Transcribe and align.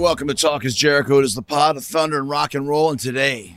welcome 0.00 0.28
to 0.28 0.34
Talk 0.34 0.64
is 0.64 0.74
Jericho. 0.74 1.18
It 1.18 1.26
is 1.26 1.34
the 1.34 1.42
pod 1.42 1.76
of 1.76 1.84
thunder 1.84 2.18
and 2.18 2.30
rock 2.30 2.54
and 2.54 2.66
roll. 2.66 2.90
And 2.90 2.98
today, 2.98 3.56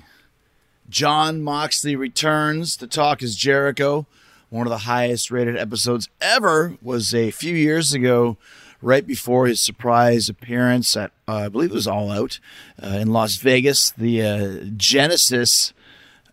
Jon 0.90 1.42
Moxley 1.42 1.96
returns 1.96 2.76
to 2.78 2.86
Talk 2.86 3.24
is 3.24 3.38
Jericho. 3.38 4.06
One 4.50 4.68
of 4.68 4.72
the 4.72 4.80
highest 4.80 5.32
rated 5.32 5.56
episodes 5.56 6.10
ever 6.20 6.78
was 6.82 7.14
a 7.14 7.32
few 7.32 7.56
years 7.56 7.94
ago, 7.94 8.36
right 8.82 9.08
before 9.08 9.48
his 9.48 9.62
surprise 9.62 10.28
appearance 10.28 10.98
at, 10.98 11.12
uh, 11.30 11.36
I 11.36 11.48
believe 11.48 11.72
it 11.72 11.76
was 11.76 11.88
All 11.88 12.12
Out 12.12 12.42
uh, 12.84 12.88
in 12.88 13.14
Las 13.14 13.38
Vegas, 13.38 13.92
the 13.92 14.22
uh, 14.22 14.66
genesis 14.76 15.72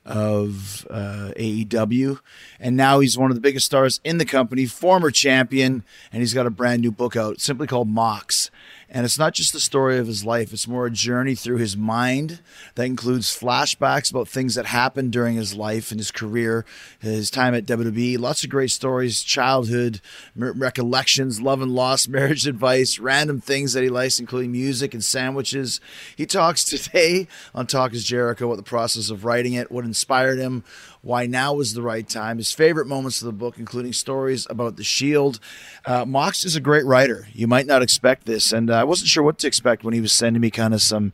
of 0.05 0.89
uh, 0.91 1.31
AEW. 1.37 2.19
And 2.59 2.77
now 2.77 2.99
he's 2.99 3.17
one 3.17 3.31
of 3.31 3.37
the 3.37 3.41
biggest 3.41 3.67
stars 3.67 4.01
in 4.03 4.19
the 4.19 4.25
company, 4.25 4.67
former 4.67 5.13
champion, 5.13 5.85
and 6.13 6.21
he's 6.21 6.35
got 6.35 6.47
a 6.47 6.51
brand 6.51 6.83
new 6.83 6.91
book 6.91 7.15
out 7.15 7.41
simply 7.41 7.69
called 7.69 7.89
Mox. 7.89 8.51
And 8.93 9.05
it's 9.05 9.19
not 9.19 9.35
just 9.35 9.53
the 9.53 9.61
story 9.61 9.99
of 9.99 10.09
his 10.09 10.25
life, 10.25 10.53
it's 10.53 10.67
more 10.67 10.87
a 10.87 10.91
journey 10.91 11.37
through 11.37 11.59
his 11.59 11.77
mind 11.77 12.41
that 12.75 12.87
includes 12.87 13.29
flashbacks 13.39 14.11
about 14.11 14.27
things 14.27 14.57
that 14.57 14.67
happened 14.67 15.13
during 15.13 15.37
his 15.37 15.55
life 15.55 15.93
and 15.93 16.01
his 16.01 16.11
career, 16.11 16.65
his 16.99 17.31
time 17.31 17.55
at 17.55 17.67
WWE. 17.67 18.19
Lots 18.19 18.43
of 18.43 18.51
great 18.51 18.73
stories, 18.73 19.23
childhood 19.23 20.01
recollections, 20.35 21.41
love 21.41 21.63
and 21.63 21.73
loss, 21.73 22.09
marriage 22.09 22.49
advice, 22.49 22.99
random 22.99 23.41
things 23.41 23.75
that 23.75 23.85
he 23.85 23.89
likes, 23.89 24.19
including 24.19 24.51
music 24.51 24.93
and 24.93 25.05
sandwiches. 25.05 25.81
He 26.17 26.27
talks 26.27 26.65
today 26.71 27.29
on 27.55 27.69
Talk 27.69 27.93
is 27.93 28.05
Jericho 28.05 28.47
about 28.47 28.57
the 28.57 28.63
process 28.65 29.09
of 29.09 29.25
writing 29.25 29.53
it, 29.53 29.71
what 29.71 29.85
inspired 29.85 30.41
him, 30.41 30.65
why 31.03 31.27
now 31.27 31.55
was 31.55 31.75
the 31.75 31.83
right 31.83 32.07
time, 32.09 32.37
his 32.37 32.53
favorite 32.53 32.87
moments 32.87 33.23
of 33.23 33.27
the 33.27 33.33
book, 33.33 33.59
including 33.59 33.93
stories 33.93 34.47
about 34.51 34.77
the 34.77 34.85
Shield. 34.85 35.41
Uh, 35.87 36.05
Mox 36.05 36.45
is 36.45 36.57
a 36.57 36.61
great 36.61 36.85
writer. 36.85 37.27
You 37.33 37.47
might 37.47 37.67
not 37.67 37.83
expect 37.83 38.27
this, 38.27 38.53
and 38.53 38.71
uh, 38.71 38.75
I 38.75 38.85
wasn't 38.85 39.09
sure 39.09 39.23
what 39.23 39.39
to 39.39 39.47
expect 39.47 39.83
when 39.83 39.95
he 39.95 40.01
was 40.01 40.13
sending 40.13 40.41
me 40.43 40.51
kind 40.51 40.75
of 40.75 40.83
some 40.83 41.13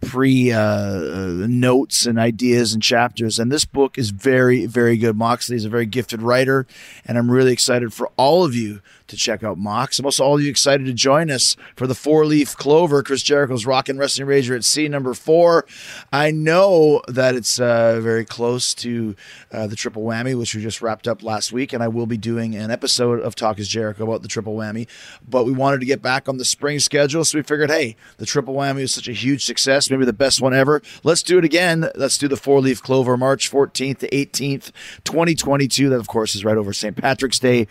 pre 0.00 0.50
uh, 0.50 1.46
notes 1.46 2.04
and 2.06 2.18
ideas 2.18 2.74
and 2.74 2.82
chapters. 2.82 3.38
And 3.38 3.50
this 3.50 3.64
book 3.64 3.96
is 3.96 4.10
very, 4.10 4.66
very 4.66 4.96
good. 4.96 5.16
Moxley 5.16 5.56
is 5.56 5.64
a 5.64 5.70
very 5.70 5.86
gifted 5.86 6.20
writer, 6.20 6.66
and 7.06 7.16
I'm 7.16 7.30
really 7.30 7.52
excited 7.52 7.94
for 7.94 8.10
all 8.16 8.44
of 8.44 8.54
you 8.54 8.80
to 9.12 9.16
check 9.16 9.44
out 9.44 9.58
Mox. 9.58 9.98
I'm 9.98 10.06
also 10.06 10.24
all 10.24 10.40
you 10.40 10.50
excited 10.50 10.86
to 10.86 10.92
join 10.92 11.30
us 11.30 11.54
for 11.76 11.86
the 11.86 11.94
four 11.94 12.24
leaf 12.24 12.56
clover, 12.56 13.02
Chris 13.02 13.22
Jericho's 13.22 13.66
Rock 13.66 13.88
and 13.88 13.98
Wrestling 13.98 14.26
Rager 14.26 14.56
at 14.56 14.64
Sea 14.64 14.88
number 14.88 15.12
four. 15.14 15.66
I 16.12 16.30
know 16.30 17.02
that 17.08 17.34
it's 17.34 17.60
uh, 17.60 18.00
very 18.00 18.24
close 18.24 18.72
to 18.74 19.14
uh, 19.52 19.66
the 19.66 19.76
triple 19.76 20.02
whammy, 20.02 20.36
which 20.36 20.54
we 20.54 20.62
just 20.62 20.80
wrapped 20.80 21.06
up 21.06 21.22
last 21.22 21.52
week, 21.52 21.72
and 21.72 21.82
I 21.82 21.88
will 21.88 22.06
be 22.06 22.16
doing 22.16 22.54
an 22.54 22.70
episode 22.70 23.20
of 23.20 23.34
Talk 23.34 23.58
is 23.58 23.68
Jericho 23.68 24.04
about 24.04 24.22
the 24.22 24.28
triple 24.28 24.56
whammy. 24.56 24.88
But 25.28 25.44
we 25.44 25.52
wanted 25.52 25.80
to 25.80 25.86
get 25.86 26.00
back 26.00 26.28
on 26.28 26.38
the 26.38 26.44
spring 26.44 26.78
schedule, 26.78 27.24
so 27.24 27.38
we 27.38 27.42
figured, 27.42 27.70
hey, 27.70 27.96
the 28.16 28.26
triple 28.26 28.54
whammy 28.54 28.80
was 28.80 28.94
such 28.94 29.08
a 29.08 29.12
huge 29.12 29.44
success, 29.44 29.90
maybe 29.90 30.06
the 30.06 30.12
best 30.12 30.40
one 30.40 30.54
ever. 30.54 30.80
Let's 31.04 31.22
do 31.22 31.38
it 31.38 31.44
again. 31.44 31.90
Let's 31.94 32.16
do 32.16 32.28
the 32.28 32.36
four 32.36 32.60
leaf 32.60 32.82
clover, 32.82 33.16
March 33.18 33.50
14th 33.50 33.98
to 33.98 34.08
18th, 34.08 34.72
2022. 35.04 35.90
That, 35.90 36.00
of 36.00 36.08
course, 36.08 36.34
is 36.34 36.44
right 36.44 36.56
over 36.56 36.72
St. 36.72 36.96
Patrick's 36.96 37.38
Day. 37.38 37.66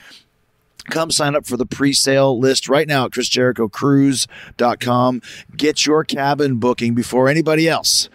Come 0.89 1.11
sign 1.11 1.35
up 1.35 1.45
for 1.45 1.57
the 1.57 1.65
pre-sale 1.65 2.39
list 2.39 2.67
right 2.67 2.87
now 2.87 3.05
at 3.05 3.11
chrisjerichocruise.com. 3.11 5.21
Get 5.55 5.85
your 5.85 6.03
cabin 6.03 6.55
booking 6.55 6.95
before 6.95 7.29
anybody 7.29 7.69
else. 7.69 8.09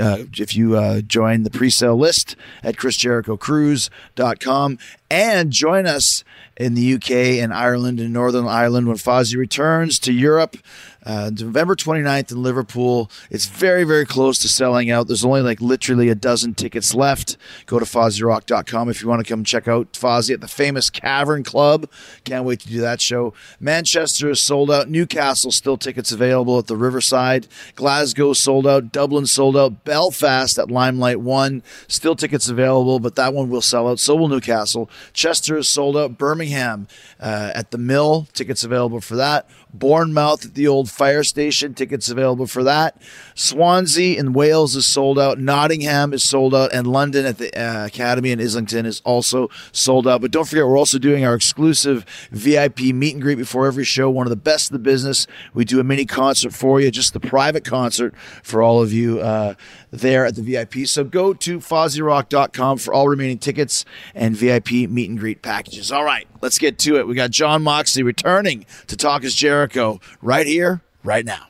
Uh, 0.00 0.18
if 0.38 0.54
you 0.54 0.76
uh, 0.76 1.00
join 1.00 1.42
the 1.42 1.50
pre-sale 1.50 1.96
list 1.96 2.36
at 2.62 2.76
chrisjerichocruise.com 2.76 4.78
and 5.12 5.50
join 5.50 5.86
us 5.86 6.24
in 6.56 6.72
the 6.72 6.94
UK 6.94 7.10
and 7.42 7.52
Ireland 7.52 8.00
and 8.00 8.14
Northern 8.14 8.46
Ireland 8.46 8.88
when 8.88 8.96
Fozzy 8.96 9.36
returns 9.36 9.98
to 10.00 10.12
Europe 10.12 10.56
uh, 11.04 11.30
November 11.30 11.74
29th 11.74 12.30
in 12.30 12.42
Liverpool. 12.42 13.10
It's 13.30 13.46
very, 13.46 13.84
very 13.84 14.06
close 14.06 14.38
to 14.40 14.48
selling 14.48 14.90
out. 14.90 15.08
There's 15.08 15.24
only 15.24 15.42
like 15.42 15.60
literally 15.60 16.08
a 16.08 16.14
dozen 16.14 16.54
tickets 16.54 16.94
left. 16.94 17.36
Go 17.66 17.78
to 17.78 17.84
FozzyRock.com 17.84 18.88
if 18.88 19.02
you 19.02 19.08
want 19.08 19.24
to 19.24 19.28
come 19.28 19.44
check 19.44 19.66
out 19.66 19.92
Fozzy 19.92 20.32
at 20.32 20.40
the 20.40 20.48
famous 20.48 20.90
Cavern 20.90 21.42
Club. 21.42 21.88
Can't 22.24 22.44
wait 22.44 22.60
to 22.60 22.68
do 22.68 22.80
that 22.80 23.00
show. 23.00 23.34
Manchester 23.58 24.30
is 24.30 24.40
sold 24.40 24.70
out. 24.70 24.88
Newcastle 24.88 25.50
still 25.50 25.76
tickets 25.76 26.12
available 26.12 26.58
at 26.58 26.66
the 26.66 26.76
Riverside. 26.76 27.48
Glasgow 27.74 28.32
sold 28.32 28.66
out. 28.66 28.92
Dublin 28.92 29.26
sold 29.26 29.56
out. 29.56 29.84
Belfast 29.84 30.58
at 30.58 30.70
Limelight 30.70 31.20
1. 31.20 31.62
Still 31.88 32.14
tickets 32.14 32.48
available, 32.48 33.00
but 33.00 33.16
that 33.16 33.34
one 33.34 33.48
will 33.50 33.62
sell 33.62 33.88
out. 33.88 33.98
So 33.98 34.14
will 34.14 34.28
Newcastle. 34.28 34.88
Chester 35.12 35.56
is 35.56 35.68
sold 35.68 35.96
out. 35.96 36.18
Birmingham 36.18 36.88
uh, 37.20 37.52
at 37.54 37.70
the 37.70 37.78
Mill. 37.78 38.28
Tickets 38.32 38.64
available 38.64 39.00
for 39.00 39.16
that. 39.16 39.48
Bournemouth 39.74 40.46
at 40.46 40.54
the 40.54 40.68
old 40.68 40.90
fire 40.90 41.24
station. 41.24 41.74
Tickets 41.74 42.08
available 42.08 42.46
for 42.46 42.62
that. 42.64 43.00
Swansea 43.34 44.18
in 44.18 44.32
Wales 44.32 44.76
is 44.76 44.86
sold 44.86 45.18
out. 45.18 45.38
Nottingham 45.38 46.12
is 46.12 46.22
sold 46.22 46.54
out. 46.54 46.72
And 46.72 46.86
London 46.86 47.26
at 47.26 47.38
the 47.38 47.52
uh, 47.58 47.86
Academy 47.86 48.30
in 48.30 48.40
Islington 48.40 48.86
is 48.86 49.00
also 49.04 49.48
sold 49.72 50.06
out. 50.06 50.20
But 50.20 50.30
don't 50.30 50.46
forget, 50.46 50.66
we're 50.66 50.78
also 50.78 50.98
doing 50.98 51.24
our 51.24 51.34
exclusive 51.34 52.04
VIP 52.30 52.80
meet 52.80 53.14
and 53.14 53.22
greet 53.22 53.38
before 53.38 53.66
every 53.66 53.84
show. 53.84 54.10
One 54.10 54.26
of 54.26 54.30
the 54.30 54.36
best 54.36 54.70
in 54.70 54.74
the 54.74 54.82
business. 54.82 55.26
We 55.54 55.64
do 55.64 55.80
a 55.80 55.84
mini 55.84 56.04
concert 56.04 56.52
for 56.52 56.80
you, 56.80 56.90
just 56.90 57.12
the 57.12 57.20
private 57.20 57.64
concert 57.64 58.14
for 58.42 58.62
all 58.62 58.82
of 58.82 58.92
you 58.92 59.20
uh, 59.20 59.54
there 59.90 60.26
at 60.26 60.34
the 60.34 60.42
VIP. 60.42 60.86
So 60.86 61.04
go 61.04 61.32
to 61.34 61.58
FozzyRock.com 61.58 62.78
for 62.78 62.94
all 62.94 63.08
remaining 63.08 63.38
tickets 63.38 63.84
and 64.14 64.36
VIP 64.36 64.72
meet 64.88 65.10
and 65.10 65.18
greet 65.18 65.42
packages. 65.42 65.90
All 65.92 66.04
right, 66.04 66.26
let's 66.42 66.58
get 66.58 66.78
to 66.80 66.96
it. 66.96 67.06
We 67.06 67.14
got 67.14 67.30
Jon 67.30 67.62
Moxley 67.62 68.02
returning 68.02 68.66
to 68.88 68.96
Talk 68.96 69.24
is 69.24 69.34
Jericho 69.34 70.00
right 70.20 70.46
here, 70.46 70.82
right 71.04 71.24
now. 71.24 71.46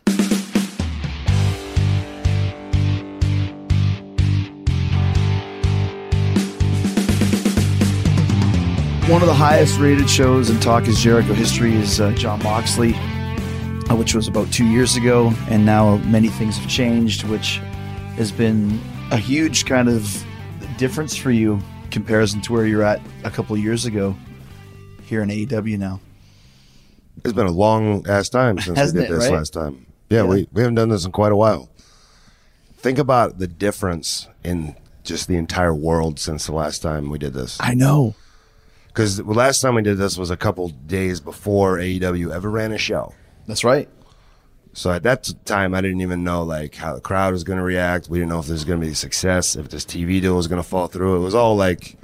One 9.08 9.20
of 9.20 9.26
the 9.26 9.34
highest 9.34 9.80
rated 9.80 10.08
shows 10.08 10.48
in 10.48 10.60
Talk 10.60 10.86
is 10.86 11.00
Jericho 11.00 11.34
history 11.34 11.74
is 11.74 12.00
uh, 12.00 12.12
Jon 12.12 12.40
Moxley, 12.42 12.94
uh, 12.94 13.96
which 13.96 14.14
was 14.14 14.28
about 14.28 14.52
two 14.52 14.66
years 14.66 14.96
ago. 14.96 15.32
And 15.48 15.66
now 15.66 15.96
many 15.96 16.28
things 16.28 16.56
have 16.58 16.68
changed, 16.68 17.24
which 17.24 17.56
has 18.16 18.30
been 18.30 18.80
a 19.10 19.16
huge 19.16 19.66
kind 19.66 19.88
of 19.88 20.24
difference 20.76 21.16
for 21.16 21.30
you 21.30 21.60
comparison 21.90 22.40
to 22.42 22.52
where 22.52 22.66
you're 22.66 22.82
at 22.82 23.02
a 23.24 23.30
couple 23.30 23.54
years 23.56 23.84
ago 23.84 24.16
here 25.12 25.20
in 25.22 25.28
AEW 25.28 25.78
now. 25.78 26.00
It's 27.22 27.34
been 27.34 27.46
a 27.46 27.50
long 27.50 28.08
ass 28.08 28.30
time 28.30 28.58
since 28.58 28.78
Hasn't 28.78 28.98
we 28.98 29.06
did 29.06 29.12
it, 29.12 29.14
this 29.14 29.28
right? 29.28 29.36
last 29.36 29.52
time. 29.52 29.84
Yeah, 30.08 30.22
Yeah. 30.22 30.28
We, 30.28 30.48
we 30.52 30.62
haven't 30.62 30.76
done 30.76 30.88
this 30.88 31.04
in 31.04 31.12
quite 31.12 31.32
a 31.32 31.36
while. 31.36 31.68
Think 32.78 32.98
about 32.98 33.38
the 33.38 33.46
difference 33.46 34.26
in 34.42 34.74
just 35.04 35.28
the 35.28 35.36
entire 35.36 35.74
world 35.74 36.18
since 36.18 36.46
the 36.46 36.54
last 36.54 36.80
time 36.80 37.10
we 37.10 37.18
did 37.18 37.34
this. 37.34 37.58
I 37.60 37.74
know. 37.74 38.14
Because 38.86 39.18
the 39.18 39.24
last 39.24 39.60
time 39.60 39.74
we 39.74 39.82
did 39.82 39.98
this 39.98 40.16
was 40.16 40.30
a 40.30 40.36
couple 40.36 40.70
days 40.70 41.20
before 41.20 41.76
AEW 41.76 42.32
ever 42.34 42.50
ran 42.50 42.72
a 42.72 42.78
show. 42.78 43.12
That's 43.46 43.64
right. 43.64 43.88
So 44.72 44.90
at 44.90 45.02
that 45.02 45.30
time, 45.44 45.74
I 45.74 45.82
didn't 45.82 46.00
even 46.00 46.24
know 46.24 46.42
like 46.42 46.76
how 46.76 46.94
the 46.94 47.02
crowd 47.02 47.34
was 47.34 47.44
going 47.44 47.58
to 47.58 47.62
react. 47.64 48.08
We 48.08 48.18
didn't 48.18 48.30
know 48.30 48.38
if 48.38 48.46
this 48.46 48.52
was 48.54 48.64
going 48.64 48.80
to 48.80 48.86
be 48.86 48.92
a 48.92 48.96
success, 48.96 49.54
if 49.56 49.68
this 49.68 49.84
TV 49.84 50.22
deal 50.22 50.34
was 50.36 50.46
going 50.46 50.62
to 50.62 50.66
fall 50.66 50.86
through. 50.86 51.16
It 51.16 51.20
was 51.24 51.34
all 51.34 51.56
like 51.56 51.98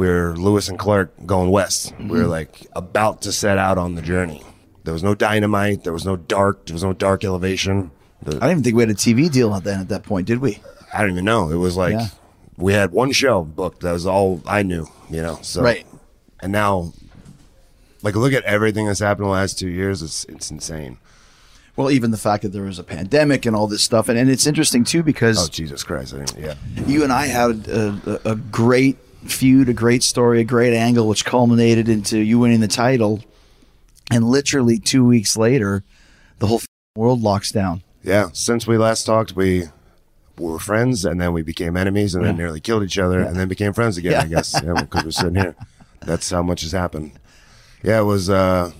we're 0.00 0.32
Lewis 0.34 0.70
and 0.70 0.78
Clark 0.78 1.12
going 1.26 1.50
west. 1.50 1.92
We 1.98 2.06
were 2.06 2.20
mm-hmm. 2.20 2.30
like 2.30 2.66
about 2.74 3.20
to 3.22 3.32
set 3.32 3.58
out 3.58 3.76
on 3.76 3.96
the 3.96 4.00
journey. 4.02 4.42
There 4.84 4.94
was 4.94 5.02
no 5.02 5.14
dynamite. 5.14 5.84
There 5.84 5.92
was 5.92 6.06
no 6.06 6.16
dark. 6.16 6.64
There 6.64 6.72
was 6.72 6.82
no 6.82 6.94
dark 6.94 7.22
elevation. 7.22 7.90
The- 8.22 8.36
I 8.36 8.48
didn't 8.48 8.50
even 8.50 8.62
think 8.62 8.76
we 8.76 8.82
had 8.82 8.90
a 8.90 8.94
TV 8.94 9.30
deal 9.30 9.54
at 9.54 9.62
then 9.62 9.78
at 9.78 9.90
that 9.90 10.04
point, 10.04 10.26
did 10.26 10.38
we? 10.38 10.62
I 10.94 11.02
don't 11.02 11.10
even 11.10 11.26
know. 11.26 11.50
It 11.50 11.56
was 11.56 11.76
like 11.76 11.92
Yeah. 11.92 12.06
we 12.56 12.72
had 12.72 12.92
one 12.92 13.12
show 13.12 13.44
booked. 13.44 13.82
That 13.82 13.92
was 13.92 14.06
all 14.06 14.40
I 14.46 14.62
knew. 14.62 14.88
You 15.10 15.20
know. 15.20 15.38
So 15.42 15.60
Right. 15.60 15.86
And 16.40 16.50
now, 16.50 16.94
like, 18.02 18.16
look 18.16 18.32
at 18.32 18.42
everything 18.44 18.86
that's 18.86 19.00
happened 19.00 19.26
in 19.26 19.32
the 19.32 19.34
last 19.34 19.58
two 19.58 19.68
years. 19.68 20.00
It's 20.00 20.24
it's 20.24 20.50
insane. 20.50 20.96
Well, 21.76 21.90
even 21.90 22.10
the 22.10 22.16
fact 22.16 22.42
that 22.44 22.52
there 22.54 22.62
was 22.62 22.78
a 22.78 22.84
pandemic 22.84 23.44
and 23.44 23.54
all 23.54 23.66
this 23.66 23.84
stuff, 23.84 24.08
and, 24.08 24.18
and 24.18 24.30
it's 24.30 24.46
interesting 24.46 24.82
too 24.82 25.02
because 25.02 25.36
Oh 25.38 25.48
Jesus 25.50 25.82
Christ! 25.82 26.14
I 26.14 26.20
didn't, 26.20 26.38
yeah. 26.38 26.54
you 26.86 27.04
and 27.04 27.12
I 27.12 27.26
had 27.26 27.68
a, 27.68 28.20
a, 28.24 28.30
a 28.32 28.36
great 28.36 28.96
feud, 29.24 29.68
a 29.68 29.72
great 29.72 30.02
story, 30.02 30.40
a 30.40 30.44
great 30.44 30.74
angle, 30.74 31.08
which 31.08 31.24
culminated 31.24 31.88
into 31.88 32.18
you 32.18 32.38
winning 32.38 32.60
the 32.60 32.68
title. 32.68 33.22
And 34.10 34.24
literally 34.24 34.78
two 34.78 35.04
weeks 35.04 35.36
later, 35.36 35.84
the 36.38 36.46
whole 36.46 36.60
world 36.96 37.22
locks 37.22 37.52
down. 37.52 37.82
Yeah, 38.02 38.30
since 38.32 38.66
we 38.66 38.78
last 38.78 39.04
talked, 39.04 39.36
we 39.36 39.64
were 40.38 40.58
friends, 40.58 41.04
and 41.04 41.20
then 41.20 41.32
we 41.32 41.42
became 41.42 41.76
enemies, 41.76 42.14
and 42.14 42.24
then 42.24 42.36
nearly 42.36 42.60
killed 42.60 42.82
each 42.82 42.98
other, 42.98 43.20
and 43.20 43.36
then 43.36 43.46
became 43.46 43.72
friends 43.72 43.98
again. 43.98 44.14
I 44.14 44.26
guess 44.26 44.58
yeah, 44.64 44.80
because 44.80 45.04
we're 45.04 45.10
sitting 45.10 45.34
here. 45.34 45.54
That's 46.00 46.30
how 46.30 46.42
much 46.42 46.62
has 46.62 46.72
happened. 46.72 47.12
Yeah, 47.82 48.00
it 48.00 48.04
was 48.04 48.30
uh, 48.30 48.72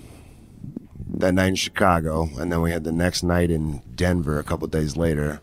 that 1.18 1.34
night 1.34 1.48
in 1.48 1.54
Chicago, 1.54 2.30
and 2.38 2.50
then 2.50 2.62
we 2.62 2.70
had 2.70 2.84
the 2.84 2.92
next 2.92 3.22
night 3.22 3.50
in 3.50 3.82
Denver 3.94 4.38
a 4.38 4.42
couple 4.42 4.66
days 4.68 4.96
later, 4.96 5.42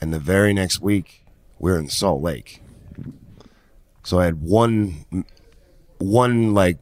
and 0.00 0.12
the 0.12 0.18
very 0.18 0.54
next 0.54 0.80
week 0.80 1.22
we 1.58 1.70
were 1.70 1.78
in 1.78 1.88
Salt 1.88 2.22
Lake. 2.22 2.62
So 4.04 4.20
I 4.20 4.26
had 4.26 4.42
one, 4.42 5.06
one 5.98 6.54
like 6.54 6.78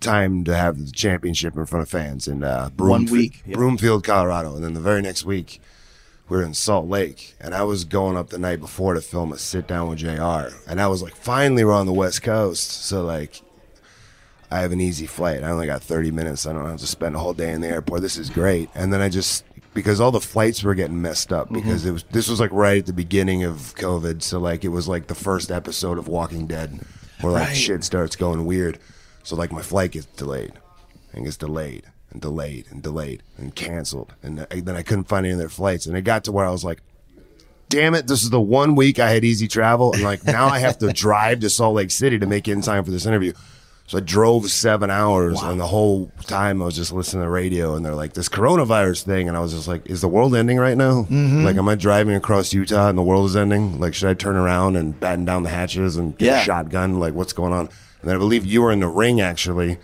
time 0.00 0.44
to 0.44 0.56
have 0.56 0.84
the 0.84 0.90
championship 0.90 1.56
in 1.56 1.66
front 1.66 1.82
of 1.82 1.88
fans 1.88 2.26
in 2.26 2.42
uh, 2.42 2.70
One 2.76 3.04
week, 3.06 3.42
yeah. 3.46 3.54
Broomfield, 3.54 4.04
Colorado, 4.04 4.54
and 4.54 4.64
then 4.64 4.74
the 4.74 4.80
very 4.80 5.02
next 5.02 5.24
week 5.24 5.60
we 6.28 6.36
were 6.38 6.42
in 6.42 6.54
Salt 6.54 6.88
Lake, 6.88 7.34
and 7.40 7.54
I 7.54 7.64
was 7.64 7.84
going 7.84 8.16
up 8.16 8.30
the 8.30 8.38
night 8.38 8.60
before 8.60 8.94
to 8.94 9.00
film 9.00 9.32
a 9.32 9.38
sit 9.38 9.66
down 9.66 9.88
with 9.88 9.98
Jr. 9.98 10.56
And 10.68 10.80
I 10.80 10.86
was 10.86 11.02
like, 11.02 11.14
finally, 11.14 11.64
we're 11.64 11.72
on 11.72 11.86
the 11.86 11.92
West 11.92 12.22
Coast, 12.22 12.70
so 12.84 13.04
like. 13.04 13.42
I 14.52 14.62
have 14.62 14.72
an 14.72 14.80
easy 14.80 15.06
flight. 15.06 15.44
I 15.44 15.50
only 15.50 15.66
got 15.66 15.80
30 15.80 16.10
minutes. 16.10 16.44
I 16.44 16.52
don't 16.52 16.66
have 16.68 16.80
to 16.80 16.86
spend 16.88 17.14
a 17.14 17.20
whole 17.20 17.34
day 17.34 17.52
in 17.52 17.60
the 17.60 17.68
airport. 17.68 18.02
This 18.02 18.16
is 18.16 18.28
great. 18.28 18.68
And 18.74 18.92
then 18.92 19.00
I 19.00 19.08
just 19.08 19.44
because 19.74 20.00
all 20.00 20.10
the 20.10 20.20
flights 20.20 20.62
were 20.62 20.74
getting 20.74 21.00
messed 21.00 21.32
up 21.32 21.46
mm-hmm. 21.46 21.56
because 21.56 21.84
it 21.86 21.92
was 21.92 22.02
this 22.04 22.28
was 22.28 22.40
like 22.40 22.50
right 22.52 22.78
at 22.78 22.86
the 22.86 22.92
beginning 22.92 23.44
of 23.44 23.74
COVID. 23.76 24.22
So 24.22 24.38
like 24.38 24.64
it 24.64 24.68
was 24.68 24.88
like 24.88 25.06
the 25.06 25.14
first 25.14 25.50
episode 25.50 25.98
of 25.98 26.08
Walking 26.08 26.46
Dead 26.46 26.80
where 27.20 27.32
like 27.32 27.48
Right. 27.48 27.56
shit 27.56 27.84
starts 27.84 28.16
going 28.16 28.44
weird. 28.46 28.78
So 29.22 29.36
like 29.36 29.52
my 29.52 29.62
flight 29.62 29.92
gets 29.92 30.06
delayed 30.06 30.52
and 31.12 31.24
gets 31.24 31.36
delayed 31.36 31.84
and 32.10 32.20
delayed 32.20 32.66
and 32.70 32.82
delayed 32.82 33.22
and 33.36 33.54
canceled. 33.54 34.14
And 34.22 34.40
uh, 34.40 34.46
I- 34.50 34.60
then 34.60 34.76
I 34.76 34.82
couldn't 34.82 35.04
find 35.04 35.26
any 35.26 35.32
of 35.32 35.38
their 35.38 35.48
flights. 35.48 35.86
And 35.86 35.96
it 35.96 36.02
got 36.02 36.24
to 36.24 36.32
where 36.32 36.46
I 36.46 36.50
was 36.50 36.64
like, 36.64 36.80
damn 37.68 37.94
it, 37.94 38.06
this 38.08 38.22
is 38.22 38.30
the 38.30 38.40
one 38.40 38.74
week 38.74 38.98
I 38.98 39.10
had 39.10 39.24
easy 39.24 39.46
travel. 39.46 39.92
And 39.92 40.02
like 40.02 40.24
now 40.24 40.46
I 40.46 40.58
have 40.58 40.78
to 40.78 40.92
drive 40.92 41.40
to 41.40 41.50
Salt 41.50 41.76
Lake 41.76 41.90
City 41.90 42.18
to 42.18 42.26
make 42.26 42.48
it 42.48 42.52
in 42.52 42.62
time 42.62 42.84
for 42.84 42.90
this 42.90 43.06
interview. 43.06 43.32
So 43.90 43.98
I 43.98 44.02
drove 44.02 44.48
seven 44.48 44.88
hours, 44.88 45.42
and 45.42 45.58
the 45.58 45.66
whole 45.66 46.12
time 46.28 46.62
I 46.62 46.64
was 46.64 46.76
just 46.76 46.92
listening 46.92 47.22
to 47.22 47.26
the 47.26 47.30
radio, 47.32 47.74
and 47.74 47.84
they're 47.84 47.96
like, 47.96 48.12
"This 48.12 48.28
coronavirus 48.28 49.02
thing," 49.02 49.26
and 49.26 49.36
I 49.36 49.40
was 49.40 49.52
just 49.52 49.66
like, 49.66 49.84
"Is 49.90 50.00
the 50.00 50.06
world 50.06 50.36
ending 50.36 50.58
right 50.58 50.76
now? 50.76 51.02
Mm-hmm. 51.10 51.42
Like, 51.42 51.56
am 51.56 51.68
I 51.68 51.74
driving 51.74 52.14
across 52.14 52.52
Utah 52.52 52.88
and 52.88 52.96
the 52.96 53.02
world 53.02 53.26
is 53.26 53.34
ending? 53.34 53.80
Like, 53.80 53.94
should 53.94 54.08
I 54.08 54.14
turn 54.14 54.36
around 54.36 54.76
and 54.76 54.98
batten 55.00 55.24
down 55.24 55.42
the 55.42 55.48
hatches 55.48 55.96
and 55.96 56.16
get 56.16 56.26
Yeah. 56.26 56.40
a 56.40 56.44
shotgun? 56.44 57.00
Like, 57.00 57.14
what's 57.14 57.32
going 57.32 57.52
on?" 57.52 57.68
And 58.00 58.08
then 58.08 58.14
I 58.14 58.18
believe 58.20 58.46
you 58.46 58.62
were 58.62 58.70
in 58.70 58.78
the 58.78 58.86
ring 58.86 59.20
actually 59.20 59.78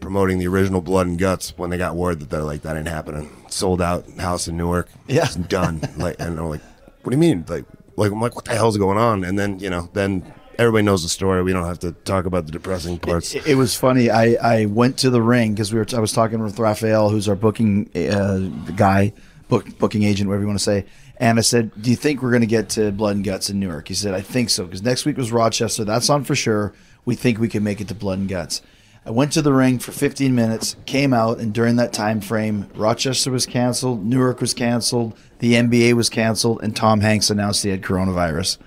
promoting 0.00 0.38
the 0.38 0.46
original 0.46 0.82
Blood 0.82 1.06
and 1.06 1.18
Guts 1.18 1.54
when 1.56 1.70
they 1.70 1.78
got 1.78 1.96
word 1.96 2.20
that 2.20 2.28
they're 2.28 2.42
like 2.42 2.60
that 2.60 2.76
ain't 2.76 2.88
happening. 2.88 3.30
Sold 3.48 3.80
out 3.80 4.04
house 4.18 4.48
in 4.48 4.58
Newark. 4.58 4.90
Yeah. 5.08 5.24
it's 5.24 5.36
done. 5.36 5.80
like, 5.96 6.16
and 6.20 6.38
I'm 6.38 6.50
like, 6.50 6.60
"What 7.04 7.10
do 7.10 7.16
you 7.16 7.20
mean?" 7.20 7.46
Like, 7.48 7.64
like 7.96 8.12
I'm 8.12 8.20
like, 8.20 8.36
"What 8.36 8.44
the 8.44 8.54
hell's 8.54 8.76
going 8.76 8.98
on?" 8.98 9.24
And 9.24 9.38
then 9.38 9.60
you 9.60 9.70
know, 9.70 9.88
then. 9.94 10.30
Everybody 10.60 10.82
knows 10.84 11.02
the 11.02 11.08
story. 11.08 11.42
We 11.42 11.54
don't 11.54 11.64
have 11.64 11.78
to 11.78 11.92
talk 11.92 12.26
about 12.26 12.44
the 12.44 12.52
depressing 12.52 12.98
parts. 12.98 13.34
It, 13.34 13.46
it 13.46 13.54
was 13.54 13.74
funny. 13.74 14.10
I, 14.10 14.34
I 14.34 14.66
went 14.66 14.98
to 14.98 15.08
the 15.08 15.22
ring 15.22 15.54
because 15.54 15.72
we 15.72 15.78
were. 15.78 15.86
I 15.96 16.00
was 16.00 16.12
talking 16.12 16.42
with 16.42 16.58
Raphael, 16.58 17.08
who's 17.08 17.30
our 17.30 17.34
booking 17.34 17.88
uh, 17.96 18.40
guy, 18.72 19.14
book 19.48 19.78
booking 19.78 20.02
agent, 20.02 20.28
whatever 20.28 20.42
you 20.42 20.48
want 20.48 20.58
to 20.58 20.62
say. 20.62 20.84
And 21.16 21.38
I 21.38 21.40
said, 21.40 21.70
"Do 21.80 21.88
you 21.88 21.96
think 21.96 22.20
we're 22.20 22.28
going 22.28 22.42
to 22.42 22.46
get 22.46 22.68
to 22.70 22.92
Blood 22.92 23.16
and 23.16 23.24
Guts 23.24 23.48
in 23.48 23.58
Newark?" 23.58 23.88
He 23.88 23.94
said, 23.94 24.12
"I 24.12 24.20
think 24.20 24.50
so 24.50 24.66
because 24.66 24.82
next 24.82 25.06
week 25.06 25.16
was 25.16 25.32
Rochester. 25.32 25.82
That's 25.82 26.10
on 26.10 26.24
for 26.24 26.34
sure. 26.34 26.74
We 27.06 27.14
think 27.14 27.38
we 27.38 27.48
can 27.48 27.64
make 27.64 27.80
it 27.80 27.88
to 27.88 27.94
Blood 27.94 28.18
and 28.18 28.28
Guts." 28.28 28.60
I 29.06 29.12
went 29.12 29.32
to 29.32 29.40
the 29.40 29.54
ring 29.54 29.78
for 29.78 29.92
15 29.92 30.34
minutes, 30.34 30.76
came 30.84 31.14
out, 31.14 31.38
and 31.38 31.54
during 31.54 31.76
that 31.76 31.94
time 31.94 32.20
frame, 32.20 32.68
Rochester 32.74 33.30
was 33.30 33.46
canceled, 33.46 34.04
Newark 34.04 34.42
was 34.42 34.52
canceled, 34.52 35.16
the 35.38 35.54
NBA 35.54 35.94
was 35.94 36.10
canceled, 36.10 36.62
and 36.62 36.76
Tom 36.76 37.00
Hanks 37.00 37.30
announced 37.30 37.62
he 37.62 37.70
had 37.70 37.80
coronavirus. 37.80 38.58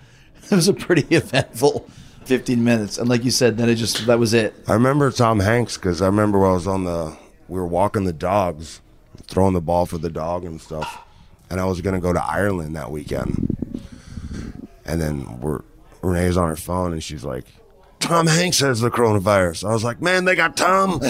It 0.52 0.56
was 0.56 0.68
a 0.68 0.74
pretty 0.74 1.02
eventful 1.16 1.88
15 2.26 2.64
minutes, 2.64 2.98
and 2.98 3.10
like 3.10 3.24
you 3.26 3.32
said, 3.32 3.58
then 3.58 3.70
it 3.70 3.76
just 3.76 4.06
that 4.08 4.20
was 4.20 4.34
it. 4.34 4.54
I 4.68 4.74
remember 4.74 5.12
Tom 5.12 5.40
Hanks 5.40 5.78
because 5.78 6.02
I 6.02 6.06
remember 6.06 6.40
when 6.40 6.52
I 6.52 6.54
was 6.54 6.68
on 6.68 6.84
the, 6.86 7.16
we 7.48 7.60
were 7.60 7.68
walking 7.68 8.04
the 8.06 8.14
dogs, 8.14 8.82
throwing 9.28 9.54
the 9.54 9.62
ball 9.62 9.86
for 9.86 9.98
the 9.98 10.10
dog 10.10 10.46
and 10.46 10.62
stuff, 10.62 11.00
and 11.50 11.60
I 11.60 11.66
was 11.66 11.82
gonna 11.82 12.00
go 12.00 12.14
to 12.14 12.24
Ireland 12.24 12.76
that 12.76 12.92
weekend, 12.92 13.56
and 14.86 15.02
then 15.02 15.40
we're 15.42 15.62
Renee's 16.02 16.36
on 16.38 16.50
her 16.50 16.56
phone 16.58 16.92
and 16.94 17.02
she's 17.04 17.24
like, 17.24 17.46
"Tom 18.00 18.28
Hanks 18.28 18.60
has 18.60 18.82
the 18.82 18.92
coronavirus." 18.92 19.68
I 19.70 19.74
was 19.74 19.84
like, 19.84 20.02
"Man, 20.02 20.26
they 20.26 20.36
got 20.36 20.56
Tom." 20.58 21.00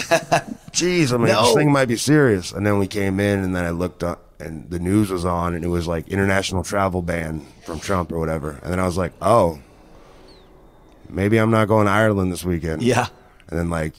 Jeez, 0.71 1.13
I 1.13 1.17
mean, 1.17 1.27
No. 1.27 1.43
this 1.45 1.53
thing 1.55 1.71
might 1.71 1.85
be 1.87 1.95
serious. 1.97 2.51
And 2.51 2.65
then 2.65 2.77
we 2.79 2.87
came 2.87 3.19
in, 3.19 3.39
and 3.43 3.55
then 3.55 3.63
I 3.65 3.69
looked 3.71 4.03
up, 4.03 4.22
and 4.39 4.69
the 4.69 4.79
news 4.79 5.09
was 5.11 5.25
on, 5.25 5.53
and 5.55 5.63
it 5.63 5.69
was 5.69 5.87
like 5.87 6.07
international 6.07 6.63
travel 6.63 7.01
ban 7.01 7.45
from 7.65 7.79
Trump 7.79 8.11
or 8.11 8.19
whatever. 8.19 8.59
And 8.63 8.71
then 8.71 8.79
I 8.79 8.85
was 8.85 8.97
like, 8.97 9.13
"Oh." 9.21 9.59
Maybe 11.09 11.37
I'm 11.37 11.51
not 11.51 11.67
going 11.67 11.85
to 11.85 11.91
Ireland 11.91 12.31
this 12.31 12.43
weekend. 12.43 12.81
Yeah. 12.81 13.07
And 13.49 13.59
then 13.59 13.69
like 13.69 13.93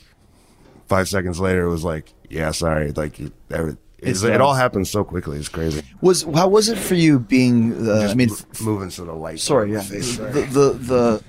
five 0.89 1.09
seconds 1.09 1.39
later, 1.39 1.65
it 1.65 1.69
was 1.71 1.85
like, 1.85 2.13
yeah, 2.29 2.51
sorry. 2.51 2.91
Like 2.93 3.21
it, 3.21 3.33
every- 3.51 3.77
It's 3.99 4.23
it 4.25 4.41
all 4.41 4.55
happened 4.55 4.89
so 4.89 5.05
quickly. 5.05 5.39
It's 5.39 5.49
crazy. 5.49 5.83
Was 6.01 6.23
how 6.35 6.49
was 6.49 6.69
it 6.69 6.79
for 6.79 6.95
you 6.95 7.21
being? 7.21 7.89
Uh, 7.89 8.09
I 8.11 8.15
mean, 8.15 8.31
Mo- 8.31 8.37
moving 8.73 8.91
so 8.91 9.05
the 9.05 9.13
light. 9.13 9.39
sorry, 9.41 9.73
yeah. 9.73 9.81
The, 9.83 10.49
the 10.51 11.23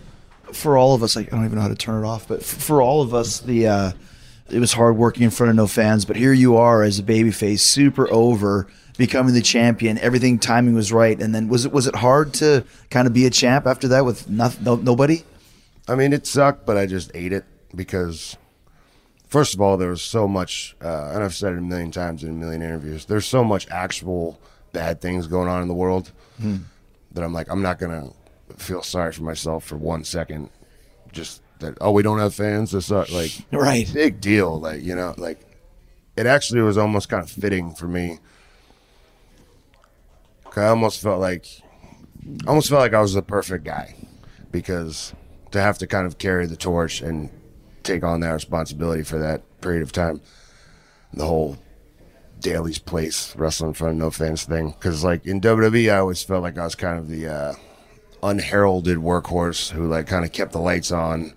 the 0.47 0.53
for 0.53 0.77
all 0.77 0.95
of 0.95 1.03
us, 1.03 1.15
like 1.15 1.31
I 1.31 1.35
don't 1.35 1.45
even 1.45 1.55
know 1.57 1.61
how 1.61 1.67
to 1.67 1.75
turn 1.75 2.03
it 2.03 2.07
off, 2.07 2.27
but 2.27 2.39
f- 2.39 2.45
for 2.45 2.81
all 2.81 3.01
of 3.03 3.13
us, 3.13 3.39
the 3.41 3.67
uh, 3.67 3.91
it 4.49 4.59
was 4.59 4.73
hard 4.73 4.97
working 4.97 5.23
in 5.23 5.29
front 5.29 5.51
of 5.51 5.55
no 5.55 5.67
fans. 5.67 6.03
But 6.05 6.15
here 6.15 6.33
you 6.33 6.57
are 6.57 6.81
as 6.83 6.97
a 6.99 7.03
babyface, 7.03 7.59
super 7.59 8.11
over, 8.11 8.67
becoming 8.95 9.33
the 9.33 9.41
champion. 9.41 9.97
Everything 9.99 10.39
timing 10.39 10.73
was 10.75 10.91
right, 10.91 11.19
and 11.21 11.33
then 11.35 11.47
was 11.47 11.65
it 11.65 11.71
was 11.71 11.87
it 11.87 11.95
hard 11.95 12.33
to 12.35 12.63
kind 12.89 13.07
of 13.07 13.13
be 13.13 13.25
a 13.25 13.29
champ 13.29 13.65
after 13.67 13.87
that 13.89 14.05
with 14.05 14.29
nothing, 14.29 14.63
no, 14.63 14.75
nobody? 14.75 15.23
I 15.87 15.95
mean, 15.95 16.13
it 16.13 16.25
sucked, 16.25 16.65
but 16.65 16.77
I 16.77 16.85
just 16.87 17.11
ate 17.13 17.31
it 17.33 17.45
because, 17.75 18.37
first 19.27 19.53
of 19.53 19.61
all, 19.61 19.77
there 19.77 19.89
was 19.89 20.01
so 20.01 20.27
much, 20.27 20.75
uh, 20.81 21.11
and 21.13 21.23
I've 21.23 21.35
said 21.35 21.53
it 21.53 21.59
a 21.59 21.61
million 21.61 21.91
times 21.91 22.23
in 22.23 22.29
a 22.29 22.33
million 22.33 22.61
interviews. 22.63 23.05
There's 23.05 23.25
so 23.27 23.43
much 23.43 23.67
actual 23.69 24.39
bad 24.71 24.99
things 25.01 25.27
going 25.27 25.47
on 25.47 25.61
in 25.61 25.67
the 25.67 25.73
world 25.75 26.11
that 26.39 27.23
I'm 27.23 27.33
like, 27.33 27.49
I'm 27.49 27.61
not 27.61 27.79
gonna 27.79 28.09
feel 28.57 28.81
sorry 28.83 29.11
for 29.11 29.23
myself 29.23 29.63
for 29.63 29.77
one 29.77 30.03
second. 30.03 30.49
Just 31.11 31.41
that, 31.59 31.77
oh, 31.79 31.91
we 31.91 32.03
don't 32.03 32.19
have 32.19 32.33
fans. 32.33 32.71
This 32.71 32.91
uh, 32.91 33.05
like 33.11 33.31
Right. 33.51 33.89
big 33.93 34.19
deal. 34.19 34.59
Like 34.59 34.81
you 34.81 34.95
know, 34.95 35.13
like 35.17 35.39
it 36.17 36.25
actually 36.25 36.61
was 36.61 36.77
almost 36.77 37.09
kind 37.09 37.23
of 37.23 37.29
fitting 37.29 37.73
for 37.73 37.87
me. 37.87 38.19
I 40.57 40.67
almost 40.67 41.01
felt 41.01 41.19
like, 41.19 41.47
I 42.45 42.49
almost 42.49 42.69
felt 42.69 42.81
like 42.81 42.93
I 42.93 43.01
was 43.01 43.13
the 43.13 43.21
perfect 43.21 43.65
guy 43.65 43.95
because 44.51 45.13
to 45.51 45.61
have 45.61 45.77
to 45.79 45.87
kind 45.87 46.07
of 46.07 46.17
carry 46.17 46.45
the 46.45 46.55
torch 46.55 47.01
and 47.01 47.29
take 47.83 48.03
on 48.03 48.19
that 48.21 48.31
responsibility 48.31 49.03
for 49.03 49.19
that 49.19 49.41
period 49.61 49.83
of 49.83 49.91
time, 49.91 50.21
the 51.13 51.25
whole 51.25 51.57
Daily's 52.39 52.79
place 52.79 53.35
wrestling 53.35 53.69
in 53.69 53.73
front 53.73 53.93
of 53.93 53.97
no 53.97 54.11
fans 54.11 54.43
thing. 54.43 54.71
Because 54.71 55.03
like 55.03 55.25
in 55.25 55.41
WWE, 55.41 55.93
I 55.93 55.97
always 55.99 56.23
felt 56.23 56.43
like 56.43 56.57
I 56.57 56.63
was 56.63 56.75
kind 56.75 56.99
of 56.99 57.07
the 57.07 57.27
uh, 57.27 57.53
unheralded 58.23 58.97
workhorse 58.97 59.71
who 59.71 59.87
like 59.87 60.07
kind 60.07 60.25
of 60.25 60.31
kept 60.31 60.51
the 60.51 60.59
lights 60.59 60.91
on 60.91 61.33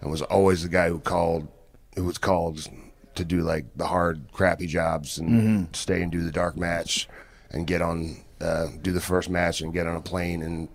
and 0.00 0.10
was 0.10 0.22
always 0.22 0.62
the 0.62 0.68
guy 0.68 0.88
who 0.88 0.98
called, 0.98 1.48
who 1.96 2.04
was 2.04 2.18
called 2.18 2.68
to 3.14 3.24
do 3.24 3.40
like 3.42 3.64
the 3.76 3.86
hard, 3.86 4.26
crappy 4.32 4.66
jobs 4.66 5.18
and 5.18 5.74
stay 5.74 6.02
and 6.02 6.12
do 6.12 6.22
the 6.22 6.32
dark 6.32 6.56
match 6.56 7.08
and 7.50 7.66
get 7.66 7.80
on, 7.80 8.23
uh, 8.40 8.68
do 8.82 8.92
the 8.92 9.00
first 9.00 9.30
match 9.30 9.60
and 9.60 9.72
get 9.72 9.86
on 9.86 9.96
a 9.96 10.00
plane 10.00 10.42
and 10.42 10.68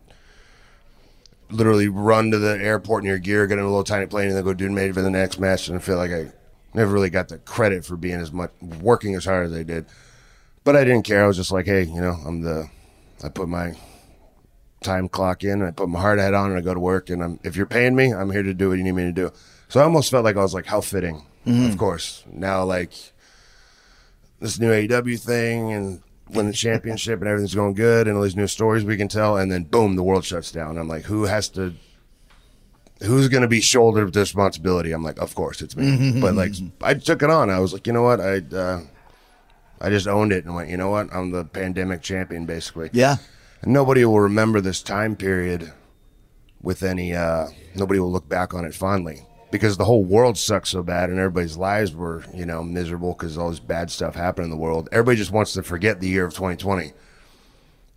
literally 1.52 1.88
run 1.88 2.32
to 2.32 2.38
the 2.38 2.58
airport 2.58 3.04
in 3.04 3.10
your 3.10 3.18
gear, 3.18 3.48
get 3.48 3.58
in 3.58 3.64
a 3.64 3.68
little 3.68 3.84
tiny 3.84 4.06
plane, 4.06 4.28
and 4.28 4.38
then 4.38 4.44
go 4.44 4.54
do 4.54 4.70
maybe 4.70 4.94
for 4.94 5.02
the 5.02 5.10
next 5.10 5.40
match. 5.40 5.68
And 5.68 5.78
I 5.78 5.82
feel 5.82 5.98
like 5.98 6.12
I 6.12 6.32
never 6.74 6.92
really 6.92 7.10
got 7.10 7.30
the 7.30 7.38
credit 7.40 7.86
for 7.86 7.98
being 7.98 8.20
as 8.20 8.32
much 8.32 8.52
working 8.62 9.16
as 9.16 9.26
hard 9.26 9.48
as 9.48 9.54
I 9.54 9.64
did. 9.64 9.86
But 10.64 10.76
I 10.76 10.84
didn't 10.84 11.04
care. 11.04 11.24
I 11.24 11.28
was 11.28 11.38
just 11.38 11.52
like, 11.52 11.66
hey, 11.66 11.84
you 11.84 12.02
know, 12.02 12.18
I'm 12.26 12.42
the. 12.42 12.70
I 13.24 13.30
put 13.30 13.50
my 13.50 13.74
time 14.82 15.10
clock 15.10 15.44
in, 15.44 15.62
and 15.62 15.66
I 15.66 15.72
put 15.72 15.90
my 15.90 16.00
hard 16.00 16.20
hat 16.20 16.34
on, 16.34 16.52
and 16.52 16.60
I 16.60 16.62
go 16.62 16.74
to 16.74 16.80
work. 16.80 17.10
And 17.10 17.24
I'm, 17.24 17.40
if 17.44 17.56
you're 17.56 17.66
paying 17.66 17.96
me, 17.96 18.14
I'm 18.14 18.32
here 18.32 18.44
to 18.44 18.54
do 18.54 18.70
what 18.70 18.78
you 18.78 18.84
need 18.84 18.94
me 18.94 19.04
to 19.04 19.12
do. 19.12 19.32
So 19.68 19.80
I 19.80 19.84
almost 19.84 20.12
felt 20.12 20.24
like 20.24 20.38
I 20.38 20.42
was 20.42 20.54
like, 20.54 20.66
how 20.66 20.82
fitting. 20.82 21.24
Of 21.72 21.78
course, 21.78 22.24
now 22.32 22.64
like 22.64 22.92
this 24.40 24.60
new 24.60 24.70
AEW 24.70 25.20
thing 25.20 25.72
and 25.72 26.02
win 26.32 26.48
the 26.48 26.54
championship 26.54 27.20
and 27.20 27.28
everything's 27.28 27.56
going 27.56 27.74
good 27.74 28.08
and 28.08 28.16
all 28.18 28.24
these 28.24 28.36
new 28.36 28.48
stories 28.48 28.84
we 28.86 28.98
can 28.98 29.08
tell 29.08 29.38
and 29.38 29.52
then 29.52 29.64
boom 29.64 29.96
the 29.96 30.04
world 30.04 30.24
shuts 30.26 30.52
down. 30.52 30.78
I'm 30.78 30.88
like 30.88 31.04
who 31.04 31.24
has 31.24 31.50
to 31.50 31.74
who's 33.02 33.28
going 33.30 33.42
to 33.44 33.48
be 33.48 33.62
shouldered 33.62 34.12
the 34.14 34.20
responsibility? 34.20 34.92
I'm 34.92 35.04
like 35.04 35.20
of 35.20 35.34
course 35.36 35.62
it's 35.62 35.76
me. 35.76 36.20
But 36.20 36.36
like 36.36 36.54
i 36.82 36.94
took 36.94 37.24
it 37.24 37.30
on. 37.30 37.50
I 37.50 37.60
was 37.60 37.74
like 37.74 37.88
you 37.88 37.94
know 37.94 38.04
what? 38.04 38.20
I 38.22 38.38
uh, 38.56 38.82
i 39.82 39.90
just 39.90 40.08
owned 40.08 40.32
it 40.32 40.46
and 40.46 40.54
went 40.56 40.70
you 40.70 40.78
know 40.78 40.90
what? 40.90 41.14
I'm 41.14 41.32
the 41.32 41.46
pandemic 41.46 42.02
champion 42.02 42.46
basically. 42.46 42.90
Yeah. 42.94 43.18
and 43.62 43.74
nobody 43.74 44.06
will 44.06 44.20
remember 44.20 44.62
this 44.62 44.82
time 44.84 45.16
period 45.16 45.72
with 46.62 46.84
any 46.84 47.14
uh 47.16 47.48
nobody 47.76 48.00
will 48.00 48.12
look 48.12 48.28
back 48.30 48.54
on 48.54 48.66
it 48.66 48.74
fondly 48.76 49.26
because 49.52 49.78
the 49.78 49.86
whole 49.86 50.04
world 50.04 50.38
sucked 50.38 50.68
so 50.68 50.84
bad 50.84 51.10
and 51.10 51.20
everybody's 51.20 51.58
lives 51.58 51.94
were 51.94 52.24
you 52.34 52.46
know 52.46 52.64
miserable 52.64 53.14
because 53.14 53.38
all 53.38 53.50
this 53.50 53.60
bad 53.60 53.90
stuff 53.92 54.16
happened 54.16 54.46
in 54.46 54.52
the 54.52 54.58
world. 54.58 54.90
Everybody 54.92 55.18
just 55.18 55.32
wants 55.32 55.54
to 55.54 55.64
forget 55.64 56.00
the 56.00 56.08
year 56.08 56.26
of 56.26 56.34
2020 56.34 56.94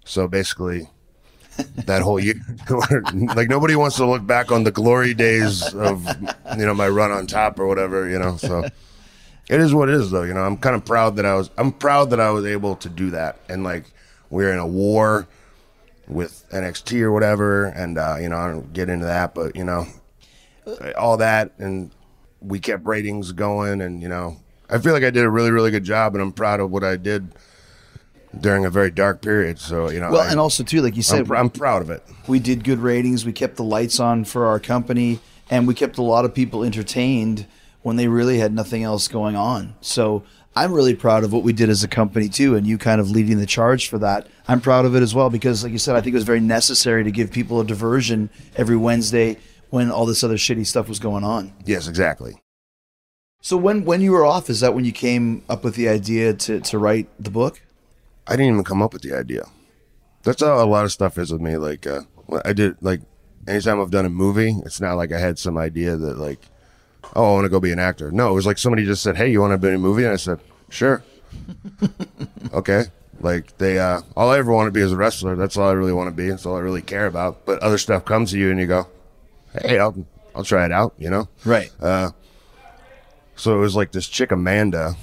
so 0.04 0.26
basically 0.26 0.88
that 1.86 2.02
whole 2.02 2.18
year 2.18 2.34
like 3.36 3.48
nobody 3.48 3.76
wants 3.76 3.96
to 3.96 4.06
look 4.06 4.26
back 4.26 4.50
on 4.50 4.64
the 4.64 4.70
glory 4.70 5.14
days 5.14 5.74
of 5.74 6.06
you 6.58 6.66
know 6.66 6.74
my 6.74 6.88
run 6.88 7.10
on 7.10 7.26
top 7.26 7.58
or 7.58 7.66
whatever 7.66 8.08
you 8.08 8.18
know 8.18 8.36
so. 8.36 8.64
It 9.50 9.60
is 9.60 9.74
what 9.74 9.88
it 9.90 9.96
is 9.96 10.10
though 10.10 10.22
you 10.22 10.32
know 10.32 10.42
i'm 10.44 10.56
kind 10.56 10.74
of 10.74 10.84
proud 10.84 11.16
that 11.16 11.26
i 11.26 11.34
was 11.34 11.50
i'm 11.58 11.72
proud 11.72 12.10
that 12.10 12.20
i 12.20 12.30
was 12.30 12.46
able 12.46 12.76
to 12.76 12.88
do 12.88 13.10
that. 13.10 13.38
And 13.48 13.64
like 13.64 13.84
we're 14.30 14.52
in 14.52 14.58
a 14.58 14.66
war 14.66 15.28
with 16.08 16.44
NXT 16.50 17.00
or 17.02 17.12
whatever, 17.12 17.66
and 17.66 17.98
uh, 17.98 18.16
you 18.20 18.28
know 18.28 18.36
I 18.36 18.48
don't 18.48 18.72
get 18.72 18.88
into 18.88 19.04
that, 19.04 19.34
but 19.34 19.54
you 19.54 19.64
know 19.64 19.86
all 20.98 21.16
that, 21.18 21.52
and 21.58 21.90
we 22.40 22.58
kept 22.58 22.86
ratings 22.86 23.32
going, 23.32 23.80
and 23.80 24.02
you 24.02 24.08
know, 24.08 24.36
I 24.70 24.78
feel 24.78 24.92
like 24.92 25.04
I 25.04 25.10
did 25.10 25.24
a 25.24 25.30
really, 25.30 25.50
really 25.50 25.70
good 25.70 25.84
job, 25.84 26.14
and 26.14 26.22
I'm 26.22 26.32
proud 26.32 26.60
of 26.60 26.70
what 26.70 26.84
I 26.84 26.96
did 26.96 27.28
during 28.40 28.64
a 28.64 28.70
very 28.70 28.90
dark 28.90 29.20
period. 29.20 29.58
So 29.58 29.90
you 29.90 30.00
know, 30.00 30.10
Well, 30.10 30.22
I, 30.22 30.30
and 30.30 30.40
also 30.40 30.64
too, 30.64 30.80
like 30.80 30.96
you 30.96 31.02
said, 31.02 31.26
I'm, 31.30 31.32
I'm 31.36 31.50
proud 31.50 31.82
of 31.82 31.90
it. 31.90 32.02
we 32.26 32.38
did 32.38 32.64
good 32.64 32.78
ratings. 32.78 33.24
We 33.24 33.32
kept 33.32 33.56
the 33.56 33.64
lights 33.64 34.00
on 34.00 34.24
for 34.24 34.46
our 34.46 34.58
company, 34.58 35.20
and 35.50 35.66
we 35.66 35.74
kept 35.74 35.98
a 35.98 36.02
lot 36.02 36.24
of 36.24 36.34
people 36.34 36.64
entertained 36.64 37.46
when 37.82 37.96
they 37.96 38.08
really 38.08 38.38
had 38.38 38.54
nothing 38.54 38.84
else 38.84 39.08
going 39.08 39.34
on. 39.34 39.74
So 39.80 40.22
I'm 40.54 40.72
really 40.72 40.94
proud 40.94 41.24
of 41.24 41.32
what 41.32 41.42
we 41.42 41.52
did 41.52 41.68
as 41.68 41.82
a 41.82 41.88
company 41.88 42.28
too, 42.28 42.54
and 42.56 42.66
you 42.66 42.78
kind 42.78 43.00
of 43.00 43.10
leading 43.10 43.38
the 43.38 43.46
charge 43.46 43.88
for 43.88 43.98
that. 43.98 44.28
I'm 44.48 44.60
proud 44.60 44.84
of 44.84 44.94
it 44.94 45.02
as 45.02 45.14
well 45.14 45.30
because, 45.30 45.62
like 45.64 45.72
you 45.72 45.78
said, 45.78 45.96
I 45.96 46.00
think 46.00 46.14
it 46.14 46.16
was 46.16 46.24
very 46.24 46.40
necessary 46.40 47.04
to 47.04 47.10
give 47.10 47.30
people 47.32 47.60
a 47.60 47.64
diversion 47.64 48.30
every 48.56 48.76
Wednesday 48.76 49.38
when 49.72 49.90
all 49.90 50.04
this 50.04 50.22
other 50.22 50.36
shitty 50.36 50.66
stuff 50.66 50.86
was 50.86 50.98
going 50.98 51.24
on. 51.24 51.50
Yes, 51.64 51.88
exactly. 51.88 52.34
So 53.40 53.56
when 53.56 53.86
when 53.86 54.02
you 54.02 54.12
were 54.12 54.24
off, 54.24 54.50
is 54.50 54.60
that 54.60 54.74
when 54.74 54.84
you 54.84 54.92
came 54.92 55.42
up 55.48 55.64
with 55.64 55.76
the 55.76 55.88
idea 55.88 56.34
to 56.34 56.60
to 56.60 56.78
write 56.78 57.08
the 57.18 57.30
book? 57.30 57.62
I 58.26 58.32
didn't 58.32 58.52
even 58.52 58.64
come 58.64 58.82
up 58.82 58.92
with 58.92 59.00
the 59.00 59.16
idea. 59.16 59.46
That's 60.24 60.42
how 60.42 60.62
a 60.62 60.66
lot 60.66 60.84
of 60.84 60.92
stuff 60.92 61.16
is 61.16 61.32
with 61.32 61.40
me. 61.40 61.56
Like, 61.56 61.86
uh, 61.86 62.02
I 62.44 62.52
did 62.52 62.76
like 62.82 63.00
anytime 63.48 63.80
I've 63.80 63.90
done 63.90 64.04
a 64.04 64.10
movie, 64.10 64.54
it's 64.66 64.80
not 64.80 64.94
like 64.94 65.10
I 65.10 65.18
had 65.18 65.38
some 65.38 65.56
idea 65.56 65.96
that 65.96 66.18
like, 66.18 66.40
oh, 67.16 67.30
I 67.30 67.32
want 67.32 67.46
to 67.46 67.48
go 67.48 67.58
be 67.58 67.72
an 67.72 67.78
actor. 67.78 68.12
No, 68.12 68.30
it 68.30 68.34
was 68.34 68.46
like 68.46 68.58
somebody 68.58 68.84
just 68.84 69.02
said, 69.02 69.16
"Hey, 69.16 69.32
you 69.32 69.40
want 69.40 69.52
to 69.52 69.58
be 69.58 69.68
in 69.68 69.74
a 69.74 69.78
movie?" 69.78 70.04
And 70.04 70.12
I 70.12 70.16
said, 70.16 70.38
"Sure." 70.68 71.02
okay. 72.52 72.84
Like 73.20 73.56
they, 73.56 73.78
uh, 73.78 74.02
all 74.18 74.28
I 74.28 74.36
ever 74.36 74.52
want 74.52 74.66
to 74.66 74.70
be 74.72 74.82
is 74.82 74.92
a 74.92 74.96
wrestler. 74.96 75.34
That's 75.34 75.56
all 75.56 75.68
I 75.68 75.72
really 75.72 75.94
want 75.94 76.08
to 76.08 76.14
be. 76.14 76.28
That's 76.28 76.44
all 76.44 76.56
I 76.56 76.60
really 76.60 76.82
care 76.82 77.06
about. 77.06 77.46
But 77.46 77.60
other 77.60 77.78
stuff 77.78 78.04
comes 78.04 78.32
to 78.32 78.38
you, 78.38 78.50
and 78.50 78.60
you 78.60 78.66
go, 78.66 78.86
"Hey, 79.52 79.78
I'll, 79.78 80.06
I'll 80.34 80.44
try 80.44 80.64
it 80.64 80.72
out." 80.72 80.94
You 80.98 81.10
know. 81.10 81.28
Right. 81.44 81.70
Uh, 81.80 82.10
so 83.36 83.56
it 83.56 83.60
was 83.60 83.74
like 83.74 83.92
this 83.92 84.08
chick 84.08 84.30
Amanda, 84.30 84.94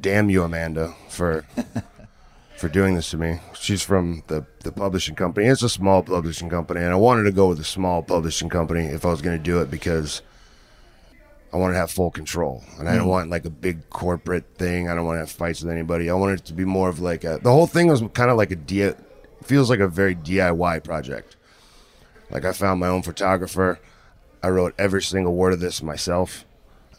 damn 0.00 0.30
you 0.30 0.42
Amanda 0.42 0.94
for 1.08 1.44
for 2.56 2.68
doing 2.68 2.94
this 2.94 3.10
to 3.10 3.16
me. 3.16 3.40
She's 3.54 3.82
from 3.82 4.22
the 4.26 4.46
the 4.60 4.72
publishing 4.72 5.14
company. 5.14 5.46
It's 5.46 5.62
a 5.62 5.68
small 5.68 6.02
publishing 6.02 6.48
company, 6.48 6.80
and 6.80 6.92
I 6.92 6.96
wanted 6.96 7.24
to 7.24 7.32
go 7.32 7.48
with 7.48 7.60
a 7.60 7.64
small 7.64 8.02
publishing 8.02 8.48
company 8.48 8.86
if 8.86 9.04
I 9.04 9.10
was 9.10 9.22
going 9.22 9.36
to 9.36 9.42
do 9.42 9.60
it 9.60 9.70
because 9.70 10.22
I 11.52 11.56
wanted 11.56 11.74
to 11.74 11.78
have 11.78 11.90
full 11.92 12.10
control, 12.10 12.64
and 12.80 12.88
I 12.88 12.94
don't 12.94 13.04
hmm. 13.04 13.10
want 13.10 13.30
like 13.30 13.44
a 13.44 13.50
big 13.50 13.88
corporate 13.90 14.44
thing. 14.56 14.88
I 14.88 14.94
don't 14.94 15.04
want 15.04 15.16
to 15.16 15.20
have 15.20 15.30
fights 15.30 15.62
with 15.62 15.70
anybody. 15.70 16.10
I 16.10 16.14
wanted 16.14 16.40
it 16.40 16.46
to 16.46 16.52
be 16.52 16.64
more 16.64 16.88
of 16.88 16.98
like 16.98 17.22
a. 17.22 17.38
The 17.40 17.52
whole 17.52 17.68
thing 17.68 17.86
was 17.86 18.02
kind 18.12 18.30
of 18.30 18.36
like 18.36 18.50
a 18.50 18.54
a 18.54 18.56
D. 18.56 18.92
Feels 19.44 19.70
like 19.70 19.78
a 19.78 19.86
very 19.86 20.16
DIY 20.16 20.82
project. 20.82 21.36
Like 22.30 22.44
I 22.44 22.52
found 22.52 22.80
my 22.80 22.88
own 22.88 23.02
photographer. 23.02 23.78
I 24.44 24.50
wrote 24.50 24.74
every 24.76 25.00
single 25.00 25.34
word 25.34 25.54
of 25.54 25.60
this 25.60 25.82
myself. 25.82 26.44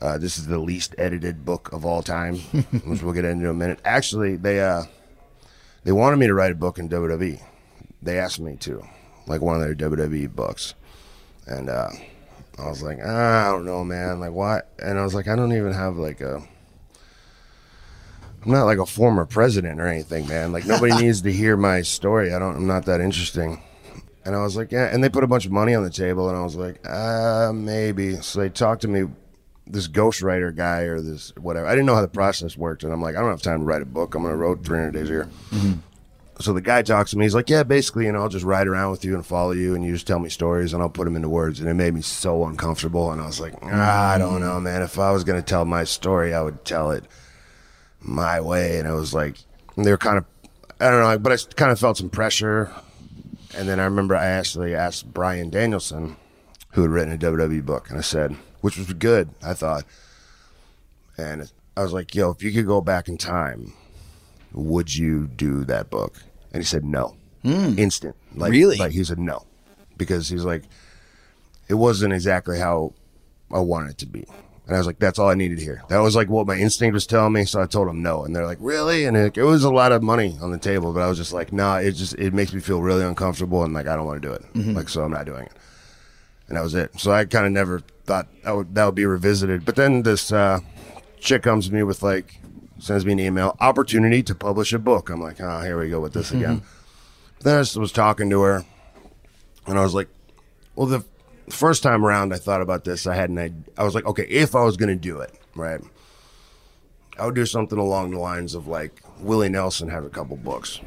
Uh, 0.01 0.17
this 0.17 0.39
is 0.39 0.47
the 0.47 0.57
least 0.57 0.95
edited 0.97 1.45
book 1.45 1.71
of 1.71 1.85
all 1.85 2.01
time, 2.01 2.37
which 2.85 3.03
we'll 3.03 3.13
get 3.13 3.23
into 3.23 3.45
in 3.45 3.51
a 3.51 3.53
minute. 3.53 3.79
Actually, 3.85 4.35
they 4.35 4.59
uh, 4.59 4.85
they 5.83 5.91
wanted 5.91 6.17
me 6.17 6.25
to 6.25 6.33
write 6.33 6.51
a 6.51 6.55
book 6.55 6.79
in 6.79 6.89
WWE. 6.89 7.39
They 8.01 8.17
asked 8.17 8.39
me 8.39 8.55
to, 8.61 8.83
like 9.27 9.41
one 9.41 9.61
of 9.61 9.61
their 9.61 9.75
WWE 9.75 10.35
books, 10.35 10.73
and 11.45 11.69
uh, 11.69 11.89
I 12.57 12.67
was 12.67 12.81
like, 12.81 12.97
ah, 13.05 13.47
I 13.47 13.51
don't 13.51 13.65
know, 13.65 13.83
man. 13.83 14.19
Like 14.19 14.31
what? 14.31 14.67
And 14.79 14.97
I 14.97 15.03
was 15.03 15.13
like, 15.13 15.27
I 15.27 15.35
don't 15.35 15.53
even 15.53 15.71
have 15.71 15.97
like 15.97 16.21
a. 16.21 16.41
I'm 18.43 18.51
not 18.51 18.65
like 18.65 18.79
a 18.79 18.87
former 18.87 19.27
president 19.27 19.79
or 19.79 19.85
anything, 19.85 20.27
man. 20.27 20.51
Like 20.51 20.65
nobody 20.65 20.95
needs 20.99 21.21
to 21.21 21.31
hear 21.31 21.55
my 21.55 21.83
story. 21.83 22.33
I 22.33 22.39
don't. 22.39 22.55
I'm 22.55 22.67
not 22.67 22.85
that 22.85 23.01
interesting. 23.01 23.61
And 24.25 24.35
I 24.35 24.41
was 24.41 24.57
like, 24.57 24.71
yeah. 24.71 24.85
And 24.91 25.03
they 25.03 25.09
put 25.09 25.23
a 25.23 25.27
bunch 25.27 25.45
of 25.45 25.51
money 25.51 25.75
on 25.75 25.83
the 25.83 25.89
table, 25.89 26.27
and 26.29 26.37
I 26.37 26.41
was 26.41 26.55
like, 26.55 26.79
uh, 26.87 27.51
maybe. 27.53 28.15
So 28.17 28.39
they 28.39 28.49
talked 28.49 28.81
to 28.81 28.87
me, 28.87 29.03
this 29.67 29.87
ghostwriter 29.87 30.55
guy 30.55 30.81
or 30.81 30.99
this 31.01 31.31
whatever. 31.37 31.67
I 31.67 31.71
didn't 31.71 31.85
know 31.85 31.95
how 31.95 32.01
the 32.01 32.07
process 32.07 32.57
worked, 32.57 32.83
and 32.83 32.91
I'm 32.91 33.01
like, 33.01 33.15
I 33.15 33.19
don't 33.21 33.29
have 33.29 33.41
time 33.41 33.59
to 33.59 33.65
write 33.65 33.81
a 33.81 33.85
book. 33.85 34.15
I'm 34.15 34.23
gonna 34.23 34.35
write 34.35 34.63
300 34.63 34.91
days 34.91 35.09
a 35.09 35.11
year. 35.11 35.29
So 36.39 36.51
the 36.51 36.61
guy 36.61 36.81
talks 36.81 37.11
to 37.11 37.17
me. 37.17 37.23
He's 37.25 37.33
like, 37.33 37.49
yeah, 37.49 37.63
basically, 37.63 38.05
you 38.05 38.11
know, 38.11 38.21
I'll 38.21 38.29
just 38.29 38.43
ride 38.43 38.67
around 38.67 38.91
with 38.91 39.05
you 39.05 39.15
and 39.15 39.25
follow 39.25 39.51
you, 39.51 39.73
and 39.73 39.85
you 39.85 39.93
just 39.93 40.05
tell 40.05 40.19
me 40.19 40.29
stories, 40.29 40.73
and 40.73 40.81
I'll 40.81 40.89
put 40.89 41.05
them 41.05 41.15
into 41.15 41.29
words. 41.29 41.59
And 41.59 41.69
it 41.69 41.75
made 41.75 41.93
me 41.93 42.01
so 42.01 42.45
uncomfortable. 42.45 43.11
And 43.11 43.21
I 43.21 43.25
was 43.25 43.39
like, 43.39 43.53
ah, 43.63 44.11
I 44.11 44.17
don't 44.17 44.41
know, 44.41 44.59
man. 44.59 44.81
If 44.81 44.99
I 44.99 45.11
was 45.11 45.23
gonna 45.23 45.41
tell 45.41 45.65
my 45.65 45.83
story, 45.83 46.33
I 46.33 46.41
would 46.41 46.65
tell 46.65 46.91
it 46.91 47.05
my 48.01 48.41
way. 48.41 48.79
And 48.79 48.87
it 48.87 48.91
was 48.93 49.13
like, 49.13 49.37
they 49.77 49.91
were 49.91 49.97
kind 49.97 50.17
of, 50.17 50.25
I 50.79 50.89
don't 50.89 50.99
know, 51.01 51.17
but 51.17 51.31
I 51.31 51.37
kind 51.55 51.71
of 51.71 51.79
felt 51.79 51.97
some 51.97 52.09
pressure. 52.09 52.71
And 53.55 53.69
then 53.69 53.79
I 53.79 53.85
remember 53.85 54.15
I 54.15 54.25
actually 54.25 54.75
asked 54.75 55.13
Bryan 55.13 55.49
Danielson, 55.49 56.17
who 56.71 56.81
had 56.81 56.91
written 56.91 57.13
a 57.13 57.17
WWE 57.17 57.65
book, 57.65 57.89
and 57.89 57.97
I 57.97 58.01
said, 58.01 58.35
which 58.61 58.77
was 58.77 58.91
good, 58.93 59.29
I 59.43 59.53
thought. 59.53 59.85
And 61.17 61.49
I 61.77 61.83
was 61.83 61.93
like, 61.93 62.13
yo, 62.13 62.31
if 62.31 62.43
you 62.43 62.51
could 62.51 62.65
go 62.65 62.81
back 62.81 63.07
in 63.07 63.17
time, 63.17 63.73
would 64.53 64.93
you 64.93 65.27
do 65.27 65.63
that 65.65 65.89
book? 65.89 66.21
And 66.51 66.61
he 66.61 66.65
said, 66.65 66.83
no. 66.83 67.15
Hmm. 67.43 67.77
Instant. 67.77 68.15
Like, 68.33 68.51
Really? 68.51 68.77
Like, 68.77 68.91
he 68.91 69.03
said, 69.03 69.19
no. 69.19 69.45
Because 69.97 70.27
he's 70.27 70.43
like, 70.43 70.63
it 71.67 71.75
wasn't 71.75 72.13
exactly 72.13 72.59
how 72.59 72.93
I 73.51 73.59
wanted 73.59 73.91
it 73.91 73.97
to 73.99 74.05
be. 74.05 74.25
And 74.67 74.75
I 74.75 74.79
was 74.79 74.87
like, 74.87 74.97
that's 74.97 75.19
all 75.19 75.29
I 75.29 75.35
needed 75.35 75.59
to 75.59 75.63
hear. 75.63 75.83
That 75.89 75.99
was 75.99 76.15
like 76.15 76.27
what 76.27 76.47
my 76.47 76.55
instinct 76.55 76.93
was 76.93 77.05
telling 77.05 77.33
me. 77.33 77.45
So 77.45 77.61
I 77.61 77.67
told 77.67 77.87
them 77.87 78.01
no. 78.01 78.25
And 78.25 78.35
they're 78.35 78.47
like, 78.47 78.57
really? 78.59 79.05
And 79.05 79.15
it, 79.15 79.37
it 79.37 79.43
was 79.43 79.63
a 79.63 79.71
lot 79.71 79.91
of 79.91 80.01
money 80.01 80.37
on 80.41 80.51
the 80.51 80.57
table, 80.57 80.91
but 80.91 81.01
I 81.01 81.07
was 81.07 81.19
just 81.19 81.33
like, 81.33 81.53
nah, 81.53 81.77
it 81.77 81.91
just, 81.91 82.13
it 82.15 82.33
makes 82.33 82.51
me 82.51 82.59
feel 82.61 82.81
really 82.81 83.03
uncomfortable. 83.03 83.63
And 83.63 83.73
like, 83.75 83.85
I 83.85 83.95
don't 83.95 84.07
want 84.07 84.21
to 84.21 84.27
do 84.27 84.33
it. 84.33 84.41
Mm-hmm. 84.53 84.73
Like, 84.73 84.89
so 84.89 85.03
I'm 85.03 85.11
not 85.11 85.25
doing 85.25 85.43
it. 85.43 85.51
And 86.47 86.57
that 86.57 86.63
was 86.63 86.73
it. 86.73 86.99
So 86.99 87.11
I 87.11 87.25
kind 87.25 87.45
of 87.45 87.51
never 87.51 87.81
thought 88.05 88.27
that 88.43 88.55
would, 88.55 88.73
that 88.73 88.85
would 88.85 88.95
be 88.95 89.05
revisited. 89.05 89.65
But 89.65 89.75
then 89.75 90.01
this, 90.01 90.31
uh, 90.31 90.61
chick 91.19 91.43
comes 91.43 91.67
to 91.67 91.73
me 91.73 91.83
with 91.83 92.01
like, 92.01 92.39
sends 92.79 93.05
me 93.05 93.13
an 93.13 93.19
email, 93.19 93.55
opportunity 93.59 94.23
to 94.23 94.33
publish 94.33 94.73
a 94.73 94.79
book. 94.79 95.09
I'm 95.09 95.21
like, 95.21 95.39
oh, 95.41 95.61
here 95.61 95.79
we 95.79 95.89
go 95.89 95.99
with 95.99 96.13
this 96.13 96.29
mm-hmm. 96.29 96.37
again. 96.37 96.61
Then 97.41 97.57
I 97.57 97.61
just 97.61 97.77
was 97.77 97.91
talking 97.91 98.31
to 98.31 98.41
her 98.41 98.65
and 99.67 99.77
I 99.77 99.83
was 99.83 99.93
like, 99.93 100.07
well, 100.75 100.87
the 100.87 101.05
first 101.49 101.83
time 101.83 102.05
around 102.05 102.33
I 102.33 102.37
thought 102.37 102.61
about 102.61 102.83
this, 102.83 103.05
I 103.07 103.15
had 103.15 103.29
an 103.29 103.37
idea. 103.37 103.57
I 103.77 103.83
was 103.83 103.95
like, 103.95 104.05
okay, 104.05 104.23
if 104.23 104.55
I 104.55 104.63
was 104.63 104.77
going 104.77 104.89
to 104.89 104.95
do 104.95 105.19
it, 105.21 105.33
right, 105.55 105.81
I 107.17 107.25
would 107.25 107.35
do 107.35 107.45
something 107.45 107.77
along 107.77 108.11
the 108.11 108.19
lines 108.19 108.55
of 108.55 108.67
like 108.67 109.01
Willie 109.19 109.49
Nelson 109.49 109.89
has 109.89 110.05
a 110.05 110.09
couple 110.09 110.35
books. 110.37 110.79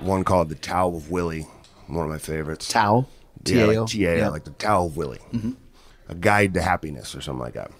One 0.00 0.24
called 0.24 0.48
The 0.48 0.54
Towel 0.54 0.96
of 0.96 1.10
Willie, 1.10 1.46
one 1.86 2.04
of 2.04 2.10
my 2.10 2.18
favorites. 2.18 2.68
Tao. 2.68 3.06
Yeah, 3.44 3.64
like 3.66 3.88
T-A-O, 3.88 4.16
Yeah. 4.16 4.28
like 4.28 4.44
The 4.44 4.50
Tao 4.50 4.86
of 4.86 4.96
Willie. 4.96 5.20
Mm-hmm. 5.32 5.52
A 6.08 6.14
Guide 6.14 6.54
to 6.54 6.62
Happiness 6.62 7.14
or 7.14 7.20
something 7.20 7.40
like 7.42 7.54
that. 7.54 7.70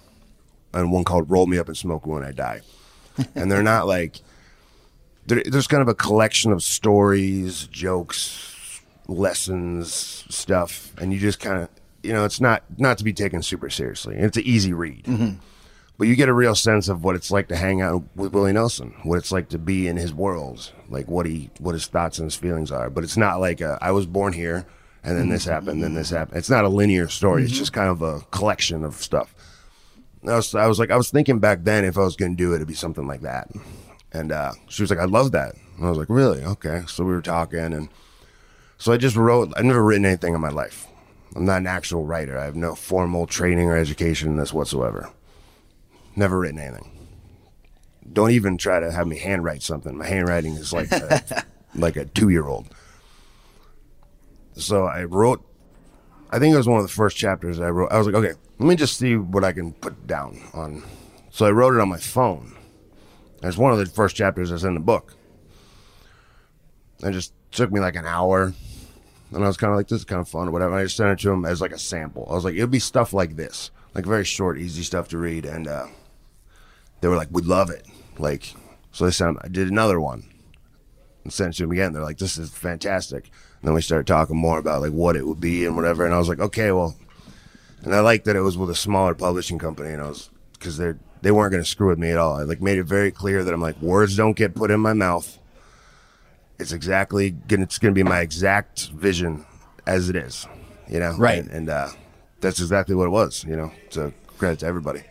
And 0.73 0.91
one 0.91 1.03
called 1.03 1.29
Roll 1.29 1.45
Me 1.47 1.57
Up 1.57 1.67
and 1.67 1.77
Smoke 1.77 2.05
When 2.07 2.23
I 2.23 2.31
Die. 2.31 2.61
and 3.35 3.51
they're 3.51 3.63
not 3.63 3.87
like, 3.87 4.19
there- 5.25 5.43
there's 5.45 5.67
kind 5.67 5.81
of 5.81 5.87
a 5.87 5.95
collection 5.95 6.51
of 6.51 6.63
stories, 6.63 7.67
jokes, 7.67 8.81
lessons, 9.07 10.25
stuff, 10.29 10.93
and 10.97 11.13
you 11.13 11.19
just 11.19 11.39
kind 11.39 11.63
of, 11.63 11.69
you 12.03 12.13
know, 12.13 12.25
it's 12.25 12.41
not 12.41 12.63
not 12.77 12.97
to 12.97 13.03
be 13.03 13.13
taken 13.13 13.41
super 13.41 13.69
seriously. 13.69 14.15
It's 14.15 14.37
an 14.37 14.43
easy 14.43 14.73
read, 14.73 15.03
mm-hmm. 15.03 15.39
but 15.97 16.07
you 16.07 16.15
get 16.15 16.29
a 16.29 16.33
real 16.33 16.55
sense 16.55 16.87
of 16.87 17.03
what 17.03 17.15
it's 17.15 17.31
like 17.31 17.47
to 17.49 17.55
hang 17.55 17.81
out 17.81 18.03
with 18.15 18.33
Willie 18.33 18.53
Nelson, 18.53 18.93
what 19.03 19.17
it's 19.17 19.31
like 19.31 19.49
to 19.49 19.57
be 19.57 19.87
in 19.87 19.97
his 19.97 20.13
world, 20.13 20.71
like 20.89 21.07
what 21.07 21.25
he, 21.25 21.49
what 21.59 21.73
his 21.73 21.87
thoughts 21.87 22.19
and 22.19 22.25
his 22.25 22.35
feelings 22.35 22.71
are. 22.71 22.89
But 22.89 23.03
it's 23.03 23.17
not 23.17 23.39
like 23.39 23.61
a, 23.61 23.77
I 23.81 23.91
was 23.91 24.05
born 24.05 24.33
here, 24.33 24.65
and 25.03 25.17
then 25.17 25.29
this 25.29 25.43
mm-hmm. 25.43 25.51
happened, 25.51 25.83
then 25.83 25.93
this 25.93 26.09
happened. 26.09 26.37
It's 26.37 26.49
not 26.49 26.65
a 26.65 26.69
linear 26.69 27.07
story. 27.07 27.43
It's 27.43 27.51
mm-hmm. 27.51 27.59
just 27.59 27.73
kind 27.73 27.89
of 27.89 28.01
a 28.01 28.21
collection 28.31 28.83
of 28.83 28.95
stuff. 28.95 29.33
I 30.27 30.35
was, 30.35 30.53
I 30.55 30.67
was 30.67 30.79
like, 30.79 30.91
I 30.91 30.97
was 30.97 31.09
thinking 31.09 31.39
back 31.39 31.63
then 31.63 31.85
if 31.85 31.97
I 31.97 32.01
was 32.01 32.15
going 32.15 32.35
to 32.35 32.37
do 32.37 32.51
it, 32.51 32.55
it'd 32.57 32.67
be 32.67 32.73
something 32.73 33.07
like 33.07 33.21
that. 33.21 33.49
And 34.11 34.31
uh, 34.31 34.53
she 34.67 34.81
was 34.81 34.89
like, 34.89 34.99
I 34.99 35.05
love 35.05 35.31
that. 35.33 35.55
And 35.77 35.85
I 35.85 35.89
was 35.89 35.97
like, 35.97 36.09
really? 36.09 36.43
Okay. 36.43 36.81
So 36.87 37.03
we 37.03 37.13
were 37.13 37.21
talking, 37.21 37.59
and 37.59 37.89
so 38.77 38.91
I 38.91 38.97
just 38.97 39.15
wrote. 39.15 39.53
I've 39.55 39.65
never 39.65 39.83
written 39.83 40.05
anything 40.05 40.33
in 40.33 40.41
my 40.41 40.49
life. 40.49 40.86
I'm 41.37 41.45
not 41.45 41.57
an 41.57 41.67
actual 41.67 42.03
writer. 42.03 42.35
I 42.35 42.45
have 42.45 42.55
no 42.55 42.73
formal 42.73 43.27
training 43.27 43.69
or 43.69 43.77
education 43.77 44.29
in 44.29 44.37
this 44.37 44.51
whatsoever. 44.51 45.11
Never 46.15 46.39
written 46.39 46.59
anything. 46.59 46.89
Don't 48.11 48.31
even 48.31 48.57
try 48.57 48.79
to 48.79 48.91
have 48.91 49.05
me 49.05 49.19
handwrite 49.19 49.61
something. 49.61 49.95
My 49.95 50.07
handwriting 50.07 50.55
is 50.55 50.73
like 50.73 50.91
a, 50.91 51.45
like 51.75 51.95
a 51.95 52.05
two 52.05 52.29
year 52.29 52.47
old. 52.47 52.67
So 54.55 54.85
I 54.85 55.03
wrote. 55.03 55.45
I 56.31 56.39
think 56.39 56.55
it 56.55 56.57
was 56.57 56.67
one 56.67 56.79
of 56.79 56.87
the 56.87 56.91
first 56.91 57.15
chapters 57.15 57.59
I 57.59 57.69
wrote. 57.69 57.91
I 57.91 57.99
was 57.99 58.07
like, 58.07 58.15
okay, 58.15 58.33
let 58.57 58.67
me 58.67 58.75
just 58.75 58.97
see 58.97 59.15
what 59.15 59.43
I 59.43 59.53
can 59.53 59.73
put 59.73 60.07
down 60.07 60.41
on. 60.55 60.83
So 61.29 61.45
I 61.45 61.51
wrote 61.51 61.75
it 61.75 61.79
on 61.79 61.87
my 61.87 61.99
phone. 61.99 62.57
It's 63.43 63.57
one 63.57 63.71
of 63.71 63.77
the 63.77 63.85
first 63.85 64.15
chapters 64.15 64.49
that's 64.49 64.63
in 64.63 64.73
the 64.73 64.79
book. 64.79 65.13
It 67.03 67.11
just 67.11 67.31
took 67.51 67.71
me 67.71 67.79
like 67.79 67.95
an 67.95 68.07
hour. 68.07 68.53
And 69.33 69.43
I 69.43 69.47
was 69.47 69.57
kind 69.57 69.71
of 69.71 69.77
like, 69.77 69.87
this 69.87 69.99
is 69.99 70.05
kind 70.05 70.21
of 70.21 70.29
fun 70.29 70.47
or 70.47 70.51
whatever. 70.51 70.71
And 70.71 70.79
I 70.79 70.85
just 70.85 70.97
sent 70.97 71.11
it 71.11 71.19
to 71.23 71.31
him 71.31 71.45
as 71.45 71.61
like 71.61 71.71
a 71.71 71.79
sample. 71.79 72.27
I 72.29 72.33
was 72.33 72.45
like, 72.45 72.55
it'll 72.55 72.67
be 72.67 72.79
stuff 72.79 73.13
like 73.13 73.35
this, 73.35 73.71
like 73.93 74.05
very 74.05 74.23
short, 74.23 74.57
easy 74.57 74.83
stuff 74.83 75.09
to 75.09 75.17
read. 75.17 75.45
And 75.45 75.67
uh, 75.67 75.87
they 77.01 77.07
were 77.07 77.17
like, 77.17 77.29
we'd 77.31 77.45
love 77.45 77.69
it. 77.69 77.85
Like, 78.17 78.53
so 78.91 79.05
they 79.05 79.11
sent, 79.11 79.37
I 79.41 79.49
did 79.49 79.69
another 79.69 79.99
one 79.99 80.29
and 81.23 81.33
sent 81.33 81.55
it 81.55 81.57
to 81.57 81.63
them 81.63 81.71
again. 81.71 81.93
They're 81.93 82.03
like, 82.03 82.19
this 82.19 82.37
is 82.37 82.49
fantastic. 82.49 83.25
And 83.25 83.67
then 83.67 83.73
we 83.73 83.81
started 83.81 84.07
talking 84.07 84.37
more 84.37 84.59
about 84.59 84.81
like 84.81 84.93
what 84.93 85.15
it 85.15 85.27
would 85.27 85.41
be 85.41 85.65
and 85.65 85.75
whatever. 85.75 86.05
And 86.05 86.13
I 86.13 86.19
was 86.19 86.29
like, 86.29 86.39
okay, 86.39 86.71
well, 86.71 86.95
and 87.83 87.93
I 87.93 87.99
liked 87.99 88.25
that 88.25 88.35
it 88.35 88.41
was 88.41 88.57
with 88.57 88.69
a 88.69 88.75
smaller 88.75 89.13
publishing 89.13 89.59
company. 89.59 89.91
And 89.91 90.01
I 90.01 90.07
was 90.07 90.29
because 90.53 90.77
they're 90.77 90.97
they 91.21 91.31
weren't 91.31 91.51
going 91.51 91.63
to 91.63 91.69
screw 91.69 91.87
with 91.89 91.99
me 91.99 92.11
at 92.11 92.17
all. 92.17 92.35
I 92.35 92.43
like 92.43 92.61
made 92.61 92.77
it 92.77 92.83
very 92.83 93.11
clear 93.11 93.43
that 93.43 93.53
I'm 93.53 93.61
like 93.61 93.81
words 93.81 94.15
don't 94.15 94.37
get 94.37 94.55
put 94.55 94.71
in 94.71 94.79
my 94.79 94.93
mouth. 94.93 95.37
It's 96.59 96.71
exactly 96.71 97.31
gonna 97.31 97.63
it's 97.63 97.77
gonna 97.77 97.93
be 97.93 98.03
my 98.03 98.21
exact 98.21 98.89
vision 98.89 99.45
as 99.85 100.09
it 100.09 100.15
is, 100.15 100.47
you 100.89 100.99
know. 100.99 101.15
Right. 101.17 101.39
and, 101.39 101.51
and 101.51 101.69
uh, 101.69 101.89
that's 102.41 102.59
exactly 102.59 102.95
what 102.95 103.05
it 103.05 103.11
was. 103.11 103.43
You 103.43 103.55
know, 103.55 103.71
so 103.89 104.11
credit 104.37 104.59
to 104.59 104.65
everybody. 104.65 105.03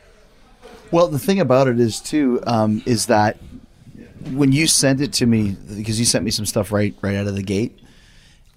Well, 0.90 1.08
the 1.08 1.18
thing 1.18 1.40
about 1.40 1.68
it 1.68 1.80
is 1.80 2.00
too 2.00 2.40
um, 2.46 2.82
is 2.86 3.06
that 3.06 3.38
when 4.32 4.52
you 4.52 4.66
sent 4.66 5.00
it 5.00 5.12
to 5.14 5.26
me 5.26 5.56
because 5.76 5.98
you 5.98 6.06
sent 6.06 6.24
me 6.24 6.30
some 6.30 6.46
stuff 6.46 6.72
right 6.72 6.94
right 7.02 7.16
out 7.16 7.26
of 7.26 7.36
the 7.36 7.42
gate, 7.42 7.78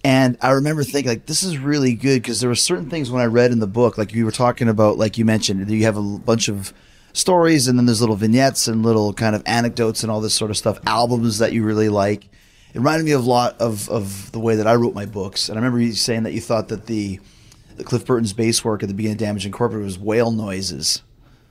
and 0.03 0.37
I 0.41 0.51
remember 0.51 0.83
thinking 0.83 1.11
like 1.11 1.25
this 1.25 1.43
is 1.43 1.57
really 1.57 1.93
good 1.93 2.21
because 2.21 2.39
there 2.39 2.49
were 2.49 2.55
certain 2.55 2.89
things 2.89 3.11
when 3.11 3.21
I 3.21 3.25
read 3.25 3.51
in 3.51 3.59
the 3.59 3.67
book 3.67 3.97
like 3.97 4.13
you 4.13 4.25
were 4.25 4.31
talking 4.31 4.69
about 4.69 4.97
like 4.97 5.17
you 5.17 5.25
mentioned 5.25 5.69
you 5.69 5.83
have 5.83 5.97
a 5.97 6.01
bunch 6.01 6.47
of 6.47 6.73
stories 7.13 7.67
and 7.67 7.77
then 7.77 7.85
there's 7.85 8.01
little 8.01 8.15
vignettes 8.15 8.67
and 8.67 8.83
little 8.83 9.13
kind 9.13 9.35
of 9.35 9.43
anecdotes 9.45 10.03
and 10.03 10.11
all 10.11 10.21
this 10.21 10.33
sort 10.33 10.51
of 10.51 10.57
stuff 10.57 10.79
albums 10.85 11.39
that 11.39 11.53
you 11.53 11.63
really 11.63 11.89
like. 11.89 12.29
It 12.73 12.77
reminded 12.77 13.05
me 13.05 13.11
of 13.11 13.25
a 13.25 13.29
lot 13.29 13.59
of, 13.59 13.89
of 13.89 14.31
the 14.31 14.39
way 14.39 14.55
that 14.55 14.67
I 14.67 14.75
wrote 14.75 14.93
my 14.93 15.05
books, 15.05 15.49
and 15.49 15.57
I 15.57 15.61
remember 15.61 15.79
you 15.79 15.93
saying 15.93 16.23
that 16.23 16.33
you 16.33 16.41
thought 16.41 16.67
that 16.67 16.85
the, 16.85 17.19
the 17.77 17.83
Cliff 17.83 18.05
Burton's 18.05 18.33
bass 18.33 18.63
work 18.63 18.83
at 18.83 18.89
the 18.89 18.93
beginning 18.95 19.15
of 19.15 19.19
Damage 19.19 19.45
Incorporated 19.45 19.85
was 19.85 19.97
whale 19.97 20.31
noises 20.31 21.01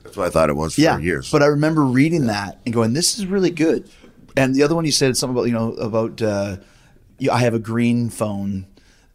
That's 0.05 0.17
what 0.17 0.27
I 0.27 0.31
thought 0.31 0.49
it 0.49 0.55
was 0.55 0.75
for 0.77 1.01
years. 1.01 1.31
but 1.33 1.43
I 1.43 1.47
remember 1.47 1.85
reading 1.85 2.27
that 2.27 2.61
and 2.65 2.73
going, 2.73 2.93
"This 2.93 3.19
is 3.19 3.27
really 3.27 3.51
good." 3.51 3.91
And 4.37 4.55
the 4.55 4.63
other 4.63 4.77
one 4.77 4.85
you 4.85 4.93
said 4.93 5.17
something 5.17 5.37
about 5.37 5.47
you 5.47 5.53
know 5.53 5.73
about 5.75 6.23
uh, 6.23 6.59
you, 7.19 7.31
I 7.33 7.39
have 7.39 7.55
a 7.55 7.59
green 7.59 8.11
phone. 8.11 8.67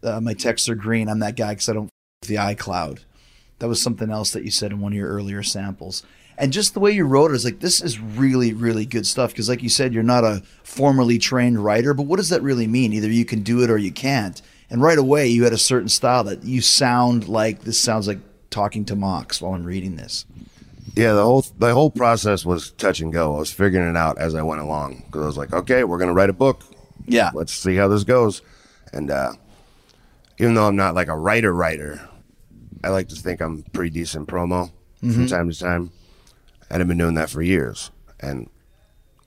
Uh, 0.04 0.20
my 0.20 0.34
texts 0.34 0.68
are 0.68 0.76
green. 0.76 1.08
I'm 1.08 1.20
that 1.20 1.38
guy 1.38 1.54
because 1.54 1.70
I 1.70 1.74
don't 1.74 1.90
f- 2.22 2.28
the 2.28 2.36
iCloud. 2.36 3.00
That 3.60 3.70
was 3.70 3.82
something 3.82 4.10
else 4.12 4.32
that 4.32 4.44
you 4.44 4.52
said 4.52 4.72
in 4.74 4.82
one 4.82 4.92
of 4.92 4.98
your 4.98 5.08
earlier 5.08 5.42
samples. 5.42 6.04
And 6.38 6.52
just 6.52 6.74
the 6.74 6.80
way 6.80 6.92
you 6.92 7.06
wrote 7.06 7.32
it 7.32 7.36
is 7.36 7.46
like 7.46 7.60
this 7.60 7.82
is 7.82 8.00
really 8.00 8.54
really 8.54 8.86
good 8.86 9.06
stuff 9.06 9.32
because 9.32 9.50
like 9.50 9.62
you 9.62 9.70
said 9.70 9.94
you're 9.94 10.04
not 10.04 10.24
a 10.24 10.42
formally 10.64 11.18
trained 11.18 11.64
writer, 11.64 11.94
but 11.94 12.04
what 12.04 12.18
does 12.18 12.30
that 12.30 12.42
really 12.42 12.68
mean? 12.68 12.94
Either 12.94 13.10
you 13.10 13.26
can 13.26 13.44
do 13.44 13.64
it 13.64 13.70
or 13.70 13.78
you 13.78 13.92
can't. 13.92 14.42
And 14.70 14.82
right 14.82 14.98
away 14.98 15.28
you 15.28 15.44
had 15.44 15.54
a 15.54 15.58
certain 15.58 15.90
style 15.90 16.24
that 16.24 16.44
you 16.44 16.62
sound 16.62 17.28
like 17.28 17.62
this 17.62 17.80
sounds 17.80 18.08
like 18.08 18.20
talking 18.50 18.86
to 18.86 18.96
Mox 18.96 19.42
while 19.42 19.54
I'm 19.54 19.64
reading 19.64 19.96
this. 19.96 20.26
Yeah, 20.96 21.14
the 21.14 21.24
whole 21.24 21.46
the 21.58 21.74
whole 21.74 21.90
process 21.90 22.46
was 22.46 22.72
touch 22.72 23.00
and 23.00 23.12
go. 23.12 23.36
I 23.36 23.40
was 23.40 23.52
figuring 23.52 23.90
it 23.90 23.98
out 23.98 24.18
as 24.18 24.36
I 24.36 24.42
went 24.42 24.62
along 24.62 25.04
because 25.06 25.22
I 25.22 25.26
was 25.26 25.38
like, 25.38 25.54
okay, 25.54 25.84
we're 25.84 25.98
gonna 25.98 26.14
write 26.14 26.30
a 26.30 26.34
book. 26.34 26.64
Yeah. 27.06 27.32
Let's 27.34 27.54
see 27.54 27.76
how 27.76 27.88
this 27.88 28.04
goes. 28.04 28.42
And 28.92 29.10
uh, 29.10 29.34
even 30.40 30.54
though 30.54 30.68
I'm 30.68 30.76
not 30.76 30.96
like 30.96 31.08
a 31.08 31.18
writer 31.18 31.54
writer, 31.54 32.08
I 32.84 32.90
like 32.90 33.08
to 33.10 33.16
think 33.16 33.42
I'm 33.42 33.64
pretty 33.74 33.90
decent 33.90 34.28
promo 34.28 34.72
from 35.00 35.28
time 35.28 35.50
to 35.52 35.60
time, 35.60 35.92
and 36.74 36.82
I've 36.82 36.88
been 36.88 36.98
doing 36.98 37.14
that 37.14 37.30
for 37.30 37.44
years. 37.44 37.92
And 38.20 38.50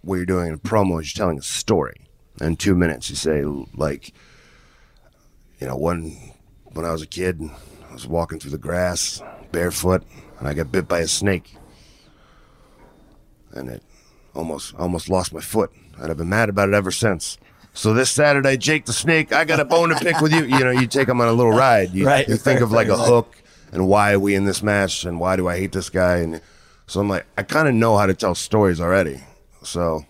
what 0.02 0.16
you're 0.16 0.26
doing 0.26 0.48
in 0.48 0.54
a 0.54 0.58
promo 0.58 1.00
is 1.00 1.14
you're 1.14 1.24
telling 1.24 1.38
a 1.38 1.42
story. 1.42 2.08
In 2.40 2.56
two 2.56 2.74
minutes, 2.74 3.08
you 3.08 3.14
say 3.14 3.44
like, 3.74 4.12
you 5.60 5.68
know, 5.68 5.76
when 5.76 6.32
when 6.64 6.84
I 6.84 6.90
was 6.90 7.02
a 7.02 7.06
kid, 7.06 7.40
I 7.88 7.92
was 7.92 8.06
walking 8.06 8.40
through 8.40 8.50
the 8.50 8.58
grass 8.58 9.22
barefoot, 9.52 10.02
and 10.38 10.48
I 10.48 10.54
got 10.54 10.72
bit 10.72 10.88
by 10.88 10.98
a 10.98 11.06
snake, 11.06 11.54
and 13.52 13.70
it 13.70 13.82
almost 14.34 14.74
almost 14.74 15.08
lost 15.08 15.32
my 15.32 15.40
foot, 15.40 15.70
and 15.98 16.10
I've 16.10 16.16
been 16.18 16.28
mad 16.28 16.48
about 16.48 16.68
it 16.68 16.74
ever 16.74 16.90
since. 16.90 17.38
So 17.72 17.94
this 17.94 18.10
Saturday, 18.10 18.56
Jake 18.56 18.86
the 18.86 18.92
Snake, 18.92 19.32
I 19.32 19.44
got 19.44 19.60
a 19.60 19.64
bone 19.64 19.90
to 19.90 19.94
pick 19.96 20.20
with 20.20 20.32
you. 20.32 20.44
You 20.44 20.64
know, 20.64 20.72
you 20.72 20.86
take 20.86 21.06
them 21.06 21.20
on 21.20 21.28
a 21.28 21.32
little 21.32 21.52
ride. 21.52 21.92
You, 21.92 22.06
Right. 22.06 22.26
you 22.28 22.36
think 22.36 22.60
of 22.60 22.72
like 22.72 22.88
a 22.88 22.96
hook, 22.96 23.40
and 23.70 23.86
why 23.86 24.12
are 24.14 24.18
we 24.18 24.34
in 24.34 24.44
this 24.46 24.62
match, 24.62 25.04
and 25.04 25.20
why 25.20 25.36
do 25.36 25.46
I 25.48 25.56
hate 25.58 25.72
this 25.72 25.90
guy, 25.90 26.16
and 26.18 26.40
so 26.86 27.00
I'm 27.00 27.08
like, 27.08 27.26
I 27.36 27.42
kind 27.42 27.68
of 27.68 27.74
know 27.74 27.96
how 27.96 28.06
to 28.06 28.14
tell 28.14 28.34
stories 28.34 28.80
already. 28.80 29.20
So 29.62 30.04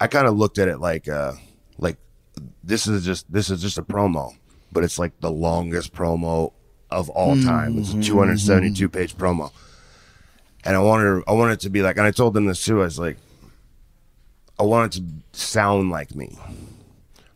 I 0.00 0.06
kind 0.06 0.26
of 0.26 0.36
looked 0.36 0.58
at 0.58 0.68
it 0.68 0.78
like, 0.78 1.08
uh, 1.08 1.32
like 1.78 1.96
this 2.62 2.86
is 2.86 3.04
just 3.04 3.30
this 3.32 3.50
is 3.50 3.60
just 3.62 3.78
a 3.78 3.82
promo, 3.82 4.36
but 4.72 4.84
it's 4.84 4.98
like 4.98 5.18
the 5.20 5.30
longest 5.30 5.92
promo 5.92 6.52
of 6.90 7.08
all 7.10 7.34
time. 7.42 7.78
It's 7.78 7.90
a 7.92 8.00
272 8.02 8.88
page 8.88 9.16
promo, 9.16 9.50
and 10.64 10.76
I 10.76 10.80
wanted 10.80 11.24
I 11.26 11.32
wanted 11.32 11.54
it 11.54 11.60
to 11.60 11.70
be 11.70 11.82
like, 11.82 11.96
and 11.96 12.06
I 12.06 12.10
told 12.10 12.34
them 12.34 12.46
this 12.46 12.64
too. 12.64 12.80
I 12.80 12.84
was 12.84 12.98
like, 12.98 13.16
I 14.58 14.62
want 14.62 14.96
it 14.96 15.00
to 15.32 15.38
sound 15.38 15.90
like 15.90 16.14
me. 16.14 16.38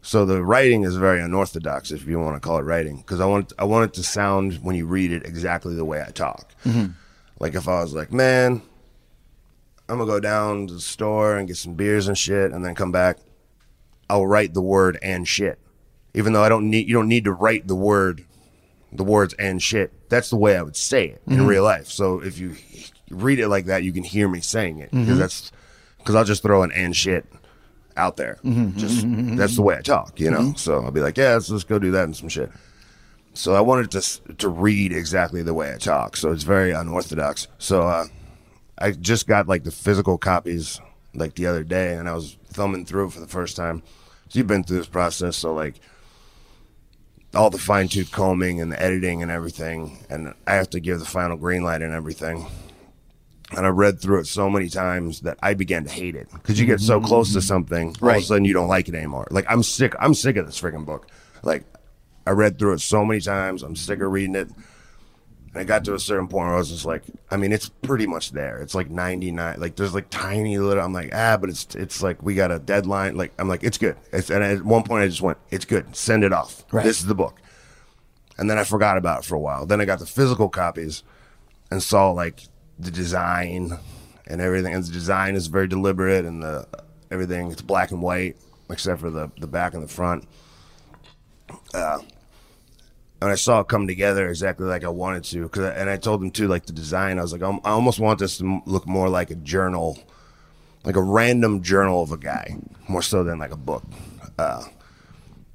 So 0.03 0.25
the 0.25 0.43
writing 0.43 0.85
is 0.85 0.97
very 0.97 1.21
unorthodox, 1.21 1.91
if 1.91 2.07
you 2.07 2.19
want 2.19 2.35
to 2.37 2.41
call 2.41 2.59
it 2.59 2.63
writing, 2.63 2.99
because 2.99 3.21
I 3.21 3.27
want 3.27 3.53
I 3.59 3.65
want 3.65 3.91
it 3.91 3.95
to 3.95 4.03
sound 4.03 4.55
when 4.63 4.77
you 4.77 4.87
read 4.87 5.13
it 5.13 5.27
exactly 5.27 5.75
the 5.75 5.85
way 5.85 6.03
I 6.07 6.11
talk. 6.11 6.53
Like 7.41 7.55
if 7.55 7.67
I 7.67 7.83
was 7.83 7.95
like, 7.95 8.13
man, 8.13 8.63
I'm 9.89 9.99
gonna 9.99 10.07
go 10.07 10.21
down 10.21 10.69
to 10.69 10.75
the 10.75 10.81
store 10.81 11.37
and 11.37 11.49
get 11.49 11.57
some 11.57 11.75
beers 11.75 12.07
and 12.07 12.17
shit, 12.17 12.53
and 12.53 12.65
then 12.65 12.77
come 12.77 12.93
back. 12.93 13.19
I'll 14.09 14.27
write 14.27 14.55
the 14.55 14.63
word 14.63 14.99
and 15.03 15.27
shit, 15.27 15.59
even 16.15 16.33
though 16.33 16.45
I 16.45 16.49
don't 16.49 16.71
need 16.71 16.87
you 16.87 16.95
don't 16.95 17.09
need 17.09 17.25
to 17.25 17.33
write 17.33 17.67
the 17.67 17.75
word, 17.75 18.25
the 18.93 19.05
words 19.05 19.35
and 19.35 19.61
shit. 19.61 19.93
That's 20.09 20.31
the 20.31 20.37
way 20.37 20.57
I 20.57 20.63
would 20.63 20.77
say 20.77 21.07
it 21.07 21.23
in 21.27 21.39
mm-hmm. 21.39 21.47
real 21.47 21.65
life. 21.65 21.87
So 21.87 22.21
if 22.23 22.39
you 22.39 22.55
read 23.11 23.41
it 23.41 23.49
like 23.49 23.65
that, 23.67 23.83
you 23.83 23.93
can 23.93 24.05
hear 24.05 24.29
me 24.29 24.41
saying 24.41 24.79
it 24.79 24.91
because 24.91 25.09
mm-hmm. 25.09 25.19
that's 25.19 25.51
because 25.99 26.15
I'll 26.15 26.25
just 26.25 26.43
throw 26.43 26.63
an 26.63 26.73
and 26.73 26.95
shit 26.95 27.27
out 27.97 28.17
there. 28.17 28.39
Mm-hmm. 28.45 28.79
Just 28.79 29.05
that's 29.39 29.57
the 29.57 29.63
way 29.63 29.77
I 29.77 29.81
talk, 29.81 30.21
you 30.21 30.31
know. 30.31 30.53
So 30.57 30.83
I'll 30.83 30.91
be 30.91 31.01
like, 31.01 31.17
yeah, 31.17 31.35
let's 31.35 31.49
just 31.49 31.69
go 31.69 31.79
do 31.79 31.93
that 31.93 32.05
and 32.05 32.17
some 32.17 32.29
shit. 32.29 32.51
So 33.35 33.55
I 33.55 33.61
wanted 33.61 33.91
to 33.93 34.35
to 34.35 34.49
read 34.49 34.93
exactly 34.93 35.43
the 35.43 35.55
way 35.55 35.73
I 35.73 35.79
talk. 35.79 36.17
So 36.17 36.33
it's 36.33 36.43
very 36.43 36.73
unorthodox. 36.73 37.49
So 37.59 37.83
uh, 37.83 38.07
I 38.79 38.93
just 38.93 39.27
got 39.27 39.47
like 39.47 39.65
the 39.65 39.71
physical 39.71 40.19
copies 40.19 40.81
like 41.15 41.35
the 41.35 41.47
other 41.47 41.65
day, 41.65 41.95
and 41.95 42.09
I 42.09 42.15
was 42.15 42.37
thumbing 42.49 42.85
through 42.87 43.11
for 43.11 43.21
the 43.21 43.27
first 43.27 43.57
time. 43.57 43.83
So 44.29 44.39
you've 44.39 44.47
been 44.47 44.65
through 44.65 44.79
this 44.79 44.89
process, 44.89 45.37
so 45.37 45.55
like 45.55 45.81
all 47.35 47.51
the 47.51 47.59
fine 47.59 47.89
tooth 47.89 48.11
combing 48.11 48.61
and 48.61 48.73
the 48.73 48.83
editing 48.83 49.23
and 49.23 49.31
everything, 49.31 50.05
and 50.09 50.35
I 50.47 50.55
have 50.55 50.71
to 50.71 50.81
give 50.81 50.99
the 50.99 51.05
final 51.05 51.37
green 51.37 51.63
light 51.63 51.83
and 51.83 51.93
everything. 51.93 52.47
And 53.53 53.67
I 53.67 53.69
read 53.71 54.01
through 54.01 54.21
it 54.21 54.27
so 54.27 54.49
many 54.49 54.69
times 54.69 55.23
that 55.23 55.37
I 55.43 55.55
began 55.55 55.83
to 55.85 55.91
hate 55.91 56.15
it 56.15 56.29
because 56.33 56.61
you 56.61 56.67
get 56.67 56.81
so 56.81 57.01
close 57.01 57.33
to 57.33 57.43
something, 57.43 57.97
right. 58.01 58.13
all 58.13 58.19
of 58.19 58.23
a 58.23 58.27
sudden 58.27 58.45
you 58.45 58.53
don't 58.53 58.69
like 58.69 58.89
it 58.89 58.95
anymore. 58.95 59.27
Like 59.31 59.47
I'm 59.49 59.65
sick. 59.65 59.95
I'm 59.99 60.15
sick 60.15 60.37
of 60.37 60.47
this 60.47 60.61
freaking 60.61 60.87
book. 60.87 61.09
Like 61.43 61.65
I 62.31 62.33
read 62.33 62.61
through 62.61 62.75
it 62.75 62.81
so 62.81 63.05
many 63.05 63.21
times. 63.21 63.65
I'm 63.65 63.75
sick 63.75 64.01
of 64.01 64.13
reading 64.13 64.37
it. 64.37 64.49
And 64.49 65.57
I 65.57 65.65
got 65.65 65.85
to 65.87 65.95
a 65.95 65.99
certain 65.99 66.29
point 66.29 66.47
where 66.47 66.55
I 66.55 66.59
was 66.59 66.71
just 66.71 66.85
like, 66.85 67.03
I 67.29 67.37
mean, 67.37 67.53
it's 67.53 67.69
pretty 67.69 68.07
much 68.07 68.31
there. 68.31 68.59
It's 68.59 68.73
like 68.73 68.89
99. 68.89 69.59
Like 69.59 69.75
there's 69.75 69.95
like 69.95 70.11
tiny 70.11 70.57
little. 70.59 70.85
I'm 70.85 70.93
like, 70.93 71.11
ah, 71.13 71.37
but 71.37 71.51
it's 71.51 71.75
it's 71.75 72.05
like 72.05 72.23
we 72.23 72.37
got 72.37 72.53
a 72.53 72.61
deadline. 72.61 73.17
Like 73.17 73.33
I'm 73.37 73.49
like, 73.49 73.65
it's 73.65 73.79
good. 73.79 73.97
It's, 74.13 74.31
and 74.31 74.45
at 74.45 74.65
one 74.65 74.85
point 74.85 75.03
I 75.03 75.09
just 75.09 75.23
went, 75.23 75.39
it's 75.51 75.65
good. 75.65 75.97
Send 75.97 76.23
it 76.23 76.33
off. 76.33 76.65
Right. 76.71 76.85
This 76.85 77.01
is 77.01 77.07
the 77.07 77.17
book. 77.17 77.41
And 78.39 78.49
then 78.49 78.59
I 78.59 78.65
forgot 78.65 78.97
about 78.97 79.25
it 79.25 79.25
for 79.25 79.35
a 79.35 79.41
while. 79.41 79.67
Then 79.67 79.81
I 79.81 79.87
got 79.87 79.99
the 79.99 80.07
physical 80.07 80.49
copies 80.49 81.03
and 81.69 81.83
saw 81.83 82.13
like 82.13 82.45
the 82.79 82.93
design 82.93 83.77
and 84.29 84.41
everything. 84.41 84.73
And 84.73 84.85
the 84.85 84.93
design 84.93 85.35
is 85.35 85.49
very 85.49 85.67
deliberate 85.67 86.25
and 86.25 86.45
the 86.45 86.69
everything. 87.11 87.51
It's 87.51 87.61
black 87.61 87.91
and 87.91 88.01
white 88.01 88.37
except 88.71 89.01
for 89.01 89.11
the 89.11 89.33
the 89.41 89.49
back 89.49 89.75
and 89.75 89.83
the 89.83 89.89
front. 89.89 90.29
Uh, 91.75 91.99
and 93.21 93.31
I 93.31 93.35
saw 93.35 93.61
it 93.61 93.69
come 93.69 93.87
together 93.87 94.29
exactly 94.29 94.67
like 94.67 94.85
I 94.85 94.89
wanted 94.89 95.25
to. 95.25 95.49
Cause 95.49 95.65
I, 95.65 95.71
and 95.73 95.91
I 95.91 95.97
told 95.97 96.21
them 96.21 96.31
too, 96.31 96.49
like 96.49 96.67
the 96.67 96.73
design. 96.73 97.19
I 97.19 97.23
was 97.23 97.33
like, 97.33 97.43
I'm, 97.43 97.61
I 97.65 97.71
almost 97.71 98.01
want 98.01 98.19
this 98.19 98.39
to 98.39 98.63
look 98.67 98.87
more 98.87 99.09
like 99.09 99.31
a 99.31 99.35
journal, 99.37 99.99
like 100.85 100.97
a 100.97 101.03
random 101.03 101.63
journal 101.63 102.03
of 102.03 102.13
a 102.13 102.17
guy, 102.17 102.57
more 102.89 103.03
so 103.03 103.23
than 103.25 103.39
like 103.39 103.53
a 103.53 103.57
book. 103.57 103.85
Uh, 104.39 104.65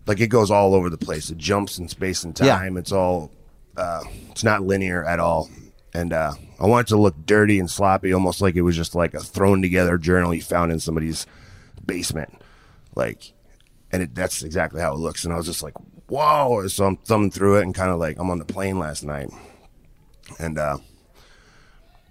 like 0.06 0.19
it 0.19 0.28
goes 0.28 0.51
all 0.51 0.75
over 0.75 0.89
the 0.89 0.97
place. 0.97 1.30
It 1.32 1.38
jumps 1.38 1.80
in 1.80 1.88
space 1.88 2.23
and 2.23 2.39
Yeah. 2.39 2.56
time. 2.58 2.78
It's 2.78 2.91
all, 2.91 3.32
uh, 3.78 4.04
it's 4.30 4.43
not 4.43 4.62
linear 4.62 5.04
at 5.04 5.19
all. 5.19 5.49
And 5.93 6.12
uh, 6.13 6.34
I 6.60 6.67
want 6.67 6.88
it 6.88 6.89
to 6.89 6.97
look 6.97 7.15
dirty 7.25 7.58
and 7.58 7.69
sloppy, 7.69 8.13
almost 8.13 8.41
like 8.41 8.56
it 8.56 8.62
was 8.62 8.75
just 8.75 8.95
like 8.95 9.13
a 9.13 9.19
thrown 9.21 9.62
together 9.62 9.97
journal 9.97 10.34
you 10.34 10.41
found 10.41 10.71
in 10.71 10.80
somebody's 10.80 11.25
basement. 11.86 12.34
Like, 12.95 13.32
and 13.91 14.04
it, 14.04 14.13
that's 14.13 14.43
exactly 14.43 14.82
how 14.82 14.93
it 14.93 14.99
looks. 14.99 15.23
And 15.23 15.34
I 15.34 15.38
was 15.38 15.45
just 15.45 15.63
like, 15.63 15.73
whoa. 16.07 16.67
So 16.67 16.85
I'm 16.85 16.97
thumbing 16.97 17.31
through 17.31 17.57
it 17.57 17.63
and 17.63 17.73
kind 17.73 17.91
of 17.91 17.99
like, 17.99 18.17
I'm 18.19 18.29
on 18.29 18.39
the 18.39 18.45
plane 18.45 18.79
last 18.79 19.03
night. 19.03 19.29
And, 20.39 20.57
uh, 20.57 20.77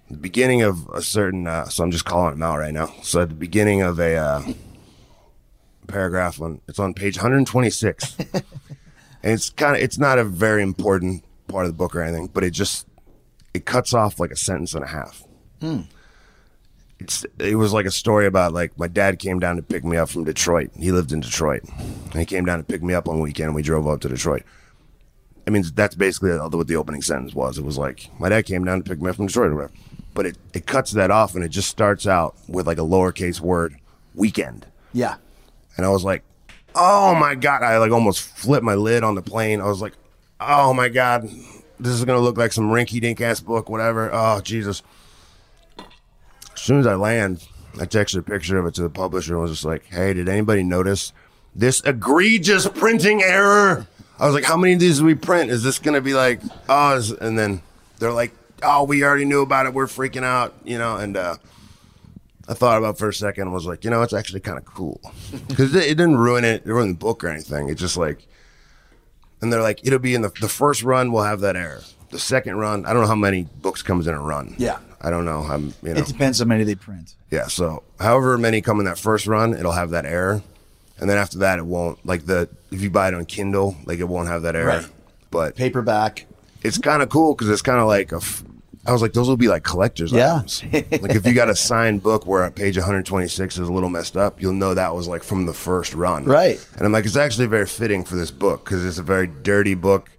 the 0.09 0.17
beginning 0.17 0.61
of 0.61 0.87
a 0.93 1.01
certain, 1.01 1.47
uh, 1.47 1.65
so 1.65 1.83
I'm 1.83 1.91
just 1.91 2.05
calling 2.05 2.31
them 2.31 2.43
out 2.43 2.59
right 2.59 2.73
now. 2.73 2.93
So 3.01 3.21
at 3.21 3.29
the 3.29 3.35
beginning 3.35 3.81
of 3.81 3.99
a, 3.99 4.15
uh, 4.15 4.43
paragraph 5.87 6.41
on, 6.41 6.61
it's 6.67 6.79
on 6.79 6.93
page 6.93 7.17
126. 7.17 8.17
and 8.33 8.43
it's 9.23 9.49
kind 9.49 9.75
of, 9.75 9.81
it's 9.81 9.97
not 9.97 10.19
a 10.19 10.23
very 10.23 10.61
important 10.61 11.23
part 11.47 11.65
of 11.65 11.71
the 11.71 11.77
book 11.77 11.95
or 11.95 12.01
anything, 12.01 12.27
but 12.27 12.43
it 12.43 12.51
just, 12.51 12.87
it 13.53 13.65
cuts 13.65 13.93
off 13.93 14.19
like 14.19 14.31
a 14.31 14.35
sentence 14.35 14.73
and 14.73 14.83
a 14.83 14.87
half 14.87 15.23
it's 15.61 15.94
it 17.39 17.55
was 17.55 17.73
like 17.73 17.85
a 17.85 17.91
story 17.91 18.25
about 18.25 18.53
like 18.53 18.77
my 18.79 18.87
dad 18.87 19.19
came 19.19 19.39
down 19.39 19.57
to 19.57 19.61
pick 19.61 19.83
me 19.83 19.97
up 19.97 20.09
from 20.09 20.23
Detroit. 20.23 20.71
He 20.77 20.91
lived 20.91 21.11
in 21.11 21.19
Detroit, 21.19 21.63
and 21.63 22.13
he 22.19 22.25
came 22.25 22.45
down 22.45 22.57
to 22.59 22.63
pick 22.63 22.81
me 22.81 22.93
up 22.93 23.07
one 23.07 23.19
weekend. 23.19 23.47
and 23.47 23.55
We 23.55 23.61
drove 23.61 23.87
up 23.87 24.01
to 24.01 24.09
Detroit. 24.09 24.43
I 25.47 25.51
mean, 25.51 25.63
that's 25.75 25.93
basically 25.93 26.31
what 26.31 26.67
the 26.67 26.75
opening 26.75 27.01
sentence 27.03 27.35
was. 27.35 27.57
It 27.57 27.65
was 27.65 27.77
like 27.77 28.09
my 28.19 28.29
dad 28.29 28.45
came 28.45 28.63
down 28.63 28.81
to 28.81 28.89
pick 28.89 29.01
me 29.01 29.09
up 29.09 29.17
from 29.17 29.27
Detroit 29.27 29.51
or 29.51 29.55
whatever. 29.55 29.73
but 30.15 30.25
it, 30.25 30.37
it 30.53 30.65
cuts 30.65 30.91
that 30.93 31.11
off 31.11 31.35
and 31.35 31.43
it 31.43 31.49
just 31.49 31.67
starts 31.69 32.07
out 32.07 32.35
with 32.47 32.65
like 32.65 32.77
a 32.79 32.81
lowercase 32.81 33.39
word, 33.39 33.75
weekend. 34.15 34.65
Yeah. 34.93 35.17
And 35.77 35.85
I 35.85 35.89
was 35.89 36.03
like, 36.03 36.23
oh 36.73 37.13
my 37.13 37.35
God. 37.35 37.61
I 37.61 37.77
like 37.77 37.91
almost 37.91 38.21
flipped 38.21 38.63
my 38.63 38.73
lid 38.75 39.03
on 39.03 39.13
the 39.13 39.21
plane. 39.21 39.61
I 39.61 39.65
was 39.65 39.81
like, 39.81 39.93
oh 40.39 40.73
my 40.73 40.89
God, 40.89 41.23
this 41.79 41.93
is 41.93 42.05
going 42.05 42.17
to 42.17 42.23
look 42.23 42.37
like 42.37 42.53
some 42.53 42.69
rinky 42.71 42.99
dink 42.99 43.21
ass 43.21 43.39
book, 43.39 43.69
whatever. 43.69 44.09
Oh, 44.11 44.39
Jesus. 44.41 44.81
As 46.55 46.61
soon 46.61 46.79
as 46.79 46.87
I 46.87 46.95
land, 46.95 47.47
I 47.75 47.85
texted 47.85 48.19
a 48.19 48.21
picture 48.21 48.57
of 48.57 48.65
it 48.65 48.73
to 48.75 48.81
the 48.81 48.89
publisher 48.89 49.33
and 49.33 49.41
was 49.41 49.51
just 49.51 49.65
like, 49.65 49.85
hey, 49.85 50.13
did 50.13 50.29
anybody 50.29 50.63
notice 50.63 51.13
this 51.53 51.81
egregious 51.81 52.67
printing 52.67 53.21
error? 53.21 53.87
I 54.19 54.25
was 54.25 54.33
like, 54.33 54.45
how 54.45 54.55
many 54.55 54.73
of 54.73 54.79
these 54.79 54.99
do 54.99 55.05
we 55.05 55.15
print? 55.15 55.51
Is 55.51 55.63
this 55.63 55.79
going 55.79 55.95
to 55.95 56.01
be 56.01 56.13
like, 56.13 56.39
oh, 56.69 57.01
and 57.19 57.37
then 57.37 57.61
they're 57.99 58.13
like, 58.13 58.33
oh, 58.63 58.83
we 58.83 59.03
already 59.03 59.25
knew 59.25 59.41
about 59.41 59.65
it. 59.65 59.73
We're 59.73 59.87
freaking 59.87 60.23
out, 60.23 60.53
you 60.63 60.77
know, 60.77 60.95
and, 60.95 61.17
uh, 61.17 61.35
I 62.47 62.53
thought 62.53 62.77
about 62.77 62.95
it 62.95 62.97
for 62.99 63.09
a 63.09 63.13
second 63.13 63.43
and 63.43 63.53
was 63.53 63.65
like, 63.65 63.83
you 63.83 63.89
know, 63.89 64.03
it's 64.03 64.13
actually 64.13 64.39
kind 64.39 64.57
of 64.57 64.65
cool 64.65 65.01
because 65.47 65.73
it, 65.75 65.83
it 65.83 65.95
didn't 65.95 66.17
ruin 66.17 66.45
it, 66.45 66.61
it 66.65 66.67
ruined 66.67 66.95
the 66.95 66.99
book 66.99 67.23
or 67.23 67.27
anything. 67.27 67.69
It 67.69 67.75
just 67.75 67.97
like, 67.97 68.27
and 69.41 69.51
they're 69.51 69.61
like, 69.61 69.85
it'll 69.85 69.99
be 69.99 70.15
in 70.15 70.21
the 70.21 70.31
the 70.39 70.47
first 70.47 70.83
run. 70.83 71.11
We'll 71.11 71.23
have 71.23 71.41
that 71.41 71.55
error. 71.55 71.81
The 72.15 72.21
second 72.21 72.55
run, 72.55 72.85
I 72.85 72.93
don't 72.93 73.01
know 73.01 73.09
how 73.09 73.15
many 73.15 73.43
books 73.61 73.81
comes 73.81 74.07
in 74.07 74.13
a 74.13 74.21
run. 74.21 74.55
Yeah. 74.57 74.77
I 75.01 75.09
don't 75.09 75.25
know. 75.25 75.41
I'm, 75.41 75.73
you 75.83 75.93
know, 75.93 75.99
It 75.99 76.05
depends 76.07 76.39
how 76.39 76.45
many 76.45 76.63
they 76.63 76.75
print. 76.75 77.13
yeah. 77.29 77.47
So 77.47 77.83
however 77.99 78.37
many 78.37 78.61
come 78.61 78.79
in 78.79 78.85
that 78.85 78.97
first 78.97 79.27
run, 79.27 79.53
it'll 79.53 79.73
have 79.73 79.89
that 79.89 80.05
error, 80.05 80.41
and 80.97 81.09
then 81.09 81.17
after 81.17 81.39
that, 81.39 81.59
it 81.59 81.65
won't. 81.65 82.03
Like 82.05 82.25
the 82.25 82.47
if 82.71 82.81
you 82.81 82.89
buy 82.89 83.09
it 83.09 83.13
on 83.13 83.25
Kindle, 83.25 83.75
like 83.85 83.99
it 83.99 84.05
won't 84.07 84.29
have 84.29 84.43
that 84.43 84.55
error. 84.55 84.67
Right. 84.79 84.87
But 85.29 85.55
Paperback. 85.57 86.25
it's 86.63 86.77
kind 86.77 87.03
of 87.03 87.09
cool 87.09 87.35
because 87.35 87.49
it's 87.49 87.61
kind 87.61 87.81
of 87.81 87.87
like 87.87 88.13
a. 88.13 88.17
F- 88.17 88.43
I 88.87 88.93
was 88.93 89.01
like, 89.01 89.11
those 89.11 89.27
will 89.27 89.35
be 89.35 89.49
like 89.49 89.63
collector's 89.63 90.13
Yeah. 90.13 90.35
items. 90.37 90.63
like 90.71 91.15
if 91.15 91.25
you 91.27 91.33
got 91.33 91.49
a 91.49 91.55
signed 91.55 92.01
book 92.01 92.25
where 92.25 92.49
page 92.49 92.77
126 92.77 93.57
is 93.57 93.67
a 93.67 93.73
little 93.73 93.89
messed 93.89 94.15
up, 94.15 94.41
you'll 94.41 94.53
know 94.53 94.73
that 94.73 94.95
was 94.95 95.07
like 95.09 95.23
from 95.23 95.47
the 95.47 95.53
first 95.53 95.93
run. 95.93 96.23
Right. 96.23 96.65
And 96.77 96.85
I'm 96.85 96.93
like, 96.93 97.05
it's 97.05 97.17
actually 97.17 97.47
very 97.47 97.65
fitting 97.67 98.05
for 98.05 98.15
this 98.15 98.31
book 98.31 98.63
because 98.63 98.85
it's 98.85 98.99
a 98.99 99.03
very 99.03 99.27
dirty 99.27 99.73
book. 99.73 100.09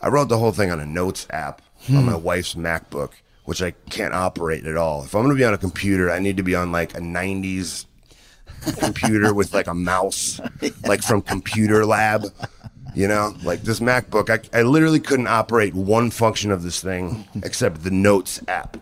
I 0.00 0.08
wrote 0.08 0.28
the 0.28 0.38
whole 0.38 0.52
thing 0.52 0.70
on 0.70 0.80
a 0.80 0.86
notes 0.86 1.26
app 1.30 1.62
on 1.88 1.96
Hmm. 1.96 2.04
my 2.06 2.16
wife's 2.16 2.54
MacBook, 2.54 3.10
which 3.44 3.62
I 3.62 3.72
can't 3.90 4.14
operate 4.14 4.66
at 4.66 4.76
all. 4.76 5.04
If 5.04 5.14
I'm 5.14 5.22
going 5.22 5.34
to 5.34 5.38
be 5.38 5.44
on 5.44 5.54
a 5.54 5.58
computer, 5.58 6.10
I 6.10 6.18
need 6.18 6.36
to 6.38 6.42
be 6.42 6.54
on 6.54 6.72
like 6.72 6.96
a 6.96 7.00
90s 7.00 7.86
computer 8.78 9.32
with 9.34 9.54
like 9.54 9.66
a 9.66 9.74
mouse, 9.74 10.40
like 10.84 11.02
from 11.02 11.22
Computer 11.22 11.84
Lab. 11.86 12.24
You 12.94 13.08
know, 13.08 13.34
like 13.42 13.62
this 13.62 13.80
MacBook, 13.80 14.30
I, 14.30 14.58
I 14.58 14.62
literally 14.62 15.00
couldn't 15.00 15.26
operate 15.26 15.74
one 15.74 16.10
function 16.10 16.50
of 16.50 16.62
this 16.62 16.80
thing 16.80 17.28
except 17.42 17.84
the 17.84 17.90
Notes 17.90 18.40
app 18.48 18.78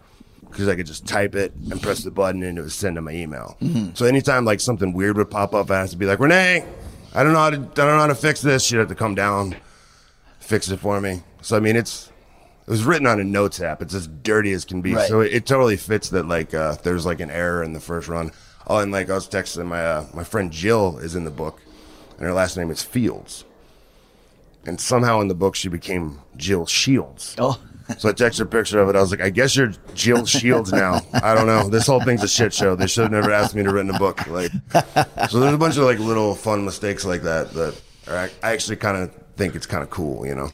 because 0.49 0.69
I 0.69 0.77
could 0.77 0.87
just 0.87 1.05
type 1.05 1.35
it 1.35 1.53
and 1.69 1.83
press 1.83 2.05
the 2.05 2.13
button 2.13 2.45
and 2.45 2.57
it 2.57 2.63
would 2.63 2.71
send 2.71 2.95
to 2.95 3.03
my 3.03 3.11
email. 3.11 3.57
So 3.95 4.07
anytime 4.07 4.45
like 4.45 4.61
something 4.61 4.93
weird 4.93 5.17
would 5.17 5.31
pop 5.33 5.53
up, 5.53 5.69
I 5.69 5.81
have 5.81 5.91
to 5.91 5.97
be 5.97 6.07
like, 6.07 6.21
Renee, 6.21 6.65
I 7.13 7.25
don't 7.25 7.33
know 7.33 7.41
how 7.41 7.51
to, 7.51 7.57
I 7.57 7.59
don't 7.59 7.77
know 7.77 7.99
how 7.99 8.07
to 8.07 8.15
fix 8.15 8.41
this. 8.41 8.63
She'd 8.65 8.77
have 8.77 8.87
to 8.89 8.95
come 8.95 9.17
down, 9.17 9.57
fix 10.45 10.71
it 10.71 10.79
for 10.79 11.01
me. 11.01 11.23
So 11.41 11.57
I 11.57 11.61
mean, 11.61 11.77
it's 11.77 12.11
it 12.67 12.71
was 12.71 12.85
written 12.85 13.07
on 13.07 13.21
a 13.21 13.25
Notes 13.25 13.61
app. 13.61 13.83
It's 13.83 13.95
as 13.95 14.07
dirty 14.07 14.53
as 14.53 14.65
can 14.65 14.81
be. 14.81 14.95
Right. 14.95 15.09
So 15.09 15.21
it, 15.21 15.33
it 15.33 15.47
totally 15.47 15.77
fits 15.77 16.11
that 16.11 16.27
like 16.27 16.55
uh, 16.55 16.77
there's 16.83 17.07
like 17.07 17.21
an 17.21 17.31
error 17.31 17.63
in 17.63 17.73
the 17.73 17.81
first 17.81 18.09
run. 18.09 18.33
Oh, 18.67 18.79
and 18.79 18.93
like 18.93 19.11
I 19.11 19.15
was 19.15 19.29
texting 19.29 19.67
my 19.67 19.85
uh, 19.85 20.07
my 20.15 20.25
friend 20.25 20.51
Jill 20.53 20.99
is 20.99 21.15
in 21.15 21.25
the 21.25 21.31
book, 21.31 21.61
and 22.17 22.21
her 22.21 22.33
last 22.33 22.57
name 22.57 22.71
is 22.71 22.83
Fields. 22.83 23.45
And 24.67 24.81
somehow 24.81 25.21
in 25.21 25.29
the 25.29 25.35
book 25.35 25.55
she 25.55 25.69
became 25.69 26.21
Jill 26.37 26.67
Shields. 26.67 27.35
Oh. 27.39 27.61
So 27.99 28.09
I 28.09 28.13
texted 28.13 28.39
her 28.39 28.45
a 28.45 28.47
picture 28.47 28.81
of 28.81 28.89
it. 28.89 28.97
I 28.97 29.01
was 29.03 29.11
like, 29.11 29.21
I 29.21 29.29
guess 29.29 29.55
you're 29.55 29.73
Jill 29.95 30.25
Shields 30.25 30.73
now. 30.73 31.03
I 31.13 31.35
don't 31.35 31.47
know. 31.47 31.69
This 31.69 31.87
whole 31.87 32.01
thing's 32.01 32.23
a 32.23 32.29
shit 32.29 32.55
show. 32.55 32.75
They 32.75 32.87
should 32.87 33.03
have 33.03 33.13
never 33.13 33.31
asked 33.31 33.55
me 33.55 33.63
to 33.63 33.71
write 33.71 33.91
a 33.91 33.99
book. 33.99 34.27
Like, 34.27 34.51
so 35.29 35.39
there's 35.39 35.53
a 35.53 35.59
bunch 35.59 35.77
of 35.77 35.85
like 35.85 35.99
little 35.99 36.35
fun 36.35 36.65
mistakes 36.65 37.05
like 37.05 37.21
that 37.25 37.53
that 37.53 37.79
are, 38.09 38.31
I 38.43 38.53
actually 38.55 38.77
kind 38.77 38.97
of 38.97 39.24
think 39.37 39.55
it's 39.55 39.67
kind 39.67 39.83
of 39.83 39.91
cool, 39.91 40.27
you 40.27 40.35
know. 40.35 40.51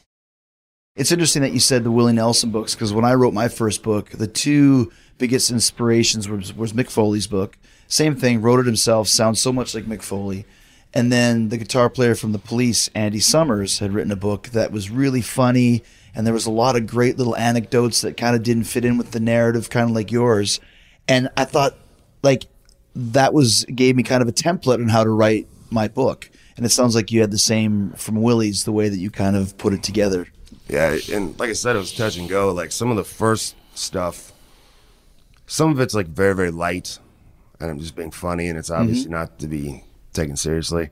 It's 0.95 1.11
interesting 1.11 1.41
that 1.43 1.53
you 1.53 1.59
said 1.59 1.83
the 1.83 1.91
Willie 1.91 2.13
Nelson 2.13 2.51
books 2.51 2.75
because 2.75 2.93
when 2.93 3.05
I 3.05 3.13
wrote 3.13 3.33
my 3.33 3.47
first 3.47 3.81
book, 3.81 4.09
the 4.09 4.27
two 4.27 4.91
biggest 5.17 5.51
inspirations 5.51 6.27
was, 6.27 6.53
was 6.53 6.73
Mick 6.73 6.89
Foley's 6.89 7.27
book. 7.27 7.57
Same 7.87 8.15
thing, 8.15 8.41
wrote 8.41 8.59
it 8.59 8.65
himself, 8.65 9.07
sounds 9.07 9.41
so 9.41 9.53
much 9.53 9.73
like 9.75 9.85
Mick 9.85 10.01
Foley. 10.01 10.45
And 10.93 11.11
then 11.11 11.49
the 11.49 11.57
guitar 11.57 11.89
player 11.89 12.15
from 12.15 12.33
the 12.33 12.39
Police, 12.39 12.89
Andy 12.93 13.19
Summers, 13.19 13.79
had 13.79 13.93
written 13.93 14.11
a 14.11 14.17
book 14.17 14.49
that 14.49 14.71
was 14.71 14.89
really 14.89 15.21
funny, 15.21 15.83
and 16.13 16.25
there 16.25 16.33
was 16.33 16.45
a 16.45 16.51
lot 16.51 16.75
of 16.75 16.87
great 16.87 17.17
little 17.17 17.35
anecdotes 17.37 18.01
that 18.01 18.17
kind 18.17 18.35
of 18.35 18.43
didn't 18.43 18.65
fit 18.65 18.83
in 18.83 18.97
with 18.97 19.11
the 19.11 19.19
narrative, 19.19 19.69
kind 19.69 19.89
of 19.89 19.95
like 19.95 20.11
yours. 20.11 20.59
And 21.07 21.29
I 21.37 21.45
thought, 21.45 21.75
like, 22.23 22.47
that 22.95 23.33
was 23.33 23.63
gave 23.65 23.95
me 23.95 24.03
kind 24.03 24.21
of 24.21 24.27
a 24.27 24.33
template 24.33 24.81
on 24.81 24.89
how 24.89 25.03
to 25.03 25.09
write 25.09 25.47
my 25.69 25.87
book. 25.87 26.30
And 26.61 26.67
it 26.67 26.69
sounds 26.69 26.93
like 26.93 27.11
you 27.11 27.21
had 27.21 27.31
the 27.31 27.39
same 27.39 27.89
from 27.93 28.21
Willie's, 28.21 28.65
the 28.65 28.71
way 28.71 28.87
that 28.87 28.99
you 28.99 29.09
kind 29.09 29.35
of 29.35 29.57
put 29.57 29.73
it 29.73 29.81
together. 29.81 30.27
Yeah, 30.67 30.95
and 31.11 31.37
like 31.39 31.49
I 31.49 31.53
said, 31.53 31.75
it 31.75 31.79
was 31.79 31.91
touch 31.91 32.17
and 32.17 32.29
go. 32.29 32.51
Like 32.51 32.71
some 32.71 32.91
of 32.91 32.97
the 32.97 33.03
first 33.03 33.55
stuff, 33.73 34.31
some 35.47 35.71
of 35.71 35.79
it's 35.79 35.95
like 35.95 36.05
very, 36.05 36.35
very 36.35 36.51
light, 36.51 36.99
and 37.59 37.71
I'm 37.71 37.79
just 37.79 37.95
being 37.95 38.11
funny, 38.11 38.47
and 38.47 38.59
it's 38.59 38.69
mm-hmm. 38.69 38.79
obviously 38.79 39.09
not 39.09 39.39
to 39.39 39.47
be 39.47 39.83
taken 40.13 40.35
seriously. 40.35 40.91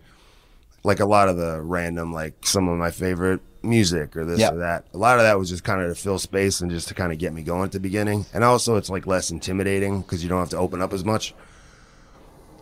Like 0.84 1.02
a 1.02 1.06
lot 1.06 1.30
of 1.30 1.38
the 1.38 1.62
random, 1.62 2.12
like 2.14 2.48
some 2.48 2.68
of 2.68 2.76
my 2.80 2.90
favorite 2.90 3.42
music 3.62 4.18
or 4.18 4.26
this 4.26 4.42
or 4.42 4.58
that. 4.58 4.86
A 4.96 4.98
lot 4.98 5.20
of 5.20 5.22
that 5.22 5.38
was 5.38 5.50
just 5.50 5.64
kind 5.64 5.84
of 5.84 5.96
to 5.96 6.02
fill 6.02 6.18
space 6.18 6.62
and 6.62 6.72
just 6.72 6.88
to 6.88 6.96
kind 6.96 7.14
of 7.14 7.20
get 7.20 7.32
me 7.32 7.44
going 7.44 7.66
at 7.66 7.74
the 7.74 7.80
beginning. 7.80 8.26
And 8.34 8.44
also, 8.44 8.76
it's 8.76 8.90
like 8.90 9.06
less 9.06 9.30
intimidating 9.30 10.02
because 10.02 10.24
you 10.24 10.30
don't 10.30 10.40
have 10.40 10.50
to 10.50 10.58
open 10.58 10.82
up 10.82 10.94
as 10.94 11.06
much. 11.06 11.36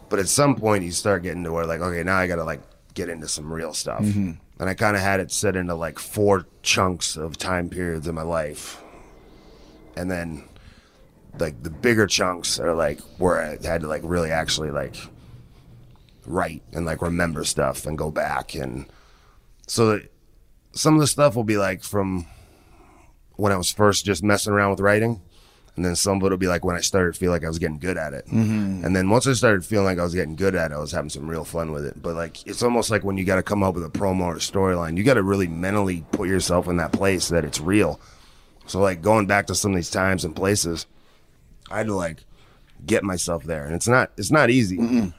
But 0.10 0.20
at 0.20 0.28
some 0.28 0.58
point, 0.58 0.84
you 0.84 0.92
start 0.92 1.24
getting 1.24 1.46
to 1.46 1.54
where 1.54 1.66
like, 1.66 1.80
okay, 1.80 2.04
now 2.04 2.18
I 2.18 2.28
got 2.28 2.36
to 2.36 2.44
like 2.44 2.60
get 2.98 3.10
into 3.10 3.28
some 3.28 3.54
real 3.54 3.74
stuff. 3.74 4.02
Mm-hmm. 4.02 4.32
And 4.60 4.70
I 4.70 4.74
kind 4.74 4.96
of 4.96 5.04
had 5.04 5.20
it 5.20 5.32
set 5.32 5.56
into 5.56 5.76
like 5.76 6.00
four 6.00 6.48
chunks 6.64 7.16
of 7.16 7.38
time 7.38 7.70
periods 7.70 8.08
in 8.08 8.16
my 8.16 8.24
life. 8.24 8.82
And 9.96 10.10
then 10.10 10.44
like 11.40 11.62
the 11.62 11.70
bigger 11.70 12.08
chunks 12.08 12.60
are 12.60 12.74
like 12.74 13.00
where 13.20 13.40
I 13.40 13.66
had 13.66 13.82
to 13.82 13.88
like 13.88 14.02
really 14.04 14.32
actually 14.32 14.72
like 14.72 14.96
write 16.26 16.64
and 16.74 16.86
like 16.86 17.02
remember 17.04 17.44
stuff 17.44 17.86
and 17.86 17.98
go 17.98 18.10
back 18.10 18.56
and 18.56 18.88
so 19.68 19.92
that 19.92 20.12
some 20.74 20.96
of 20.96 21.00
the 21.00 21.08
stuff 21.08 21.36
will 21.36 21.44
be 21.44 21.58
like 21.58 21.84
from 21.84 22.26
when 23.36 23.52
I 23.52 23.58
was 23.58 23.72
first 23.72 24.06
just 24.06 24.24
messing 24.24 24.54
around 24.54 24.72
with 24.72 24.80
writing. 24.80 25.22
And 25.78 25.86
then 25.86 25.96
some 25.96 26.18
of 26.18 26.24
it 26.24 26.30
will 26.32 26.38
be 26.38 26.48
like 26.48 26.66
when 26.66 26.76
I 26.76 26.82
started 26.82 27.16
feel 27.16 27.32
like 27.32 27.46
I 27.46 27.48
was 27.48 27.60
getting 27.60 27.78
good 27.78 27.98
at 27.98 28.14
it. 28.14 28.26
Mm-hmm. 28.26 28.84
And 28.84 28.96
then 28.96 29.10
once 29.10 29.28
I 29.28 29.34
started 29.34 29.64
feeling 29.64 29.86
like 29.86 30.00
I 30.00 30.04
was 30.04 30.16
getting 30.16 30.36
good 30.36 30.56
at 30.56 30.72
it, 30.72 30.74
I 30.74 30.80
was 30.80 30.92
having 30.92 31.10
some 31.12 31.30
real 31.30 31.46
fun 31.46 31.72
with 31.72 31.86
it. 31.86 32.02
But 32.02 32.16
like, 32.16 32.46
it's 32.48 32.64
almost 32.64 32.90
like 32.90 33.04
when 33.04 33.16
you 33.16 33.24
got 33.24 33.36
to 33.36 33.44
come 33.44 33.62
up 33.62 33.76
with 33.76 33.86
a 33.86 33.90
promo 33.90 34.22
or 34.22 34.36
a 34.36 34.40
storyline, 34.40 34.98
you 34.98 35.04
got 35.04 35.14
to 35.14 35.24
really 35.24 35.48
mentally 35.48 36.04
put 36.12 36.28
yourself 36.28 36.68
in 36.68 36.78
that 36.78 36.92
place 36.92 37.30
that 37.30 37.46
it's 37.46 37.62
real. 37.62 38.00
So 38.66 38.80
like 38.80 39.02
going 39.04 39.28
back 39.28 39.48
to 39.48 39.56
some 39.56 39.72
of 39.72 39.76
these 39.76 39.92
times 39.92 40.26
and 40.26 40.36
places, 40.36 40.88
I 41.70 41.78
had 41.78 41.88
to 41.88 41.96
like 41.96 42.24
get 42.86 43.04
myself 43.04 43.44
there. 43.44 43.66
And 43.66 43.76
it's 43.76 43.88
not, 43.88 44.12
it's 44.18 44.32
not 44.32 44.50
easy. 44.50 44.78
Mm-hmm. 44.78 45.10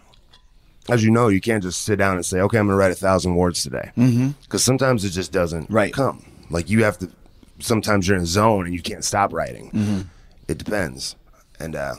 As 0.93 1.05
you 1.05 1.11
know, 1.11 1.29
you 1.29 1.41
can't 1.41 1.63
just 1.63 1.83
sit 1.83 1.97
down 1.97 2.17
and 2.17 2.27
say, 2.27 2.41
okay, 2.41 2.59
I'm 2.59 2.67
going 2.67 2.75
to 2.75 2.79
write 2.79 2.93
a 2.93 2.97
thousand 2.97 3.37
words 3.37 3.63
today. 3.63 3.93
Mm-hmm. 3.97 4.31
Because 4.43 4.65
sometimes 4.65 5.05
it 5.05 5.11
just 5.11 5.31
doesn't 5.33 5.71
Right. 5.71 5.93
come. 5.93 6.25
Like 6.51 6.69
you 6.69 6.83
have 6.83 6.99
to, 6.99 7.11
sometimes 7.61 8.09
you're 8.09 8.17
in 8.17 8.23
a 8.23 8.27
zone 8.27 8.65
and 8.67 8.75
you 8.75 8.83
can't 8.83 9.05
stop 9.05 9.33
writing. 9.33 10.09
It 10.49 10.59
depends. 10.59 11.15
And 11.61 11.77
uh, 11.77 11.95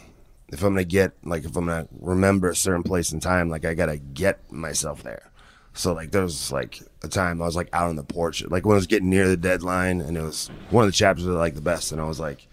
if 0.51 0.63
I'm 0.63 0.73
gonna 0.73 0.83
get 0.83 1.13
like 1.23 1.45
if 1.45 1.55
I'm 1.55 1.67
gonna 1.67 1.87
remember 1.99 2.49
a 2.49 2.55
certain 2.55 2.83
place 2.83 3.11
and 3.11 3.21
time, 3.21 3.49
like 3.49 3.63
I 3.63 3.75
gotta 3.75 3.97
get 3.97 4.51
myself 4.51 5.03
there. 5.03 5.29
So 5.73 5.93
like 5.93 6.11
there 6.11 6.23
was 6.23 6.51
like 6.51 6.81
a 7.03 7.07
time 7.07 7.41
I 7.41 7.45
was 7.45 7.55
like 7.55 7.69
out 7.71 7.89
on 7.89 7.95
the 7.95 8.03
porch, 8.03 8.43
like 8.47 8.65
when 8.65 8.73
I 8.73 8.77
was 8.77 8.87
getting 8.87 9.09
near 9.09 9.27
the 9.27 9.37
deadline, 9.37 10.01
and 10.01 10.17
it 10.17 10.21
was 10.21 10.49
one 10.71 10.83
of 10.83 10.87
the 10.87 10.97
chapters 10.97 11.25
that 11.25 11.33
like 11.33 11.55
the 11.55 11.61
best, 11.61 11.91
and 11.91 12.01
I 12.01 12.05
was 12.05 12.19
like, 12.19 12.47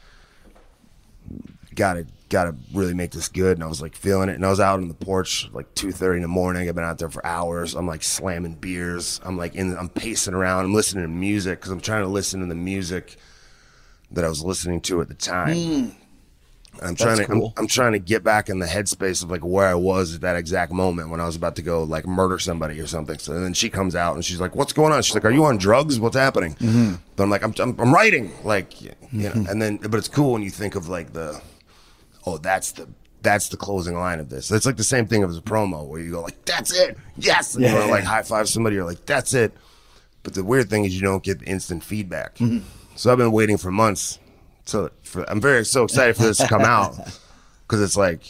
gotta 1.74 2.06
gotta 2.28 2.54
really 2.74 2.94
make 2.94 3.12
this 3.12 3.28
good, 3.28 3.56
and 3.56 3.64
I 3.64 3.66
was 3.66 3.80
like 3.80 3.96
feeling 3.96 4.28
it, 4.28 4.34
and 4.34 4.44
I 4.44 4.50
was 4.50 4.60
out 4.60 4.80
on 4.80 4.88
the 4.88 4.94
porch 4.94 5.48
like 5.52 5.74
two 5.74 5.92
thirty 5.92 6.16
in 6.16 6.22
the 6.22 6.28
morning. 6.28 6.68
I've 6.68 6.74
been 6.74 6.84
out 6.84 6.98
there 6.98 7.08
for 7.08 7.24
hours. 7.24 7.74
I'm 7.74 7.86
like 7.86 8.02
slamming 8.02 8.56
beers. 8.56 9.20
I'm 9.24 9.38
like 9.38 9.54
in, 9.54 9.76
I'm 9.76 9.88
pacing 9.88 10.34
around. 10.34 10.66
I'm 10.66 10.74
listening 10.74 11.04
to 11.04 11.08
music 11.08 11.60
because 11.60 11.72
I'm 11.72 11.80
trying 11.80 12.02
to 12.02 12.08
listen 12.08 12.40
to 12.40 12.46
the 12.46 12.54
music 12.54 13.16
that 14.10 14.24
I 14.24 14.28
was 14.28 14.44
listening 14.44 14.80
to 14.82 15.00
at 15.00 15.08
the 15.08 15.14
time. 15.14 15.92
And 16.78 16.88
I'm 16.88 16.94
trying 16.94 17.18
to 17.18 17.24
cool. 17.26 17.54
I'm, 17.56 17.62
I'm 17.62 17.68
trying 17.68 17.92
to 17.92 17.98
get 17.98 18.22
back 18.22 18.48
in 18.48 18.58
the 18.58 18.66
headspace 18.66 19.22
of 19.22 19.30
like 19.30 19.42
where 19.42 19.66
I 19.66 19.74
was 19.74 20.16
at 20.16 20.20
that 20.20 20.36
exact 20.36 20.72
moment 20.72 21.08
when 21.10 21.20
I 21.20 21.26
was 21.26 21.34
about 21.36 21.56
to 21.56 21.62
go 21.62 21.82
like 21.82 22.06
murder 22.06 22.38
somebody 22.38 22.78
or 22.80 22.86
something. 22.86 23.18
So 23.18 23.38
then 23.40 23.54
she 23.54 23.70
comes 23.70 23.96
out 23.96 24.14
and 24.14 24.24
she's 24.24 24.40
like, 24.40 24.54
"What's 24.54 24.74
going 24.74 24.92
on?" 24.92 25.02
She's 25.02 25.14
like, 25.14 25.24
"Are 25.24 25.30
you 25.30 25.44
on 25.46 25.56
drugs? 25.56 25.98
What's 25.98 26.16
happening?" 26.16 26.54
Mm-hmm. 26.56 26.94
But 27.16 27.22
I'm 27.22 27.30
like, 27.30 27.42
"I'm 27.42 27.54
I'm, 27.58 27.80
I'm 27.80 27.94
writing." 27.94 28.30
Like, 28.44 28.80
you 28.82 28.90
know, 29.12 29.30
mm-hmm. 29.30 29.46
and 29.46 29.62
then 29.62 29.76
but 29.78 29.94
it's 29.94 30.08
cool 30.08 30.32
when 30.32 30.42
you 30.42 30.50
think 30.50 30.74
of 30.74 30.88
like 30.88 31.14
the, 31.14 31.40
oh, 32.26 32.36
that's 32.38 32.72
the 32.72 32.86
that's 33.22 33.48
the 33.48 33.56
closing 33.56 33.94
line 33.96 34.20
of 34.20 34.28
this. 34.28 34.50
It's 34.50 34.66
like 34.66 34.76
the 34.76 34.84
same 34.84 35.06
thing 35.06 35.24
as 35.24 35.36
a 35.36 35.40
promo 35.42 35.86
where 35.86 36.00
you 36.00 36.10
go 36.10 36.20
like, 36.20 36.44
"That's 36.44 36.78
it, 36.78 36.98
yes," 37.16 37.54
and 37.54 37.64
you 37.64 37.70
Yeah. 37.70 37.76
want 37.76 37.86
to 37.86 37.92
like 37.92 38.04
high 38.04 38.22
five 38.22 38.50
somebody. 38.50 38.76
You're 38.76 38.84
like, 38.84 39.06
"That's 39.06 39.32
it." 39.32 39.54
But 40.22 40.34
the 40.34 40.44
weird 40.44 40.68
thing 40.68 40.84
is 40.84 40.94
you 40.94 41.02
don't 41.02 41.22
get 41.22 41.38
the 41.38 41.46
instant 41.46 41.84
feedback. 41.84 42.36
Mm-hmm. 42.36 42.66
So 42.96 43.12
I've 43.12 43.18
been 43.18 43.32
waiting 43.32 43.56
for 43.58 43.70
months 43.70 44.18
So 44.64 44.90
for, 45.02 45.28
I'm 45.30 45.40
very 45.40 45.64
so 45.64 45.84
excited 45.84 46.16
for 46.16 46.22
this 46.24 46.38
to 46.38 46.48
come 46.48 46.62
out 46.62 46.96
because 47.66 47.80
it's 47.82 47.96
like 47.96 48.22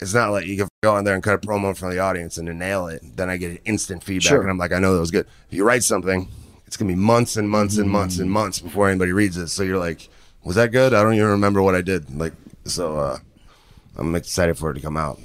it's 0.00 0.12
not 0.14 0.30
like 0.30 0.46
you 0.46 0.56
can 0.56 0.68
go 0.82 0.96
in 0.98 1.04
there 1.04 1.14
and 1.14 1.22
cut 1.22 1.34
a 1.34 1.38
promo 1.38 1.76
from 1.76 1.90
the 1.90 2.00
audience 2.00 2.36
and 2.36 2.48
then 2.48 2.58
nail 2.58 2.88
it. 2.88 3.02
Then 3.16 3.30
I 3.30 3.36
get 3.36 3.62
instant 3.64 4.02
feedback, 4.02 4.28
Sure. 4.30 4.40
and 4.42 4.50
I'm 4.50 4.58
like, 4.58 4.72
I 4.72 4.80
know 4.80 4.94
that 4.94 5.00
was 5.00 5.12
good. 5.12 5.26
If 5.48 5.56
you 5.56 5.64
write 5.64 5.84
something, 5.84 6.26
it's 6.66 6.76
gonna 6.76 6.88
be 6.90 6.96
months 6.96 7.36
and 7.36 7.48
months 7.48 7.78
and 7.78 7.88
months 7.88 8.18
and 8.18 8.28
months 8.28 8.58
before 8.58 8.88
anybody 8.88 9.12
reads 9.12 9.36
it. 9.36 9.46
So 9.48 9.62
you're 9.62 9.78
like, 9.78 10.08
was 10.42 10.56
that 10.56 10.72
good? 10.72 10.92
I 10.92 11.04
don't 11.04 11.14
even 11.14 11.28
remember 11.28 11.62
what 11.62 11.76
I 11.76 11.82
did. 11.82 12.12
Like, 12.18 12.32
so 12.64 12.96
uh, 12.98 13.18
I'm 13.96 14.14
excited 14.16 14.58
for 14.58 14.72
it 14.72 14.74
to 14.74 14.80
come 14.80 14.96
out. 14.96 15.20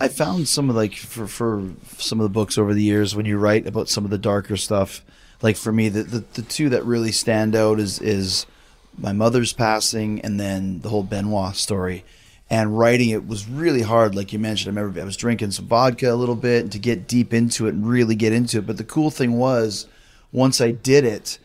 I 0.00 0.08
found 0.08 0.48
some 0.48 0.70
of 0.70 0.74
like 0.76 0.94
for 0.94 1.28
for 1.28 1.62
some 1.98 2.18
of 2.18 2.24
the 2.24 2.30
books 2.30 2.58
over 2.58 2.74
the 2.74 2.82
years 2.82 3.14
when 3.14 3.26
you 3.26 3.38
write 3.38 3.66
about 3.68 3.88
some 3.88 4.04
of 4.04 4.10
the 4.10 4.18
darker 4.18 4.56
stuff. 4.56 5.04
Like 5.42 5.56
for 5.56 5.72
me, 5.72 5.88
the 5.88 6.02
the, 6.02 6.24
the 6.34 6.42
two 6.42 6.68
that 6.70 6.84
really 6.84 7.12
stand 7.12 7.54
out 7.54 7.78
is 7.78 8.00
is 8.00 8.46
my 8.98 9.12
mother's 9.12 9.52
passing 9.52 10.20
and 10.22 10.40
then 10.40 10.80
the 10.80 10.88
whole 10.88 11.02
Benoit 11.02 11.54
story. 11.56 12.04
And 12.48 12.78
writing 12.78 13.10
it 13.10 13.26
was 13.26 13.48
really 13.48 13.82
hard, 13.82 14.14
like 14.14 14.32
you 14.32 14.38
mentioned. 14.38 14.68
I 14.68 14.80
remember 14.80 15.00
I 15.00 15.04
was 15.04 15.16
drinking 15.16 15.50
some 15.50 15.66
vodka 15.66 16.12
a 16.12 16.14
little 16.14 16.36
bit 16.36 16.62
and 16.62 16.72
to 16.72 16.78
get 16.78 17.08
deep 17.08 17.34
into 17.34 17.66
it 17.66 17.74
and 17.74 17.86
really 17.86 18.14
get 18.14 18.32
into 18.32 18.58
it. 18.58 18.66
But 18.66 18.76
the 18.76 18.84
cool 18.84 19.10
thing 19.10 19.32
was, 19.32 19.86
once 20.30 20.60
I 20.60 20.70
did 20.70 21.04
it, 21.04 21.40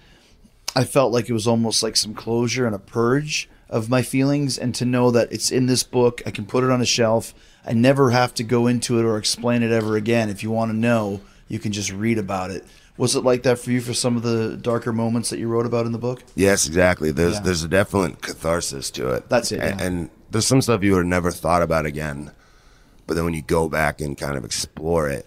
I 0.75 0.83
felt 0.83 1.11
like 1.11 1.27
it 1.27 1.33
was 1.33 1.47
almost 1.47 1.81
like 1.81 1.97
some 1.97 2.13
closure 2.13 2.67
and 2.67 2.75
a 2.75 2.79
purge 2.79 3.49
of 3.67 3.89
my 3.89 4.01
feelings, 4.01 4.57
and 4.57 4.75
to 4.75 4.85
know 4.85 5.11
that 5.11 5.31
it's 5.31 5.49
in 5.49 5.65
this 5.65 5.81
book, 5.81 6.21
I 6.25 6.31
can 6.31 6.45
put 6.45 6.63
it 6.63 6.69
on 6.69 6.81
a 6.81 6.85
shelf. 6.85 7.33
I 7.65 7.73
never 7.73 8.11
have 8.11 8.33
to 8.35 8.43
go 8.43 8.67
into 8.67 8.99
it 8.99 9.05
or 9.05 9.17
explain 9.17 9.63
it 9.63 9.71
ever 9.71 9.95
again. 9.95 10.29
If 10.29 10.43
you 10.43 10.51
want 10.51 10.71
to 10.71 10.77
know, 10.77 11.21
you 11.47 11.57
can 11.57 11.71
just 11.71 11.91
read 11.91 12.17
about 12.17 12.51
it. 12.51 12.65
Was 13.01 13.15
it 13.15 13.23
like 13.23 13.41
that 13.43 13.57
for 13.57 13.71
you 13.71 13.81
for 13.81 13.95
some 13.95 14.15
of 14.15 14.21
the 14.21 14.55
darker 14.61 14.93
moments 14.93 15.31
that 15.31 15.39
you 15.39 15.47
wrote 15.47 15.65
about 15.65 15.87
in 15.87 15.91
the 15.91 15.97
book? 15.97 16.21
Yes, 16.35 16.67
exactly. 16.67 17.09
There's 17.09 17.33
Yeah. 17.33 17.39
there's 17.41 17.63
a 17.63 17.67
definite 17.67 18.21
catharsis 18.21 18.91
to 18.91 19.09
it. 19.13 19.27
That's 19.27 19.51
it, 19.51 19.59
And, 19.59 19.79
yeah. 19.79 19.85
and 19.87 20.09
there's 20.29 20.45
some 20.45 20.61
stuff 20.61 20.83
you 20.83 20.91
would 20.91 20.99
have 20.99 21.07
never 21.07 21.31
thought 21.31 21.63
about 21.63 21.87
again, 21.87 22.29
but 23.07 23.15
then 23.15 23.25
when 23.25 23.33
you 23.33 23.41
go 23.41 23.67
back 23.67 24.01
and 24.01 24.15
kind 24.15 24.37
of 24.37 24.45
explore 24.45 25.09
it, 25.09 25.25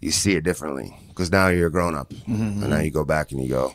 you 0.00 0.12
see 0.12 0.36
it 0.36 0.44
differently 0.44 0.96
because 1.08 1.32
now 1.32 1.48
you're 1.48 1.66
a 1.66 1.72
grown 1.72 1.96
up, 1.96 2.10
Mm-hmm, 2.12 2.62
and 2.62 2.70
now 2.70 2.78
you 2.78 2.92
go 2.92 3.04
back 3.04 3.32
and 3.32 3.42
you 3.42 3.48
go, 3.48 3.74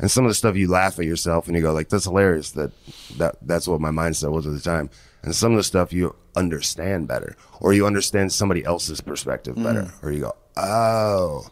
and 0.00 0.10
some 0.10 0.24
of 0.24 0.30
the 0.30 0.34
stuff 0.34 0.56
you 0.56 0.68
laugh 0.68 0.98
at 0.98 1.04
yourself 1.06 1.46
and 1.46 1.54
you 1.56 1.62
go 1.62 1.72
like, 1.72 1.90
"That's 1.90 2.04
hilarious." 2.06 2.50
That 2.58 2.72
that 3.18 3.36
that's 3.42 3.68
what 3.68 3.80
my 3.80 3.90
mindset 3.90 4.32
was 4.32 4.48
at 4.48 4.52
the 4.52 4.60
time. 4.60 4.90
And 5.22 5.32
some 5.32 5.52
of 5.52 5.58
the 5.58 5.62
stuff 5.64 5.92
you 5.92 6.14
understand 6.34 7.06
better, 7.06 7.36
or 7.60 7.72
you 7.72 7.86
understand 7.86 8.32
somebody 8.32 8.64
else's 8.64 9.00
perspective 9.00 9.54
better, 9.56 9.82
Mm. 9.84 10.02
or 10.02 10.10
you 10.10 10.20
go, 10.22 10.34
"Oh." 10.56 11.46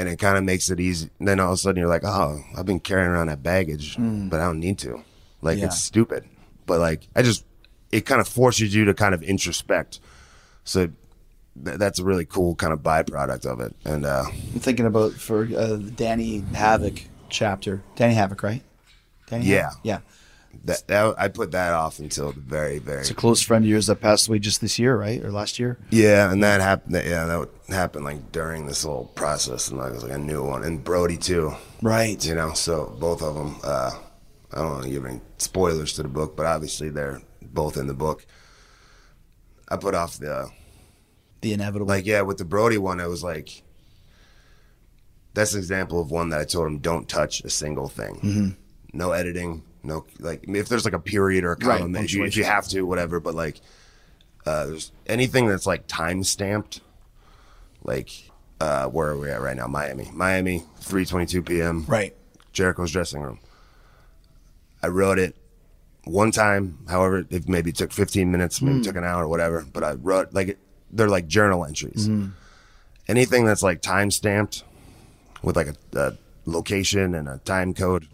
And 0.00 0.08
it 0.08 0.18
kind 0.18 0.36
of 0.38 0.44
makes 0.44 0.70
it 0.70 0.80
easy. 0.80 1.10
Then 1.20 1.38
all 1.40 1.48
of 1.52 1.54
a 1.54 1.56
sudden 1.58 1.78
you're 1.78 1.88
like, 1.88 2.04
oh, 2.04 2.40
I've 2.56 2.66
been 2.66 2.80
carrying 2.80 3.10
around 3.10 3.28
that 3.28 3.42
baggage, 3.42 3.96
but 3.98 4.40
I 4.40 4.44
don't 4.46 4.58
need 4.60 4.78
to. 4.80 5.02
Like 5.42 5.58
Yeah. 5.58 5.66
it's 5.66 5.78
stupid, 5.82 6.24
but 6.66 6.80
like 6.80 7.06
I 7.14 7.22
just 7.22 7.44
it 7.92 8.06
kind 8.06 8.20
of 8.20 8.28
forces 8.28 8.74
you 8.74 8.84
to 8.86 8.94
kind 8.94 9.14
of 9.14 9.20
introspect. 9.22 10.00
So 10.64 10.90
th- 11.64 11.78
that's 11.78 11.98
a 11.98 12.04
really 12.04 12.24
cool 12.24 12.54
kind 12.54 12.72
of 12.72 12.80
byproduct 12.80 13.46
of 13.46 13.60
it. 13.60 13.74
And 13.84 14.04
uh, 14.06 14.24
I'm 14.28 14.60
thinking 14.60 14.86
about 14.86 15.12
for 15.12 15.48
uh, 15.56 15.76
Danny 15.76 16.44
Havoc 16.54 17.02
chapter. 17.28 17.82
Danny 17.96 18.14
Havoc, 18.14 18.42
right? 18.42 18.62
Danny 19.28 19.46
Yeah. 19.46 19.62
Havoc? 19.70 19.78
yeah. 19.82 19.98
That, 20.64 20.86
that 20.88 21.14
I 21.18 21.28
put 21.28 21.52
that 21.52 21.72
off 21.72 21.98
until 22.00 22.32
the 22.32 22.40
very 22.40 22.78
very 22.78 23.00
It's 23.00 23.10
a 23.10 23.14
close 23.14 23.40
friend 23.42 23.64
of 23.64 23.68
yours 23.70 23.86
that 23.86 23.96
passed 24.00 24.28
away 24.28 24.38
just 24.38 24.60
this 24.60 24.78
year, 24.78 24.96
right, 24.96 25.22
or 25.24 25.30
last 25.32 25.58
year? 25.58 25.78
yeah, 25.90 26.30
and 26.30 26.42
that 26.42 26.60
happened. 26.60 26.94
Yeah, 26.94 27.24
that 27.26 27.48
happened 27.74 28.04
like 28.04 28.30
during 28.32 28.66
this 28.66 28.82
whole 28.84 29.06
process, 29.14 29.68
and 29.68 29.78
like, 29.78 29.90
it 29.90 29.94
was 29.94 30.02
like 30.04 30.12
a 30.12 30.18
new 30.18 30.44
one, 30.44 30.62
and 30.64 30.82
Brody 30.84 31.16
too. 31.16 31.52
Right. 31.82 32.22
you 32.26 32.34
know 32.34 32.52
so 32.52 32.94
both 33.00 33.22
of 33.22 33.34
them 33.34 33.56
uh 33.64 33.90
i 34.52 34.56
don't 34.58 34.70
want 34.72 34.82
to 34.84 34.90
give 34.90 35.06
any 35.06 35.20
spoilers 35.38 35.94
to 35.94 36.02
the 36.02 36.08
book 36.10 36.36
but 36.36 36.44
obviously 36.44 36.90
they're 36.90 37.22
both 37.40 37.78
in 37.78 37.86
the 37.86 37.94
book 37.94 38.26
i 39.70 39.76
put 39.78 39.94
off 39.94 40.18
the 40.18 40.50
The 41.40 41.54
inevitable. 41.54 41.86
like 41.86 42.04
yeah 42.04 42.20
with 42.20 42.36
the 42.36 42.44
brody 42.44 42.76
one 42.76 43.00
it 43.00 43.06
was 43.08 43.24
like 43.24 43.62
that's 45.32 45.54
an 45.54 45.58
example 45.58 46.02
of 46.02 46.10
one 46.10 46.28
that 46.30 46.40
i 46.40 46.44
told 46.44 46.66
him 46.66 46.78
don't 46.80 47.08
touch 47.08 47.42
a 47.44 47.48
single 47.50 47.88
thing 47.88 48.20
Mm-hmm. 48.22 48.48
no 48.98 49.12
editing 49.12 49.62
no 49.82 50.04
like 50.18 50.44
if 50.48 50.68
there's 50.68 50.84
like 50.84 50.94
a 50.94 50.98
period 51.00 51.44
or 51.44 51.52
a 51.52 51.56
Right, 51.64 51.80
comma 51.80 52.00
if, 52.00 52.12
you, 52.12 52.24
if 52.24 52.36
you 52.36 52.44
have 52.44 52.66
to 52.68 52.82
whatever 52.82 53.20
but 53.20 53.34
like 53.34 53.60
uh 54.46 54.66
there's 54.66 54.92
anything 55.06 55.46
that's 55.46 55.66
like 55.66 55.86
time 55.86 56.22
stamped 56.24 56.80
like 57.84 58.10
uh 58.60 58.86
where 58.86 59.08
are 59.10 59.16
we 59.18 59.30
at 59.30 59.40
right 59.40 59.56
now 59.56 59.66
miami 59.66 60.08
miami 60.12 60.64
3:22 60.80 61.46
p.m 61.46 61.84
right. 61.88 62.14
Jericho's 62.52 62.90
dressing 62.90 63.22
room. 63.22 63.38
I 64.82 64.88
wrote 64.88 65.18
it 65.20 65.36
one 66.04 66.32
time. 66.32 66.78
However, 66.88 67.24
it 67.30 67.48
maybe 67.48 67.70
took 67.70 67.92
15 67.92 68.28
minutes, 68.32 68.60
maybe 68.60 68.80
took 68.80 68.96
an 68.96 69.04
hour, 69.04 69.22
or 69.24 69.28
whatever. 69.28 69.64
But 69.72 69.84
I 69.84 69.92
wrote 69.92 70.32
like 70.34 70.58
they're 70.90 71.08
like 71.08 71.28
journal 71.28 71.64
entries. 71.64 72.08
Anything 73.06 73.44
that's 73.44 73.62
like 73.62 73.82
time 73.82 74.10
stamped 74.10 74.64
with 75.42 75.54
like 75.56 75.68
a, 75.68 75.76
a 75.98 76.12
location 76.44 77.14
and 77.14 77.28
a 77.28 77.38
time 77.38 77.72
code, 77.72 78.08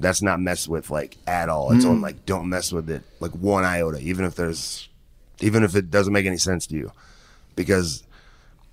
that's 0.00 0.22
not 0.22 0.40
messed 0.40 0.68
with 0.68 0.90
like 0.90 1.16
at 1.26 1.48
all. 1.48 1.72
It's 1.72 1.84
on 1.84 1.98
mm. 1.98 2.02
like 2.02 2.26
don't 2.26 2.48
mess 2.48 2.72
with 2.72 2.90
it 2.90 3.02
like 3.20 3.32
one 3.32 3.64
iota, 3.64 4.00
even 4.00 4.24
if 4.24 4.34
there's, 4.34 4.88
even 5.40 5.62
if 5.62 5.76
it 5.76 5.90
doesn't 5.90 6.12
make 6.12 6.26
any 6.26 6.38
sense 6.38 6.66
to 6.68 6.74
you, 6.74 6.90
because 7.54 8.02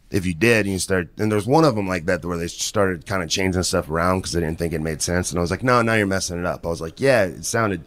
if 0.09 0.25
you 0.25 0.33
did 0.33 0.65
and 0.65 0.73
you 0.73 0.79
start 0.79 1.09
and 1.17 1.31
there's 1.31 1.45
one 1.45 1.65
of 1.65 1.75
them 1.75 1.87
like 1.87 2.05
that 2.05 2.23
where 2.23 2.37
they 2.37 2.47
started 2.47 3.05
kind 3.05 3.21
of 3.21 3.29
changing 3.29 3.61
stuff 3.63 3.89
around 3.89 4.19
because 4.19 4.31
they 4.31 4.39
didn't 4.39 4.57
think 4.57 4.73
it 4.73 4.81
made 4.81 5.01
sense 5.01 5.31
and 5.31 5.39
i 5.39 5.41
was 5.41 5.51
like 5.51 5.63
no 5.63 5.81
now 5.81 5.93
you're 5.95 6.07
messing 6.07 6.39
it 6.39 6.45
up. 6.45 6.65
I 6.65 6.69
was 6.69 6.81
like 6.81 6.99
yeah 6.99 7.25
it 7.25 7.43
sounded 7.43 7.83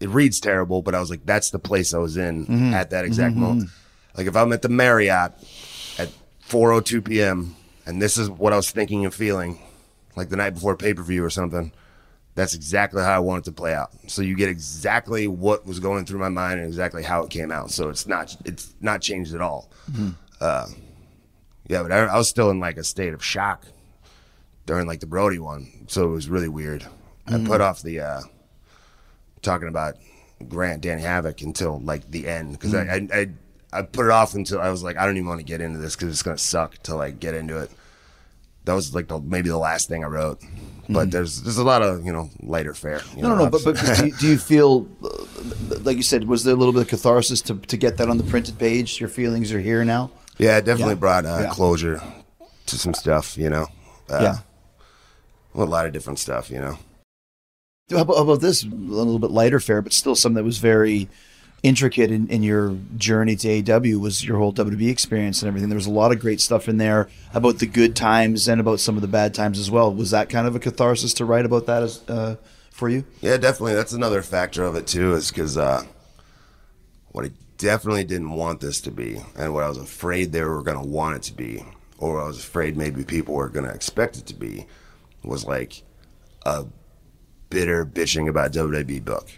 it 0.00 0.08
reads 0.08 0.40
terrible 0.40 0.80
but 0.80 0.94
i 0.94 1.00
was 1.00 1.10
like 1.10 1.26
that's 1.26 1.50
the 1.50 1.58
place 1.58 1.92
i 1.92 1.98
was 1.98 2.16
in 2.16 2.46
mm-hmm. 2.46 2.74
at 2.74 2.90
that 2.90 3.04
exact 3.04 3.32
mm-hmm. 3.32 3.42
moment. 3.42 3.70
Like 4.16 4.26
if 4.26 4.36
i'm 4.36 4.52
at 4.52 4.62
the 4.62 4.68
marriott 4.68 5.32
at 5.98 6.08
4.02 6.48 7.04
p.m 7.04 7.56
and 7.84 8.00
this 8.00 8.16
is 8.16 8.30
what 8.30 8.52
i 8.52 8.56
was 8.56 8.70
thinking 8.70 9.04
and 9.04 9.12
feeling 9.12 9.60
like 10.16 10.30
the 10.30 10.36
night 10.36 10.54
before 10.54 10.76
pay-per-view 10.76 11.22
or 11.22 11.30
something 11.30 11.72
that's 12.34 12.54
exactly 12.54 13.02
how 13.02 13.14
i 13.14 13.18
want 13.18 13.44
it 13.44 13.50
to 13.50 13.52
play 13.52 13.74
out. 13.74 13.90
So 14.06 14.22
you 14.22 14.36
get 14.36 14.48
exactly 14.48 15.26
what 15.26 15.66
was 15.66 15.80
going 15.80 16.06
through 16.06 16.20
my 16.20 16.28
mind 16.28 16.60
and 16.60 16.68
exactly 16.68 17.02
how 17.02 17.22
it 17.22 17.30
came 17.30 17.50
out. 17.50 17.70
So 17.70 17.88
it's 17.88 18.06
not 18.06 18.36
it's 18.44 18.74
not 18.80 19.00
changed 19.00 19.34
at 19.34 19.40
all. 19.40 19.70
Mm-hmm. 19.90 20.10
Uh, 20.40 20.66
yeah, 21.68 21.82
but 21.82 21.92
I, 21.92 21.98
I 21.98 22.16
was 22.16 22.28
still 22.28 22.50
in 22.50 22.60
like 22.60 22.76
a 22.76 22.84
state 22.84 23.14
of 23.14 23.24
shock 23.24 23.64
during 24.66 24.86
like 24.86 25.00
the 25.00 25.06
Brody 25.06 25.38
one, 25.38 25.86
so 25.88 26.04
it 26.04 26.12
was 26.12 26.28
really 26.28 26.48
weird. 26.48 26.86
I 27.26 27.32
mm-hmm. 27.32 27.46
put 27.46 27.60
off 27.60 27.82
the 27.82 28.00
uh 28.00 28.20
talking 29.42 29.68
about 29.68 29.96
Grant 30.48 30.82
Danny 30.82 31.02
Havoc 31.02 31.42
until 31.42 31.80
like 31.80 32.10
the 32.10 32.26
end. 32.28 32.52
Because 32.52 32.74
I, 32.74 32.84
mm-hmm. 32.84 33.12
I 33.12 33.18
I 33.76 33.80
I 33.80 33.82
put 33.82 34.06
it 34.06 34.10
off 34.10 34.34
until 34.34 34.60
I 34.60 34.70
was 34.70 34.82
like 34.82 34.96
I 34.96 35.06
don't 35.06 35.16
even 35.16 35.28
want 35.28 35.40
to 35.40 35.46
get 35.46 35.60
into 35.60 35.78
this 35.78 35.94
because 35.94 36.08
it's 36.08 36.22
gonna 36.22 36.38
suck 36.38 36.78
to 36.84 36.94
like 36.94 37.20
get 37.20 37.34
into 37.34 37.58
it. 37.58 37.70
That 38.64 38.74
was 38.74 38.94
like 38.94 39.08
the, 39.08 39.20
maybe 39.20 39.48
the 39.48 39.58
last 39.58 39.88
thing 39.88 40.04
I 40.04 40.08
wrote, 40.08 40.42
but 40.92 41.10
there's 41.10 41.42
there's 41.42 41.56
a 41.58 41.64
lot 41.64 41.82
of 41.82 42.04
you 42.04 42.12
know 42.12 42.30
lighter 42.42 42.74
fare. 42.74 43.00
you 43.16 43.22
No, 43.22 43.28
know, 43.30 43.34
no, 43.36 43.44
no. 43.44 43.50
But, 43.50 43.64
but, 43.64 43.96
do, 43.96 44.06
you, 44.06 44.12
do 44.16 44.26
you 44.28 44.38
feel, 44.38 44.86
uh, 45.04 45.78
like 45.82 45.96
you 45.96 46.02
said, 46.02 46.24
was 46.26 46.44
there 46.44 46.54
a 46.54 46.56
little 46.56 46.72
bit 46.72 46.82
of 46.82 46.88
catharsis 46.88 47.40
to, 47.42 47.54
to 47.56 47.76
get 47.76 47.96
that 47.98 48.08
on 48.08 48.18
the 48.18 48.24
printed 48.24 48.58
page? 48.58 49.00
Your 49.00 49.08
feelings 49.08 49.52
are 49.52 49.60
here 49.60 49.84
now. 49.84 50.10
yeah, 50.38 50.58
it 50.58 50.64
definitely 50.64 50.94
Yeah. 50.94 51.00
brought 51.00 51.26
uh, 51.26 51.38
Yeah. 51.42 51.50
closure 51.50 52.02
to 52.66 52.78
some 52.78 52.94
stuff. 52.94 53.36
You 53.38 53.50
know, 53.50 53.66
uh, 54.08 54.18
yeah. 54.22 54.36
a 55.54 55.64
lot 55.64 55.86
of 55.86 55.92
different 55.92 56.18
stuff. 56.18 56.50
You 56.50 56.58
know. 56.60 56.78
How 57.90 58.02
about, 58.02 58.16
how 58.18 58.22
about 58.22 58.40
this? 58.40 58.62
A 58.62 58.68
little 58.68 59.18
bit 59.18 59.30
lighter 59.32 59.58
fare, 59.60 59.82
but 59.82 59.92
still 59.92 60.14
something 60.14 60.36
that 60.36 60.44
was 60.44 60.58
very 60.58 61.08
intricate 61.62 62.10
in, 62.10 62.28
in 62.28 62.42
your 62.42 62.76
journey 62.96 63.36
to 63.36 63.48
AEW 63.62 64.00
was 64.00 64.24
your 64.24 64.38
whole 64.38 64.52
WWE 64.52 64.88
experience 64.88 65.42
and 65.42 65.48
everything. 65.48 65.68
There 65.68 65.76
was 65.76 65.86
a 65.86 65.90
lot 65.90 66.12
of 66.12 66.18
great 66.18 66.40
stuff 66.40 66.68
in 66.68 66.78
there 66.78 67.08
about 67.34 67.58
the 67.58 67.66
good 67.66 67.94
times 67.94 68.48
and 68.48 68.60
about 68.60 68.80
some 68.80 68.96
of 68.96 69.02
the 69.02 69.08
bad 69.08 69.34
times 69.34 69.58
as 69.58 69.70
well. 69.70 69.92
Was 69.92 70.10
that 70.10 70.28
kind 70.28 70.46
of 70.46 70.56
a 70.56 70.58
catharsis 70.58 71.14
to 71.14 71.24
write 71.24 71.44
about 71.44 71.66
that 71.66 71.82
as, 71.82 72.02
uh, 72.08 72.36
for 72.70 72.88
you? 72.88 73.04
Yeah, 73.20 73.36
definitely. 73.36 73.74
That's 73.74 73.92
another 73.92 74.22
factor 74.22 74.64
of 74.64 74.74
it 74.74 74.86
too, 74.86 75.14
is 75.14 75.30
because 75.30 75.58
uh, 75.58 75.82
what 77.12 77.26
I 77.26 77.30
definitely 77.58 78.04
didn't 78.04 78.30
want 78.30 78.60
this 78.60 78.80
to 78.82 78.90
be, 78.90 79.20
and 79.36 79.52
what 79.52 79.64
I 79.64 79.68
was 79.68 79.78
afraid 79.78 80.32
they 80.32 80.42
were 80.42 80.62
going 80.62 80.80
to 80.80 80.86
want 80.86 81.16
it 81.16 81.22
to 81.24 81.34
be, 81.34 81.62
or 81.98 82.14
what 82.14 82.24
I 82.24 82.26
was 82.26 82.38
afraid 82.38 82.76
maybe 82.76 83.04
people 83.04 83.34
were 83.34 83.50
going 83.50 83.66
to 83.66 83.74
expect 83.74 84.16
it 84.16 84.26
to 84.26 84.34
be, 84.34 84.66
was 85.22 85.44
like 85.44 85.82
a 86.46 86.64
bitter 87.50 87.84
bitching 87.84 88.28
about 88.28 88.52
WWE 88.52 89.04
book. 89.04 89.28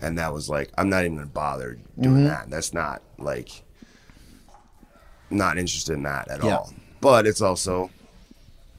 And 0.00 0.18
that 0.18 0.32
was 0.32 0.48
like, 0.48 0.70
I'm 0.78 0.88
not 0.88 1.04
even 1.04 1.18
to 1.18 1.26
bother 1.26 1.78
doing 1.98 2.16
mm-hmm. 2.16 2.24
that. 2.24 2.50
That's 2.50 2.72
not 2.72 3.02
like, 3.18 3.62
not 5.30 5.58
interested 5.58 5.94
in 5.94 6.02
that 6.04 6.28
at 6.28 6.42
Yeah. 6.42 6.56
all. 6.56 6.72
But 7.00 7.26
it's 7.26 7.40
also, 7.40 7.90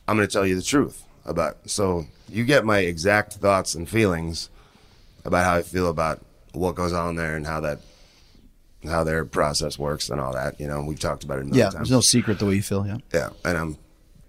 I'm 0.07 0.15
going 0.17 0.27
to 0.27 0.31
tell 0.31 0.45
you 0.45 0.55
the 0.55 0.61
truth 0.61 1.03
about. 1.25 1.69
So 1.69 2.05
you 2.27 2.45
get 2.45 2.65
my 2.65 2.79
exact 2.79 3.33
thoughts 3.33 3.75
and 3.75 3.87
feelings 3.87 4.49
about 5.25 5.45
how 5.45 5.55
I 5.55 5.61
feel 5.61 5.89
about 5.89 6.21
what 6.53 6.75
goes 6.75 6.93
on 6.93 7.15
there 7.15 7.35
and 7.35 7.45
how 7.45 7.59
that, 7.61 7.79
how 8.85 9.03
their 9.03 9.25
process 9.25 9.77
works 9.77 10.09
and 10.09 10.19
all 10.21 10.33
that. 10.33 10.59
You 10.59 10.67
know, 10.67 10.81
we've 10.83 10.99
talked 10.99 11.23
about 11.23 11.39
it. 11.39 11.41
A 11.41 11.45
million 11.45 11.57
Yeah, 11.57 11.63
times. 11.65 11.75
there's 11.75 11.91
no 11.91 12.01
secret 12.01 12.39
the 12.39 12.45
way 12.45 12.55
you 12.55 12.61
feel. 12.61 12.87
Yeah. 12.87 12.97
Yeah, 13.13 13.29
and 13.45 13.57
I'm 13.57 13.77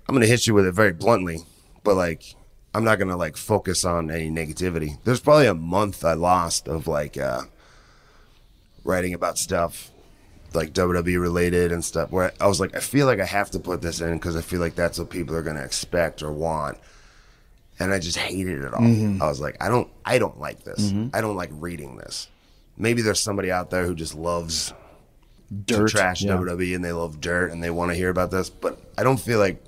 I'm 0.09 0.14
gonna 0.14 0.26
hit 0.26 0.46
you 0.48 0.55
with 0.55 0.66
it 0.66 0.72
very 0.72 0.92
bluntly, 0.92 1.38
but 1.85 1.94
like 1.94 2.35
I'm 2.74 2.85
not 2.85 2.98
gonna 2.98 3.16
like 3.16 3.37
focus 3.37 3.85
on 3.85 4.11
any 4.11 4.30
negativity. 4.30 4.98
There's 5.04 5.20
probably 5.20 5.46
a 5.46 5.54
month 5.54 6.04
I 6.04 6.12
lost 6.14 6.68
of 6.68 6.87
like 6.87 7.16
uh, 7.16 7.42
writing 8.85 9.14
about 9.14 9.38
stuff 9.38 9.90
like 10.54 10.72
WWE 10.72 11.20
related 11.20 11.72
and 11.72 11.85
stuff. 11.85 12.11
Where 12.11 12.33
I 12.40 12.46
was 12.46 12.61
like, 12.61 12.76
I 12.76 12.80
feel 12.80 13.06
like 13.06 13.20
I 13.20 13.24
have 13.24 13.50
to 13.52 13.59
put 13.59 13.83
this 13.83 14.00
in 14.00 14.14
because 14.14 14.37
I 14.37 14.40
feel 14.40 14.61
like 14.61 14.74
that's 14.74 14.98
what 14.98 15.11
people 15.11 15.35
are 15.35 15.42
gonna 15.42 15.64
expect 15.64 16.22
or 16.22 16.33
want. 16.33 16.78
And 17.78 17.94
I 17.94 17.98
just 17.98 18.18
hated 18.18 18.62
it 18.62 18.74
all. 18.74 18.85
I 19.22 19.26
was 19.26 19.40
like, 19.40 19.56
I 19.59 19.68
don't, 19.70 19.88
I 20.04 20.18
don't 20.18 20.38
like 20.38 20.64
this. 20.64 20.92
I 21.14 21.22
don't 21.22 21.37
like 21.37 21.48
reading 21.52 21.96
this. 21.96 22.28
Maybe 22.76 23.00
there's 23.00 23.20
somebody 23.22 23.50
out 23.50 23.70
there 23.70 23.87
who 23.87 23.94
just 23.94 24.14
loves 24.14 24.74
Dirt. 25.64 25.88
trash 25.88 26.22
yeah. 26.22 26.33
WWE 26.33 26.74
and 26.76 26.85
they 26.85 26.92
love 26.92 27.22
dirt 27.22 27.50
and 27.50 27.64
they 27.64 27.70
want 27.70 27.90
to 27.90 27.94
hear 27.94 28.11
about 28.11 28.30
this, 28.30 28.50
but 28.50 28.78
I 28.98 29.02
don't 29.02 29.18
feel 29.18 29.38
like 29.38 29.64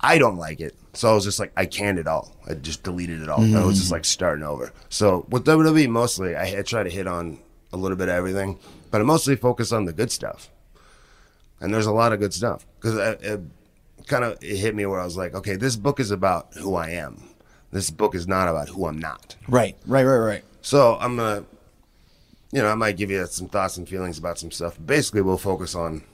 I 0.00 0.18
don't 0.18 0.36
like 0.36 0.60
it. 0.60 0.74
So 0.96 1.10
I 1.10 1.14
was 1.14 1.24
just 1.24 1.38
like, 1.40 1.52
I 1.56 1.66
canned 1.66 1.98
it 1.98 2.06
all. 2.06 2.34
I 2.48 2.54
just 2.54 2.82
deleted 2.82 3.22
it 3.22 3.28
all. 3.28 3.40
I 3.56 3.64
was 3.64 3.78
just 3.78 3.90
like 3.92 4.04
starting 4.04 4.44
over. 4.44 4.72
So 4.88 5.26
with 5.28 5.44
WWE, 5.44 5.88
mostly 5.88 6.36
I, 6.36 6.58
I 6.58 6.62
try 6.62 6.82
to 6.82 6.90
hit 6.90 7.06
on 7.06 7.38
a 7.72 7.76
little 7.76 7.96
bit 7.96 8.08
of 8.08 8.14
everything, 8.14 8.58
but 8.90 9.00
I 9.00 9.04
mostly 9.04 9.36
focus 9.36 9.72
on 9.72 9.84
the 9.84 9.92
good 9.92 10.10
stuff. 10.12 10.50
And 11.60 11.72
there's 11.72 11.86
a 11.86 11.92
lot 11.92 12.12
of 12.12 12.20
good 12.20 12.32
stuff 12.34 12.64
because 12.76 12.96
it, 12.96 13.22
it 13.22 13.40
kind 14.06 14.24
of 14.24 14.38
it 14.42 14.56
hit 14.56 14.74
me 14.74 14.86
where 14.86 15.00
I 15.00 15.04
was 15.04 15.16
like, 15.16 15.34
okay, 15.34 15.56
this 15.56 15.76
book 15.76 15.98
is 16.00 16.10
about 16.10 16.54
who 16.54 16.74
I 16.74 16.90
am. 16.90 17.22
This 17.72 17.90
book 17.90 18.14
is 18.14 18.28
not 18.28 18.48
about 18.48 18.68
who 18.68 18.86
I'm 18.86 18.98
not. 18.98 19.34
Right, 19.48 19.76
right, 19.86 20.04
right, 20.04 20.18
right. 20.18 20.44
So 20.60 20.96
I'm 21.00 21.16
gonna, 21.16 21.44
you 22.52 22.62
know, 22.62 22.68
I 22.68 22.74
might 22.74 22.96
give 22.96 23.10
you 23.10 23.26
some 23.26 23.48
thoughts 23.48 23.76
and 23.78 23.88
feelings 23.88 24.18
about 24.18 24.38
some 24.38 24.50
stuff. 24.50 24.78
Basically, 24.84 25.22
we'll 25.22 25.38
focus 25.38 25.74
on 25.74 26.04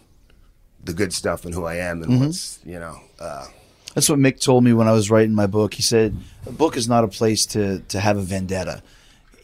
the 0.83 0.95
good 0.95 1.13
stuff 1.13 1.45
and 1.45 1.53
who 1.53 1.65
I 1.67 1.77
am 1.77 2.03
and 2.03 2.21
what's, 2.21 2.61
you 2.65 2.79
know, 2.79 2.99
uh, 3.19 3.47
That's 3.95 4.09
what 4.09 4.19
Mick 4.19 4.41
told 4.41 4.63
me 4.65 4.73
when 4.73 4.87
I 4.89 4.93
was 4.93 5.11
writing 5.11 5.35
my 5.35 5.47
book. 5.47 5.75
He 5.75 5.83
said 5.83 6.17
a 6.47 6.53
book 6.53 6.77
is 6.77 6.89
not 6.89 7.05
a 7.05 7.09
place 7.09 7.47
to 7.47 7.81
to 7.89 7.99
have 8.01 8.17
a 8.17 8.23
vendetta, 8.23 8.83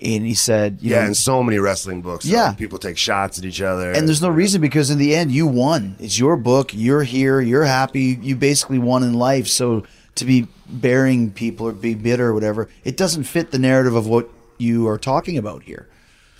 and 0.00 0.24
he 0.24 0.34
said, 0.34 0.78
you 0.80 0.90
yeah. 0.90 1.00
know, 1.00 1.06
And 1.06 1.16
so 1.16 1.42
many 1.42 1.58
wrestling 1.58 2.00
books, 2.02 2.24
Yeah. 2.24 2.52
people 2.52 2.78
take 2.78 2.96
shots 2.98 3.38
at 3.38 3.44
each 3.44 3.60
other. 3.60 3.90
and 3.92 4.06
there's 4.06 4.22
no 4.22 4.28
reason 4.28 4.60
because 4.60 4.90
in 4.90 4.98
the 4.98 5.14
end 5.16 5.32
you 5.32 5.46
won. 5.46 5.96
It's 5.98 6.18
your 6.18 6.36
book. 6.36 6.70
You're 6.74 7.02
here. 7.02 7.40
You're 7.40 7.64
happy. 7.64 8.18
You 8.22 8.36
basically 8.36 8.78
won 8.78 9.02
in 9.02 9.14
life. 9.14 9.46
So 9.48 9.84
to 10.16 10.24
be 10.24 10.46
burying 10.68 11.30
people 11.32 11.66
or 11.68 11.72
be 11.72 11.94
bitter 11.94 12.28
or 12.28 12.34
whatever, 12.34 12.68
it 12.84 12.96
doesn't 12.96 13.24
fit 13.24 13.50
the 13.50 13.58
narrative 13.58 13.94
of 13.94 14.06
what 14.06 14.28
you 14.58 14.86
are 14.88 14.98
talking 14.98 15.36
about 15.38 15.62
here. 15.64 15.86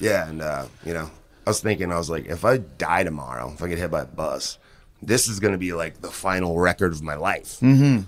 yeah, 0.00 0.28
and 0.28 0.40
uh, 0.42 0.66
you 0.84 0.94
know, 0.94 1.10
I 1.46 1.50
was 1.50 1.60
thinking, 1.60 1.92
I 1.92 1.96
was 1.98 2.08
like, 2.10 2.26
if 2.26 2.44
I 2.44 2.58
die 2.58 3.04
tomorrow, 3.04 3.52
if 3.54 3.62
I 3.62 3.68
get 3.68 3.78
hit 3.78 3.90
by 3.90 4.02
a 4.02 4.06
bus, 4.06 4.58
this 5.06 5.28
is 5.28 5.40
gonna 5.40 5.58
be 5.58 5.72
like 5.72 6.00
the 6.02 6.10
final 6.10 6.58
record 6.58 6.92
of 6.92 7.02
my 7.02 7.14
life. 7.14 7.58
Mm-hmm. 7.60 8.02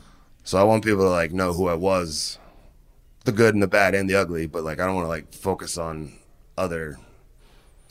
So 0.45 0.59
I 0.59 0.65
want 0.65 0.85
people 0.85 1.05
to 1.05 1.11
like 1.11 1.33
know 1.33 1.53
who 1.53 1.69
I 1.69 1.75
was, 1.75 2.39
the 3.25 3.33
good 3.33 3.55
and 3.55 3.63
the 3.63 3.69
bad 3.69 3.95
and 3.95 4.09
the 4.09 4.15
ugly. 4.17 4.47
But 4.47 4.65
like, 4.65 4.81
I 4.81 4.87
don't 4.87 4.95
want 4.95 5.05
to 5.05 5.09
like 5.09 5.33
focus 5.33 5.79
on 5.79 6.13
other 6.57 6.99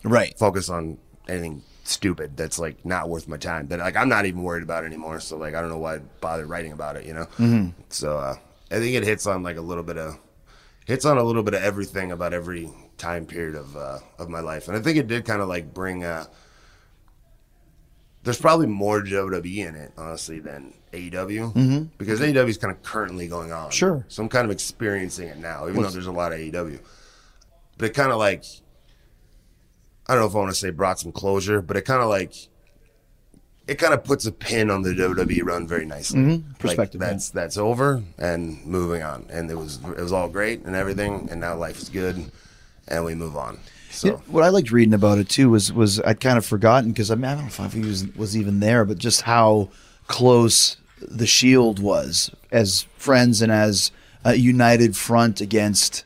Right. 0.03 0.37
focus 0.37 0.69
on 0.69 0.97
anything 1.27 1.63
stupid 1.83 2.35
that's 2.35 2.59
like 2.59 2.85
not 2.85 3.09
worth 3.09 3.27
my 3.27 3.37
time 3.37 3.67
that 3.69 3.79
like 3.79 3.95
I'm 3.95 4.09
not 4.09 4.25
even 4.25 4.43
worried 4.43 4.63
about 4.63 4.83
anymore. 4.85 5.19
So 5.19 5.37
like 5.37 5.55
I 5.55 5.61
don't 5.61 5.69
know 5.69 5.77
why 5.77 5.95
I 5.95 5.99
bother 6.21 6.45
writing 6.45 6.71
about 6.71 6.95
it, 6.97 7.05
you 7.05 7.13
know. 7.13 7.25
Mm-hmm. 7.37 7.69
So 7.89 8.17
uh, 8.17 8.35
I 8.69 8.79
think 8.79 8.95
it 8.95 9.03
hits 9.03 9.25
on 9.25 9.43
like 9.43 9.57
a 9.57 9.61
little 9.61 9.83
bit 9.83 9.97
of 9.97 10.17
hits 10.85 11.05
on 11.05 11.17
a 11.17 11.23
little 11.23 11.43
bit 11.43 11.53
of 11.53 11.63
everything 11.63 12.11
about 12.11 12.33
every 12.33 12.69
time 12.97 13.25
period 13.25 13.55
of 13.55 13.75
uh, 13.75 13.99
of 14.19 14.29
my 14.29 14.39
life, 14.39 14.67
and 14.67 14.75
I 14.77 14.81
think 14.81 14.97
it 14.97 15.07
did 15.07 15.25
kind 15.25 15.41
of 15.41 15.47
like 15.47 15.73
bring. 15.73 16.03
Uh, 16.03 16.25
there's 18.27 18.41
probably 18.41 18.67
more 18.67 19.01
WWE 19.01 19.67
in 19.67 19.75
it, 19.75 19.93
honestly, 19.97 20.39
than 20.39 20.73
AEW 20.91 21.53
mm-hmm. 21.53 21.83
because 21.97 22.19
AEW 22.19 22.49
is 22.49 22.57
kind 22.57 22.75
of 22.75 22.83
currently 22.83 23.29
going 23.29 23.53
on. 23.53 23.71
Sure. 23.71 24.03
So 24.09 24.21
I'm 24.21 24.27
kind 24.27 24.43
of 24.43 24.51
experiencing 24.51 25.29
it 25.29 25.37
now, 25.37 25.69
even 25.69 25.81
though 25.81 25.89
there's 25.89 26.07
a 26.07 26.11
lot 26.11 26.33
of 26.33 26.39
AEW. 26.39 26.77
But 27.77 27.85
it 27.85 27.93
kind 27.93 28.11
of 28.11 28.17
like 28.17 28.43
I 30.07 30.13
don't 30.13 30.23
know 30.23 30.27
if 30.27 30.35
I 30.35 30.39
want 30.39 30.51
to 30.51 30.55
say 30.55 30.71
brought 30.71 30.99
some 30.99 31.13
closure, 31.13 31.61
but 31.61 31.77
it 31.77 31.83
kind 31.83 32.01
of 32.01 32.09
like 32.09 32.33
it 33.65 33.75
kind 33.75 33.93
of 33.93 34.03
puts 34.03 34.25
a 34.25 34.33
pin 34.33 34.69
on 34.69 34.81
the 34.81 34.89
WWE 34.89 35.43
run 35.43 35.65
very 35.65 35.85
nicely. 35.85 36.21
Like, 36.21 36.59
Perspective, 36.59 36.99
yeah. 36.99 37.07
that's 37.07 37.29
that's 37.29 37.55
over 37.55 38.03
and 38.17 38.65
moving 38.65 39.03
on, 39.03 39.27
and 39.29 39.49
it 39.49 39.55
was 39.55 39.79
it 39.85 40.01
was 40.01 40.11
all 40.11 40.27
great 40.27 40.65
and 40.65 40.75
everything, 40.75 41.29
and 41.31 41.39
now 41.39 41.55
life 41.55 41.79
is 41.81 41.87
good, 41.87 42.29
and 42.89 43.05
we 43.05 43.15
move 43.15 43.37
on. 43.37 43.57
So 43.89 44.07
Yeah, 44.07 44.13
what 44.27 44.43
I 44.43 44.49
liked 44.49 44.71
reading 44.71 44.93
about 44.93 45.17
it 45.17 45.29
too 45.29 45.49
was 45.49 45.71
was 45.71 45.99
I'd 46.01 46.19
kind 46.19 46.37
of 46.37 46.45
forgotten 46.45 46.91
because 46.91 47.09
I, 47.11 47.15
mean, 47.15 47.25
I 47.25 47.35
don't 47.35 47.57
know 47.57 47.65
if 47.65 47.73
he 47.73 47.81
was 47.81 48.07
was 48.15 48.37
even 48.37 48.59
there, 48.59 48.85
but 48.85 48.97
just 48.97 49.21
how 49.21 49.69
close 50.07 50.77
the 51.01 51.27
Shield 51.27 51.79
was 51.79 52.31
as 52.51 52.83
friends 52.97 53.41
and 53.41 53.51
as 53.51 53.91
a 54.23 54.35
united 54.35 54.95
front 54.95 55.41
against, 55.41 56.05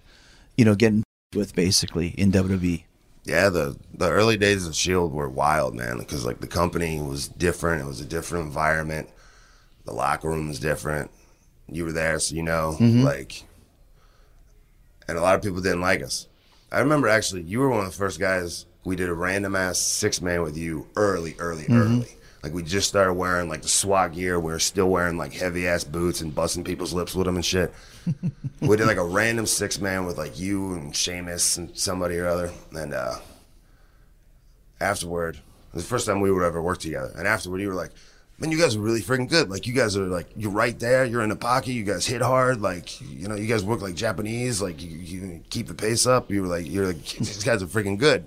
you 0.57 0.65
know, 0.65 0.75
getting 0.75 1.03
with 1.35 1.55
basically 1.55 2.09
in 2.09 2.31
WWE. 2.31 2.83
yeah, 3.23 3.49
the 3.49 3.77
the 3.93 4.09
early 4.09 4.37
days 4.37 4.65
of 4.65 4.75
Shield 4.75 5.13
were 5.13 5.29
wild, 5.29 5.75
man, 5.75 5.97
because 5.97 6.25
like 6.25 6.39
the 6.39 6.47
company 6.47 7.01
was 7.01 7.27
different. 7.27 7.81
It 7.81 7.87
was 7.87 8.01
a 8.01 8.05
different 8.05 8.45
environment. 8.45 9.09
The 9.85 9.93
locker 9.93 10.29
room 10.29 10.47
was 10.47 10.59
different. 10.59 11.11
You 11.67 11.85
were 11.85 11.91
there, 11.91 12.19
so 12.19 12.35
you 12.35 12.43
know, 12.43 12.75
mm-hmm. 12.79 13.03
like, 13.03 13.43
and 15.07 15.17
a 15.17 15.21
lot 15.21 15.35
of 15.35 15.41
people 15.41 15.61
didn't 15.61 15.81
like 15.81 16.01
us. 16.01 16.27
I 16.71 16.79
remember 16.79 17.07
actually, 17.07 17.41
you 17.43 17.59
were 17.59 17.69
one 17.69 17.81
of 17.81 17.85
the 17.85 17.91
first 17.91 18.19
guys 18.19 18.65
we 18.83 18.95
did 18.95 19.09
a 19.09 19.13
random 19.13 19.55
ass 19.55 19.77
six 19.77 20.21
man 20.21 20.41
with 20.41 20.57
you 20.57 20.87
early, 20.95 21.35
early, 21.37 21.65
early. 21.69 22.07
Like 22.43 22.53
we 22.53 22.63
just 22.63 22.87
started 22.87 23.13
wearing 23.13 23.49
like 23.49 23.61
the 23.61 23.67
SWAT 23.67 24.13
gear. 24.13 24.39
We 24.39 24.51
were 24.51 24.59
still 24.59 24.89
wearing 24.89 25.17
like 25.17 25.33
heavy 25.33 25.67
ass 25.67 25.83
boots 25.83 26.21
and 26.21 26.33
busting 26.33 26.63
people's 26.63 26.93
lips 26.93 27.13
with 27.13 27.25
them 27.25 27.35
and 27.35 27.45
shit. 27.45 27.71
we 28.61 28.77
did 28.77 28.87
like 28.87 28.97
a 28.97 29.05
random 29.05 29.45
six 29.45 29.79
man 29.79 30.05
with 30.05 30.17
like 30.17 30.39
you 30.39 30.73
and 30.73 30.95
Sheamus 30.95 31.57
and 31.57 31.77
somebody 31.77 32.17
or 32.17 32.27
other. 32.27 32.51
And 32.71 32.93
uh 32.93 33.19
afterward, 34.79 35.35
it 35.35 35.75
was 35.75 35.83
the 35.83 35.89
first 35.89 36.07
time 36.07 36.19
we 36.21 36.31
would 36.31 36.43
ever 36.43 36.61
work 36.61 36.79
together. 36.79 37.13
And 37.15 37.27
afterward, 37.27 37.61
you 37.61 37.67
were 37.67 37.75
like, 37.75 37.91
"Man, 38.41 38.51
you 38.51 38.57
guys 38.57 38.75
are 38.75 38.79
really 38.81 39.01
freaking 39.01 39.29
good. 39.29 39.49
Like, 39.49 39.65
you 39.67 39.73
guys 39.73 39.95
are 39.95 40.05
like, 40.07 40.27
you're 40.35 40.51
right 40.51 40.77
there. 40.79 41.05
You're 41.05 41.21
in 41.21 41.29
the 41.29 41.35
pocket. 41.35 41.71
You 41.73 41.83
guys 41.83 42.05
hit 42.05 42.21
hard. 42.21 42.59
Like, 42.61 42.99
you 43.01 43.27
know, 43.27 43.35
you 43.35 43.47
guys 43.47 43.63
work 43.63 43.81
like 43.81 43.95
Japanese. 43.95 44.61
Like, 44.61 44.81
you, 44.81 44.89
you 44.97 45.41
keep 45.49 45.67
the 45.67 45.73
pace 45.73 46.05
up. 46.07 46.29
You 46.31 46.41
were 46.41 46.47
like, 46.47 46.69
you're 46.69 46.87
like, 46.87 47.03
these 47.05 47.43
guys 47.43 47.61
are 47.63 47.67
freaking 47.67 47.97
good. 47.97 48.25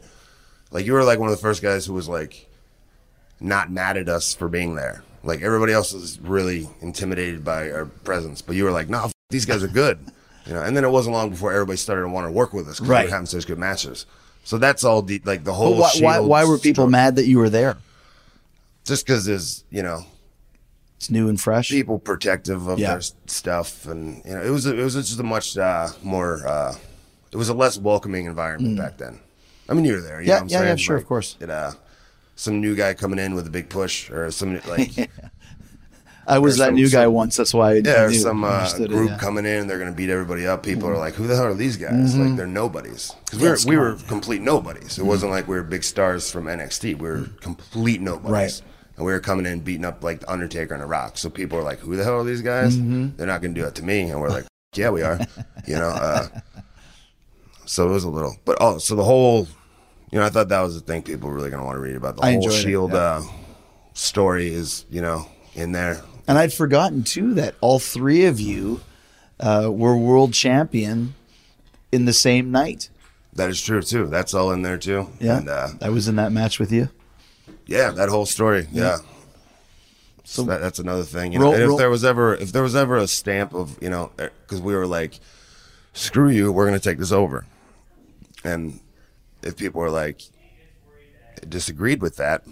Like, 0.70 0.86
you 0.86 0.92
were 0.94 1.04
like 1.04 1.18
one 1.18 1.28
of 1.28 1.34
the 1.36 1.42
first 1.42 1.60
guys 1.62 1.84
who 1.84 1.92
was 1.92 2.08
like, 2.08 2.48
not 3.40 3.70
mad 3.70 3.96
at 3.96 4.08
us 4.08 4.34
for 4.34 4.48
being 4.48 4.74
there. 4.74 5.02
Like 5.22 5.42
everybody 5.42 5.72
else 5.72 5.92
was 5.92 6.20
really 6.20 6.68
intimidated 6.80 7.44
by 7.44 7.70
our 7.70 7.86
presence, 7.86 8.42
but 8.42 8.56
you 8.56 8.64
were 8.64 8.70
like, 8.70 8.88
nah, 8.88 9.04
f- 9.06 9.12
these 9.30 9.44
guys 9.44 9.62
are 9.62 9.68
good." 9.68 9.98
You 10.46 10.52
know, 10.52 10.60
and 10.60 10.76
then 10.76 10.84
it 10.84 10.90
wasn't 10.90 11.14
long 11.14 11.30
before 11.30 11.54
everybody 11.54 11.78
started 11.78 12.02
to 12.02 12.08
want 12.10 12.26
to 12.26 12.30
work 12.30 12.52
with 12.52 12.68
us 12.68 12.74
because 12.78 12.90
Right. 12.90 13.04
we 13.04 13.06
were 13.06 13.12
having 13.12 13.24
such 13.24 13.46
good 13.46 13.56
matches. 13.58 14.04
So 14.44 14.58
that's 14.58 14.84
all 14.84 15.00
the, 15.00 15.22
like 15.24 15.42
the 15.42 15.54
whole. 15.54 15.78
Why, 15.78 15.90
why, 16.00 16.18
why 16.18 16.44
were 16.44 16.58
people 16.58 16.86
mad 16.86 17.16
that 17.16 17.24
you 17.24 17.38
were 17.38 17.48
there? 17.48 17.78
Just 18.84 19.06
because 19.06 19.24
there's 19.24 19.64
you 19.70 19.82
know 19.82 20.04
It's 20.96 21.10
new 21.10 21.28
and 21.28 21.40
fresh. 21.40 21.70
people 21.70 21.98
protective 21.98 22.66
of 22.66 22.78
Yeah. 22.78 22.92
their 22.92 23.00
stuff, 23.26 23.86
and 23.86 24.22
you 24.24 24.32
know 24.34 24.42
it 24.42 24.50
was 24.50 24.66
a, 24.66 24.78
it 24.78 24.82
was 24.84 24.94
just 24.94 25.18
a 25.18 25.22
much 25.22 25.56
uh, 25.56 25.88
more. 26.02 26.46
Uh, 26.46 26.74
it 27.32 27.36
was 27.36 27.48
a 27.48 27.54
less 27.54 27.78
welcoming 27.78 28.26
environment 28.26 28.76
back 28.78 28.96
then. 28.98 29.18
I 29.68 29.72
mean, 29.74 29.84
you 29.86 29.94
were 29.94 30.00
there. 30.02 30.20
You 30.20 30.26
Mm. 30.26 30.28
Yeah, 30.28 30.34
know 30.34 30.42
what 30.44 30.52
I'm 30.54 30.62
yeah, 30.64 30.68
yeah, 30.70 30.76
sure, 30.76 30.96
of 30.96 31.06
course. 31.06 31.36
It, 31.40 31.50
uh, 31.50 31.72
some 32.36 32.60
new 32.60 32.74
guy 32.76 32.94
coming 32.94 33.18
in 33.18 33.34
with 33.34 33.46
a 33.46 33.50
big 33.50 33.68
push, 33.70 34.10
or 34.10 34.30
some 34.30 34.60
like 34.68 35.10
I 36.26 36.38
was 36.38 36.56
that 36.56 36.66
some- 36.66 36.74
new 36.74 36.88
guy 36.88 37.04
some- 37.04 37.12
once. 37.12 37.36
That's 37.36 37.52
why 37.52 37.72
I, 37.72 37.74
Yeah, 37.84 38.06
knew, 38.08 38.14
some 38.14 38.44
uh, 38.44 38.48
understood 38.48 38.90
it, 38.90 38.94
group 38.94 39.10
yeah. 39.10 39.18
coming 39.18 39.44
in, 39.46 39.66
they're 39.66 39.78
going 39.78 39.90
to 39.90 39.96
beat 39.96 40.08
everybody 40.10 40.46
up. 40.46 40.62
People 40.62 40.88
are 40.88 40.96
like, 40.96 41.14
"Who 41.14 41.26
the 41.26 41.34
hell 41.36 41.44
are 41.46 41.54
these 41.54 41.76
guys? 41.76 41.92
Mm-hmm. 42.14 42.22
Like, 42.28 42.36
they're 42.36 42.46
nobodies." 42.46 43.12
Because 43.30 43.66
we 43.66 43.76
were 43.76 43.84
we 43.84 43.90
were 43.92 43.98
complete 44.08 44.40
nobodies. 44.42 44.98
It 44.98 45.04
wasn't 45.04 45.32
like 45.32 45.46
we 45.48 45.54
were 45.56 45.62
big 45.62 45.84
stars 45.84 46.30
from 46.30 46.44
NXT. 46.46 46.98
We 46.98 47.08
were 47.08 47.26
complete 47.40 48.00
nobodies, 48.00 48.30
Right. 48.32 48.62
And 48.96 49.04
we 49.04 49.12
were 49.12 49.20
coming 49.20 49.46
in 49.46 49.60
beating 49.60 49.84
up 49.84 50.02
like 50.04 50.20
the 50.20 50.30
Undertaker 50.30 50.74
and 50.74 50.82
The 50.82 50.86
Rock. 50.86 51.18
So 51.18 51.30
people 51.30 51.58
are 51.58 51.62
like, 51.62 51.80
"Who 51.80 51.96
the 51.96 52.04
hell 52.04 52.20
are 52.20 52.24
these 52.24 52.42
guys? 52.42 52.76
Mm-hmm. 52.76 53.16
They're 53.16 53.26
not 53.26 53.42
going 53.42 53.54
to 53.54 53.60
do 53.60 53.64
that 53.64 53.74
to 53.76 53.84
me." 53.84 54.10
And 54.10 54.20
we're 54.20 54.30
like, 54.30 54.44
"Yeah, 54.74 54.90
we 54.90 55.02
are." 55.02 55.18
you 55.66 55.76
know. 55.76 55.88
Uh, 55.88 56.28
so 57.66 57.88
it 57.88 57.90
was 57.90 58.04
a 58.04 58.10
little, 58.10 58.36
but 58.44 58.58
oh, 58.60 58.78
so 58.78 58.94
the 58.94 59.04
whole, 59.04 59.48
you 60.10 60.18
know, 60.18 60.24
I 60.24 60.28
thought 60.28 60.48
that 60.48 60.60
was 60.60 60.74
the 60.74 60.80
thing 60.80 61.02
people 61.02 61.28
were 61.28 61.34
really 61.34 61.50
going 61.50 61.60
to 61.60 61.66
want 61.66 61.76
to 61.76 61.80
read 61.80 61.96
about 61.96 62.16
the 62.16 62.22
I 62.22 62.32
whole 62.32 62.42
enjoyed 62.44 62.58
it, 62.58 62.62
Shield 62.62 62.92
yeah. 62.92 62.98
uh, 62.98 63.22
story 63.94 64.52
is, 64.52 64.84
you 64.90 65.00
know, 65.00 65.26
in 65.54 65.72
there. 65.72 66.02
And 66.28 66.38
I'd 66.38 66.52
forgotten 66.52 67.04
too 67.04 67.34
that 67.34 67.54
all 67.60 67.78
three 67.78 68.26
of 68.26 68.38
you 68.40 68.80
uh, 69.40 69.70
were 69.70 69.96
world 69.96 70.34
champion 70.34 71.14
in 71.90 72.04
the 72.04 72.12
same 72.12 72.50
night. 72.50 72.90
That 73.32 73.50
is 73.50 73.60
true 73.62 73.82
too. 73.82 74.06
That's 74.06 74.34
all 74.34 74.52
in 74.52 74.62
there 74.62 74.78
too. 74.78 75.08
Yeah, 75.20 75.38
And 75.38 75.48
uh, 75.48 75.68
I 75.82 75.88
was 75.88 76.06
in 76.06 76.16
that 76.16 76.32
match 76.32 76.58
with 76.58 76.70
you. 76.70 76.90
Yeah, 77.66 77.90
that 77.90 78.08
whole 78.08 78.26
story. 78.26 78.66
Yeah. 78.72 78.98
So 80.24 80.42
that, 80.44 80.60
that's 80.60 80.78
another 80.78 81.02
thing. 81.02 81.32
You 81.32 81.38
know, 81.38 81.44
Roll- 81.46 81.54
and 81.54 81.62
if 81.62 81.68
roll- 81.68 81.78
there 81.78 81.90
was 81.90 82.04
ever 82.04 82.34
if 82.34 82.52
there 82.52 82.62
was 82.62 82.74
ever 82.74 82.96
a 82.96 83.06
stamp 83.06 83.52
of 83.54 83.76
you 83.82 83.90
know 83.90 84.10
because 84.16 84.60
we 84.60 84.74
were 84.74 84.86
like, 84.86 85.20
screw 85.92 86.30
you, 86.30 86.50
we're 86.50 86.64
gonna 86.66 86.78
take 86.78 86.98
this 86.98 87.12
over, 87.12 87.44
and 88.42 88.80
if 89.42 89.56
people 89.56 89.80
were 89.80 89.90
like 89.90 90.22
disagreed 91.48 92.00
with 92.00 92.16
that, 92.16 92.42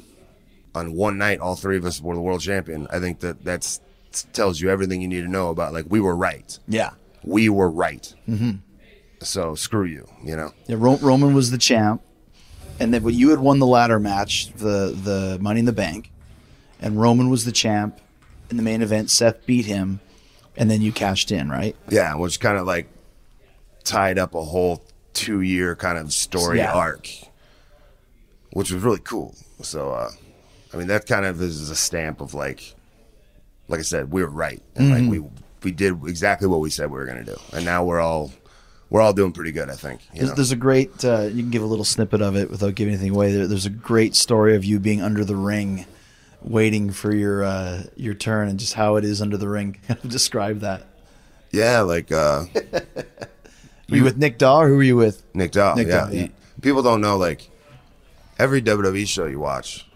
on 0.74 0.94
one 0.94 1.18
night 1.18 1.40
all 1.40 1.56
three 1.56 1.76
of 1.76 1.84
us 1.84 2.00
were 2.00 2.14
the 2.14 2.20
world 2.20 2.40
champion. 2.40 2.86
I 2.90 2.98
think 3.00 3.20
that 3.20 3.42
that's 3.44 3.80
tells 4.34 4.60
you 4.60 4.68
everything 4.68 5.00
you 5.00 5.08
need 5.08 5.22
to 5.22 5.28
know 5.30 5.48
about 5.48 5.72
like 5.72 5.86
we 5.88 6.00
were 6.00 6.14
right. 6.14 6.58
Yeah. 6.68 6.90
We 7.24 7.48
were 7.48 7.70
right. 7.70 8.12
Mm-hmm. 8.28 8.50
So 9.22 9.54
screw 9.54 9.84
you. 9.84 10.06
You 10.22 10.36
know. 10.36 10.52
Yeah, 10.66 10.76
Ro- 10.78 10.98
Roman 11.00 11.32
was 11.34 11.50
the 11.50 11.56
champ, 11.58 12.02
and 12.82 12.92
then 12.92 13.02
when 13.04 13.14
you 13.14 13.30
had 13.30 13.38
won 13.38 13.60
the 13.60 13.66
ladder 13.66 14.00
match, 14.00 14.52
the 14.54 14.92
the 15.04 15.38
Money 15.40 15.60
in 15.60 15.66
the 15.66 15.72
Bank, 15.72 16.10
and 16.80 17.00
Roman 17.00 17.30
was 17.30 17.44
the 17.44 17.52
champ 17.52 17.98
in 18.50 18.56
the 18.56 18.62
main 18.62 18.82
event. 18.82 19.08
Seth 19.10 19.46
beat 19.46 19.66
him, 19.66 20.00
and 20.56 20.68
then 20.70 20.82
you 20.82 20.92
cashed 20.92 21.30
in, 21.30 21.48
right? 21.48 21.76
Yeah, 21.88 22.14
which 22.16 22.40
kind 22.40 22.58
of 22.58 22.66
like 22.66 22.88
tied 23.84 24.18
up 24.18 24.34
a 24.34 24.42
whole 24.42 24.82
two 25.14 25.40
year 25.42 25.76
kind 25.76 25.96
of 25.96 26.12
story 26.12 26.58
Yeah. 26.58 26.72
arc, 26.72 27.08
which 28.52 28.72
was 28.72 28.82
really 28.82 29.00
cool. 29.00 29.34
So, 29.62 29.92
uh, 29.92 30.10
I 30.74 30.76
mean, 30.76 30.88
that 30.88 31.06
kind 31.06 31.24
of 31.24 31.40
is 31.40 31.70
a 31.70 31.76
stamp 31.76 32.20
of 32.20 32.34
like, 32.34 32.74
like 33.68 33.78
I 33.78 33.84
said, 33.84 34.10
we 34.12 34.22
were 34.22 34.28
right, 34.30 34.60
and 34.74 34.90
like 34.90 35.08
we 35.08 35.28
we 35.62 35.70
did 35.70 36.04
exactly 36.08 36.48
what 36.48 36.58
we 36.58 36.68
said 36.70 36.90
we 36.90 36.98
were 36.98 37.06
gonna 37.06 37.24
do, 37.24 37.36
and 37.52 37.64
now 37.64 37.84
we're 37.84 38.00
all 38.00 38.32
we're 38.92 39.00
all 39.00 39.14
doing 39.14 39.32
pretty 39.32 39.52
good. 39.52 39.70
I 39.70 39.74
think. 39.74 40.02
There's, 40.14 40.34
there's 40.34 40.52
a 40.52 40.56
great. 40.56 41.02
Uh, 41.02 41.22
you 41.22 41.42
can 41.42 41.50
give 41.50 41.62
a 41.62 41.66
little 41.66 41.84
snippet 41.84 42.20
of 42.20 42.36
it 42.36 42.50
without 42.50 42.74
giving 42.74 42.92
anything 42.92 43.10
away. 43.10 43.32
There, 43.32 43.46
there's 43.46 43.64
a 43.64 43.70
great 43.70 44.14
story 44.14 44.54
of 44.54 44.66
you 44.66 44.78
being 44.78 45.00
under 45.00 45.24
the 45.24 45.34
ring, 45.34 45.86
waiting 46.42 46.90
for 46.92 47.14
your 47.14 47.42
uh, 47.42 47.84
your 47.96 48.12
turn, 48.12 48.48
and 48.48 48.58
just 48.60 48.74
how 48.74 48.96
it 48.96 49.04
is 49.04 49.22
under 49.22 49.38
the 49.38 49.48
ring. 49.48 49.80
Describe 50.06 50.60
that. 50.60 50.86
Yeah, 51.52 51.80
like 51.80 52.12
uh, 52.12 52.44
Were 53.88 53.96
you 53.96 54.04
with 54.04 54.18
Nick 54.18 54.36
Daw 54.36 54.60
or 54.60 54.68
who 54.68 54.76
were 54.76 54.82
you 54.82 54.96
with? 54.96 55.22
Nick 55.34 55.52
Dahl. 55.52 55.74
Nick 55.74 55.88
yeah. 55.88 56.00
Dahl, 56.00 56.14
yeah. 56.14 56.28
People 56.60 56.82
don't 56.82 57.00
know 57.00 57.16
like 57.16 57.50
every 58.38 58.60
WWE 58.60 59.06
show 59.06 59.24
you 59.24 59.40
watch, 59.40 59.88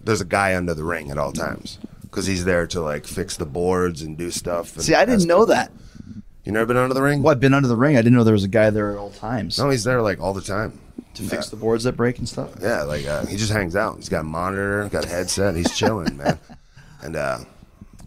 there's 0.00 0.20
a 0.20 0.24
guy 0.24 0.56
under 0.56 0.74
the 0.74 0.84
ring 0.84 1.10
at 1.10 1.18
all 1.18 1.32
times 1.32 1.78
because 2.02 2.26
he's 2.26 2.44
there 2.44 2.66
to 2.68 2.80
like 2.80 3.06
fix 3.06 3.36
the 3.36 3.46
boards 3.46 4.02
and 4.02 4.16
do 4.16 4.30
stuff. 4.30 4.74
and 4.76 4.84
See, 4.84 4.94
I 4.94 5.04
didn't 5.04 5.26
know 5.26 5.44
that. 5.46 5.72
You 6.44 6.52
never 6.52 6.66
been 6.66 6.76
under 6.76 6.94
the 6.94 7.02
ring? 7.02 7.22
Well, 7.22 7.32
I've 7.32 7.40
been 7.40 7.54
under 7.54 7.68
the 7.68 7.76
ring. 7.76 7.96
I 7.96 8.00
didn't 8.02 8.14
know 8.14 8.24
there 8.24 8.32
was 8.34 8.44
a 8.44 8.48
guy 8.48 8.68
there 8.70 8.90
at 8.92 8.98
all 8.98 9.10
times 9.10 9.58
No, 9.58 9.70
he's 9.70 9.84
there 9.84 10.02
like 10.02 10.20
all 10.20 10.34
the 10.34 10.42
time. 10.42 10.78
to 11.14 11.22
fix 11.22 11.48
the 11.48 11.56
boards 11.56 11.84
that 11.84 11.92
break 11.96 12.18
and 12.18 12.28
stuff. 12.28 12.50
Yeah, 12.60 12.82
like 12.82 13.06
uh, 13.06 13.24
he 13.26 13.36
just 13.36 13.52
hangs 13.52 13.74
out. 13.76 13.96
He's 13.96 14.08
got 14.10 14.20
a 14.20 14.24
monitor, 14.24 14.88
got 14.90 15.06
a 15.06 15.08
headset. 15.08 15.54
He's 15.56 15.74
chilling, 15.76 16.16
man. 16.18 16.38
And 17.02 17.16
uh, 17.16 17.38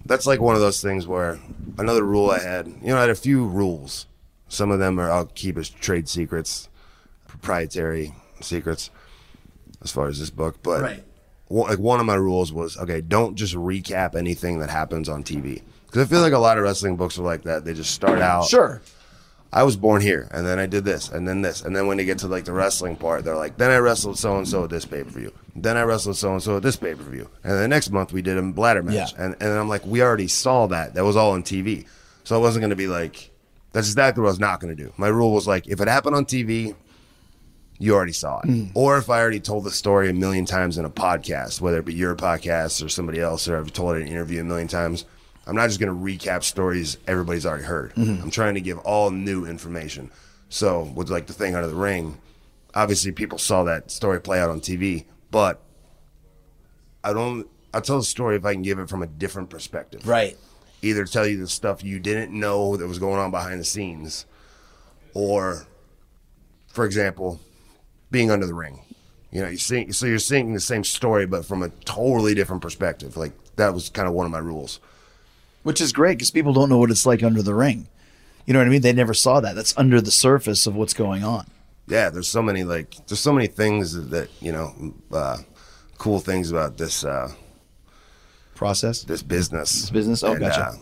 that's 0.06 0.28
like 0.28 0.40
one 0.40 0.56
of 0.56 0.62
those 0.62 0.82
things 0.82 1.08
where 1.08 1.40
another 1.80 2.04
rule 2.04 2.30
I 2.30 2.40
had. 2.40 2.68
You 2.68 2.88
know, 2.90 2.98
I 2.98 3.02
had 3.02 3.10
a 3.10 3.16
few 3.16 3.46
rules. 3.46 4.06
Some 4.50 4.70
of 4.72 4.80
them 4.80 5.00
are 5.00 5.10
I'll 5.12 5.26
keep 5.26 5.58
as 5.58 5.70
trade 5.70 6.08
secrets, 6.08 6.70
proprietary 7.28 8.14
secrets, 8.42 8.90
as 9.82 9.92
far 9.92 10.08
as 10.08 10.20
this 10.20 10.30
book. 10.30 10.62
But 10.64 10.82
Right. 10.82 11.04
one, 11.48 11.70
like 11.70 11.80
one 11.80 12.00
of 12.00 12.06
my 12.06 12.16
rules 12.16 12.54
was 12.54 12.78
okay, 12.78 13.02
don't 13.02 13.36
just 13.36 13.56
recap 13.56 14.16
anything 14.16 14.60
that 14.60 14.70
happens 14.70 15.10
on 15.10 15.24
TV. 15.24 15.62
Because 15.88 16.04
I 16.04 16.06
feel 16.06 16.22
like 16.22 16.34
a 16.34 16.38
lot 16.40 16.58
of 16.58 16.64
wrestling 16.64 16.96
books 16.96 17.18
are 17.18 17.24
like 17.24 17.44
that. 17.44 17.66
They 17.66 17.74
just 17.74 17.92
start 17.92 18.20
out. 18.20 18.46
Sure. 18.46 18.82
I 19.52 19.64
was 19.64 19.78
born 19.78 20.02
here, 20.02 20.28
and 20.32 20.46
then 20.46 20.60
I 20.60 20.66
did 20.66 20.84
this, 20.84 21.10
and 21.10 21.26
then 21.26 21.42
this, 21.42 21.62
and 21.62 21.74
then 21.74 21.88
when 21.88 21.96
they 21.96 22.04
get 22.04 22.18
to 22.20 22.28
like 22.28 22.44
the 22.44 22.52
wrestling 22.52 22.98
part, 22.98 23.24
they're 23.24 23.36
like, 23.38 23.58
then 23.58 23.72
I 23.72 23.78
wrestled 23.78 24.20
so 24.20 24.38
and 24.38 24.46
so 24.48 24.66
at 24.66 24.70
this 24.70 24.84
pay 24.84 25.04
per 25.04 25.10
view, 25.10 25.32
then 25.56 25.78
I 25.78 25.84
wrestled 25.84 26.18
so 26.18 26.34
and 26.34 26.44
so 26.44 26.58
at 26.58 26.64
this 26.64 26.76
pay 26.76 26.94
per 26.94 27.04
view, 27.04 27.30
and 27.44 27.54
then 27.54 27.62
the 27.62 27.68
next 27.70 27.90
month 27.90 28.12
we 28.12 28.22
did 28.22 28.38
a 28.38 28.42
bladder 28.42 28.84
match, 28.84 29.14
Yeah. 29.14 29.24
and 29.24 29.36
and 29.40 29.50
I'm 29.52 29.70
like, 29.70 29.86
we 29.86 30.02
already 30.02 30.28
saw 30.28 30.68
that, 30.68 30.96
that 30.96 31.06
was 31.06 31.16
all 31.16 31.32
on 31.32 31.44
TV, 31.44 31.86
so 32.26 32.36
I 32.36 32.40
wasn't 32.40 32.62
gonna 32.64 32.76
be 32.76 32.88
like, 32.88 33.32
that's 33.72 33.88
exactly 33.88 34.22
what 34.22 34.28
I 34.28 34.32
was 34.32 34.40
not 34.40 34.60
gonna 34.60 34.76
do. 34.76 34.92
My 34.98 35.08
rule 35.08 35.32
was 35.32 35.48
like, 35.48 35.66
if 35.68 35.80
it 35.80 35.88
happened 35.88 36.18
on 36.18 36.26
TV, 36.26 36.76
you 37.80 37.96
already 37.96 38.12
saw 38.12 38.42
it, 38.42 38.48
mm. 38.48 38.72
or 38.74 38.98
if 38.98 39.10
I 39.10 39.22
already 39.22 39.40
told 39.40 39.64
the 39.64 39.72
story 39.72 40.10
a 40.10 40.14
million 40.14 40.44
times 40.44 40.78
in 40.78 40.84
a 40.84 40.90
podcast, 40.90 41.62
whether 41.62 41.80
it 41.80 41.86
be 41.86 41.94
your 41.94 42.16
podcast 42.16 42.84
or 42.84 42.90
somebody 42.90 43.22
else, 43.22 43.48
or 43.48 43.58
I've 43.58 43.72
told 43.72 43.96
it 43.96 44.02
in 44.02 44.08
an 44.08 44.14
interview 44.14 44.42
a 44.42 44.44
million 44.44 44.68
times. 44.68 45.06
I'm 45.48 45.56
not 45.56 45.68
just 45.68 45.80
going 45.80 45.92
to 45.92 46.00
recap 46.00 46.44
stories 46.44 46.98
everybody's 47.08 47.46
already 47.46 47.64
heard. 47.64 47.96
Mm-hmm. 47.96 48.24
I'm 48.24 48.32
trying 48.32 48.56
to 48.56 48.62
give 48.62 48.78
all 48.80 49.12
new 49.12 49.46
information. 49.46 50.12
So 50.50 50.84
with 50.96 51.10
like 51.10 51.28
the 51.28 51.34
thing 51.34 51.56
under 51.56 51.68
the 51.68 51.76
ring, 51.76 52.18
obviously 52.76 53.12
people 53.12 53.38
saw 53.38 53.64
that 53.64 53.90
story 53.90 54.20
play 54.20 54.40
out 54.40 54.50
on 54.50 54.60
TV, 54.60 55.06
but 55.32 55.62
I 57.04 57.14
don't. 57.14 57.48
I 57.74 57.80
tell 57.80 57.98
the 57.98 58.04
story 58.04 58.36
if 58.36 58.46
I 58.46 58.54
can 58.54 58.62
give 58.62 58.80
it 58.80 58.90
from 58.90 59.04
a 59.04 59.08
different 59.08 59.50
perspective. 59.50 60.08
Right. 60.08 60.38
Either 60.82 61.06
tell 61.06 61.28
you 61.28 61.38
the 61.38 61.48
stuff 61.48 61.84
you 61.84 62.00
didn't 62.00 62.38
know 62.38 62.78
that 62.78 62.88
was 62.88 63.00
going 63.00 63.20
on 63.20 63.32
behind 63.32 63.60
the 63.60 63.66
scenes, 63.66 64.26
or, 65.14 65.66
for 66.68 66.86
example, 66.86 67.40
being 68.12 68.32
under 68.32 68.46
the 68.46 68.54
ring. 68.54 68.82
You 69.32 69.42
know, 69.42 69.50
you 69.50 69.58
see, 69.58 69.92
so 69.92 70.06
you're 70.06 70.20
seeing 70.20 70.54
the 70.54 70.60
same 70.60 70.84
story, 70.84 71.26
but 71.26 71.46
from 71.46 71.62
a 71.62 71.70
totally 71.70 72.34
different 72.36 72.62
perspective. 72.62 73.18
Like 73.18 73.34
that 73.56 73.74
was 73.74 73.90
kind 73.90 74.08
of 74.08 74.14
one 74.14 74.26
of 74.26 74.32
my 74.32 74.40
rules. 74.40 74.80
Which 75.68 75.82
is 75.82 75.92
great 75.92 76.18
because 76.18 76.32
people 76.32 76.54
don't 76.54 76.70
know 76.70 76.78
what 76.78 76.92
it's 76.92 77.06
like 77.06 77.22
under 77.22 77.42
the 77.42 77.54
ring. 77.54 77.90
You 78.46 78.54
know 78.54 78.60
what 78.60 78.68
I 78.68 78.72
mean? 78.72 78.84
They 78.84 78.94
never 78.94 79.14
saw 79.14 79.42
that. 79.42 79.54
That's 79.54 79.78
under 79.78 80.00
the 80.00 80.12
surface 80.12 80.66
of 80.66 80.78
what's 80.78 80.94
going 80.94 81.26
on. 81.26 81.46
yeah, 81.88 82.10
there's 82.10 82.30
so 82.30 82.42
many 82.42 82.64
like 82.64 82.96
there's 83.08 83.20
so 83.20 83.34
many 83.34 83.48
things 83.48 84.08
that 84.12 84.30
you 84.40 84.54
know, 84.54 84.94
uh, 85.12 85.40
cool 85.98 86.20
things 86.22 86.52
about 86.52 86.78
this 86.78 87.04
uh, 87.04 87.34
Process. 88.56 89.04
this 89.04 89.22
business. 89.22 89.82
This 89.82 89.90
business? 89.90 90.24
Oh, 90.24 90.38
gotcha. 90.40 90.78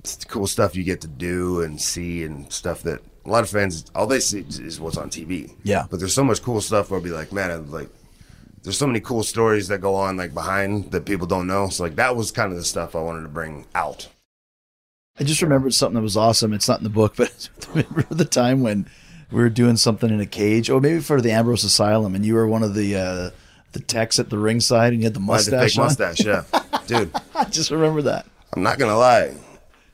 it's 0.00 0.16
the 0.16 0.26
cool 0.26 0.46
stuff 0.46 0.76
you 0.76 0.84
get 0.84 1.00
to 1.00 1.08
do 1.08 1.62
and 1.62 1.80
see 1.80 2.24
and 2.24 2.52
stuff 2.52 2.82
that 2.82 3.00
a 3.24 3.30
lot 3.30 3.44
of 3.44 3.48
fans 3.48 3.86
all 3.94 4.06
they 4.06 4.20
see 4.20 4.40
is 4.40 4.78
what's 4.78 4.98
on 4.98 5.08
TV. 5.08 5.54
Yeah. 5.62 5.86
but 5.90 6.00
there's 6.00 6.12
so 6.12 6.24
much 6.24 6.42
cool 6.42 6.60
stuff 6.60 6.90
where 6.90 7.00
I'll 7.00 7.04
be 7.04 7.08
like, 7.08 7.32
man, 7.32 7.50
I'm 7.50 7.70
like. 7.70 7.88
There's 8.62 8.76
so 8.78 8.86
many 8.86 9.00
cool 9.00 9.22
stories 9.22 9.68
that 9.68 9.80
go 9.80 9.94
on 9.94 10.16
like 10.16 10.34
behind 10.34 10.92
that 10.92 11.06
people 11.06 11.26
don't 11.26 11.46
know. 11.46 11.68
So 11.68 11.82
like 11.84 11.96
that 11.96 12.14
was 12.16 12.30
kind 12.30 12.52
of 12.52 12.58
the 12.58 12.64
stuff 12.64 12.94
I 12.94 13.00
wanted 13.00 13.22
to 13.22 13.28
bring 13.28 13.66
out. 13.74 14.08
I 15.18 15.24
just 15.24 15.42
remembered 15.42 15.74
something 15.74 15.94
that 15.96 16.02
was 16.02 16.16
awesome. 16.16 16.52
It's 16.52 16.68
not 16.68 16.78
in 16.78 16.84
the 16.84 16.90
book, 16.90 17.14
but 17.16 17.48
I 17.74 17.84
remember 17.90 18.14
the 18.14 18.24
time 18.24 18.62
when 18.62 18.86
we 19.30 19.40
were 19.40 19.48
doing 19.50 19.76
something 19.76 20.10
in 20.10 20.20
a 20.20 20.26
cage, 20.26 20.68
or 20.70 20.80
maybe 20.80 21.00
for 21.00 21.20
the 21.20 21.30
Ambrose 21.30 21.64
Asylum, 21.64 22.14
and 22.14 22.24
you 22.26 22.34
were 22.34 22.46
one 22.46 22.62
of 22.62 22.74
the 22.74 22.96
uh, 22.96 23.30
the 23.72 23.80
techs 23.80 24.18
at 24.18 24.28
the 24.30 24.38
ringside, 24.38 24.92
and 24.92 25.00
you 25.02 25.06
had 25.06 25.14
the 25.14 25.20
I 25.20 25.36
had 25.36 25.44
the 25.44 25.56
mustache. 25.56 25.72
fake 25.72 25.78
on? 25.78 25.84
mustache, 25.86 26.24
yeah, 26.24 26.44
dude. 26.86 27.12
I 27.34 27.44
just 27.44 27.70
remember 27.70 28.02
that. 28.02 28.26
I'm 28.54 28.62
not 28.62 28.78
gonna 28.78 28.96
lie, 28.96 29.34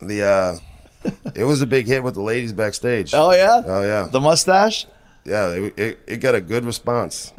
the 0.01 0.23
uh, 0.25 1.11
it 1.35 1.45
was 1.45 1.61
a 1.61 1.67
big 1.67 1.87
hit 1.87 2.03
with 2.03 2.15
the 2.15 2.23
ladies 2.23 2.53
backstage. 2.53 3.13
Oh 3.15 3.31
yeah. 3.33 3.63
Oh 3.65 3.83
yeah, 3.83 4.09
The 4.11 4.21
mustache. 4.21 4.87
yeah. 5.25 5.51
It, 5.51 5.79
it, 5.79 5.99
it 6.07 6.17
got 6.19 6.35
a 6.35 6.41
good 6.41 6.65
response. 6.65 7.33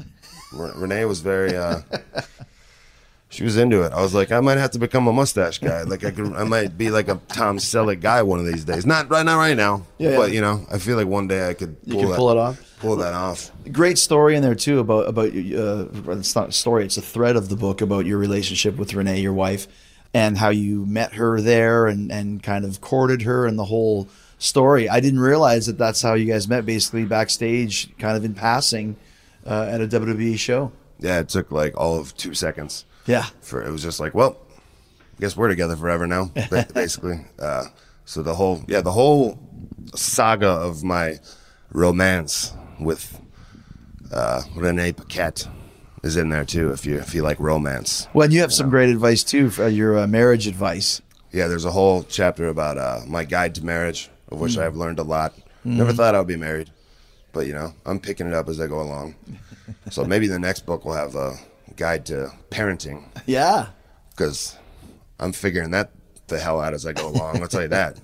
Re- 0.54 0.72
Renee 0.76 1.06
was 1.06 1.22
very. 1.22 1.56
Uh, 1.56 1.82
she 3.30 3.44
was 3.44 3.58
into 3.58 3.84
it. 3.84 3.92
I 3.92 4.02
was 4.02 4.14
like, 4.14 4.32
I 4.32 4.40
might 4.40 4.58
have 4.58 4.72
to 4.72 4.80
become 4.80 5.08
a 5.08 5.14
mustache 5.14 5.60
guy. 5.60 5.84
Like 5.84 6.06
I 6.06 6.12
could, 6.12 6.34
I 6.34 6.44
might 6.44 6.78
be 6.78 6.90
like 6.90 7.10
a 7.10 7.20
Tom 7.28 7.58
Selleck 7.58 8.00
guy 8.00 8.22
one 8.24 8.40
of 8.40 8.46
these 8.46 8.64
days. 8.64 8.86
Not 8.86 9.10
right, 9.10 9.26
not 9.26 9.38
right 9.38 9.58
now. 9.58 9.86
Yeah, 9.98 10.16
but 10.16 10.30
yeah. 10.30 10.36
you 10.36 10.42
know, 10.42 10.66
I 10.72 10.78
feel 10.78 10.96
like 10.96 11.08
one 11.08 11.28
day 11.28 11.50
I 11.50 11.54
could. 11.54 11.76
You 11.84 11.94
Pull 11.94 12.02
can 12.02 12.10
that, 12.12 12.18
pull 12.18 12.32
it 12.32 12.38
off. 12.38 12.78
Pull 12.80 12.96
that 12.98 13.14
off. 13.14 13.52
Great 13.72 13.98
story 13.98 14.36
in 14.36 14.42
there 14.42 14.56
too 14.56 14.80
about 14.80 15.08
about 15.08 15.28
uh, 15.30 16.12
it's 16.14 16.36
not 16.36 16.50
a 16.50 16.54
story; 16.54 16.86
it's 16.86 16.98
a 16.98 17.02
thread 17.02 17.36
of 17.36 17.50
the 17.50 17.56
book 17.56 17.82
about 17.82 18.06
your 18.06 18.18
relationship 18.18 18.78
with 18.78 18.94
Renee, 18.94 19.20
your 19.20 19.34
wife, 19.34 19.68
and 20.14 20.38
how 20.38 20.50
you 20.50 20.86
met 20.86 21.14
her 21.14 21.42
there 21.42 21.88
and 21.88 22.12
and 22.12 22.42
kind 22.42 22.64
of 22.64 22.80
courted 22.80 23.24
her 23.24 23.46
and 23.46 23.60
the 23.60 23.66
whole 23.66 24.08
story. 24.40 24.88
I 24.88 25.00
didn't 25.00 25.20
realize 25.20 25.66
that 25.66 25.78
that's 25.78 26.02
how 26.02 26.14
you 26.14 26.26
guys 26.26 26.48
met, 26.48 26.66
basically 26.66 27.06
backstage, 27.06 27.96
kind 27.98 28.16
of 28.16 28.24
in 28.24 28.36
passing, 28.36 28.96
uh, 29.48 29.68
at 29.72 29.82
a 29.82 29.88
WWE 29.88 30.38
show. 30.38 30.72
Yeah, 31.00 31.20
it 31.20 31.30
took 31.30 31.52
like 31.52 31.76
all 31.78 31.98
of 32.00 32.16
two 32.18 32.34
seconds. 32.34 32.86
Yeah. 33.06 33.26
for 33.42 33.64
it 33.64 33.72
was 33.72 33.82
just 33.82 34.00
like, 34.00 34.14
well, 34.14 34.38
I 35.18 35.22
guess 35.22 35.38
we're 35.38 35.48
together 35.48 35.76
forever 35.76 36.06
now, 36.08 36.26
basically. 36.74 37.26
Uh, 37.40 37.66
so 38.06 38.22
the 38.22 38.36
whole, 38.36 38.64
yeah, 38.68 38.82
the 38.82 38.92
whole 38.92 39.40
saga 39.96 40.48
of 40.50 40.84
my 40.84 41.20
romance 41.72 42.54
with 42.80 43.20
uh, 44.12 44.42
Renee 44.56 44.94
Paquette 44.94 45.48
is 46.04 46.18
in 46.18 46.30
there 46.30 46.46
too. 46.46 46.72
If 46.72 46.86
you 46.86 46.98
if 47.00 47.14
you 47.16 47.22
like 47.22 47.40
romance, 47.40 48.08
Well, 48.14 48.26
and 48.26 48.34
you 48.34 48.42
have 48.42 48.54
some 48.54 48.70
great 48.70 48.90
advice 48.90 49.24
too 49.24 49.50
for 49.50 49.68
your 49.68 49.98
uh, 50.00 50.08
marriage 50.08 50.48
advice. 50.48 51.02
yeah, 51.32 51.48
there's 51.48 51.66
a 51.66 51.72
whole 51.72 52.04
chapter 52.04 52.48
about 52.48 52.78
uh, 52.78 53.02
my 53.08 53.24
guide 53.26 53.56
to 53.56 53.66
marriage, 53.66 54.10
of 54.30 54.40
which 54.40 54.58
I've 54.58 54.76
learned 54.76 55.00
a 55.00 55.04
lot. 55.04 55.34
Never 55.64 55.92
thought 55.92 56.16
I 56.16 56.20
would 56.20 56.28
be 56.28 56.38
married, 56.38 56.70
but 57.38 57.46
you 57.46 57.54
know, 57.54 57.72
I'm 57.86 58.00
picking 58.00 58.26
it 58.28 58.34
up 58.34 58.50
as 58.50 58.60
I 58.60 58.66
go 58.68 58.82
along. 58.82 59.16
so 59.92 60.04
maybe 60.04 60.28
the 60.28 60.40
next 60.40 60.66
book 60.66 60.84
will 60.86 60.94
have 60.94 61.16
a 61.16 61.36
guide 61.76 62.06
to 62.08 62.32
parenting. 62.50 63.04
Yeah. 63.28 63.68
because 64.10 64.58
I'm 65.20 65.32
figuring 65.34 65.72
that 65.72 65.92
the 66.28 66.40
hell 66.40 66.60
out 66.60 66.74
as 66.74 66.86
I 66.86 66.94
go 66.94 67.08
along. 67.08 67.42
I'll 67.42 67.48
tell 67.48 67.62
you 67.62 67.68
that. 67.70 68.00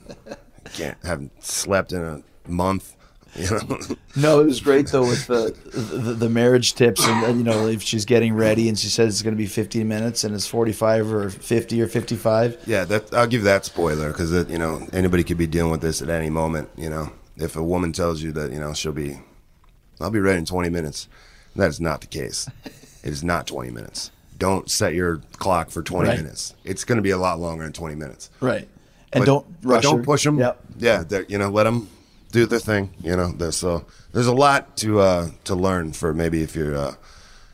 I 0.66 0.70
can't 0.70 0.98
haven't 1.04 1.32
slept 1.44 1.92
in 1.94 2.02
a 2.02 2.22
month. 2.48 2.96
You 3.36 3.50
know, 3.50 3.80
No, 4.16 4.40
it 4.42 4.46
was 4.46 4.62
great 4.62 4.88
though 4.90 5.08
with 5.08 5.26
the 5.26 5.56
the, 5.74 6.14
the 6.14 6.30
marriage 6.30 6.76
tips 6.76 7.02
and 7.04 7.40
you 7.40 7.44
know 7.44 7.66
if 7.68 7.82
she's 7.82 8.06
getting 8.06 8.36
ready 8.36 8.70
and 8.70 8.78
she 8.78 8.88
says 8.90 9.16
it's 9.16 9.24
going 9.24 9.34
to 9.34 9.38
be 9.38 9.48
15 9.48 9.88
minutes 9.88 10.24
and 10.24 10.36
it's 10.36 10.46
45 10.46 11.12
or 11.12 11.30
50 11.32 11.82
or 11.82 11.88
55. 11.88 12.60
yeah. 12.68 12.84
That 12.86 13.12
I'll 13.12 13.26
give 13.28 13.42
that 13.44 13.66
spoiler 13.66 14.10
because 14.12 14.32
you 14.50 14.60
know 14.60 14.88
anybody 14.94 15.24
could 15.24 15.40
be 15.40 15.48
dealing 15.48 15.72
with 15.72 15.82
this 15.82 16.02
at 16.04 16.10
any 16.12 16.30
moment. 16.30 16.70
You 16.78 16.92
know, 16.92 17.12
if 17.38 17.56
a 17.56 17.64
woman 17.64 17.92
tells 17.94 18.22
you 18.22 18.32
that 18.34 18.52
you 18.52 18.60
know 18.60 18.74
she'll 18.74 18.92
be, 18.92 19.20
I'll 20.00 20.10
be 20.12 20.20
ready 20.20 20.40
in 20.40 20.46
20 20.46 20.70
minutes. 20.70 21.08
That 21.56 21.70
is 21.70 21.80
not 21.80 22.02
the 22.02 22.08
case. 22.08 22.48
It 22.66 23.10
is 23.12 23.24
not 23.24 23.48
20 23.48 23.72
minutes. 23.72 24.12
don't 24.40 24.70
set 24.70 24.94
your 24.94 25.22
clock 25.38 25.70
for 25.70 25.82
20 25.84 26.10
Right. 26.10 26.18
minutes. 26.18 26.54
It's 26.66 26.84
going 26.84 26.98
to 26.98 27.02
be 27.02 27.12
a 27.12 27.18
lot 27.18 27.40
longer 27.40 27.64
than 27.64 27.72
20 27.72 27.96
minutes. 27.96 28.30
Right. 28.42 28.68
And 29.14 29.22
But- 29.22 29.26
don't 29.26 29.46
rush 29.62 29.84
don't 29.84 30.04
push 30.04 30.24
them. 30.24 30.38
Yep. 30.40 30.60
Yeah, 30.80 31.04
you 31.30 31.38
know, 31.38 31.50
let 31.50 31.64
them 31.64 31.88
do 32.32 32.46
their 32.46 32.60
thing. 32.60 32.90
You 33.02 33.16
know, 33.16 33.32
there's 33.32 33.56
so 33.56 33.86
there's 34.12 34.28
a 34.28 34.34
lot 34.34 34.76
to 34.78 35.00
uh, 35.00 35.30
to 35.46 35.56
learn 35.56 35.94
for 35.94 36.14
maybe 36.14 36.42
if 36.44 36.56
you're 36.56 36.76
uh, 36.76 36.96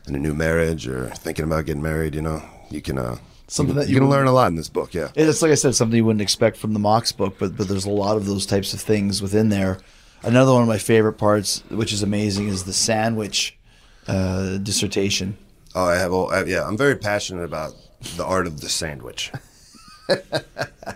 in 0.08 0.14
a 0.16 0.18
new 0.18 0.34
marriage 0.34 0.88
or 0.88 1.10
thinking 1.10 1.44
about 1.44 1.66
getting 1.66 1.82
married. 1.82 2.14
You 2.14 2.22
know, 2.22 2.42
you 2.70 2.80
can 2.80 2.98
uh, 2.98 3.18
Something 3.50 3.74
that 3.76 3.88
you 3.88 3.94
you 3.94 4.00
can 4.00 4.08
would- 4.08 4.14
learn 4.14 4.26
a 4.28 4.32
lot 4.32 4.46
in 4.46 4.54
this 4.54 4.68
book. 4.68 4.94
Yeah. 4.94 5.08
It's 5.16 5.42
like 5.42 5.50
I 5.50 5.56
said, 5.56 5.74
something 5.74 5.96
you 5.96 6.04
wouldn't 6.04 6.22
expect 6.22 6.56
from 6.56 6.72
the 6.72 6.78
Mox 6.78 7.10
book, 7.12 7.34
but 7.38 7.56
but 7.56 7.66
there's 7.68 7.84
a 7.84 7.90
lot 7.90 8.16
of 8.16 8.24
those 8.26 8.46
types 8.46 8.72
of 8.74 8.80
things 8.80 9.20
within 9.20 9.48
there. 9.48 9.78
Another 10.22 10.52
one 10.52 10.62
of 10.62 10.68
my 10.68 10.78
favorite 10.78 11.14
parts, 11.14 11.64
which 11.70 11.92
is 11.92 12.02
amazing, 12.02 12.48
is 12.48 12.64
the 12.64 12.72
sandwich 12.72 13.58
uh, 14.06 14.58
dissertation. 14.58 15.36
Oh, 15.74 15.84
I 15.84 15.96
have. 15.96 16.12
all- 16.12 16.30
I, 16.30 16.44
yeah, 16.44 16.64
I'm 16.66 16.76
very 16.76 16.94
passionate 16.96 17.42
about 17.44 17.74
the 18.16 18.24
art 18.24 18.46
of 18.46 18.60
the 18.60 18.68
sandwich, 18.68 19.32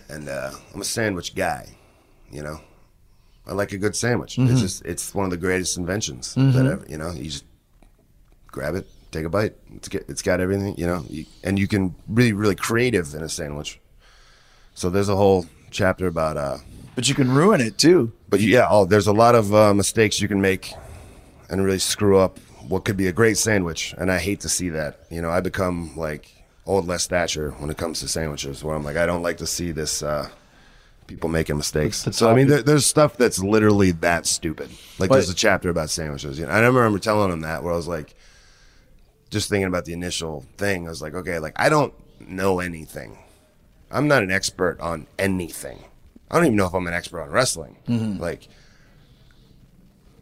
and 0.09 0.29
uh, 0.29 0.53
I'm 0.75 0.81
a 0.81 0.85
sandwich 0.85 1.35
guy. 1.35 1.69
You 2.31 2.43
know, 2.43 2.61
I 3.47 3.53
like 3.53 3.73
a 3.73 3.79
good 3.79 3.97
sandwich. 3.97 4.37
Mm-hmm. 4.37 4.53
It's 4.53 4.61
just 4.61 4.85
it's 4.85 5.15
one 5.15 5.25
of 5.25 5.31
the 5.31 5.37
greatest 5.37 5.77
inventions 5.77 6.35
that 6.35 6.67
ever. 6.67 6.85
You 6.89 6.99
know, 6.99 7.11
you 7.13 7.25
just 7.31 7.45
grab 8.49 8.75
it, 8.75 8.87
take 9.15 9.25
a 9.25 9.29
bite. 9.31 9.55
It's 9.77 9.89
get, 9.89 10.05
it's 10.09 10.23
got 10.23 10.41
everything. 10.41 10.75
You 10.77 10.87
know, 10.87 11.05
you, 11.09 11.25
and 11.43 11.59
you 11.59 11.67
can 11.69 11.95
really 12.09 12.33
really 12.33 12.57
creative 12.57 13.15
in 13.15 13.23
a 13.23 13.29
sandwich. 13.29 13.81
So 14.75 14.91
there's 14.91 15.09
a 15.09 15.17
whole 15.17 15.47
chapter 15.71 16.07
about. 16.07 16.37
uh 16.37 16.59
But 16.95 17.09
you 17.09 17.15
can 17.15 17.31
ruin 17.31 17.61
it 17.61 17.79
too. 17.79 18.12
but 18.29 18.41
yeah, 18.41 18.67
oh, 18.69 18.85
there's 18.85 19.07
a 19.07 19.12
lot 19.12 19.35
of 19.35 19.55
uh, 19.55 19.73
mistakes 19.75 20.21
you 20.21 20.29
can 20.29 20.41
make 20.41 20.73
and 21.49 21.65
really 21.65 21.79
screw 21.79 22.19
up 22.19 22.39
what 22.69 22.85
could 22.85 22.97
be 22.97 23.07
a 23.09 23.12
great 23.12 23.37
sandwich. 23.39 23.95
And 23.99 24.11
I 24.11 24.19
hate 24.19 24.41
to 24.41 24.49
see 24.49 24.71
that. 24.71 24.93
You 25.11 25.21
know, 25.23 25.31
I 25.31 25.41
become 25.41 25.97
like 25.97 26.25
old 26.67 26.87
Les 26.87 27.07
Thatcher 27.07 27.51
when 27.61 27.71
it 27.71 27.77
comes 27.77 28.01
to 28.01 28.09
sandwiches, 28.09 28.65
where 28.65 28.75
I'm 28.75 28.85
like, 28.85 28.97
I 28.97 29.07
don't 29.07 29.23
like 29.23 29.37
to 29.39 29.47
see 29.47 29.71
this 29.73 30.03
uh, 30.03 30.29
people 31.07 31.29
making 31.29 31.57
mistakes. 31.59 32.03
That's 32.03 32.17
so 32.19 32.31
I 32.31 32.35
mean, 32.35 32.49
there, 32.49 32.62
there's 32.62 32.87
stuff 32.87 33.17
that's 33.19 33.39
literally 33.39 33.93
that 34.01 34.27
stupid. 34.27 34.71
Like 34.99 35.11
But- 35.11 35.17
there's 35.17 35.31
a 35.31 35.35
chapter 35.35 35.69
about 35.69 35.91
sandwiches. 35.91 36.39
You 36.39 36.47
know, 36.47 36.53
I 36.53 36.61
remember 36.61 36.99
telling 36.99 37.31
him 37.33 37.43
that 37.43 37.62
where 37.62 37.73
I 37.73 37.77
was 37.77 37.87
like, 37.89 38.15
just 39.35 39.51
thinking 39.51 39.66
about 39.66 39.85
the 39.85 39.93
initial 39.93 40.47
thing. 40.57 40.87
I 40.87 40.91
was 40.91 41.03
like, 41.03 41.14
okay, 41.14 41.39
like 41.39 41.53
I 41.57 41.68
don't 41.68 41.93
know 42.20 42.61
anything. 42.61 43.18
I'm 43.91 44.09
not 44.09 44.22
an 44.22 44.30
expert 44.30 44.80
on 44.80 45.07
anything. 45.18 45.85
I 46.30 46.37
don't 46.37 46.47
even 46.47 46.57
know 46.57 46.66
if 46.66 46.72
I'm 46.72 46.87
an 46.87 46.95
expert 46.95 47.20
on 47.20 47.30
wrestling. 47.30 47.76
Mm-hmm. 47.87 48.20
Like, 48.20 48.49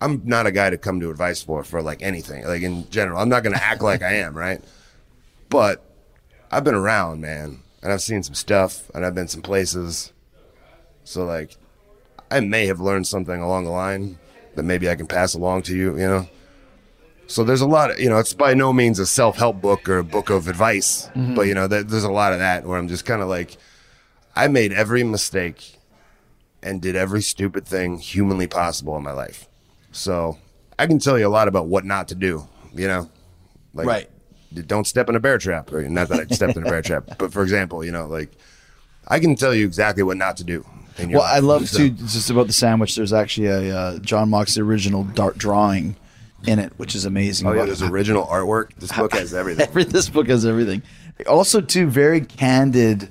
I'm 0.00 0.22
not 0.24 0.46
a 0.46 0.50
guy 0.50 0.70
to 0.70 0.78
come 0.78 0.98
to 1.00 1.10
advice 1.10 1.42
for 1.42 1.62
for 1.62 1.80
like 1.80 2.02
anything. 2.02 2.44
Like 2.44 2.62
in 2.62 2.90
general, 2.90 3.20
I'm 3.20 3.28
not 3.28 3.44
going 3.44 3.54
to 3.54 3.62
act 3.62 3.82
like 3.90 4.02
I 4.02 4.14
am, 4.14 4.36
right? 4.36 4.60
But 5.48 5.84
I've 6.50 6.64
been 6.64 6.74
around, 6.74 7.20
man, 7.20 7.60
and 7.82 7.92
I've 7.92 8.02
seen 8.02 8.22
some 8.22 8.34
stuff, 8.34 8.90
and 8.94 9.06
I've 9.06 9.14
been 9.14 9.28
some 9.28 9.42
places. 9.42 10.12
So 11.04 11.24
like, 11.24 11.56
I 12.30 12.40
may 12.40 12.66
have 12.66 12.80
learned 12.80 13.06
something 13.06 13.40
along 13.40 13.64
the 13.64 13.70
line 13.70 14.18
that 14.54 14.62
maybe 14.62 14.88
I 14.88 14.96
can 14.96 15.06
pass 15.06 15.34
along 15.34 15.62
to 15.64 15.76
you. 15.76 15.92
You 15.98 16.08
know. 16.08 16.28
So 17.26 17.44
there's 17.44 17.60
a 17.62 17.66
lot 17.66 17.90
of, 17.92 17.98
you 18.00 18.08
know, 18.10 18.18
it's 18.18 18.34
by 18.34 18.52
no 18.54 18.72
means 18.72 18.98
a 18.98 19.06
self-help 19.06 19.60
book 19.60 19.88
or 19.88 19.98
a 19.98 20.04
book 20.04 20.28
of 20.28 20.48
advice, 20.48 21.08
but 21.14 21.42
you 21.42 21.54
know, 21.54 21.66
there, 21.66 21.82
there's 21.82 22.04
a 22.04 22.10
lot 22.12 22.32
of 22.32 22.40
that 22.40 22.66
where 22.66 22.78
I'm 22.78 22.88
just 22.88 23.04
kind 23.06 23.22
of 23.22 23.28
like, 23.28 23.56
I 24.36 24.48
made 24.48 24.72
every 24.72 25.02
mistake 25.02 25.78
and 26.62 26.80
did 26.82 26.94
every 26.94 27.22
stupid 27.22 27.66
thing 27.66 27.98
humanly 27.98 28.46
possible 28.46 28.96
in 28.96 29.02
my 29.02 29.12
life. 29.12 29.46
So 29.92 30.38
I 30.78 30.86
can 30.86 30.98
tell 30.98 31.18
you 31.18 31.26
a 31.26 31.30
lot 31.30 31.48
about 31.48 31.68
what 31.68 31.84
not 31.84 32.08
to 32.08 32.14
do, 32.14 32.46
you 32.74 32.86
know, 32.86 33.08
like 33.72 33.86
Right. 33.86 34.10
don't 34.66 34.86
step 34.86 35.08
in 35.08 35.16
a 35.16 35.20
bear 35.20 35.38
trap 35.38 35.72
or 35.72 35.82
not 35.88 36.08
that 36.08 36.20
I 36.30 36.34
stepped 36.34 36.56
in 36.56 36.66
a 36.66 36.70
bear 36.70 36.82
trap, 36.82 37.04
but 37.18 37.32
for 37.32 37.42
example, 37.42 37.82
you 37.84 37.92
know, 37.92 38.06
like 38.06 38.30
I 39.08 39.18
can 39.20 39.36
tell 39.36 39.54
you 39.54 39.64
exactly 39.66 40.02
what 40.02 40.16
not 40.18 40.36
to 40.38 40.44
do. 40.44 40.66
In 40.98 41.08
your 41.08 41.20
Well, 41.20 41.28
I 41.34 41.38
love 41.38 41.66
So- 41.68 41.78
to 41.78 41.88
just 41.90 42.28
about 42.28 42.46
the 42.46 42.52
sandwich. 42.52 42.94
There's 42.94 43.14
actually 43.14 43.46
a 43.46 43.74
uh, 43.76 43.98
Jon 44.00 44.28
Moxley 44.28 44.62
original 44.62 45.04
dart 45.04 45.38
drawing 45.38 45.96
in 46.46 46.58
it, 46.58 46.72
which 46.76 46.94
is 46.94 47.04
amazing. 47.04 47.46
Oh 47.46 47.52
yeah, 47.52 47.64
there's 47.64 47.82
original 47.82 48.26
artwork. 48.26 48.74
This 48.76 48.92
book 48.96 49.12
has 49.12 49.34
everything. 49.34 49.66
Every, 49.66 49.84
this 49.84 50.08
book 50.08 50.28
has 50.28 50.44
everything. 50.44 50.82
Also, 51.26 51.60
too, 51.60 51.88
very 51.88 52.20
candid 52.20 53.08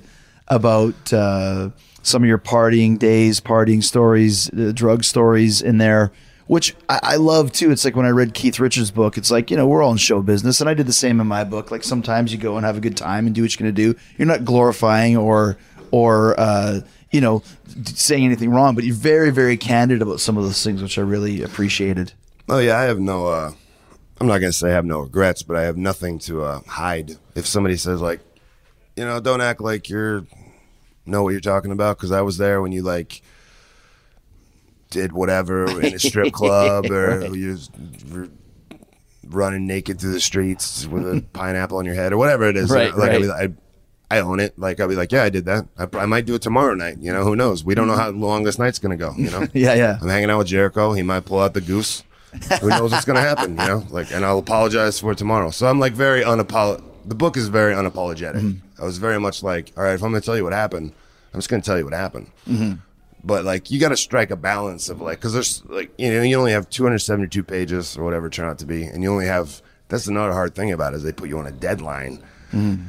about 0.48 1.12
uh, 1.12 1.70
some 2.02 2.22
of 2.22 2.28
your 2.28 2.38
partying 2.38 2.98
days, 2.98 3.40
partying 3.40 3.82
stories, 3.82 4.50
uh, 4.50 4.72
drug 4.74 5.04
stories 5.04 5.62
in 5.62 5.78
there, 5.78 6.12
which 6.46 6.74
I, 6.88 7.00
I 7.02 7.16
love 7.16 7.52
too. 7.52 7.70
It's 7.70 7.84
like 7.84 7.96
when 7.96 8.06
I 8.06 8.10
read 8.10 8.34
Keith 8.34 8.60
Richards' 8.60 8.90
book, 8.90 9.16
it's 9.16 9.30
like, 9.30 9.50
you 9.50 9.56
know, 9.56 9.66
we're 9.66 9.82
all 9.82 9.92
in 9.92 9.98
show 9.98 10.20
business, 10.22 10.60
and 10.60 10.68
I 10.68 10.74
did 10.74 10.86
the 10.86 10.92
same 10.92 11.20
in 11.20 11.26
my 11.26 11.44
book. 11.44 11.70
Like 11.70 11.84
sometimes 11.84 12.32
you 12.32 12.38
go 12.38 12.56
and 12.56 12.66
have 12.66 12.76
a 12.76 12.80
good 12.80 12.96
time 12.96 13.26
and 13.26 13.34
do 13.34 13.42
what 13.42 13.58
you're 13.58 13.64
going 13.64 13.74
to 13.74 13.92
do. 13.92 13.98
You're 14.18 14.28
not 14.28 14.44
glorifying 14.44 15.16
or, 15.16 15.56
or, 15.90 16.38
uh, 16.38 16.80
you 17.10 17.20
know, 17.20 17.42
saying 17.84 18.24
anything 18.24 18.50
wrong, 18.50 18.74
but 18.74 18.84
you're 18.84 18.94
very, 18.94 19.30
very 19.30 19.56
candid 19.56 20.02
about 20.02 20.20
some 20.20 20.36
of 20.36 20.44
those 20.44 20.62
things, 20.62 20.82
which 20.82 20.98
I 20.98 21.02
really 21.02 21.42
appreciated. 21.42 22.12
Oh 22.48 22.58
yeah, 22.58 22.78
I 22.78 22.84
have 22.84 22.98
no. 22.98 23.26
uh 23.26 23.52
I'm 24.20 24.26
not 24.26 24.38
gonna 24.38 24.52
say 24.52 24.70
I 24.70 24.74
have 24.74 24.84
no 24.84 25.00
regrets, 25.00 25.42
but 25.42 25.56
I 25.56 25.62
have 25.62 25.76
nothing 25.76 26.18
to 26.20 26.44
uh, 26.44 26.60
hide. 26.66 27.16
If 27.34 27.46
somebody 27.46 27.76
says 27.76 28.00
like, 28.00 28.20
you 28.96 29.04
know, 29.04 29.18
don't 29.20 29.40
act 29.40 29.60
like 29.60 29.88
you're 29.88 30.26
know 31.04 31.22
what 31.22 31.30
you're 31.30 31.40
talking 31.40 31.72
about 31.72 31.96
because 31.96 32.12
I 32.12 32.20
was 32.20 32.38
there 32.38 32.62
when 32.62 32.72
you 32.72 32.82
like 32.82 33.22
did 34.90 35.12
whatever 35.12 35.80
in 35.80 35.94
a 35.94 35.98
strip 35.98 36.32
club 36.32 36.90
or 36.90 37.34
you 37.34 37.50
was 37.50 37.70
were 38.12 38.28
running 39.28 39.66
naked 39.66 40.00
through 40.00 40.12
the 40.12 40.20
streets 40.20 40.86
with 40.86 41.04
a 41.04 41.22
pineapple 41.32 41.78
on 41.78 41.84
your 41.84 41.94
head 41.94 42.12
or 42.12 42.16
whatever 42.18 42.44
it 42.44 42.56
is. 42.56 42.70
Right, 42.70 42.94
like 42.96 43.10
right. 43.10 43.52
I, 44.10 44.16
I 44.16 44.20
own 44.20 44.40
it. 44.40 44.58
Like 44.58 44.78
I'll 44.80 44.88
be 44.88 44.94
like, 44.94 45.10
yeah, 45.10 45.22
I 45.22 45.30
did 45.30 45.46
that. 45.46 45.66
I, 45.78 45.88
I 45.98 46.06
might 46.06 46.26
do 46.26 46.34
it 46.34 46.42
tomorrow 46.42 46.74
night. 46.74 46.98
You 47.00 47.12
know, 47.12 47.24
who 47.24 47.34
knows? 47.34 47.64
We 47.64 47.74
don't 47.74 47.88
know 47.88 47.96
how 47.96 48.10
long 48.10 48.44
this 48.44 48.58
night's 48.58 48.78
gonna 48.78 48.96
go. 48.96 49.14
You 49.16 49.30
know. 49.30 49.48
Yeah, 49.54 49.74
yeah. 49.74 49.98
I'm 50.00 50.08
hanging 50.08 50.30
out 50.30 50.38
with 50.38 50.48
Jericho. 50.48 50.92
He 50.92 51.02
might 51.02 51.24
pull 51.24 51.40
out 51.40 51.54
the 51.54 51.60
goose. 51.60 52.04
Who 52.60 52.68
knows 52.68 52.92
what's 52.92 53.04
gonna 53.04 53.20
happen? 53.20 53.50
You 53.52 53.66
know, 53.66 53.86
like, 53.90 54.12
and 54.12 54.24
I'll 54.24 54.38
apologize 54.38 54.98
for 54.98 55.12
it 55.12 55.18
tomorrow. 55.18 55.50
So 55.50 55.66
I'm 55.66 55.78
like 55.78 55.92
very 55.92 56.22
unapolog. 56.22 56.82
The 57.04 57.14
book 57.14 57.36
is 57.36 57.48
very 57.48 57.74
unapologetic. 57.74 58.40
Mm-hmm. 58.40 58.82
I 58.82 58.84
was 58.84 58.98
very 58.98 59.18
much 59.18 59.42
like, 59.42 59.72
all 59.76 59.84
right, 59.84 59.94
if 59.94 60.02
I'm 60.02 60.10
gonna 60.10 60.20
tell 60.20 60.36
you 60.36 60.44
what 60.44 60.52
happened, 60.52 60.92
I'm 61.32 61.38
just 61.38 61.48
gonna 61.48 61.62
tell 61.62 61.78
you 61.78 61.84
what 61.84 61.94
happened. 61.94 62.30
Mm-hmm. 62.48 62.74
But 63.24 63.44
like, 63.44 63.70
you 63.70 63.78
got 63.78 63.90
to 63.90 63.96
strike 63.96 64.32
a 64.32 64.36
balance 64.36 64.88
of 64.88 65.00
like, 65.00 65.18
because 65.18 65.32
there's 65.32 65.64
like, 65.66 65.92
you 65.96 66.10
know, 66.10 66.22
you 66.22 66.36
only 66.36 66.50
have 66.50 66.68
272 66.70 67.44
pages 67.44 67.96
or 67.96 68.02
whatever 68.02 68.26
it 68.26 68.32
turned 68.32 68.50
out 68.50 68.58
to 68.58 68.66
be, 68.66 68.82
and 68.82 69.02
you 69.02 69.12
only 69.12 69.26
have. 69.26 69.62
That's 69.88 70.06
another 70.06 70.32
hard 70.32 70.54
thing 70.54 70.72
about 70.72 70.94
it 70.94 70.96
is 70.96 71.02
they 71.02 71.12
put 71.12 71.28
you 71.28 71.38
on 71.38 71.46
a 71.46 71.52
deadline 71.52 72.22
mm-hmm. 72.52 72.82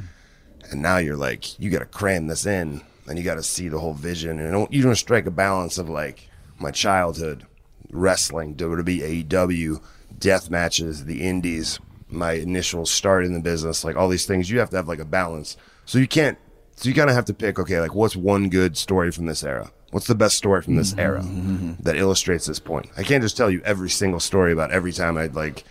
and 0.70 0.82
now 0.82 0.98
you're 0.98 1.16
like 1.16 1.58
you 1.58 1.70
got 1.70 1.80
to 1.80 1.86
cram 1.86 2.28
this 2.28 2.46
in 2.46 2.82
and 3.06 3.18
you 3.18 3.24
got 3.24 3.34
to 3.34 3.42
see 3.42 3.68
the 3.68 3.78
whole 3.78 3.94
vision 3.94 4.38
and 4.38 4.40
you 4.40 4.50
don't, 4.50 4.72
you 4.72 4.82
don't 4.82 4.96
strike 4.96 5.26
a 5.26 5.30
balance 5.30 5.78
of 5.78 5.88
like 5.88 6.28
my 6.58 6.70
childhood 6.70 7.44
wrestling 7.90 8.54
WWE 8.56 9.24
AEW 9.24 9.82
death 10.18 10.50
matches 10.50 11.04
the 11.04 11.22
indies 11.22 11.78
my 12.08 12.32
initial 12.32 12.86
start 12.86 13.24
in 13.24 13.34
the 13.34 13.40
business 13.40 13.84
like 13.84 13.96
all 13.96 14.08
these 14.08 14.26
things 14.26 14.48
you 14.48 14.58
have 14.58 14.70
to 14.70 14.76
have 14.76 14.86
like 14.86 15.00
a 15.00 15.04
balance 15.04 15.56
so 15.84 15.98
you 15.98 16.06
can't 16.06 16.38
so 16.76 16.88
you 16.88 16.94
kind 16.94 17.10
of 17.10 17.16
have 17.16 17.24
to 17.24 17.34
pick 17.34 17.58
okay 17.58 17.80
like 17.80 17.94
what's 17.94 18.14
one 18.14 18.48
good 18.48 18.76
story 18.76 19.10
from 19.10 19.26
this 19.26 19.42
era 19.42 19.72
what's 19.90 20.06
the 20.06 20.14
best 20.14 20.36
story 20.36 20.62
from 20.62 20.76
this 20.76 20.92
mm-hmm. 20.92 21.00
era 21.00 21.20
mm-hmm. 21.20 21.72
that 21.82 21.96
illustrates 21.96 22.46
this 22.46 22.60
point 22.60 22.86
i 22.96 23.02
can't 23.02 23.22
just 23.22 23.36
tell 23.36 23.50
you 23.50 23.60
every 23.64 23.90
single 23.90 24.20
story 24.20 24.52
about 24.52 24.70
every 24.70 24.92
time 24.92 25.16
i'd 25.16 25.34
like 25.34 25.64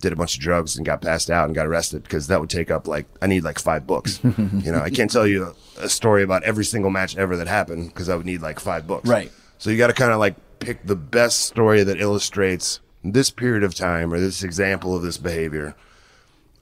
did 0.00 0.12
a 0.12 0.16
bunch 0.16 0.36
of 0.36 0.40
drugs 0.40 0.76
and 0.76 0.86
got 0.86 1.00
passed 1.00 1.28
out 1.28 1.46
and 1.46 1.54
got 1.54 1.66
arrested 1.66 2.02
because 2.02 2.28
that 2.28 2.40
would 2.40 2.50
take 2.50 2.70
up 2.70 2.86
like 2.86 3.06
I 3.20 3.26
need 3.26 3.42
like 3.42 3.58
five 3.58 3.84
books. 3.86 4.20
you 4.38 4.70
know, 4.70 4.80
I 4.80 4.90
can't 4.90 5.10
tell 5.10 5.26
you 5.26 5.54
a, 5.76 5.84
a 5.84 5.88
story 5.88 6.22
about 6.22 6.44
every 6.44 6.64
single 6.64 6.90
match 6.90 7.16
ever 7.16 7.36
that 7.36 7.48
happened 7.48 7.88
because 7.88 8.08
I 8.08 8.14
would 8.14 8.26
need 8.26 8.40
like 8.40 8.60
five 8.60 8.86
books. 8.86 9.08
Right. 9.08 9.32
So 9.58 9.70
you 9.70 9.76
got 9.76 9.88
to 9.88 9.92
kind 9.92 10.12
of 10.12 10.20
like 10.20 10.36
pick 10.60 10.86
the 10.86 10.96
best 10.96 11.40
story 11.40 11.82
that 11.82 12.00
illustrates 12.00 12.80
this 13.04 13.30
period 13.30 13.62
of 13.62 13.74
time 13.74 14.12
or 14.12 14.20
this 14.20 14.42
example 14.42 14.94
of 14.94 15.02
this 15.02 15.16
behavior 15.18 15.74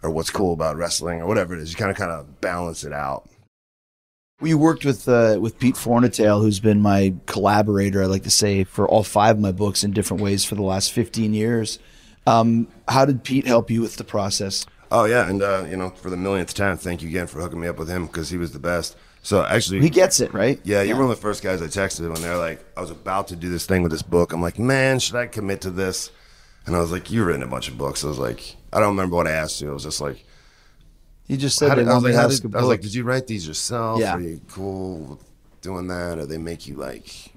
or 0.03 0.11
what's 0.11 0.31
cool 0.31 0.53
about 0.53 0.77
wrestling 0.77 1.21
or 1.21 1.27
whatever 1.27 1.55
it 1.55 1.61
is. 1.61 1.71
You 1.71 1.77
kind 1.77 1.91
of 1.91 1.97
kind 1.97 2.11
of 2.11 2.41
balance 2.41 2.85
it 2.85 2.93
out. 2.93 3.29
We 4.39 4.53
worked 4.53 4.85
with 4.85 5.09
uh, 5.09 5.39
with 5.41 5.59
Pete 5.59 5.77
Fornatale, 5.77 6.43
who's 6.43 6.61
been 6.61 6.83
my 6.83 7.15
collaborator. 7.25 8.03
I 8.03 8.07
like 8.07 8.25
to 8.25 8.31
say 8.31 8.65
for 8.65 8.87
all 8.87 9.03
five 9.03 9.37
of 9.37 9.41
my 9.41 9.53
books 9.53 9.83
in 9.83 9.93
different 9.93 10.23
ways 10.23 10.45
for 10.45 10.57
the 10.57 10.63
last 10.63 10.93
fifteen 10.93 11.33
years. 11.33 11.79
Um, 12.27 12.69
how 12.87 13.07
did 13.07 13.25
Pete 13.25 13.47
help 13.47 13.71
you 13.71 13.81
with 13.81 13.97
the 13.97 14.05
process? 14.05 14.67
Oh 14.91 15.05
yeah, 15.05 15.29
and 15.29 15.43
uh, 15.43 15.65
you 15.69 15.77
know, 15.77 15.91
for 15.91 16.11
the 16.11 16.17
millionth 16.17 16.55
time, 16.55 16.77
thank 16.77 17.03
you 17.03 17.09
again 17.09 17.27
for 17.27 17.41
hooking 17.41 17.61
me 17.61 17.69
up 17.69 17.79
with 17.79 17.89
him 17.89 18.07
because 18.07 18.31
he 18.31 18.37
was 18.37 18.53
the 18.53 18.59
best. 18.59 18.97
So 19.23 19.45
actually, 19.45 19.81
He 19.81 19.91
gets 19.91 20.21
it 20.21 20.33
right. 20.33 20.61
Yeah, 20.63 20.83
you're 20.83 20.95
one 20.97 21.07
of 21.07 21.11
the 21.11 21.17
first 21.17 21.43
guys 21.43 21.61
I 21.61 21.67
texted 21.67 22.09
when 22.13 22.23
they're 22.23 22.37
like, 22.39 22.65
I 22.77 22.81
was 22.81 22.91
about 22.91 23.27
to 23.29 23.37
do 23.37 23.49
this 23.49 23.67
thing 23.67 23.83
with 23.83 23.91
this 23.91 24.03
book. 24.03 24.33
I'm 24.33 24.41
like, 24.41 24.59
man, 24.59 25.01
should 25.01 25.17
I 25.17 25.27
commit 25.27 25.63
to 25.63 25.71
this? 25.71 26.13
And 26.65 26.77
I 26.77 26.79
was 26.81 26.93
like, 26.93 27.11
you've 27.11 27.27
written 27.27 27.43
a 27.43 27.49
bunch 27.49 27.69
of 27.69 27.77
books. 27.77 28.05
I 28.05 28.09
was 28.09 28.21
like, 28.21 28.55
I 28.73 28.79
don't 28.79 28.91
remember 28.91 29.17
what 29.17 29.27
I 29.27 29.33
asked 29.33 29.61
you. 29.61 29.71
I 29.71 29.73
was 29.73 29.83
just 29.83 30.01
like, 30.01 30.25
He 31.27 31.37
just 31.37 31.59
said 31.59 31.75
did, 31.75 31.89
I 31.89 31.95
was 31.95 32.05
like, 32.05 32.13
to 32.13 32.19
how 32.19 32.27
ask 32.27 32.43
did, 32.43 32.55
I 32.55 32.59
was 32.61 32.69
like, 32.69 32.81
did 32.83 32.95
you 32.95 33.03
write 33.03 33.27
these 33.27 33.49
yourself? 33.49 33.99
Yeah. 33.99 34.15
Are 34.15 34.21
you 34.21 34.41
cool 34.49 35.21
doing 35.61 35.89
that? 35.89 36.19
Or 36.19 36.27
they 36.27 36.39
make 36.39 36.69
you 36.69 36.77
like 36.77 37.33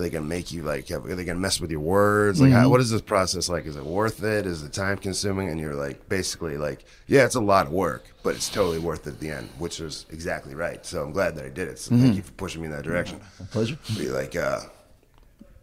they 0.00 0.10
gonna 0.10 0.24
make 0.24 0.52
you 0.52 0.62
like? 0.62 0.88
Have, 0.88 1.04
are 1.06 1.14
they 1.14 1.24
gonna 1.24 1.38
mess 1.38 1.60
with 1.60 1.70
your 1.70 1.80
words? 1.80 2.40
Like, 2.40 2.52
how, 2.52 2.62
mm-hmm. 2.62 2.70
what 2.70 2.80
is 2.80 2.90
this 2.90 3.02
process 3.02 3.48
like? 3.48 3.66
Is 3.66 3.76
it 3.76 3.84
worth 3.84 4.22
it? 4.22 4.46
Is 4.46 4.62
it 4.62 4.72
time 4.72 4.98
consuming? 4.98 5.48
And 5.48 5.60
you're 5.60 5.74
like, 5.74 6.08
basically, 6.08 6.56
like, 6.56 6.84
yeah, 7.06 7.24
it's 7.24 7.34
a 7.34 7.40
lot 7.40 7.66
of 7.66 7.72
work, 7.72 8.04
but 8.22 8.34
it's 8.34 8.48
totally 8.48 8.78
worth 8.78 9.06
it 9.06 9.14
at 9.14 9.20
the 9.20 9.30
end, 9.30 9.48
which 9.58 9.80
is 9.80 10.06
exactly 10.10 10.54
right. 10.54 10.84
So 10.84 11.02
I'm 11.02 11.12
glad 11.12 11.36
that 11.36 11.44
I 11.44 11.48
did 11.48 11.68
it. 11.68 11.78
So 11.78 11.90
thank 11.90 12.02
mm-hmm. 12.02 12.12
you 12.14 12.22
for 12.22 12.32
pushing 12.32 12.62
me 12.62 12.66
in 12.66 12.72
that 12.72 12.84
direction. 12.84 13.20
Pleasure. 13.50 13.78
Be 13.96 14.08
like, 14.08 14.36
uh, 14.36 14.60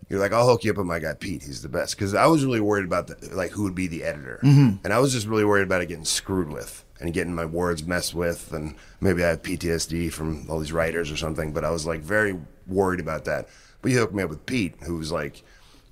you're 0.10 0.20
like, 0.20 0.34
I'll 0.34 0.48
hook 0.48 0.64
you 0.64 0.72
up 0.72 0.78
with 0.78 0.86
my 0.86 1.00
guy 1.00 1.14
Pete. 1.14 1.44
He's 1.44 1.62
the 1.62 1.70
best. 1.70 1.96
Because 1.96 2.14
I 2.14 2.28
was 2.28 2.46
really 2.46 2.60
worried 2.60 2.86
about 2.86 3.08
the, 3.08 3.36
like 3.36 3.52
who 3.52 3.64
would 3.64 3.76
be 3.76 3.88
the 3.88 4.04
editor, 4.04 4.40
mm-hmm. 4.44 4.78
and 4.84 4.94
I 4.94 5.00
was 5.00 5.12
just 5.12 5.26
really 5.26 5.46
worried 5.46 5.64
about 5.64 5.82
it 5.82 5.88
getting 5.88 6.06
screwed 6.06 6.50
with 6.50 6.86
and 7.00 7.14
getting 7.14 7.34
my 7.34 7.46
words 7.46 7.84
messed 7.84 8.14
with, 8.14 8.54
and 8.54 8.76
maybe 9.02 9.24
I 9.24 9.30
have 9.30 9.42
PTSD 9.42 10.14
from 10.14 10.50
all 10.50 10.60
these 10.60 10.72
writers 10.72 11.12
or 11.12 11.18
something. 11.18 11.52
But 11.52 11.66
I 11.66 11.72
was 11.72 11.88
like 11.88 12.02
very 12.02 12.40
worried 12.68 13.00
about 13.00 13.26
that. 13.26 13.50
But 13.84 13.92
he 13.92 13.98
hooked 13.98 14.14
me 14.14 14.24
up 14.24 14.30
with 14.30 14.46
Pete, 14.48 14.76
who 14.86 14.96
was 14.98 15.12
like, 15.12 15.44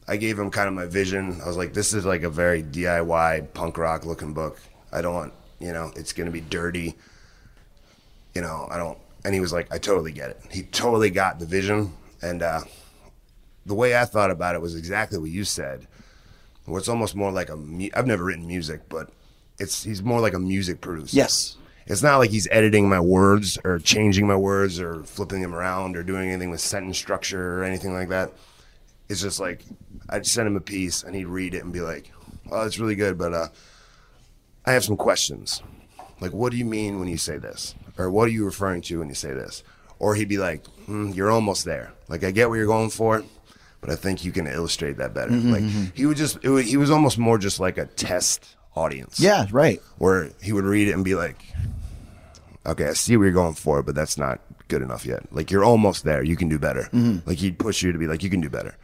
I 0.07 0.15
gave 0.15 0.39
him 0.39 0.49
kind 0.49 0.67
of 0.69 0.73
my 0.73 0.85
vision. 0.85 1.39
I 1.43 1.47
was 1.47 1.57
like, 1.57 1.73
this 1.73 1.93
is 1.93 2.05
like 2.05 2.23
a 2.23 2.29
very 2.29 2.63
DIY 2.63 3.53
punk 3.53 3.77
rock 3.77 4.05
looking 4.05 4.33
book. 4.33 4.57
I 4.93 5.01
don't 5.01 5.13
want, 5.13 5.33
you 5.59 5.73
know, 5.73 5.91
it's 5.95 6.13
gonna 6.13 6.31
be 6.31 6.39
dirty. 6.41 6.95
You 8.33 8.41
know, 8.41 8.67
I 8.71 8.77
don't. 8.77 8.97
And 9.25 9.33
he 9.33 9.41
was 9.41 9.51
like, 9.53 9.71
I 9.73 9.77
totally 9.77 10.13
get 10.13 10.29
it. 10.31 10.41
He 10.49 10.63
totally 10.63 11.09
got 11.09 11.37
the 11.39 11.45
vision, 11.45 11.93
and 12.21 12.41
uh, 12.41 12.61
the 13.65 13.75
way 13.75 13.95
I 13.95 14.05
thought 14.05 14.31
about 14.31 14.55
it 14.55 14.61
was 14.61 14.75
exactly 14.75 15.17
what 15.19 15.29
you 15.29 15.43
said. 15.43 15.85
Where 16.65 16.79
it's 16.79 16.87
almost 16.87 17.13
more 17.13 17.31
like 17.31 17.49
a. 17.49 17.57
Mu- 17.57 17.89
I've 17.93 18.07
never 18.07 18.23
written 18.23 18.47
music, 18.47 18.87
but 18.87 19.09
it's 19.59 19.83
he's 19.83 20.01
more 20.01 20.21
like 20.21 20.33
a 20.33 20.39
music 20.39 20.79
producer. 20.79 21.15
Yes. 21.15 21.57
It's 21.87 22.03
not 22.03 22.17
like 22.17 22.29
he's 22.29 22.47
editing 22.51 22.87
my 22.87 22.99
words 22.99 23.57
or 23.63 23.79
changing 23.79 24.27
my 24.27 24.35
words 24.35 24.79
or 24.79 25.03
flipping 25.03 25.41
them 25.41 25.53
around 25.53 25.97
or 25.97 26.03
doing 26.03 26.29
anything 26.29 26.49
with 26.51 26.61
sentence 26.61 26.97
structure 26.97 27.59
or 27.59 27.63
anything 27.63 27.93
like 27.93 28.09
that. 28.09 28.31
It's 29.09 29.21
just 29.21 29.39
like 29.39 29.63
I'd 30.09 30.25
send 30.25 30.47
him 30.47 30.55
a 30.55 30.61
piece 30.61 31.03
and 31.03 31.15
he'd 31.15 31.25
read 31.25 31.53
it 31.53 31.63
and 31.63 31.73
be 31.73 31.81
like, 31.81 32.11
"Oh, 32.51 32.61
it's 32.65 32.79
really 32.79 32.95
good, 32.95 33.17
but 33.17 33.33
uh, 33.33 33.47
I 34.65 34.73
have 34.73 34.83
some 34.83 34.97
questions. 34.97 35.61
Like, 36.19 36.31
what 36.31 36.51
do 36.51 36.57
you 36.57 36.65
mean 36.65 36.99
when 36.99 37.09
you 37.09 37.17
say 37.17 37.37
this? 37.37 37.75
Or 37.97 38.09
what 38.09 38.27
are 38.27 38.31
you 38.31 38.45
referring 38.45 38.81
to 38.83 38.99
when 38.99 39.09
you 39.09 39.15
say 39.15 39.33
this?" 39.33 39.63
Or 39.99 40.15
he'd 40.15 40.29
be 40.29 40.37
like, 40.37 40.65
hmm, 40.85 41.09
"You're 41.09 41.31
almost 41.31 41.65
there. 41.65 41.91
Like, 42.07 42.23
I 42.23 42.31
get 42.31 42.47
what 42.49 42.55
you're 42.55 42.65
going 42.67 42.89
for, 42.89 43.23
but 43.81 43.89
I 43.89 43.95
think 43.95 44.23
you 44.23 44.31
can 44.31 44.47
illustrate 44.47 44.97
that 44.97 45.13
better." 45.13 45.31
Like, 45.51 45.63
he 45.93 46.05
would 46.05 46.17
just, 46.17 46.37
it 46.41 46.49
would, 46.49 46.65
he 46.65 46.77
was 46.77 46.89
almost 46.91 47.17
more 47.17 47.37
just 47.37 47.59
like 47.59 47.77
a 47.77 47.85
test 47.85 48.55
audience 48.75 49.19
Yeah. 49.19 49.47
Right. 49.51 49.81
where 49.97 50.31
he 50.41 50.51
would 50.53 50.63
read 50.65 50.87
it 50.87 50.93
and 50.93 51.03
be 51.03 51.15
like, 51.15 51.43
"Okay, 52.65 52.87
I 52.87 52.93
see 52.93 53.17
what 53.17 53.23
you're 53.23 53.31
going 53.33 53.55
for, 53.55 53.83
but 53.83 53.95
that's 53.95 54.17
not 54.17 54.39
good 54.67 54.81
enough 54.81 55.05
yet. 55.05 55.23
Like 55.33 55.51
you're 55.51 55.63
almost 55.63 56.03
there. 56.05 56.23
You 56.23 56.35
can 56.35 56.47
do 56.49 56.57
better." 56.59 56.89
Like 57.25 57.37
he'd 57.39 57.57
push 57.59 57.81
you 57.83 57.91
to 57.91 57.97
be 57.99 58.07
like, 58.07 58.23
"You 58.23 58.29
can 58.29 58.41
do 58.41 58.49
better," 58.49 58.75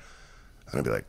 and 0.72 0.80
I'd 0.80 0.84
be 0.86 0.92
like, 0.92 1.06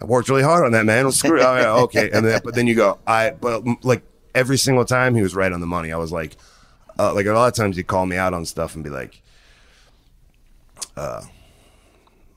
"I 0.00 0.04
worked 0.06 0.28
really 0.28 0.42
hard 0.42 0.64
on 0.64 0.72
that, 0.72 0.86
man. 0.86 1.04
Well, 1.04 1.12
screw 1.12 1.38
it. 1.40 1.44
Oh, 1.44 1.56
yeah, 1.56 1.72
okay." 1.84 2.10
And 2.12 2.24
then, 2.26 2.40
but 2.44 2.54
then 2.54 2.66
you 2.66 2.74
go, 2.74 2.98
"I," 3.06 3.30
but 3.30 3.62
like 3.84 4.02
every 4.34 4.56
single 4.58 4.84
time 4.86 5.14
he 5.14 5.22
was 5.22 5.34
right 5.34 5.52
on 5.52 5.60
the 5.60 5.66
money. 5.66 5.92
I 5.92 5.98
was 5.98 6.10
like, 6.12 6.36
uh, 6.98 7.12
like 7.14 7.26
a 7.26 7.32
lot 7.32 7.48
of 7.48 7.54
times 7.54 7.76
he'd 7.76 7.86
call 7.86 8.06
me 8.06 8.16
out 8.16 8.32
on 8.32 8.46
stuff 8.46 8.74
and 8.74 8.82
be 8.82 8.88
like, 8.90 9.20
uh, 10.96 11.22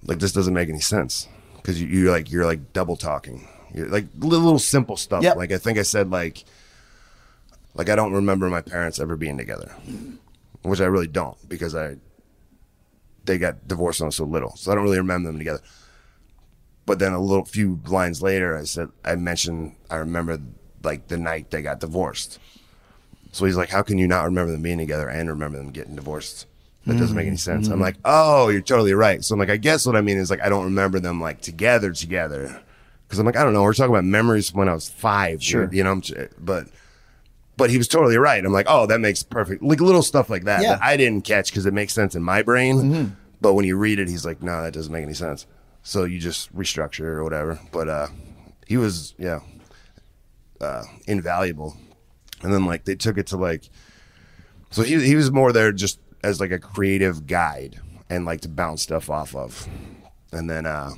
like 0.03 0.19
this 0.19 0.33
doesn't 0.33 0.53
make 0.53 0.67
any 0.69 0.81
sense 0.81 1.27
because 1.55 1.81
you, 1.81 1.87
you're 1.87 2.11
like 2.11 2.29
you're 2.31 2.45
like 2.45 2.73
double 2.73 2.95
talking. 2.97 3.47
Like 3.73 4.07
little, 4.17 4.39
little 4.39 4.59
simple 4.59 4.97
stuff. 4.97 5.23
Yep. 5.23 5.37
Like 5.37 5.51
I 5.51 5.57
think 5.57 5.77
I 5.77 5.83
said 5.83 6.09
like 6.09 6.45
like 7.73 7.89
I 7.89 7.95
don't 7.95 8.13
remember 8.13 8.49
my 8.49 8.61
parents 8.61 8.99
ever 8.99 9.17
being 9.17 9.37
together, 9.37 9.75
which 10.61 10.81
I 10.81 10.85
really 10.85 11.07
don't 11.07 11.37
because 11.47 11.75
I 11.75 11.97
they 13.25 13.37
got 13.37 13.67
divorced 13.67 13.99
when 13.99 14.05
I 14.05 14.07
was 14.07 14.15
so 14.15 14.25
little, 14.25 14.55
so 14.55 14.71
I 14.71 14.75
don't 14.75 14.83
really 14.83 14.97
remember 14.97 15.29
them 15.29 15.37
together. 15.37 15.61
But 16.85 16.99
then 16.99 17.13
a 17.13 17.19
little 17.19 17.45
few 17.45 17.81
lines 17.87 18.21
later, 18.21 18.55
I 18.57 18.63
said 18.63 18.89
I 19.03 19.15
mentioned 19.15 19.75
I 19.89 19.97
remember 19.97 20.39
like 20.83 21.07
the 21.07 21.17
night 21.17 21.51
they 21.51 21.61
got 21.61 21.79
divorced. 21.79 22.39
So 23.31 23.45
he's 23.45 23.57
like, 23.57 23.69
"How 23.69 23.81
can 23.81 23.97
you 23.97 24.07
not 24.07 24.23
remember 24.23 24.53
them 24.53 24.61
being 24.61 24.77
together 24.77 25.09
and 25.09 25.27
remember 25.29 25.57
them 25.57 25.71
getting 25.71 25.95
divorced?" 25.95 26.45
That 26.85 26.99
doesn't 26.99 27.15
make 27.15 27.25
any 27.25 27.35
mm-hmm. 27.35 27.39
sense. 27.39 27.67
I'm 27.67 27.73
mm-hmm. 27.73 27.81
like, 27.81 27.97
"Oh, 28.05 28.49
you're 28.49 28.61
totally 28.61 28.93
right." 28.93 29.23
So 29.23 29.33
I'm 29.33 29.39
like, 29.39 29.49
I 29.49 29.57
guess 29.57 29.85
what 29.85 29.95
I 29.95 30.01
mean 30.01 30.17
is 30.17 30.29
like 30.29 30.41
I 30.41 30.49
don't 30.49 30.65
remember 30.65 30.99
them 30.99 31.19
like 31.19 31.41
together 31.41 31.91
together 31.91 32.61
because 33.15 33.19
I'm 33.19 33.25
like, 33.25 33.37
I 33.37 33.43
don't 33.43 33.53
know. 33.53 33.63
We're 33.63 33.73
talking 33.73 33.93
about 33.93 34.03
memories 34.05 34.49
from 34.49 34.59
when 34.59 34.69
I 34.69 34.73
was 34.73 34.89
five. 34.89 35.41
Sure. 35.43 35.69
you 35.71 35.83
know, 35.83 36.01
but 36.39 36.67
but 37.57 37.69
he 37.69 37.77
was 37.77 37.87
totally 37.87 38.17
right. 38.17 38.43
I'm 38.43 38.51
like, 38.51 38.65
oh, 38.69 38.85
that 38.87 38.99
makes 38.99 39.23
perfect. 39.23 39.63
Like 39.63 39.79
little 39.79 40.01
stuff 40.03 40.29
like 40.29 40.43
that 40.43 40.61
Yeah. 40.61 40.73
that 40.73 40.83
I 40.83 40.97
didn't 40.97 41.23
catch 41.23 41.49
because 41.51 41.65
it 41.65 41.73
makes 41.73 41.93
sense 41.93 42.13
in 42.15 42.21
my 42.23 42.41
brain. 42.43 43.15
But 43.41 43.53
when 43.53 43.65
you 43.65 43.77
read 43.77 43.99
it, 43.99 44.09
he's 44.09 44.25
like, 44.25 44.41
no, 44.41 44.61
that 44.63 44.73
doesn't 44.73 44.91
make 44.91 45.03
any 45.03 45.13
sense. 45.13 45.45
So 45.83 46.03
you 46.03 46.19
just 46.19 46.53
restructure 46.55 47.01
or 47.05 47.23
whatever. 47.23 47.59
But 47.71 47.87
uh, 47.89 48.07
he 48.67 48.75
was, 48.77 49.13
yeah, 49.17 49.39
uh, 50.59 50.83
invaluable. 51.07 51.77
And 52.41 52.53
then 52.53 52.65
like 52.65 52.85
they 52.85 52.95
took 52.95 53.17
it 53.17 53.27
to 53.27 53.37
like, 53.37 53.69
so 54.71 54.83
he 54.83 54.99
he 55.05 55.15
was 55.15 55.31
more 55.31 55.53
there 55.53 55.71
just 55.71 55.99
as 56.23 56.39
like 56.41 56.51
a 56.51 56.59
creative 56.59 57.27
guide 57.27 57.79
and 58.09 58.25
like 58.25 58.41
to 58.41 58.49
bounce 58.49 58.81
stuff 58.81 59.09
off 59.09 59.35
of. 59.35 59.67
And 60.31 60.49
then 60.49 60.65
uh, 60.65 60.91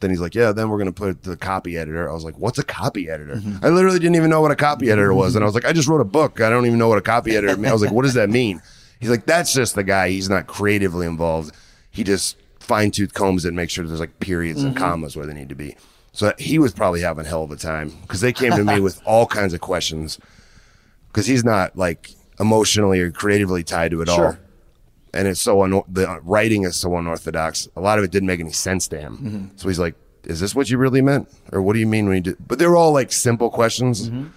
then 0.00 0.10
he's 0.10 0.20
like, 0.20 0.34
yeah, 0.34 0.52
then 0.52 0.68
we're 0.68 0.78
going 0.78 0.92
to 0.92 0.92
put 0.92 1.22
the 1.22 1.36
copy 1.36 1.76
editor. 1.78 2.08
I 2.08 2.12
was 2.12 2.24
like, 2.24 2.38
what's 2.38 2.58
a 2.58 2.64
copy 2.64 3.08
editor? 3.08 3.36
Mm-hmm. 3.36 3.64
I 3.64 3.68
literally 3.70 3.98
didn't 3.98 4.16
even 4.16 4.30
know 4.30 4.40
what 4.40 4.50
a 4.50 4.56
copy 4.56 4.90
editor 4.90 5.14
was. 5.14 5.34
And 5.34 5.42
I 5.42 5.46
was 5.46 5.54
like, 5.54 5.64
I 5.64 5.72
just 5.72 5.88
wrote 5.88 6.00
a 6.00 6.04
book. 6.04 6.40
I 6.40 6.50
don't 6.50 6.66
even 6.66 6.78
know 6.78 6.88
what 6.88 6.98
a 6.98 7.02
copy 7.02 7.34
editor 7.36 7.56
means. 7.56 7.68
I 7.68 7.72
was 7.72 7.82
like, 7.82 7.92
what 7.92 8.02
does 8.02 8.14
that 8.14 8.28
mean? 8.28 8.60
He's 9.00 9.10
like, 9.10 9.26
that's 9.26 9.52
just 9.52 9.74
the 9.74 9.84
guy. 9.84 10.10
He's 10.10 10.28
not 10.28 10.46
creatively 10.46 11.06
involved. 11.06 11.54
He 11.90 12.04
just 12.04 12.36
fine 12.58 12.90
tooth 12.90 13.14
combs 13.14 13.44
it 13.44 13.48
and 13.48 13.56
makes 13.56 13.72
sure 13.72 13.86
there's 13.86 14.00
like 14.00 14.18
periods 14.20 14.62
and 14.62 14.74
mm-hmm. 14.74 14.84
commas 14.84 15.16
where 15.16 15.26
they 15.26 15.34
need 15.34 15.48
to 15.48 15.54
be. 15.54 15.76
So 16.12 16.32
he 16.38 16.58
was 16.58 16.72
probably 16.72 17.02
having 17.02 17.24
hell 17.24 17.44
of 17.44 17.50
a 17.50 17.56
time 17.56 17.90
because 18.02 18.20
they 18.20 18.32
came 18.32 18.52
to 18.52 18.64
me 18.64 18.80
with 18.80 19.00
all 19.06 19.26
kinds 19.26 19.52
of 19.54 19.60
questions 19.60 20.18
because 21.08 21.26
he's 21.26 21.44
not 21.44 21.76
like 21.76 22.10
emotionally 22.40 23.00
or 23.00 23.10
creatively 23.10 23.62
tied 23.62 23.90
to 23.92 24.02
it 24.02 24.08
all 24.08 24.16
Sure. 24.16 24.38
And 25.16 25.28
it's 25.28 25.40
so 25.40 25.62
un- 25.62 25.82
the 25.88 26.20
writing 26.22 26.64
is 26.64 26.76
so 26.76 26.96
unorthodox. 26.96 27.68
A 27.76 27.80
lot 27.80 27.98
of 27.98 28.04
it 28.04 28.10
didn't 28.10 28.26
make 28.26 28.40
any 28.40 28.52
sense 28.52 28.88
to 28.88 28.98
him. 28.98 29.16
Mm-hmm. 29.16 29.46
So 29.56 29.68
he's 29.68 29.78
like, 29.78 29.94
"Is 30.24 30.40
this 30.40 30.54
what 30.54 30.70
you 30.70 30.78
really 30.78 31.02
meant, 31.02 31.28
or 31.52 31.62
what 31.62 31.72
do 31.72 31.80
you 31.80 31.86
mean 31.86 32.06
when 32.06 32.16
you 32.16 32.22
did?" 32.22 32.36
But 32.46 32.58
they 32.58 32.66
were 32.66 32.76
all 32.76 32.92
like 32.92 33.12
simple 33.12 33.50
questions. 33.50 34.08
Mm-hmm. 34.08 34.28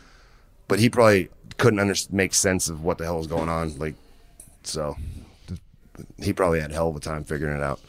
But 0.68 0.80
he 0.80 0.90
probably 0.90 1.30
couldn't 1.58 1.80
under- 1.80 1.96
make 2.12 2.34
sense 2.34 2.70
of 2.70 2.84
what 2.84 2.98
the 2.98 3.04
hell 3.06 3.18
was 3.18 3.28
going 3.28 3.50
on. 3.50 3.78
Like, 3.78 3.96
so 4.64 4.96
he 6.18 6.34
probably 6.34 6.62
had 6.62 6.72
hell 6.72 6.90
of 6.90 6.96
a 6.96 7.00
time 7.00 7.24
figuring 7.24 7.58
it 7.58 7.64
out. 7.64 7.80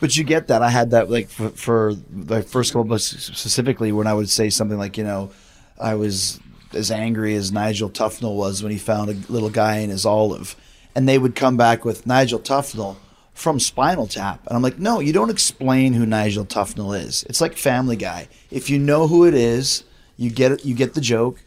But 0.00 0.16
you 0.16 0.24
get 0.24 0.48
that. 0.48 0.62
I 0.62 0.70
had 0.70 0.90
that 0.90 1.10
like 1.10 1.28
for, 1.28 1.50
for 1.50 1.94
the 2.10 2.42
first 2.42 2.72
couple 2.72 2.84
books 2.84 3.04
specifically 3.04 3.92
when 3.92 4.06
I 4.06 4.14
would 4.14 4.28
say 4.28 4.50
something 4.50 4.78
like, 4.78 4.98
you 4.98 5.04
know, 5.04 5.30
I 5.80 5.94
was 5.94 6.40
as 6.72 6.90
angry 6.90 7.34
as 7.36 7.52
Nigel 7.52 7.90
Tufnell 7.90 8.34
was 8.34 8.62
when 8.62 8.72
he 8.72 8.78
found 8.78 9.10
a 9.10 9.32
little 9.32 9.50
guy 9.50 9.76
in 9.78 9.90
his 9.90 10.04
olive. 10.04 10.56
And 10.94 11.08
they 11.08 11.18
would 11.18 11.34
come 11.34 11.56
back 11.56 11.84
with 11.84 12.06
Nigel 12.06 12.38
Tufnell 12.38 12.96
from 13.34 13.58
Spinal 13.58 14.06
Tap. 14.06 14.46
And 14.46 14.56
I'm 14.56 14.62
like, 14.62 14.78
no, 14.78 15.00
you 15.00 15.12
don't 15.12 15.30
explain 15.30 15.94
who 15.94 16.04
Nigel 16.04 16.44
Tufnell 16.44 16.98
is. 16.98 17.24
It's 17.24 17.40
like 17.40 17.56
Family 17.56 17.96
Guy. 17.96 18.28
If 18.50 18.68
you 18.68 18.78
know 18.78 19.06
who 19.06 19.24
it 19.24 19.34
is, 19.34 19.84
you 20.16 20.30
get 20.30 20.52
it, 20.52 20.64
you 20.64 20.74
get 20.74 20.94
the 20.94 21.00
joke 21.00 21.42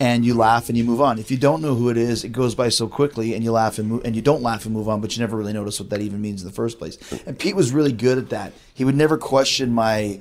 and 0.00 0.24
you 0.24 0.34
laugh 0.34 0.68
and 0.68 0.76
you 0.76 0.84
move 0.84 1.00
on. 1.00 1.18
If 1.18 1.30
you 1.30 1.36
don't 1.36 1.62
know 1.62 1.74
who 1.74 1.88
it 1.88 1.96
is, 1.96 2.24
it 2.24 2.30
goes 2.30 2.54
by 2.54 2.68
so 2.68 2.88
quickly, 2.88 3.32
and 3.34 3.44
you 3.44 3.52
laugh 3.52 3.78
and 3.78 3.88
move, 3.88 4.04
and 4.04 4.16
you 4.16 4.22
don't 4.22 4.42
laugh 4.42 4.64
and 4.64 4.74
move 4.74 4.88
on, 4.88 5.00
but 5.00 5.16
you 5.16 5.20
never 5.20 5.36
really 5.36 5.52
notice 5.52 5.78
what 5.78 5.90
that 5.90 6.00
even 6.00 6.20
means 6.20 6.42
in 6.42 6.48
the 6.48 6.54
first 6.54 6.78
place. 6.78 6.98
And 7.26 7.38
Pete 7.38 7.54
was 7.54 7.72
really 7.72 7.92
good 7.92 8.18
at 8.18 8.30
that. 8.30 8.52
He 8.74 8.84
would 8.84 8.96
never 8.96 9.16
question 9.16 9.72
my 9.72 10.20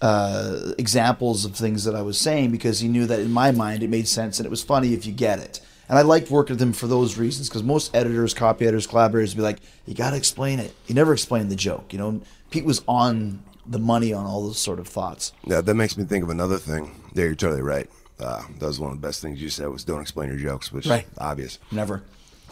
uh, 0.00 0.72
examples 0.76 1.44
of 1.44 1.56
things 1.56 1.84
that 1.84 1.94
I 1.94 2.02
was 2.02 2.18
saying 2.18 2.50
because 2.50 2.80
he 2.80 2.88
knew 2.88 3.06
that 3.06 3.20
in 3.20 3.30
my 3.30 3.50
mind 3.52 3.82
it 3.82 3.88
made 3.88 4.06
sense 4.06 4.38
and 4.38 4.44
it 4.44 4.50
was 4.50 4.62
funny 4.62 4.92
if 4.92 5.06
you 5.06 5.12
get 5.12 5.38
it. 5.38 5.60
And 5.88 5.98
I 5.98 6.02
liked 6.02 6.30
working 6.30 6.54
with 6.54 6.62
him 6.62 6.72
for 6.72 6.86
those 6.86 7.18
reasons 7.18 7.48
because 7.48 7.62
most 7.62 7.94
editors, 7.94 8.32
copy 8.34 8.64
editors, 8.64 8.86
collaborators 8.86 9.34
would 9.34 9.40
be 9.40 9.42
like, 9.44 9.58
"You 9.86 9.94
got 9.94 10.10
to 10.10 10.16
explain 10.16 10.58
it." 10.58 10.74
He 10.86 10.94
never 10.94 11.12
explained 11.12 11.50
the 11.50 11.56
joke. 11.56 11.92
You 11.92 11.98
know, 11.98 12.20
Pete 12.50 12.64
was 12.64 12.82
on 12.88 13.42
the 13.66 13.78
money 13.78 14.12
on 14.12 14.24
all 14.26 14.42
those 14.46 14.58
sort 14.58 14.78
of 14.78 14.88
thoughts. 14.88 15.32
Yeah, 15.46 15.60
that 15.60 15.74
makes 15.74 15.96
me 15.96 16.04
think 16.04 16.22
of 16.24 16.30
another 16.30 16.58
thing. 16.58 17.02
Yeah, 17.14 17.24
you're 17.24 17.34
totally 17.34 17.62
right. 17.62 17.88
Uh, 18.18 18.42
that 18.58 18.66
was 18.66 18.78
one 18.80 18.92
of 18.92 19.00
the 19.00 19.06
best 19.06 19.20
things 19.20 19.40
you 19.42 19.50
said 19.50 19.68
was 19.68 19.84
don't 19.84 20.00
explain 20.00 20.28
your 20.28 20.38
jokes, 20.38 20.70
which 20.72 20.86
Right. 20.86 21.04
is 21.10 21.18
obvious. 21.18 21.58
Never. 21.72 22.02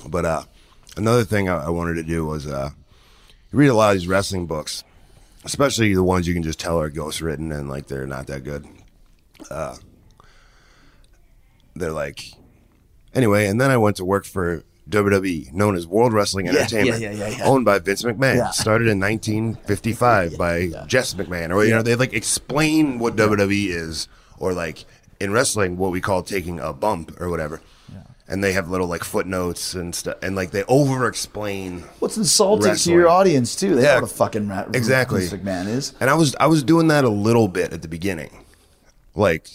But 0.08 0.24
uh, 0.24 0.42
another 0.96 1.24
thing 1.24 1.48
I, 1.48 1.66
I 1.66 1.68
wanted 1.70 1.94
to 1.94 2.02
do 2.02 2.26
was 2.26 2.46
uh, 2.46 2.70
you 3.52 3.58
read 3.58 3.68
a 3.68 3.74
lot 3.74 3.94
of 3.94 4.00
these 4.00 4.08
wrestling 4.08 4.46
books, 4.46 4.82
especially 5.44 5.94
the 5.94 6.02
ones 6.02 6.26
you 6.26 6.34
can 6.34 6.42
just 6.42 6.58
tell 6.58 6.78
are 6.80 6.90
ghost 6.90 7.20
written 7.20 7.52
and 7.52 7.68
like 7.68 7.86
they're 7.86 8.06
not 8.06 8.26
that 8.26 8.42
good. 8.44 8.66
Uh, 9.50 9.76
they're 11.74 11.92
like, 11.92 12.32
anyway. 13.14 13.46
And 13.46 13.60
then 13.60 13.70
I 13.70 13.76
went 13.76 13.96
to 13.96 14.04
work 14.04 14.24
for 14.24 14.64
WWE, 14.90 15.52
known 15.52 15.76
as 15.76 15.86
World 15.86 16.12
Wrestling 16.12 16.46
yeah, 16.46 16.52
Entertainment, 16.52 17.00
yeah, 17.00 17.12
yeah, 17.12 17.28
yeah. 17.28 17.44
owned 17.44 17.64
by 17.64 17.78
Vince 17.78 18.02
McMahon. 18.02 18.36
Yeah. 18.36 18.50
Started 18.50 18.88
in 18.88 18.98
1955 19.00 20.36
by 20.38 20.68
Jess 20.86 21.14
McMahon, 21.14 21.54
or 21.54 21.64
you 21.64 21.70
know 21.70 21.82
they 21.82 21.94
like 21.94 22.12
explain 22.12 22.98
what 22.98 23.16
WWE 23.16 23.68
is, 23.68 24.08
or 24.38 24.52
like 24.52 24.84
in 25.20 25.32
wrestling 25.32 25.76
what 25.76 25.92
we 25.92 26.00
call 26.00 26.22
taking 26.22 26.58
a 26.60 26.72
bump 26.72 27.20
or 27.20 27.28
whatever. 27.30 27.60
and 28.28 28.42
they 28.42 28.52
have 28.52 28.68
little 28.70 28.86
like 28.86 29.04
footnotes 29.04 29.74
and 29.74 29.94
stuff, 29.94 30.16
and 30.22 30.34
like 30.34 30.50
they 30.50 30.64
over 30.64 31.06
explain. 31.06 31.80
What's 32.00 32.16
insulting 32.16 32.70
Wrestling. 32.70 32.94
to 32.94 33.00
your 33.00 33.08
audience 33.08 33.54
too? 33.54 33.76
They 33.76 33.82
Yeah. 33.82 33.94
know 33.96 34.02
what 34.02 34.10
a 34.10 34.14
fucking 34.14 34.48
rat 34.48 34.68
Exactly. 34.74 35.26
Vince 35.26 35.32
McMahon 35.42 35.68
is. 35.68 35.92
And 36.00 36.10
I 36.10 36.14
was 36.14 36.34
I 36.40 36.46
was 36.46 36.62
doing 36.64 36.88
that 36.88 37.04
a 37.04 37.08
little 37.10 37.46
bit 37.48 37.72
at 37.72 37.82
the 37.82 37.88
beginning, 37.88 38.44
like 39.14 39.48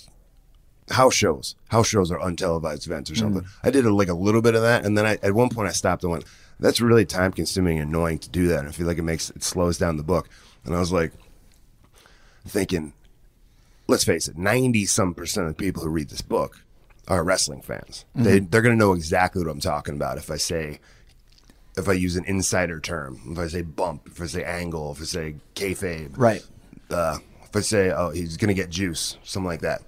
house 0.90 1.14
shows. 1.14 1.56
House 1.70 1.88
shows 1.88 2.12
are 2.12 2.20
untelevised 2.20 2.86
events 2.88 3.12
or 3.12 3.16
something. 3.16 3.46
I 3.64 3.70
did 3.72 3.86
a, 3.86 3.94
like 3.94 4.08
a 4.10 4.14
little 4.14 4.42
bit 4.42 4.56
of 4.56 4.62
that, 4.62 4.86
and 4.86 4.98
then 4.98 5.06
I 5.06 5.18
at 5.24 5.34
one 5.34 5.50
point 5.50 5.68
I 5.68 5.72
stopped 5.72 6.04
and 6.04 6.12
went, 6.12 6.26
"That's 6.60 6.80
really 6.82 7.06
time 7.06 7.32
consuming 7.34 7.80
and 7.80 7.90
annoying 7.90 8.20
to 8.20 8.30
do 8.30 8.48
that." 8.50 8.60
And 8.60 8.68
I 8.70 8.72
feel 8.72 8.88
like 8.88 8.98
it 8.98 9.04
makes 9.04 9.30
it 9.30 9.44
slows 9.44 9.78
down 9.78 9.98
the 9.98 10.04
book. 10.04 10.30
And 10.66 10.76
I 10.76 10.80
was 10.80 10.92
like 10.92 11.12
thinking, 12.48 12.94
let's 13.88 14.04
face 14.04 14.28
it, 14.28 14.38
ninety 14.38 14.86
some 14.86 15.14
percent 15.14 15.48
of 15.48 15.56
the 15.56 15.62
people 15.64 15.84
who 15.84 15.90
read 15.90 16.10
this 16.10 16.22
book 16.22 16.62
are 17.08 17.24
wrestling 17.24 17.62
fans. 17.62 18.06
They 18.16 18.40
they're 18.40 18.62
gonna 18.62 18.76
know 18.76 18.94
exactly 18.94 19.44
what 19.44 19.52
I'm 19.52 19.60
talking 19.60 19.96
about 19.96 20.18
if 20.18 20.30
I 20.32 20.38
say 20.38 20.80
if 21.78 21.88
I 21.88 21.94
use 21.94 22.16
an 22.16 22.26
insider 22.26 22.80
term, 22.80 23.22
if 23.32 23.38
I 23.38 23.48
say 23.48 23.62
bump, 23.62 24.08
if 24.08 24.20
I 24.20 24.26
say 24.26 24.44
angle, 24.44 24.94
if 24.94 25.02
I 25.02 25.06
say 25.06 25.36
kayfabe, 25.54 26.14
Right. 26.18 26.44
uh, 26.90 27.20
if 27.44 27.56
I 27.56 27.60
say, 27.60 27.92
oh, 27.92 28.10
he's 28.10 28.36
going 28.36 28.48
to 28.48 28.56
get 28.56 28.72
juice, 28.72 29.18
something 29.24 29.46
like 29.46 29.62
that. 29.62 29.84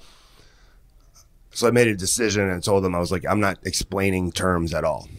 So 1.60 1.68
I 1.68 1.72
made 1.72 1.90
a 1.90 1.96
decision 1.96 2.50
and 2.50 2.64
told 2.64 2.86
them, 2.86 2.96
I 2.96 3.00
was 3.00 3.12
like, 3.12 3.26
I'm 3.28 3.42
not 3.42 3.60
explaining 3.64 4.32
terms 4.32 4.74
at 4.74 4.86
all. 4.86 5.10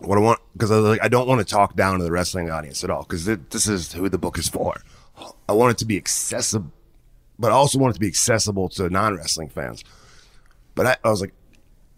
What 0.00 0.18
I 0.18 0.20
want, 0.20 0.40
because 0.52 0.72
I 0.72 0.76
was 0.78 0.84
like, 0.86 1.04
I 1.04 1.06
don't 1.06 1.28
want 1.28 1.38
to 1.38 1.44
talk 1.44 1.76
down 1.76 1.98
to 1.98 2.04
the 2.04 2.10
wrestling 2.10 2.50
audience 2.50 2.82
at 2.82 2.90
all, 2.90 3.04
because 3.04 3.26
this 3.26 3.68
is 3.68 3.92
who 3.92 4.08
the 4.08 4.18
book 4.18 4.38
is 4.38 4.48
for. 4.48 4.82
I 5.48 5.52
want 5.52 5.70
it 5.70 5.78
to 5.78 5.84
be 5.84 5.96
accessible, 5.96 6.72
but 7.38 7.52
I 7.52 7.54
also 7.54 7.78
want 7.78 7.92
it 7.92 7.94
to 7.94 8.00
be 8.00 8.08
accessible 8.08 8.68
to 8.70 8.90
non 8.90 9.14
wrestling 9.14 9.50
fans. 9.50 9.84
But 10.74 10.86
I, 10.86 10.96
I 11.04 11.10
was 11.10 11.20
like, 11.20 11.32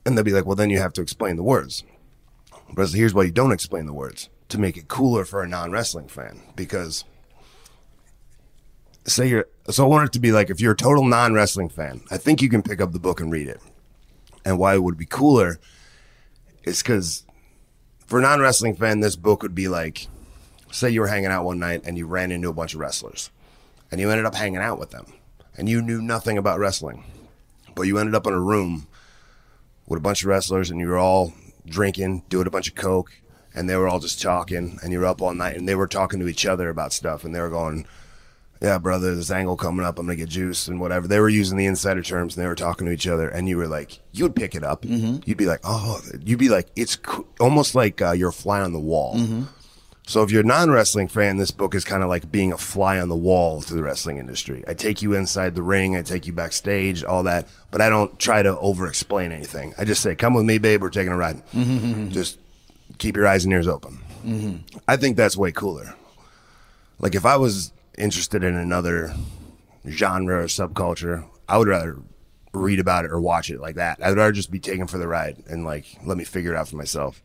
and 0.04 0.14
they'll 0.14 0.24
be 0.26 0.32
like, 0.32 0.44
well, 0.44 0.56
then 0.56 0.68
you 0.68 0.78
have 0.78 0.92
to 0.92 1.00
explain 1.00 1.36
the 1.36 1.42
words. 1.42 1.82
But 2.74 2.84
like, 2.84 2.94
here's 2.94 3.14
why 3.14 3.22
you 3.22 3.32
don't 3.32 3.50
explain 3.50 3.86
the 3.86 3.94
words 3.94 4.28
to 4.50 4.58
make 4.58 4.76
it 4.76 4.88
cooler 4.88 5.24
for 5.24 5.42
a 5.42 5.48
non 5.48 5.72
wrestling 5.72 6.08
fan, 6.08 6.42
because 6.54 7.04
say 9.06 9.26
you're 9.26 9.46
so 9.70 9.84
I 9.84 9.88
want 9.88 10.06
it 10.06 10.12
to 10.12 10.20
be 10.20 10.32
like 10.32 10.50
if 10.50 10.60
you're 10.60 10.72
a 10.72 10.76
total 10.76 11.06
non 11.06 11.32
wrestling 11.32 11.70
fan, 11.70 12.02
I 12.10 12.18
think 12.18 12.42
you 12.42 12.50
can 12.50 12.62
pick 12.62 12.82
up 12.82 12.92
the 12.92 12.98
book 12.98 13.20
and 13.20 13.32
read 13.32 13.48
it. 13.48 13.60
And 14.44 14.58
why 14.58 14.74
it 14.74 14.82
would 14.82 14.96
be 14.96 15.06
cooler 15.06 15.58
is 16.64 16.82
because 16.82 17.24
for 18.06 18.18
a 18.18 18.22
non 18.22 18.40
wrestling 18.40 18.74
fan, 18.74 19.00
this 19.00 19.16
book 19.16 19.42
would 19.42 19.54
be 19.54 19.68
like, 19.68 20.08
say 20.72 20.90
you 20.90 21.00
were 21.00 21.06
hanging 21.06 21.30
out 21.30 21.44
one 21.44 21.58
night 21.58 21.82
and 21.84 21.96
you 21.96 22.06
ran 22.06 22.32
into 22.32 22.48
a 22.48 22.54
bunch 22.54 22.74
of 22.74 22.80
wrestlers, 22.80 23.30
and 23.90 24.00
you 24.00 24.10
ended 24.10 24.26
up 24.26 24.34
hanging 24.34 24.60
out 24.60 24.78
with 24.78 24.90
them, 24.90 25.06
and 25.56 25.68
you 25.68 25.82
knew 25.82 26.00
nothing 26.00 26.38
about 26.38 26.58
wrestling, 26.58 27.04
but 27.74 27.82
you 27.82 27.98
ended 27.98 28.14
up 28.14 28.26
in 28.26 28.32
a 28.32 28.40
room 28.40 28.86
with 29.86 29.98
a 29.98 30.02
bunch 30.02 30.22
of 30.22 30.28
wrestlers, 30.28 30.70
and 30.70 30.80
you 30.80 30.88
were 30.88 30.98
all 30.98 31.32
drinking, 31.66 32.22
doing 32.28 32.46
a 32.46 32.50
bunch 32.50 32.68
of 32.68 32.74
coke, 32.74 33.12
and 33.54 33.68
they 33.68 33.76
were 33.76 33.88
all 33.88 34.00
just 34.00 34.20
talking, 34.22 34.78
and 34.82 34.92
you 34.92 35.00
were 35.00 35.06
up 35.06 35.20
all 35.20 35.34
night, 35.34 35.56
and 35.56 35.68
they 35.68 35.74
were 35.74 35.86
talking 35.86 36.20
to 36.20 36.28
each 36.28 36.46
other 36.46 36.68
about 36.68 36.92
stuff, 36.92 37.24
and 37.24 37.34
they 37.34 37.40
were 37.40 37.50
going 37.50 37.86
yeah, 38.60 38.78
brother, 38.78 39.14
this 39.14 39.30
angle 39.30 39.56
coming 39.56 39.86
up, 39.86 39.98
I'm 39.98 40.06
gonna 40.06 40.16
get 40.16 40.28
juice 40.28 40.68
and 40.68 40.80
whatever. 40.80 41.08
They 41.08 41.20
were 41.20 41.28
using 41.28 41.56
the 41.56 41.66
insider 41.66 42.02
terms 42.02 42.36
and 42.36 42.44
they 42.44 42.48
were 42.48 42.54
talking 42.54 42.86
to 42.86 42.92
each 42.92 43.06
other, 43.06 43.28
and 43.28 43.48
you 43.48 43.56
were 43.56 43.68
like, 43.68 44.00
you 44.12 44.24
would 44.24 44.36
pick 44.36 44.54
it 44.54 44.64
up. 44.64 44.82
Mm-hmm. 44.82 45.20
You'd 45.24 45.38
be 45.38 45.46
like, 45.46 45.60
oh, 45.64 46.00
you'd 46.24 46.38
be 46.38 46.48
like, 46.48 46.68
it's 46.76 46.98
almost 47.38 47.74
like 47.74 48.02
uh, 48.02 48.12
you're 48.12 48.30
a 48.30 48.32
fly 48.32 48.60
on 48.60 48.72
the 48.72 48.80
wall. 48.80 49.16
Mm-hmm. 49.16 49.44
So 50.06 50.24
if 50.24 50.32
you're 50.32 50.42
a 50.42 50.46
non-wrestling 50.46 51.06
fan, 51.06 51.36
this 51.36 51.52
book 51.52 51.72
is 51.72 51.84
kind 51.84 52.02
of 52.02 52.08
like 52.08 52.32
being 52.32 52.52
a 52.52 52.58
fly 52.58 52.98
on 52.98 53.08
the 53.08 53.16
wall 53.16 53.62
to 53.62 53.74
the 53.74 53.82
wrestling 53.82 54.16
industry. 54.16 54.64
I 54.66 54.74
take 54.74 55.02
you 55.02 55.14
inside 55.14 55.54
the 55.54 55.62
ring, 55.62 55.94
I 55.94 56.02
take 56.02 56.26
you 56.26 56.32
backstage, 56.32 57.04
all 57.04 57.22
that, 57.22 57.46
but 57.70 57.80
I 57.80 57.88
don't 57.88 58.18
try 58.18 58.42
to 58.42 58.58
over-explain 58.58 59.30
anything. 59.30 59.72
I 59.78 59.84
just 59.84 60.02
say, 60.02 60.16
come 60.16 60.34
with 60.34 60.44
me, 60.44 60.58
babe, 60.58 60.82
we're 60.82 60.90
taking 60.90 61.12
a 61.12 61.16
ride. 61.16 61.46
Mm-hmm. 61.52 62.08
Just 62.08 62.40
keep 62.98 63.16
your 63.16 63.28
eyes 63.28 63.44
and 63.44 63.52
ears 63.52 63.68
open. 63.68 64.00
I 64.88 64.96
think 64.96 65.16
that's 65.16 65.36
way 65.36 65.52
cooler. 65.52 65.94
Like 66.98 67.14
if 67.14 67.24
I 67.24 67.36
was 67.36 67.72
interested 68.00 68.42
in 68.42 68.54
another 68.54 69.14
genre 69.88 70.42
or 70.42 70.46
subculture, 70.46 71.26
I 71.48 71.58
would 71.58 71.68
rather 71.68 71.98
read 72.52 72.80
about 72.80 73.04
it 73.04 73.10
or 73.12 73.20
watch 73.20 73.50
it 73.50 73.60
like 73.60 73.76
that. 73.76 73.98
I'd 74.02 74.16
rather 74.16 74.32
just 74.32 74.50
be 74.50 74.58
taken 74.58 74.86
for 74.86 74.98
the 74.98 75.06
ride 75.06 75.42
and 75.48 75.64
like 75.64 75.86
let 76.04 76.16
me 76.16 76.24
figure 76.24 76.52
it 76.52 76.56
out 76.56 76.68
for 76.68 76.76
myself. 76.76 77.22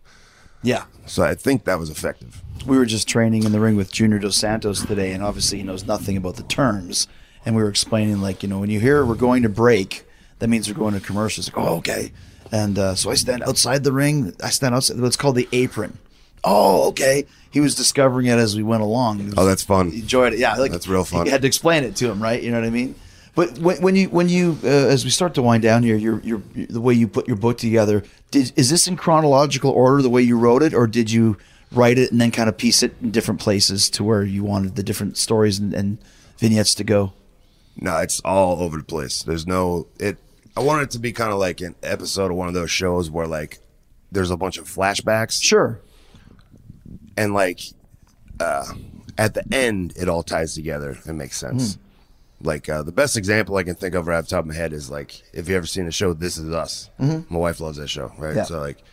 Yeah. 0.62 0.86
So 1.06 1.24
I 1.24 1.36
think 1.36 1.66
that 1.66 1.80
was 1.80 1.90
effective. 1.90 2.42
We 2.66 2.78
were 2.78 2.86
just 2.86 3.08
training 3.08 3.44
in 3.44 3.52
the 3.52 3.60
ring 3.60 3.76
with 3.76 3.92
Junior 3.92 4.18
Dos 4.18 4.36
Santos 4.36 4.84
today, 4.84 5.14
and 5.14 5.24
obviously 5.24 5.60
he 5.60 5.64
knows 5.64 5.86
nothing 5.86 6.18
about 6.18 6.38
the 6.38 6.44
terms. 6.44 7.08
And 7.46 7.56
we 7.56 7.62
were 7.62 7.70
explaining, 7.70 8.22
like, 8.22 8.42
you 8.42 8.50
know, 8.50 8.60
when 8.60 8.72
you 8.72 8.80
hear 8.80 9.06
we're 9.06 9.14
going 9.14 9.44
to 9.44 9.50
break, 9.50 10.06
that 10.40 10.48
means 10.48 10.68
we're 10.68 10.80
going 10.80 10.96
to 10.96 11.00
commercials. 11.00 11.48
Like, 11.54 11.64
oh, 11.64 11.76
okay. 11.78 12.12
And 12.52 12.80
uh, 12.80 12.96
so 12.96 13.12
I 13.12 13.14
stand 13.14 13.44
outside 13.44 13.84
the 13.84 13.92
ring. 13.92 14.34
I 14.44 14.50
stand 14.50 14.74
outside. 14.74 15.00
What's 15.00 15.16
called 15.16 15.36
the 15.36 15.48
apron. 15.52 16.00
Oh, 16.46 16.90
okay. 16.90 17.26
He 17.52 17.60
was 17.60 17.74
discovering 17.76 18.28
it 18.28 18.38
as 18.38 18.56
we 18.56 18.64
went 18.64 18.84
along. 18.84 19.26
Was- 19.26 19.34
Oh, 19.38 19.46
that's 19.46 19.64
fun. 19.64 19.92
he 19.92 20.00
enjoyed 20.02 20.34
it. 20.34 20.40
Yeah, 20.40 20.56
like 20.56 20.72
That's 20.72 20.88
real 20.88 21.04
fun. 21.06 21.26
You 21.26 21.32
had 21.32 21.42
to 21.42 21.48
explain 21.48 21.84
it 21.84 21.96
to 21.98 22.10
him, 22.10 22.22
right? 22.22 22.42
You 22.42 22.52
know 22.52 22.60
what 22.60 22.68
I 22.68 22.70
mean? 22.72 22.96
But 23.34 23.58
when, 23.60 23.82
when 23.82 23.96
you 23.98 24.08
when 24.10 24.30
you 24.30 24.58
uh, 24.64 24.68
as 24.68 25.04
we 25.04 25.10
start 25.10 25.34
to 25.34 25.42
wind 25.42 25.62
down 25.64 25.84
here, 25.84 25.98
your 25.98 26.20
your 26.22 26.42
the 26.56 26.80
way 26.80 26.94
you 26.94 27.08
put 27.08 27.28
your 27.28 27.36
book 27.36 27.58
together, 27.58 28.04
did 28.32 28.54
is 28.56 28.70
this 28.70 28.88
in 28.88 28.96
chronological 28.96 29.72
order 29.72 30.02
the 30.02 30.10
way 30.10 30.22
you 30.22 30.38
wrote 30.38 30.64
it, 30.64 30.74
or 30.74 30.88
did 30.88 31.12
you 31.12 31.38
write 31.72 31.98
it 31.98 32.12
and 32.12 32.22
then 32.22 32.32
kind 32.32 32.48
of 32.48 32.58
piece 32.58 32.82
it 32.84 32.96
in 33.02 33.12
different 33.12 33.42
places 33.42 33.90
to 33.90 34.04
where 34.06 34.24
you 34.24 34.44
wanted 34.46 34.76
the 34.78 34.84
different 34.84 35.18
stories 35.18 35.60
and, 35.60 35.74
and 35.74 35.98
vignettes 36.38 36.74
to 36.76 36.84
go? 36.86 37.12
No, 37.78 37.98
it's 37.98 38.22
all 38.22 38.62
over 38.62 38.78
the 38.78 38.84
place. 38.86 39.24
There's 39.24 39.46
no 39.46 39.88
it. 40.00 40.18
I 40.56 40.62
want 40.62 40.84
it 40.84 40.92
to 40.92 41.00
be 41.00 41.12
kind 41.12 41.34
of 41.34 41.38
like 41.38 41.60
an 41.60 41.76
episode 41.84 42.32
of 42.32 42.38
one 42.38 42.48
of 42.48 42.54
those 42.54 42.72
shows 42.72 43.10
where 43.10 43.28
like 43.28 43.60
there's 44.14 44.32
a 44.32 44.38
bunch 44.38 44.58
of 44.58 44.66
flashbacks 44.66 45.44
Sure. 45.44 45.82
And 47.18 47.34
like 47.34 47.60
uh, 48.40 48.66
at 49.18 49.34
the 49.34 49.44
end 49.54 49.94
it 49.98 50.10
all 50.10 50.24
ties 50.24 50.54
together 50.56 50.98
and 51.06 51.18
makes 51.18 51.38
sense. 51.38 51.78
Like 52.42 52.68
uh, 52.70 52.84
the 52.84 52.92
best 52.92 53.16
example 53.18 53.56
I 53.56 53.64
can 53.64 53.76
think 53.76 53.96
of 53.96 54.08
right 54.08 54.18
off 54.18 54.26
the 54.26 54.32
top 54.32 54.42
of 54.42 54.48
my 54.48 54.54
head 54.56 54.74
is 54.74 54.90
like 54.90 55.24
if 55.34 55.48
you 55.50 55.56
ever 55.56 55.66
seen 55.66 55.86
the 55.86 55.92
show 55.92 56.14
This 56.14 56.38
Is 56.38 56.50
Us. 56.54 56.90
My 57.00 57.24
wife 57.38 57.60
loves 57.60 57.78
that 57.78 57.88
show, 57.88 58.12
right? 58.18 58.36
Yeah. 58.36 58.44
So 58.44 58.60
like, 58.60 58.84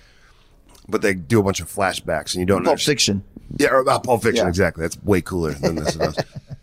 but 0.89 1.03
they 1.03 1.15
do 1.15 1.41
a 1.41 1.43
bunch 1.43 1.61
of 1.61 1.71
flashbacks 1.73 2.35
and 2.35 2.41
you 2.41 2.47
don't 2.47 2.63
know 2.63 2.71
Pulp 2.71 2.75
understand- 2.75 2.93
Fiction. 2.99 3.25
Yeah, 3.59 3.69
or 3.71 3.81
about 3.81 4.05
Pulp 4.05 4.23
Fiction, 4.23 4.45
Yeah. 4.47 4.49
exactly. 4.49 4.83
That's 4.83 5.03
way 5.03 5.21
cooler 5.21 5.53
than 5.53 5.75
This 5.75 5.97
Is 5.97 6.01
Us. 6.01 6.17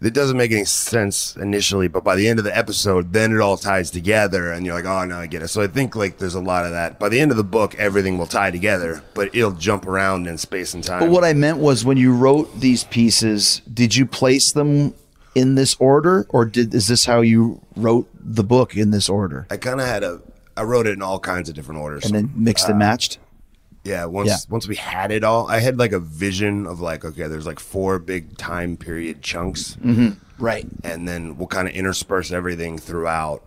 It 0.00 0.14
doesn't 0.14 0.36
make 0.36 0.52
any 0.52 0.64
sense 0.64 1.36
initially, 1.36 1.88
but 1.88 2.04
by 2.04 2.14
the 2.14 2.28
end 2.28 2.38
of 2.38 2.44
the 2.44 2.56
episode, 2.56 3.12
then 3.12 3.32
it 3.32 3.40
all 3.40 3.56
ties 3.56 3.90
together, 3.90 4.52
and 4.52 4.64
you're 4.64 4.74
like, 4.74 4.84
"Oh, 4.84 5.04
now 5.04 5.18
I 5.18 5.26
get 5.26 5.42
it." 5.42 5.48
So 5.48 5.60
I 5.60 5.66
think 5.66 5.96
like 5.96 6.18
there's 6.18 6.34
a 6.34 6.40
lot 6.40 6.64
of 6.64 6.70
that. 6.72 6.98
By 6.98 7.08
the 7.08 7.20
end 7.20 7.30
of 7.30 7.36
the 7.36 7.44
book, 7.44 7.74
everything 7.76 8.16
will 8.18 8.26
tie 8.26 8.50
together, 8.50 9.02
but 9.14 9.34
it'll 9.34 9.52
jump 9.52 9.86
around 9.86 10.26
in 10.26 10.38
space 10.38 10.74
and 10.74 10.84
time. 10.84 11.00
But 11.00 11.10
what 11.10 11.24
I 11.24 11.32
meant 11.32 11.58
was 11.58 11.84
when 11.84 11.96
you 11.96 12.14
wrote 12.14 12.60
these 12.60 12.84
pieces, 12.84 13.60
did 13.72 13.96
you 13.96 14.06
place 14.06 14.52
them 14.52 14.94
in 15.34 15.54
this 15.54 15.76
order, 15.78 16.26
or 16.30 16.44
did 16.44 16.74
is 16.74 16.88
this 16.88 17.04
how 17.04 17.20
you 17.20 17.60
wrote 17.76 18.08
the 18.20 18.44
book 18.44 18.76
in 18.76 18.90
this 18.90 19.08
order, 19.08 19.46
I 19.50 19.56
kind 19.56 19.80
of 19.80 19.86
had 19.86 20.02
a, 20.02 20.20
I 20.56 20.62
wrote 20.62 20.86
it 20.86 20.92
in 20.92 21.02
all 21.02 21.18
kinds 21.20 21.48
of 21.48 21.54
different 21.54 21.80
orders. 21.80 22.04
and 22.04 22.14
then 22.14 22.32
mixed 22.36 22.66
and 22.66 22.74
uh, 22.74 22.78
matched? 22.78 23.18
Yeah, 23.88 24.04
once 24.04 24.28
Yeah. 24.28 24.36
once 24.50 24.68
we 24.68 24.76
had 24.76 25.10
it 25.10 25.24
all, 25.24 25.48
I 25.48 25.60
had 25.60 25.78
like 25.78 25.92
a 25.92 25.98
vision 26.00 26.66
of 26.66 26.80
like, 26.80 27.04
okay, 27.04 27.26
there's 27.26 27.46
like 27.46 27.58
four 27.58 27.98
big 27.98 28.36
time 28.36 28.76
period 28.76 29.22
chunks, 29.22 29.76
mm-hmm. 29.82 30.10
Right. 30.38 30.66
and 30.84 31.08
then 31.08 31.36
we'll 31.38 31.48
kind 31.48 31.66
of 31.66 31.74
intersperse 31.74 32.30
everything 32.30 32.78
throughout. 32.78 33.42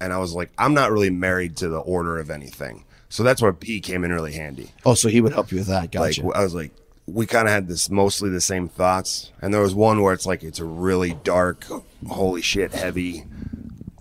And 0.00 0.12
I 0.12 0.18
was 0.18 0.32
like, 0.34 0.50
I'm 0.58 0.74
not 0.74 0.90
really 0.90 1.10
married 1.10 1.56
to 1.58 1.68
the 1.68 1.78
order 1.78 2.18
of 2.18 2.30
anything, 2.30 2.84
so 3.08 3.22
that's 3.22 3.42
where 3.42 3.52
P 3.52 3.80
came 3.80 4.04
in 4.04 4.12
really 4.12 4.32
handy. 4.32 4.72
Oh, 4.86 4.94
so 4.94 5.08
he 5.08 5.20
would 5.20 5.32
help 5.32 5.52
you 5.52 5.58
with 5.58 5.68
that. 5.68 5.82
Like 5.94 6.16
Gotcha. 6.16 6.26
I 6.34 6.42
was 6.42 6.54
like, 6.54 6.72
we 7.06 7.26
kind 7.26 7.46
of 7.46 7.52
had 7.52 7.68
this 7.68 7.90
mostly 7.90 8.30
the 8.30 8.40
same 8.40 8.68
thoughts, 8.68 9.32
and 9.42 9.52
there 9.52 9.60
was 9.60 9.74
one 9.74 10.00
where 10.02 10.14
it's 10.14 10.26
like 10.26 10.42
it's 10.42 10.58
a 10.60 10.64
really 10.64 11.12
dark, 11.24 11.66
holy 12.08 12.40
shit, 12.42 12.72
heavy 12.72 13.24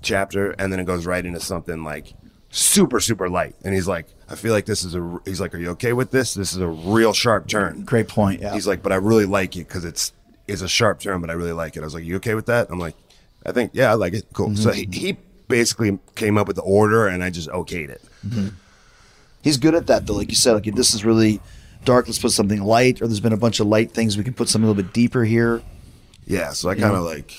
chapter, 0.01 0.51
and 0.51 0.71
then 0.71 0.79
it 0.79 0.85
goes 0.85 1.05
right 1.05 1.25
into 1.25 1.39
something 1.39 1.83
like 1.83 2.13
super 2.53 2.99
super 2.99 3.27
light, 3.29 3.55
and 3.65 3.73
he's 3.73 3.87
like, 3.87 4.05
I 4.29 4.35
feel 4.35 4.53
like 4.53 4.65
this 4.65 4.83
is 4.83 4.95
a. 4.95 5.19
He's 5.25 5.41
like, 5.41 5.53
are 5.53 5.57
you 5.57 5.71
okay 5.71 5.91
with 5.91 6.11
this? 6.11 6.33
This 6.33 6.53
is 6.53 6.59
a 6.59 6.67
real 6.67 7.11
sharp 7.11 7.47
turn. 7.47 7.83
Great 7.83 8.07
point. 8.07 8.41
Yeah. 8.41 8.53
He's 8.53 8.67
like, 8.67 8.81
but 8.81 8.91
I 8.91 8.95
really 8.95 9.25
like 9.25 9.55
it 9.55 9.67
because 9.67 9.83
it's 9.83 10.13
it's 10.47 10.61
a 10.61 10.67
sharp 10.67 10.99
turn, 10.99 11.19
but 11.19 11.29
I 11.29 11.33
really 11.33 11.51
like 11.51 11.75
it. 11.75 11.81
I 11.81 11.83
was 11.83 11.93
like, 11.93 12.05
you 12.05 12.15
okay 12.17 12.35
with 12.35 12.45
that? 12.45 12.69
I'm 12.69 12.79
like, 12.79 12.95
I 13.45 13.51
think 13.51 13.71
yeah, 13.73 13.91
I 13.91 13.95
like 13.95 14.13
it. 14.13 14.25
Cool. 14.33 14.49
Mm-hmm. 14.49 14.55
So 14.55 14.71
he, 14.71 14.87
he 14.91 15.17
basically 15.47 15.99
came 16.15 16.37
up 16.37 16.47
with 16.47 16.55
the 16.55 16.61
order, 16.61 17.07
and 17.07 17.23
I 17.23 17.29
just 17.29 17.49
okayed 17.49 17.89
it. 17.89 18.01
Mm-hmm. 18.25 18.49
He's 19.41 19.57
good 19.57 19.75
at 19.75 19.87
that 19.87 20.07
though. 20.07 20.13
Like 20.13 20.29
you 20.29 20.35
said, 20.35 20.53
like 20.53 20.75
this 20.75 20.93
is 20.93 21.03
really 21.03 21.41
dark. 21.83 22.07
Let's 22.07 22.19
put 22.19 22.31
something 22.31 22.63
light, 22.63 23.01
or 23.01 23.07
there's 23.07 23.19
been 23.19 23.33
a 23.33 23.37
bunch 23.37 23.59
of 23.59 23.67
light 23.67 23.91
things. 23.91 24.17
We 24.17 24.23
can 24.23 24.33
put 24.33 24.47
something 24.47 24.65
a 24.65 24.71
little 24.71 24.83
bit 24.83 24.93
deeper 24.93 25.23
here. 25.25 25.61
Yeah, 26.25 26.51
so 26.51 26.69
I 26.69 26.75
kind 26.75 26.95
of 26.95 27.03
like 27.03 27.35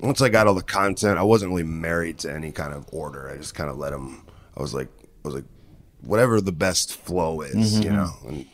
once 0.00 0.20
I 0.20 0.28
got 0.28 0.48
all 0.48 0.54
the 0.54 0.62
content, 0.62 1.18
I 1.18 1.22
wasn't 1.22 1.50
really 1.50 1.62
married 1.62 2.18
to 2.20 2.32
any 2.32 2.50
kind 2.50 2.74
of 2.74 2.86
order. 2.92 3.30
I 3.30 3.36
just 3.36 3.54
kind 3.54 3.70
of 3.70 3.78
let 3.78 3.90
them. 3.90 4.23
I 4.56 4.62
was 4.62 4.74
like, 4.74 4.88
I 5.24 5.28
was 5.28 5.34
like, 5.34 5.44
whatever 6.02 6.40
the 6.40 6.52
best 6.52 6.96
flow 6.96 7.40
is, 7.40 7.80
you 7.80 7.90
know. 7.90 8.12
And 8.26 8.46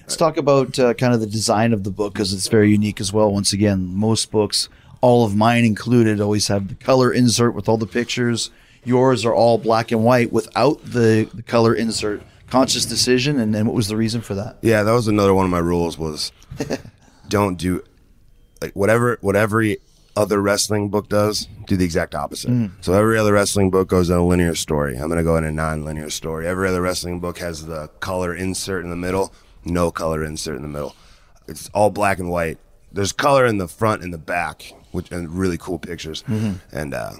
Let's 0.00 0.16
talk 0.16 0.36
about 0.36 0.78
uh, 0.78 0.94
kind 0.94 1.14
of 1.14 1.20
the 1.20 1.26
design 1.26 1.72
of 1.72 1.82
the 1.84 1.90
book 1.90 2.12
because 2.12 2.32
it's 2.32 2.48
very 2.48 2.70
unique 2.70 3.00
as 3.00 3.12
well. 3.12 3.32
Once 3.32 3.52
again, 3.52 3.86
most 3.94 4.30
books, 4.30 4.68
all 5.00 5.24
of 5.24 5.34
mine 5.34 5.64
included, 5.64 6.20
always 6.20 6.48
have 6.48 6.68
the 6.68 6.74
color 6.74 7.12
insert 7.12 7.54
with 7.54 7.68
all 7.68 7.78
the 7.78 7.86
pictures. 7.86 8.50
yours 8.84 9.24
are 9.24 9.34
all 9.34 9.56
black 9.56 9.92
and 9.92 10.04
white 10.04 10.30
without 10.32 10.84
the, 10.84 11.28
the 11.32 11.42
color 11.42 11.74
insert. 11.74 12.22
Conscious 12.50 12.84
decision, 12.84 13.40
and 13.40 13.54
then 13.54 13.64
what 13.66 13.74
was 13.74 13.88
the 13.88 13.96
reason 13.96 14.20
for 14.20 14.34
that? 14.34 14.58
Yeah, 14.60 14.82
that 14.82 14.92
was 14.92 15.08
another 15.08 15.32
one 15.32 15.46
of 15.46 15.50
my 15.50 15.58
rules 15.58 15.98
was 15.98 16.30
don't 17.28 17.56
do 17.56 17.82
like 18.60 18.74
whatever 18.74 19.18
whatever 19.22 19.62
other 20.16 20.40
wrestling 20.40 20.88
book 20.88 21.08
does, 21.08 21.48
do 21.66 21.76
the 21.76 21.84
exact 21.84 22.14
opposite. 22.14 22.50
Mm. 22.50 22.72
So 22.80 22.92
every 22.92 23.18
other 23.18 23.32
wrestling 23.32 23.70
book 23.70 23.88
goes 23.88 24.10
in 24.10 24.16
a 24.16 24.24
linear 24.24 24.54
story. 24.54 24.96
I'm 24.96 25.08
gonna 25.08 25.24
go 25.24 25.36
in 25.36 25.44
a 25.44 25.52
non-linear 25.52 26.10
story. 26.10 26.46
Every 26.46 26.68
other 26.68 26.80
wrestling 26.82 27.20
book 27.20 27.38
has 27.38 27.66
the 27.66 27.88
color 28.00 28.34
insert 28.34 28.84
in 28.84 28.90
the 28.90 28.96
middle, 28.96 29.32
no 29.64 29.90
color 29.90 30.24
insert 30.24 30.56
in 30.56 30.62
the 30.62 30.68
middle. 30.68 30.94
It's 31.48 31.68
all 31.70 31.90
black 31.90 32.18
and 32.18 32.30
white. 32.30 32.58
There's 32.92 33.12
color 33.12 33.44
in 33.44 33.58
the 33.58 33.68
front 33.68 34.02
and 34.02 34.14
the 34.14 34.18
back, 34.18 34.72
which 34.92 35.10
and 35.10 35.28
really 35.30 35.58
cool 35.58 35.78
pictures. 35.78 36.22
Mm-hmm. 36.22 36.76
And 36.76 36.94
uh 36.94 37.12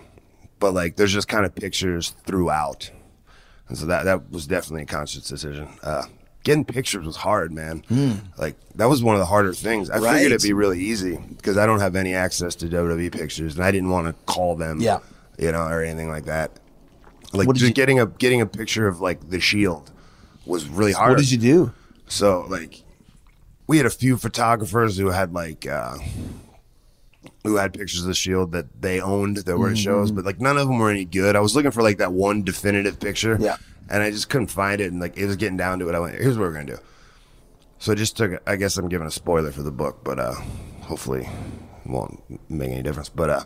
but 0.60 0.72
like 0.72 0.96
there's 0.96 1.12
just 1.12 1.28
kind 1.28 1.44
of 1.44 1.54
pictures 1.54 2.14
throughout. 2.24 2.90
And 3.68 3.76
so 3.76 3.86
that 3.86 4.04
that 4.04 4.30
was 4.30 4.46
definitely 4.46 4.82
a 4.82 4.86
conscious 4.86 5.28
decision. 5.28 5.68
Uh, 5.82 6.04
getting 6.44 6.64
pictures 6.64 7.04
was 7.04 7.16
hard, 7.16 7.50
man. 7.52 7.82
Like 8.38 8.54
that 8.76 8.86
was 8.86 9.02
one 9.02 9.14
of 9.16 9.18
the 9.18 9.26
harder 9.26 9.52
things. 9.52 9.90
I. 9.90 9.98
Right. 9.98 10.14
figured 10.14 10.32
it'd 10.32 10.42
be 10.46 10.52
really 10.52 10.78
easy 10.80 11.16
because 11.16 11.58
I 11.58 11.66
don't 11.66 11.80
have 11.80 11.96
any 11.96 12.14
access 12.14 12.54
to 12.56 12.66
WWE 12.68 13.10
pictures, 13.10 13.56
and 13.56 13.64
I 13.64 13.70
didn't 13.72 13.90
want 13.90 14.06
to 14.06 14.12
call 14.32 14.54
them, 14.56 14.80
Yeah. 14.80 14.98
you 15.38 15.50
know, 15.50 15.62
or 15.66 15.82
anything 15.82 16.08
like 16.08 16.26
that. 16.26 16.52
Like 17.32 17.48
just 17.54 17.62
you- 17.66 17.72
getting 17.72 17.98
a 17.98 18.06
getting 18.06 18.40
a 18.40 18.46
picture 18.46 18.86
of 18.86 19.00
like 19.00 19.28
the 19.30 19.40
Shield 19.40 19.90
was 20.46 20.68
really 20.68 20.92
hard. 20.92 21.10
What 21.12 21.18
did 21.18 21.32
you 21.32 21.38
do? 21.38 21.72
So 22.06 22.46
like, 22.48 22.82
we 23.66 23.78
had 23.78 23.86
a 23.86 23.90
few 23.90 24.16
photographers 24.16 24.96
who 24.98 25.08
had 25.10 25.32
like, 25.32 25.66
uh, 25.66 25.96
who 27.42 27.56
had 27.56 27.72
pictures 27.72 28.02
of 28.02 28.06
the 28.06 28.14
Shield 28.14 28.52
that 28.52 28.80
they 28.80 29.00
owned 29.00 29.38
that 29.38 29.58
were 29.58 29.70
at 29.70 29.78
shows, 29.78 30.08
Mm-hmm. 30.08 30.16
but 30.16 30.24
like 30.24 30.40
none 30.40 30.56
of 30.58 30.68
them 30.68 30.78
were 30.78 30.90
any 30.90 31.04
good. 31.04 31.36
I 31.36 31.40
was 31.40 31.56
looking 31.56 31.70
for 31.70 31.82
like 31.82 31.98
that 31.98 32.12
one 32.12 32.42
definitive 32.42 33.00
picture, 33.00 33.36
Yeah. 33.40 33.56
And 33.88 34.02
I 34.02 34.10
just 34.10 34.28
couldn't 34.28 34.48
find 34.48 34.80
it. 34.80 34.90
And 34.92 35.00
like 35.00 35.16
it 35.16 35.26
was 35.26 35.36
getting 35.36 35.56
down 35.56 35.78
to 35.80 35.88
it. 35.88 35.94
I 35.94 35.98
went, 35.98 36.16
here's 36.16 36.38
what 36.38 36.44
we're 36.44 36.52
gonna 36.52 36.76
do. 36.76 36.78
So 37.78 37.92
I 37.92 37.94
just 37.94 38.16
took. 38.16 38.42
I 38.48 38.56
guess 38.56 38.76
I'm 38.76 38.88
giving 38.88 39.06
a 39.06 39.10
spoiler 39.10 39.52
for 39.52 39.62
the 39.62 39.72
book, 39.72 40.04
but 40.04 40.18
uh, 40.18 40.34
hopefully 40.82 41.28
it 41.84 41.90
won't 41.90 42.22
make 42.50 42.70
any 42.70 42.82
difference. 42.82 43.08
But 43.08 43.30
uh, 43.30 43.44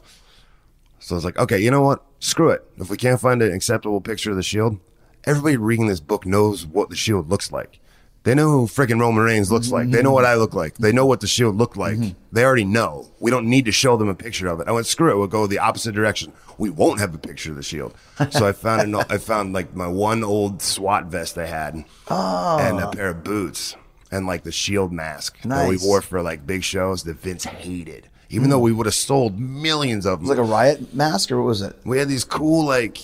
so 0.99 1.15
I 1.15 1.17
was 1.17 1.25
like, 1.25 1.39
okay, 1.39 1.59
you 1.59 1.71
know 1.71 1.83
what? 1.83 2.05
Screw 2.21 2.51
it. 2.51 2.65
If 2.77 2.91
we 2.91 2.97
can't 2.97 3.21
find 3.21 3.43
an 3.43 3.53
acceptable 3.53 4.01
picture 4.01 4.31
of 4.31 4.37
the 4.37 4.43
Shield, 4.43 4.79
everybody 5.25 5.57
reading 5.57 5.87
this 5.87 6.01
book 6.01 6.27
knows 6.27 6.67
what 6.67 6.91
the 6.91 6.97
Shield 6.97 7.29
looks 7.29 7.53
like. 7.53 7.81
They 8.29 8.35
know 8.35 8.51
who 8.51 8.67
freaking 8.67 9.01
Roman 9.01 9.25
Reigns 9.25 9.51
looks 9.51 9.71
like. 9.71 9.91
They 9.91 10.03
know 10.03 10.13
what 10.13 10.27
mm-hmm. 10.27 10.33
I 10.33 10.35
look 10.35 10.53
like. 10.53 10.75
They 10.77 10.93
know 10.93 11.07
what 11.07 11.21
the 11.21 11.27
Shield 11.27 11.57
looked 11.57 11.79
like. 11.79 11.97
Mm-hmm. 11.97 12.19
They 12.31 12.45
already 12.45 12.67
know. 12.67 13.09
We 13.21 13.31
don't 13.31 13.47
need 13.47 13.65
to 13.65 13.73
show 13.73 13.97
them 13.97 14.11
a 14.11 14.15
picture 14.15 14.49
of 14.49 14.61
it. 14.61 14.69
I 14.69 14.73
went, 14.73 14.85
screw 14.87 15.11
it. 15.11 15.17
We'll 15.17 15.29
go 15.29 15.47
the 15.47 15.61
opposite 15.61 15.93
direction. 15.95 16.35
We 16.59 16.69
won't 16.69 17.01
have 17.01 17.15
a 17.15 17.19
picture 17.19 17.53
of 17.53 17.57
the 17.57 17.63
Shield. 17.63 17.95
So 18.29 18.47
I 18.47 18.53
found 18.53 18.83
an, 18.83 18.95
I 19.09 19.17
found 19.17 19.55
like 19.55 19.75
my 19.75 19.87
one 19.87 20.23
old 20.25 20.61
SWAT 20.61 21.07
vest 21.07 21.39
I 21.39 21.47
had, 21.47 21.83
oh. 22.09 22.59
and 22.59 22.79
a 22.81 22.91
pair 22.91 23.09
of 23.09 23.25
boots, 23.25 23.77
and 24.11 24.27
like 24.27 24.43
the 24.43 24.53
Shield 24.53 24.93
mask 24.93 25.41
that 25.45 25.67
we 25.67 25.77
Nice. 25.77 25.85
wore 25.87 26.03
for 26.03 26.21
like 26.21 26.47
big 26.47 26.63
shows 26.63 27.05
that 27.05 27.15
Vince 27.15 27.45
hated. 27.45 28.09
Even 28.29 28.51
though 28.51 28.61
mm. 28.61 28.65
we 28.65 28.73
would 28.73 28.85
have 28.85 28.95
sold 28.95 29.41
millions 29.41 30.05
of 30.05 30.19
them, 30.21 30.29
Like 30.29 30.37
a 30.37 30.43
riot 30.43 30.93
mask, 30.95 31.33
or 31.33 31.39
what 31.39 31.47
was 31.47 31.63
it? 31.63 31.75
we 31.87 31.97
had 31.97 32.09
these 32.11 32.25
cool 32.25 32.67
like 32.67 32.99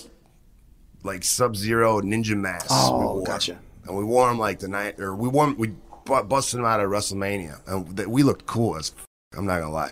like 1.01 1.23
sub 1.23 1.55
zero 1.55 1.99
ninja 2.01 2.37
masks. 2.37 2.67
Oh, 2.69 2.99
we 2.99 3.05
wore. 3.05 3.23
gotcha. 3.23 3.57
And 3.87 3.95
we 3.97 4.03
wore 4.03 4.27
them 4.27 4.39
like 4.39 4.59
the 4.59 4.67
night, 4.67 4.99
or 4.99 5.15
we 5.15 5.27
wore 5.29 5.53
we 5.53 5.73
busted 6.05 6.59
them 6.59 6.65
out 6.65 6.79
of 6.79 6.89
WrestleMania, 6.89 7.59
and 7.67 8.07
we 8.07 8.23
looked 8.23 8.45
cool 8.45 8.77
as. 8.77 8.91
F- 8.97 9.05
I'm 9.37 9.45
not 9.45 9.59
gonna 9.59 9.71
lie. 9.71 9.91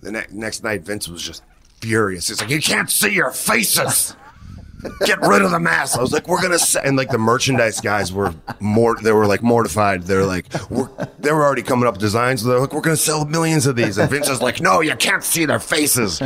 The 0.00 0.12
ne- 0.12 0.26
next 0.32 0.64
night, 0.64 0.82
Vince 0.82 1.08
was 1.08 1.22
just 1.22 1.42
furious. 1.80 2.28
He's 2.28 2.40
like, 2.40 2.50
"You 2.50 2.60
can't 2.60 2.90
see 2.90 3.12
your 3.12 3.30
faces." 3.30 4.16
Get 5.06 5.20
rid 5.20 5.42
of 5.42 5.52
the 5.52 5.60
mask. 5.60 5.96
I 5.96 6.00
was 6.00 6.12
like, 6.12 6.26
we're 6.26 6.42
gonna 6.42 6.58
and 6.82 6.96
like 6.96 7.10
the 7.10 7.18
merchandise 7.18 7.80
guys 7.80 8.12
were 8.12 8.34
more. 8.58 8.96
They 9.00 9.12
were 9.12 9.26
like 9.26 9.40
mortified. 9.40 10.02
They're 10.02 10.24
like, 10.24 10.46
we're, 10.70 10.88
they 11.20 11.30
were 11.30 11.44
already 11.44 11.62
coming 11.62 11.86
up 11.86 11.94
with 11.94 12.00
designs. 12.00 12.42
They're 12.42 12.58
like, 12.58 12.72
we're 12.72 12.80
gonna 12.80 12.96
sell 12.96 13.24
millions 13.24 13.66
of 13.66 13.76
these. 13.76 13.96
And 13.98 14.10
Vince 14.10 14.28
is 14.28 14.42
like, 14.42 14.60
no, 14.60 14.80
you 14.80 14.96
can't 14.96 15.22
see 15.22 15.44
their 15.44 15.60
faces. 15.60 16.20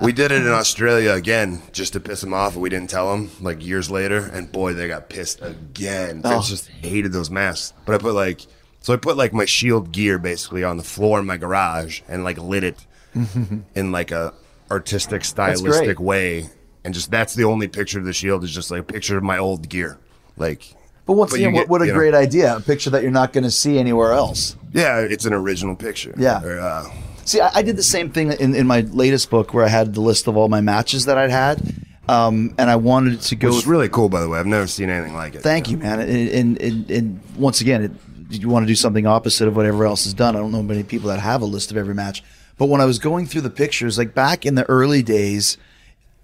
We 0.00 0.12
did 0.12 0.32
it 0.32 0.42
in 0.42 0.48
Australia 0.48 1.12
again 1.12 1.62
just 1.72 1.92
to 1.92 2.00
piss 2.00 2.20
them 2.22 2.34
off. 2.34 2.54
and 2.54 2.62
We 2.62 2.68
didn't 2.70 2.90
tell 2.90 3.12
them 3.12 3.30
like 3.40 3.64
years 3.64 3.90
later, 3.90 4.18
and 4.18 4.50
boy, 4.50 4.72
they 4.72 4.88
got 4.88 5.08
pissed 5.08 5.40
again. 5.42 6.22
Oh. 6.24 6.42
just 6.42 6.68
hated 6.68 7.12
those 7.12 7.30
masks. 7.30 7.72
But 7.86 7.94
I 7.94 7.98
put 7.98 8.14
like, 8.14 8.40
so 8.80 8.92
I 8.92 8.96
put 8.96 9.16
like 9.16 9.32
my 9.32 9.44
shield 9.44 9.92
gear 9.92 10.18
basically 10.18 10.64
on 10.64 10.76
the 10.76 10.82
floor 10.82 11.20
in 11.20 11.26
my 11.26 11.36
garage 11.36 12.00
and 12.08 12.24
like 12.24 12.38
lit 12.38 12.64
it 12.64 12.84
in 13.76 13.92
like 13.92 14.10
a 14.10 14.34
artistic, 14.70 15.24
stylistic 15.24 16.00
way, 16.00 16.48
and 16.84 16.94
just 16.94 17.10
that's 17.10 17.34
the 17.34 17.44
only 17.44 17.68
picture 17.68 17.98
of 18.00 18.04
the 18.04 18.12
shield 18.12 18.42
is 18.42 18.52
just 18.52 18.70
like 18.72 18.80
a 18.80 18.84
picture 18.84 19.16
of 19.16 19.22
my 19.22 19.38
old 19.38 19.68
gear, 19.68 19.98
like. 20.36 20.74
But 21.04 21.14
once 21.14 21.32
But 21.32 21.40
again, 21.40 21.50
you 21.50 21.54
what, 21.56 21.60
get- 21.62 21.68
what 21.68 21.82
a 21.82 21.86
you 21.86 21.92
know. 21.92 21.98
great 21.98 22.14
idea! 22.14 22.56
A 22.56 22.60
picture 22.60 22.90
that 22.90 23.02
you're 23.02 23.10
not 23.10 23.32
going 23.32 23.42
to 23.44 23.50
see 23.50 23.76
anywhere 23.78 24.12
else. 24.12 24.56
Yeah, 24.72 24.98
it's 25.00 25.24
an 25.26 25.32
original 25.32 25.74
picture. 25.76 26.14
Yeah. 26.16 26.42
Or, 26.42 26.60
uh, 26.60 26.84
See, 27.32 27.40
I, 27.40 27.50
I 27.54 27.62
did 27.62 27.76
the 27.76 27.82
same 27.82 28.10
thing 28.10 28.30
in, 28.30 28.54
in 28.54 28.66
my 28.66 28.82
latest 28.82 29.30
book 29.30 29.54
where 29.54 29.64
I 29.64 29.68
had 29.68 29.94
the 29.94 30.02
list 30.02 30.26
of 30.26 30.36
all 30.36 30.50
my 30.50 30.60
matches 30.60 31.06
that 31.06 31.16
I'd 31.16 31.30
had, 31.30 31.62
um, 32.06 32.54
and 32.58 32.68
I 32.68 32.76
wanted 32.76 33.22
to 33.22 33.36
go. 33.36 33.48
which 33.48 33.56
is 33.56 33.66
really 33.66 33.88
cool, 33.88 34.10
by 34.10 34.20
the 34.20 34.28
way. 34.28 34.38
I've 34.38 34.44
never 34.44 34.66
seen 34.66 34.90
anything 34.90 35.14
like 35.14 35.34
it. 35.34 35.40
Thank 35.40 35.70
you, 35.70 35.78
man. 35.78 36.00
And, 36.00 36.58
and, 36.60 36.90
and, 36.90 37.20
once 37.38 37.62
again, 37.62 37.84
it, 37.84 38.38
you 38.38 38.50
want 38.50 38.64
to 38.64 38.66
do 38.66 38.74
something 38.74 39.06
opposite 39.06 39.48
of 39.48 39.56
whatever 39.56 39.86
else 39.86 40.04
is 40.04 40.12
done. 40.12 40.36
I 40.36 40.40
don't 40.40 40.52
know 40.52 40.62
many 40.62 40.82
people 40.82 41.08
that 41.08 41.20
have 41.20 41.40
a 41.40 41.46
list 41.46 41.70
of 41.70 41.78
every 41.78 41.94
match. 41.94 42.22
But 42.58 42.66
when 42.66 42.82
I 42.82 42.84
was 42.84 42.98
going 42.98 43.24
through 43.24 43.40
the 43.40 43.50
pictures, 43.50 43.96
like 43.96 44.14
back 44.14 44.44
in 44.44 44.54
the 44.54 44.68
early 44.68 45.02
days, 45.02 45.56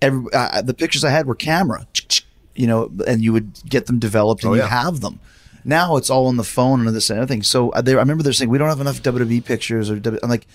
every, 0.02 0.30
uh, 0.34 0.60
the 0.60 0.74
pictures 0.74 1.04
I 1.04 1.10
had 1.10 1.24
were 1.24 1.34
camera, 1.34 1.86
you 2.54 2.66
know, 2.66 2.90
and 3.06 3.24
you 3.24 3.32
would 3.32 3.64
get 3.66 3.86
them 3.86 3.98
developed 3.98 4.44
and 4.44 4.52
Oh, 4.52 4.56
you 4.56 4.60
have 4.60 5.00
them. 5.00 5.20
Now 5.64 5.96
it's 5.96 6.10
all 6.10 6.26
on 6.26 6.36
the 6.36 6.44
phone 6.44 6.86
and 6.86 6.94
this 6.94 7.08
and 7.08 7.18
other 7.18 7.26
thing. 7.26 7.42
So 7.42 7.70
uh, 7.70 7.80
they, 7.80 7.94
I 7.94 7.96
remember 7.96 8.22
they're 8.22 8.34
saying 8.34 8.50
we 8.50 8.58
don't 8.58 8.68
have 8.68 8.82
enough 8.82 9.02
WWE 9.02 9.42
pictures 9.42 9.90
or 9.90 9.94
I'm 10.22 10.28
like, 10.28 10.46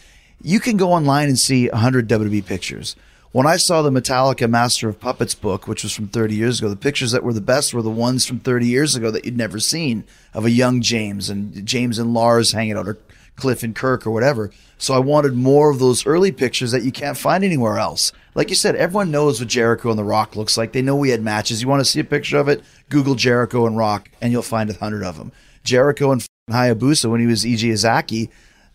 you 0.44 0.60
can 0.60 0.78
go 0.78 0.92
online 0.92 1.30
and 1.30 1.40
see 1.40 1.70
100 1.70 2.08
WWE 2.08 2.46
pictures. 2.46 2.96
When 3.32 3.48
I 3.48 3.58
saw 3.58 3.82
the 3.82 3.90
Metallica 3.90 4.48
Master 4.48 4.88
of 4.88 5.00
Puppets 5.00 5.34
book, 5.34 5.68
which 5.68 5.82
was 5.82 5.92
from 5.92 6.08
30 6.08 6.36
years 6.36 6.60
ago, 6.60 6.70
the 6.70 6.76
pictures 6.76 7.12
that 7.14 7.24
were 7.24 7.34
the 7.34 7.42
best 7.42 7.74
were 7.74 7.82
the 7.82 7.90
ones 7.90 8.28
from 8.28 8.40
30 8.40 8.68
years 8.68 8.96
ago 8.96 9.10
that 9.10 9.26
you'd 9.26 9.38
never 9.38 9.60
seen 9.60 10.04
of 10.36 10.46
a 10.46 10.52
young 10.52 10.82
James 10.82 11.32
and 11.32 11.66
James 11.66 11.98
and 11.98 12.14
Lars 12.14 12.52
hanging 12.52 12.78
out 12.78 12.88
or 12.88 13.00
Cliff 13.36 13.64
and 13.64 13.76
Kirk 13.76 14.06
or 14.06 14.12
whatever. 14.12 14.52
So 14.78 14.94
I 14.94 15.00
wanted 15.00 15.34
more 15.34 15.72
of 15.72 15.80
those 15.80 16.06
early 16.06 16.32
pictures 16.32 16.72
that 16.74 16.84
you 16.84 16.92
can't 16.92 17.18
find 17.18 17.44
anywhere 17.44 17.80
else. 17.80 18.12
Like 18.36 18.50
you 18.50 18.56
said, 18.56 18.76
everyone 18.76 19.10
knows 19.10 19.40
what 19.40 19.50
Jericho 19.50 19.90
and 19.90 19.98
The 19.98 20.04
Rock 20.04 20.36
looks 20.36 20.58
like. 20.58 20.74
They 20.74 20.84
know 20.84 20.96
we 20.96 21.10
had 21.10 21.22
matches. 21.22 21.62
You 21.62 21.68
want 21.68 21.80
to 21.80 21.90
see 21.90 22.02
a 22.02 22.04
picture 22.04 22.38
of 22.38 22.48
it? 22.48 22.62
Google 22.90 23.16
Jericho 23.16 23.66
and 23.66 23.78
Rock, 23.78 24.10
and 24.22 24.32
you'll 24.32 24.44
find 24.44 24.70
a 24.70 24.74
hundred 24.74 25.04
of 25.04 25.18
them. 25.18 25.32
Jericho 25.64 26.12
and 26.12 26.24
Hayabusa 26.52 27.10
when 27.10 27.22
he 27.22 27.26
was 27.28 27.46
Eiji 27.46 27.72
Ezaki, 27.72 28.30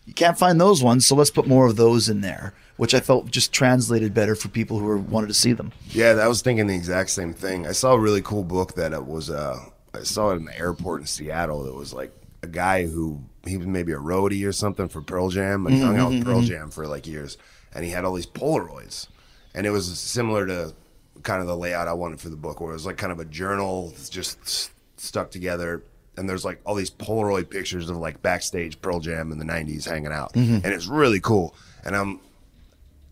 you 0.09 0.15
can't 0.15 0.39
find 0.39 0.59
those 0.59 0.81
ones. 0.81 1.05
So 1.05 1.15
let's 1.15 1.29
put 1.29 1.45
more 1.45 1.67
of 1.67 1.75
those 1.75 2.09
in 2.09 2.21
there, 2.21 2.55
which 2.77 2.95
I 2.95 2.99
felt 2.99 3.29
just 3.29 3.53
translated 3.53 4.11
better 4.11 4.33
for 4.33 4.47
people 4.47 4.79
who 4.79 4.85
were, 4.85 4.97
wanted 4.97 5.27
to 5.27 5.35
see 5.35 5.53
them. 5.53 5.71
Yeah, 5.91 6.13
I 6.13 6.27
was 6.27 6.41
thinking 6.41 6.65
the 6.65 6.73
exact 6.73 7.11
same 7.11 7.31
thing. 7.31 7.67
I 7.67 7.73
saw 7.73 7.93
a 7.93 7.99
really 7.99 8.23
cool 8.23 8.43
book 8.43 8.73
that 8.73 8.91
it 8.91 9.05
was. 9.05 9.29
Uh, 9.29 9.59
I 9.93 10.01
saw 10.01 10.31
it 10.31 10.37
in 10.37 10.45
the 10.45 10.57
airport 10.57 11.01
in 11.01 11.05
Seattle. 11.05 11.61
That 11.61 11.75
was 11.75 11.93
like 11.93 12.11
a 12.41 12.47
guy 12.47 12.87
who 12.87 13.21
he 13.45 13.57
was 13.57 13.67
maybe 13.67 13.91
a 13.91 13.97
roadie 13.97 14.47
or 14.47 14.51
something 14.51 14.89
for 14.89 14.99
Pearl 14.99 15.29
Jam, 15.29 15.67
and 15.67 15.75
he 15.75 15.81
hung 15.81 15.99
out 15.99 16.09
with 16.09 16.25
Pearl 16.25 16.39
mm-hmm. 16.39 16.47
Jam 16.47 16.71
for 16.71 16.87
like 16.87 17.05
years, 17.05 17.37
and 17.71 17.85
he 17.85 17.91
had 17.91 18.03
all 18.03 18.15
these 18.15 18.25
Polaroids, 18.25 19.09
and 19.53 19.67
it 19.67 19.69
was 19.69 19.99
similar 19.99 20.47
to 20.47 20.73
kind 21.21 21.39
of 21.39 21.45
the 21.47 21.55
layout 21.55 21.87
I 21.87 21.93
wanted 21.93 22.19
for 22.19 22.29
the 22.29 22.35
book, 22.35 22.61
where 22.61 22.71
it 22.71 22.73
was 22.73 22.87
like 22.87 22.97
kind 22.97 23.11
of 23.11 23.19
a 23.19 23.25
journal 23.25 23.93
just 24.09 24.71
stuck 24.97 25.29
together. 25.29 25.83
And 26.19 26.29
there's 26.29 26.43
like 26.43 26.59
all 26.65 26.75
these 26.75 26.91
Polaroid 26.91 27.49
pictures 27.49 27.89
of 27.89 27.97
like 27.97 28.21
backstage 28.21 28.81
Pearl 28.81 28.99
Jam 28.99 29.31
in 29.31 29.39
the 29.39 29.45
'90s 29.45 29.85
hanging 29.85 30.11
out, 30.11 30.33
mm-hmm. 30.33 30.55
and 30.55 30.65
it's 30.65 30.85
really 30.85 31.21
cool. 31.21 31.55
And 31.85 31.95
I'm 31.95 32.19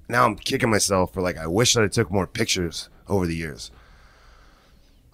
now 0.10 0.26
I'm 0.26 0.36
kicking 0.36 0.70
myself 0.70 1.14
for 1.14 1.22
like 1.22 1.38
I 1.38 1.48
wish 1.48 1.74
that 1.74 1.84
I 1.84 1.88
took 1.88 2.12
more 2.12 2.28
pictures 2.28 2.90
over 3.08 3.26
the 3.26 3.36
years. 3.36 3.72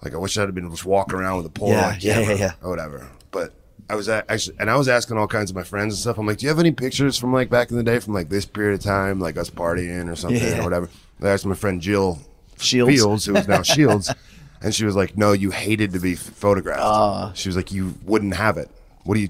Like 0.02 0.12
I 0.12 0.18
wish 0.18 0.36
I'd 0.36 0.42
have 0.42 0.54
been 0.54 0.68
just 0.70 0.84
walking 0.84 1.16
around 1.18 1.38
with 1.38 1.46
a 1.46 1.50
Polaroid 1.50 2.02
Yeah, 2.02 2.14
camera 2.14 2.34
yeah, 2.34 2.40
yeah. 2.40 2.52
or 2.62 2.70
whatever. 2.70 3.08
But 3.30 3.52
I 3.88 3.94
was 3.94 4.08
actually, 4.08 4.56
and 4.58 4.68
I 4.68 4.76
was 4.76 4.88
asking 4.88 5.16
all 5.18 5.28
kinds 5.28 5.50
of 5.50 5.56
my 5.56 5.62
friends 5.62 5.94
and 5.94 6.00
stuff. 6.00 6.18
I'm 6.18 6.26
like, 6.26 6.38
do 6.38 6.46
you 6.46 6.50
have 6.50 6.58
any 6.58 6.72
pictures 6.72 7.16
from 7.16 7.32
like 7.32 7.48
back 7.48 7.70
in 7.70 7.76
the 7.76 7.82
day, 7.82 8.00
from 8.00 8.12
like 8.12 8.28
this 8.28 8.44
period 8.44 8.74
of 8.74 8.80
time, 8.80 9.20
like 9.20 9.36
us 9.36 9.50
partying 9.50 10.10
or 10.10 10.16
something 10.16 10.58
or 10.58 10.64
whatever? 10.64 10.88
I 11.22 11.28
asked 11.28 11.46
my 11.46 11.54
friend 11.54 11.80
Jill 11.80 12.18
Shields. 12.58 12.92
Fields, 12.92 13.24
who 13.26 13.36
is 13.36 13.48
now 13.48 13.62
Shields, 13.62 14.12
and 14.64 14.74
she 14.74 14.84
was 14.84 14.96
like, 14.96 15.16
"No, 15.16 15.30
you 15.32 15.52
hated 15.52 15.92
to 15.92 16.00
be 16.00 16.16
photographed." 16.16 16.80
Ah. 16.82 17.32
she 17.34 17.48
was 17.48 17.54
like, 17.54 17.70
"You 17.70 17.94
wouldn't 18.04 18.34
have 18.34 18.56
it. 18.56 18.68
What 19.04 19.14
do 19.14 19.20
you?" 19.20 19.28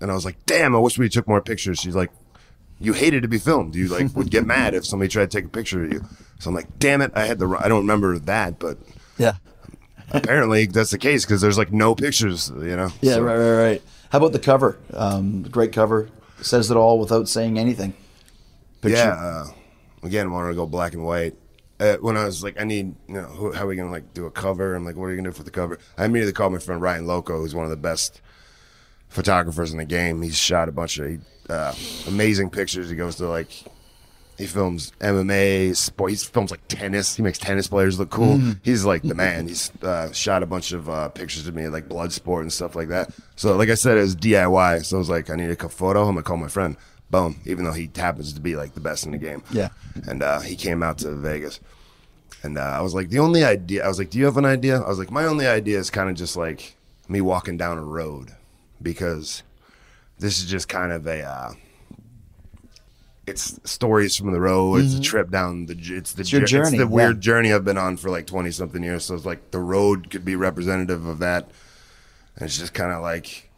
And 0.00 0.10
I 0.10 0.14
was 0.14 0.24
like, 0.24 0.36
"Damn, 0.46 0.74
I 0.74 0.78
wish 0.80 0.98
we 0.98 1.08
took 1.08 1.28
more 1.28 1.40
pictures." 1.40 1.78
She's 1.78 1.94
like, 1.94 2.10
"You 2.80 2.92
hated 2.92 3.22
to 3.22 3.28
be 3.28 3.38
filmed. 3.38 3.76
You 3.76 3.86
like 3.88 4.16
would 4.16 4.30
get 4.30 4.44
mad 4.46 4.74
if 4.74 4.84
somebody 4.84 5.08
tried 5.08 5.30
to 5.30 5.36
take 5.38 5.44
a 5.44 5.48
picture 5.48 5.84
of 5.84 5.92
you." 5.92 6.04
So 6.40 6.48
I'm 6.50 6.56
like, 6.56 6.78
"Damn 6.80 7.02
it, 7.02 7.12
I 7.14 7.26
had 7.26 7.38
the. 7.38 7.48
I 7.48 7.68
don't 7.68 7.82
remember 7.82 8.18
that, 8.18 8.58
but 8.58 8.78
Yeah. 9.18 9.34
apparently 10.10 10.66
that's 10.66 10.90
the 10.90 10.98
case 10.98 11.24
because 11.24 11.40
there's 11.40 11.58
like 11.58 11.72
no 11.72 11.94
pictures, 11.94 12.50
you 12.56 12.76
know." 12.76 12.90
Yeah, 13.00 13.14
So- 13.14 13.22
right, 13.22 13.36
right, 13.36 13.62
right. 13.62 13.82
How 14.10 14.18
about 14.18 14.32
the 14.32 14.38
cover? 14.40 14.78
Um, 14.92 15.42
great 15.42 15.72
cover. 15.72 16.08
Says 16.40 16.70
it 16.70 16.76
all 16.76 16.98
without 16.98 17.28
saying 17.28 17.58
anything. 17.58 17.94
Picture. 18.80 18.96
Yeah. 18.98 19.12
Uh, 19.12 19.46
again, 20.02 20.30
wanted 20.32 20.48
to 20.48 20.54
go 20.54 20.66
black 20.66 20.92
and 20.92 21.04
white. 21.04 21.34
Uh, 21.82 21.96
when 21.96 22.16
I 22.16 22.24
was 22.24 22.44
like, 22.44 22.60
I 22.60 22.64
need, 22.64 22.94
you 23.08 23.14
know, 23.14 23.22
who, 23.22 23.50
how 23.50 23.64
are 23.64 23.66
we 23.66 23.74
gonna 23.74 23.90
like 23.90 24.14
do 24.14 24.26
a 24.26 24.30
cover? 24.30 24.76
I'm 24.76 24.84
like, 24.84 24.94
what 24.94 25.06
are 25.06 25.10
you 25.10 25.16
gonna 25.16 25.30
do 25.30 25.36
for 25.36 25.42
the 25.42 25.50
cover? 25.50 25.80
I 25.98 26.04
immediately 26.04 26.32
called 26.32 26.52
my 26.52 26.60
friend 26.60 26.80
Ryan 26.80 27.08
Loco, 27.08 27.38
who's 27.38 27.56
one 27.56 27.64
of 27.64 27.70
the 27.70 27.76
best 27.76 28.20
photographers 29.08 29.72
in 29.72 29.78
the 29.78 29.84
game. 29.84 30.22
He's 30.22 30.38
shot 30.38 30.68
a 30.68 30.72
bunch 30.72 31.00
of 31.00 31.20
uh, 31.50 31.74
amazing 32.06 32.50
pictures. 32.50 32.88
He 32.88 32.94
goes 32.94 33.16
to 33.16 33.26
like, 33.26 33.50
he 34.38 34.46
films 34.46 34.92
MMA, 35.00 35.74
sport. 35.74 36.12
He 36.12 36.16
films 36.16 36.52
like 36.52 36.66
tennis. 36.68 37.16
He 37.16 37.22
makes 37.22 37.38
tennis 37.38 37.66
players 37.66 37.98
look 37.98 38.10
cool. 38.10 38.40
He's 38.62 38.84
like 38.84 39.02
the 39.02 39.16
man. 39.16 39.48
He's 39.48 39.72
uh, 39.82 40.12
shot 40.12 40.44
a 40.44 40.46
bunch 40.46 40.70
of 40.70 40.88
uh, 40.88 41.08
pictures 41.08 41.48
of 41.48 41.54
me, 41.56 41.66
like 41.66 41.88
Bloodsport 41.88 42.42
and 42.42 42.52
stuff 42.52 42.76
like 42.76 42.88
that. 42.88 43.10
So, 43.34 43.56
like 43.56 43.70
I 43.70 43.74
said, 43.74 43.98
it 43.98 44.02
was 44.02 44.14
DIY. 44.14 44.84
So 44.84 44.96
I 44.96 44.98
was 45.00 45.10
like, 45.10 45.30
I 45.30 45.36
need 45.36 45.50
a 45.50 45.68
photo. 45.68 46.02
I'm 46.02 46.14
gonna 46.14 46.22
call 46.22 46.36
my 46.36 46.48
friend. 46.48 46.76
Boom. 47.12 47.40
Even 47.46 47.64
though 47.64 47.72
he 47.74 47.88
happens 47.94 48.32
to 48.32 48.40
be 48.40 48.56
like 48.56 48.74
the 48.74 48.80
best 48.80 49.04
in 49.06 49.12
the 49.12 49.18
game. 49.18 49.44
Yeah. 49.52 49.68
And 50.08 50.20
uh, 50.22 50.40
he 50.40 50.56
came 50.56 50.82
out 50.82 50.98
to 50.98 51.10
Vegas. 51.12 51.60
And 52.42 52.58
uh, 52.58 52.62
I 52.62 52.80
was 52.80 52.92
like, 52.94 53.10
the 53.10 53.20
only 53.20 53.44
idea, 53.44 53.84
I 53.84 53.88
was 53.88 53.98
like, 54.00 54.10
do 54.10 54.18
you 54.18 54.24
have 54.24 54.36
an 54.38 54.44
idea? 54.46 54.80
I 54.80 54.88
was 54.88 54.98
like, 54.98 55.10
my 55.12 55.26
only 55.26 55.46
idea 55.46 55.78
is 55.78 55.90
kind 55.90 56.10
of 56.10 56.16
just 56.16 56.36
like 56.36 56.74
me 57.08 57.20
walking 57.20 57.56
down 57.56 57.78
a 57.78 57.84
road 57.84 58.32
because 58.80 59.44
this 60.18 60.38
is 60.40 60.46
just 60.50 60.68
kind 60.68 60.90
of 60.90 61.06
a, 61.06 61.22
uh, 61.22 61.52
it's 63.26 63.60
stories 63.64 64.16
from 64.16 64.32
the 64.32 64.40
road. 64.40 64.82
It's 64.82 64.94
a 64.96 65.00
trip 65.00 65.30
down 65.30 65.66
the, 65.66 65.74
it's 65.78 66.12
the, 66.14 66.22
Mm-hmm. 66.24 66.36
your 66.38 66.46
jour- 66.46 66.64
journey, 66.64 66.78
the 66.78 66.84
yeah. 66.84 66.90
weird 66.90 67.20
journey 67.20 67.52
I've 67.52 67.64
been 67.64 67.78
on 67.78 67.96
for 67.96 68.10
like 68.10 68.26
20 68.26 68.50
something 68.50 68.82
years. 68.82 69.04
So 69.04 69.14
it's 69.14 69.24
like 69.26 69.50
the 69.52 69.60
road 69.60 70.10
could 70.10 70.24
be 70.24 70.34
representative 70.34 71.06
of 71.06 71.18
that. 71.20 71.48
And 72.36 72.46
it's 72.46 72.58
just 72.58 72.74
kind 72.74 72.90
of 72.90 73.02
like, 73.02 73.50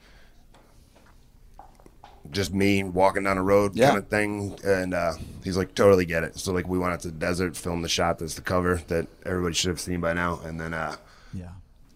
just 2.31 2.53
me 2.55 2.83
walking 2.85 3.23
down 3.25 3.39
a 3.39 3.43
road 3.43 3.77
Yeah. 3.77 3.89
kind 3.89 3.99
of 3.99 4.09
thing. 4.09 4.59
And 4.65 4.95
uh, 4.95 5.15
he's 5.43 5.57
like, 5.57 5.75
totally 5.75 6.05
get 6.05 6.25
it. 6.25 6.39
So 6.39 6.53
like 6.53 6.67
we 6.69 6.79
went 6.79 6.93
out 6.95 7.01
to 7.01 7.09
the 7.09 7.19
desert, 7.19 7.57
filmed 7.57 7.85
the 7.85 7.89
shot 7.89 8.19
that's 8.19 8.35
the 8.35 8.41
cover 8.43 8.81
that 8.89 9.07
everybody 9.27 9.55
should 9.55 9.69
have 9.69 9.81
seen 9.81 10.01
by 10.01 10.13
now. 10.15 10.41
And 10.45 10.59
then 10.61 10.75
uh, 10.75 10.97
Yeah. 11.33 11.51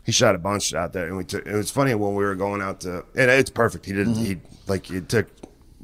he 0.05 0.13
shot 0.13 0.35
a 0.35 0.39
bunch 0.39 0.75
out 0.75 0.93
there. 0.93 1.07
And 1.07 1.17
we 1.17 1.25
took, 1.25 1.47
it 1.47 1.55
was 1.55 1.71
funny 1.71 1.95
when 1.95 2.15
we 2.15 2.25
were 2.25 2.35
going 2.35 2.61
out 2.63 2.81
to, 2.83 3.05
and 3.17 3.31
it's 3.31 3.51
perfect. 3.51 3.87
He 3.87 3.93
didn't, 3.93 4.17
he 4.17 4.39
like, 4.67 4.91
it 4.91 5.09
took 5.09 5.29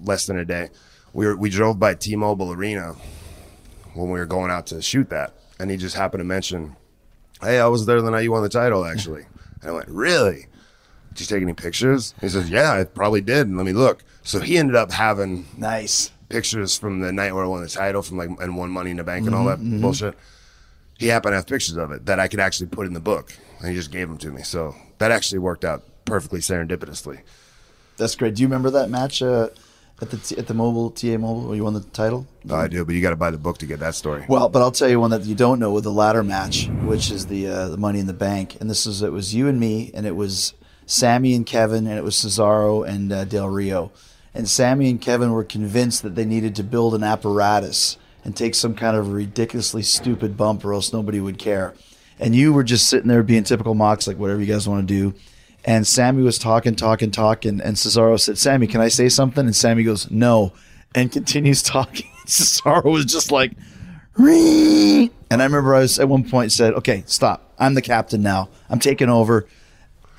less 0.03 0.27
than 0.27 0.39
a 0.39 0.45
day. 0.45 0.69
We 1.13 1.27
were, 1.27 1.37
we 1.37 1.49
drove 1.51 1.79
by 1.79 1.95
T-Mobile 1.95 2.53
Arena 2.53 2.95
when 3.95 4.11
we 4.11 4.19
were 4.19 4.27
going 4.27 4.51
out 4.51 4.67
to 4.69 4.83
shoot 4.83 5.09
that. 5.11 5.33
And 5.59 5.71
he 5.71 5.77
just 5.77 5.97
happened 5.97 6.21
to 6.21 6.25
mention, 6.25 6.77
Hey, 7.41 7.61
I 7.61 7.67
was 7.67 7.87
there 7.87 8.01
the 8.03 8.11
night 8.11 8.23
you 8.23 8.33
won 8.33 8.43
the 8.43 8.49
title, 8.49 8.85
actually. 8.85 9.25
And 9.63 9.71
I 9.71 9.75
went, 9.75 9.89
Really? 9.89 10.47
Did 11.15 11.21
you 11.21 11.27
take 11.37 11.43
any 11.43 11.53
pictures? 11.53 12.13
He 12.21 12.29
says, 12.29 12.51
Yeah, 12.51 12.73
I 12.73 12.85
probably 12.85 13.21
did. 13.21 13.47
And 13.47 13.57
let 13.57 13.67
me 13.67 13.73
look. 13.73 14.03
So 14.23 14.41
he 14.41 14.59
ended 14.59 14.75
up 14.75 14.91
having 14.93 15.47
Nice. 15.57 16.11
pictures 16.29 16.77
from 16.77 17.01
the 17.01 17.13
night 17.13 17.33
where 17.35 17.45
I 17.45 17.47
won 17.47 17.63
the 17.63 17.69
title 17.69 18.03
from 18.03 18.17
like 18.19 18.31
and 18.41 18.57
won 18.57 18.71
money 18.71 18.91
in 18.91 18.97
the 18.97 19.05
bank 19.05 19.27
and 19.27 19.35
all 19.35 19.45
that 19.47 19.59
bullshit. 19.81 20.17
He 20.99 21.07
happened 21.09 21.33
to 21.33 21.37
have 21.37 21.47
pictures 21.47 21.77
of 21.77 21.91
it 21.93 22.07
that 22.07 22.19
I 22.21 22.29
could 22.29 22.41
actually 22.41 22.69
put 22.69 22.87
in 22.87 22.95
the 22.95 23.01
book. 23.01 23.33
And 23.61 23.69
he 23.69 23.75
just 23.77 23.91
gave 23.91 24.09
them 24.09 24.19
to 24.19 24.31
me. 24.31 24.43
So 24.43 24.75
that 24.99 25.11
actually 25.11 25.39
worked 25.39 25.65
out 25.65 25.83
perfectly 26.05 26.41
serendipitously. 26.41 27.21
That's 27.97 28.15
great. 28.17 28.35
Do 28.35 28.43
you 28.43 28.49
remember 28.49 28.71
that 28.71 28.91
match 28.91 29.23
uh, 29.23 29.49
at 30.03 30.11
the 30.11 30.17
t- 30.17 30.37
at 30.37 30.49
the 30.49 30.55
mobile 30.55 30.91
T-Mobile 30.91 31.47
where 31.47 31.57
you 31.57 31.63
won 31.65 31.75
the 31.75 31.81
title? 31.81 32.27
No, 32.43 32.57
I 32.57 32.67
do, 32.67 32.85
but 32.85 32.95
you 32.95 33.01
got 33.01 33.11
to 33.11 33.17
buy 33.17 33.31
the 33.31 33.39
book 33.39 33.59
to 33.59 33.67
get 33.67 33.79
that 33.81 33.95
story. 33.95 34.25
Well, 34.29 34.49
but 34.49 34.63
I'll 34.63 34.73
tell 34.73 34.89
you 34.89 34.99
one 34.99 35.11
that 35.11 35.23
you 35.25 35.35
don't 35.37 35.61
know 35.61 35.73
with 35.73 35.85
the 35.85 35.93
ladder 35.93 36.25
match, 36.25 36.69
which 36.83 37.11
is 37.13 37.27
the 37.27 37.47
uh, 37.47 37.69
the 37.69 37.77
Money 37.77 38.01
in 38.01 38.07
the 38.07 38.13
Bank, 38.13 38.57
and 38.61 38.69
this 38.69 38.85
is 38.87 39.03
it 39.03 39.13
was 39.13 39.33
you 39.35 39.47
and 39.47 39.61
me, 39.61 39.93
and 39.95 40.07
it 40.07 40.17
was 40.17 40.55
Sami 40.87 41.35
and 41.35 41.47
Kevin, 41.47 41.87
and 41.87 41.99
it 41.99 42.05
was 42.05 42.17
Cesaro 42.17 42.87
and 42.87 43.13
uh, 43.13 43.25
Del 43.25 43.49
Rio, 43.49 43.93
and 44.35 44.49
Sami 44.49 44.91
and 44.91 45.01
Kevin 45.01 45.33
were 45.33 45.45
convinced 45.45 46.03
that 46.03 46.15
they 46.15 46.25
needed 46.25 46.55
to 46.57 46.63
build 46.63 46.95
an 46.95 47.03
apparatus 47.03 47.97
and 48.25 48.37
take 48.37 48.55
some 48.55 48.75
kind 48.75 48.97
of 48.97 49.13
ridiculously 49.13 49.83
stupid 49.83 50.37
bump, 50.37 50.65
or 50.65 50.73
else 50.73 50.93
nobody 50.93 51.21
would 51.21 51.39
care, 51.39 51.75
and 52.19 52.35
you 52.35 52.53
were 52.53 52.65
just 52.65 52.89
sitting 52.89 53.09
there 53.09 53.23
being 53.23 53.45
typical 53.45 53.75
Mox, 53.75 54.07
like 54.07 54.19
whatever 54.19 54.41
you 54.41 54.47
guys 54.47 54.69
want 54.69 54.87
to 54.87 54.95
do. 54.95 55.15
And 55.67 55.87
Sami 55.87 56.23
was 56.23 56.39
talking, 56.39 56.77
talking, 56.77 57.11
talking, 57.11 57.61
and 57.61 57.77
Cesaro 57.77 58.21
said, 58.21 58.37
"Sami, 58.37 58.67
can 58.67 58.81
I 58.81 58.89
say 58.89 59.09
something?" 59.09 59.47
And 59.47 59.57
Sami 59.57 59.83
goes, 59.83 60.11
"No," 60.11 60.53
and 60.95 61.11
continues 61.13 61.63
talking. 61.63 62.11
Cesaro 62.27 62.85
was 62.85 63.07
just 63.07 63.33
like, 63.33 63.53
"Ring." 64.17 65.11
and 65.31 65.43
I 65.43 65.47
remember 65.47 65.75
I 65.75 65.81
was 65.81 65.99
at 65.99 66.09
one 66.09 66.29
point 66.29 66.53
said, 66.53 66.75
"Okay, 66.75 67.03
stop. 67.07 67.53
I'm 67.59 67.75
the 67.75 67.83
captain 67.83 68.23
now. 68.23 68.49
I'm 68.71 68.79
taking 68.79 69.09
over. 69.09 69.47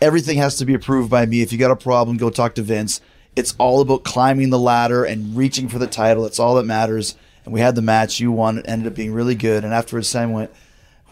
Everything 0.02 0.38
has 0.38 0.58
to 0.58 0.66
be 0.66 0.74
approved 0.74 1.10
by 1.10 1.26
me. 1.26 1.42
If 1.42 1.52
you 1.52 1.58
got 1.58 1.72
a 1.72 1.76
problem, 1.76 2.18
go 2.18 2.30
talk 2.30 2.56
to 2.56 2.62
Vince. 2.62 3.02
It's 3.36 3.56
all 3.58 3.82
about 3.82 4.04
climbing 4.04 4.50
the 4.50 4.60
ladder 4.60 5.04
and 5.04 5.36
reaching 5.36 5.68
for 5.68 5.80
the 5.80 5.88
title. 5.88 6.24
That's 6.24 6.40
all 6.40 6.56
that 6.56 6.66
matters." 6.66 7.16
And 7.44 7.54
we 7.54 7.60
had 7.60 7.76
the 7.76 7.82
match. 7.82 8.20
You 8.20 8.32
won. 8.32 8.58
It 8.58 8.66
ended 8.68 8.88
up 8.88 8.96
being 8.96 9.14
really 9.14 9.36
good. 9.36 9.64
And 9.64 9.74
afterwards, 9.74 10.08
Sam 10.08 10.32
went, 10.32 10.52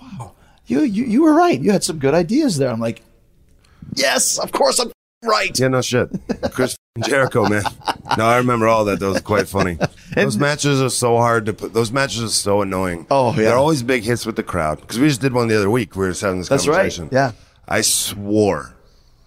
"Wow, 0.01 0.33
you 0.65 0.81
you 0.81 1.03
you 1.05 1.21
were 1.23 1.33
right. 1.33 1.59
You 1.59 1.71
had 1.71 1.83
some 1.83 1.99
good 1.99 2.13
ideas 2.13 2.57
there." 2.57 2.69
I'm 2.69 2.79
like, 2.79 3.01
"Yes, 3.95 4.37
of 4.39 4.51
course 4.51 4.79
I'm 4.79 4.91
right." 5.23 5.57
Yeah, 5.57 5.67
no 5.67 5.81
shit. 5.81 6.09
Chris 6.51 6.75
Jericho, 7.05 7.47
man. 7.49 7.63
No, 8.17 8.25
I 8.25 8.37
remember 8.37 8.67
all 8.67 8.85
that. 8.85 8.99
That 8.99 9.07
was 9.07 9.21
quite 9.21 9.47
funny. 9.47 9.77
Those 10.15 10.37
matches 10.37 10.79
are 10.81 10.89
so 10.89 11.17
hard 11.17 11.45
to 11.47 11.53
put. 11.53 11.73
Those 11.73 11.91
matches 11.91 12.21
are 12.23 12.27
so 12.29 12.61
annoying. 12.61 13.07
Oh, 13.09 13.31
yeah. 13.31 13.37
They're 13.43 13.55
always 13.55 13.81
big 13.81 14.03
hits 14.03 14.25
with 14.27 14.35
the 14.35 14.43
crowd. 14.43 14.79
Because 14.79 14.99
we 14.99 15.07
just 15.07 15.19
did 15.21 15.33
one 15.33 15.47
the 15.47 15.57
other 15.57 15.71
week. 15.71 15.95
We 15.95 16.05
were 16.05 16.11
just 16.11 16.21
having 16.21 16.39
this 16.39 16.49
That's 16.49 16.67
right. 16.67 16.75
conversation. 16.75 17.09
Yeah. 17.11 17.31
I 17.67 17.81
swore 17.81 18.73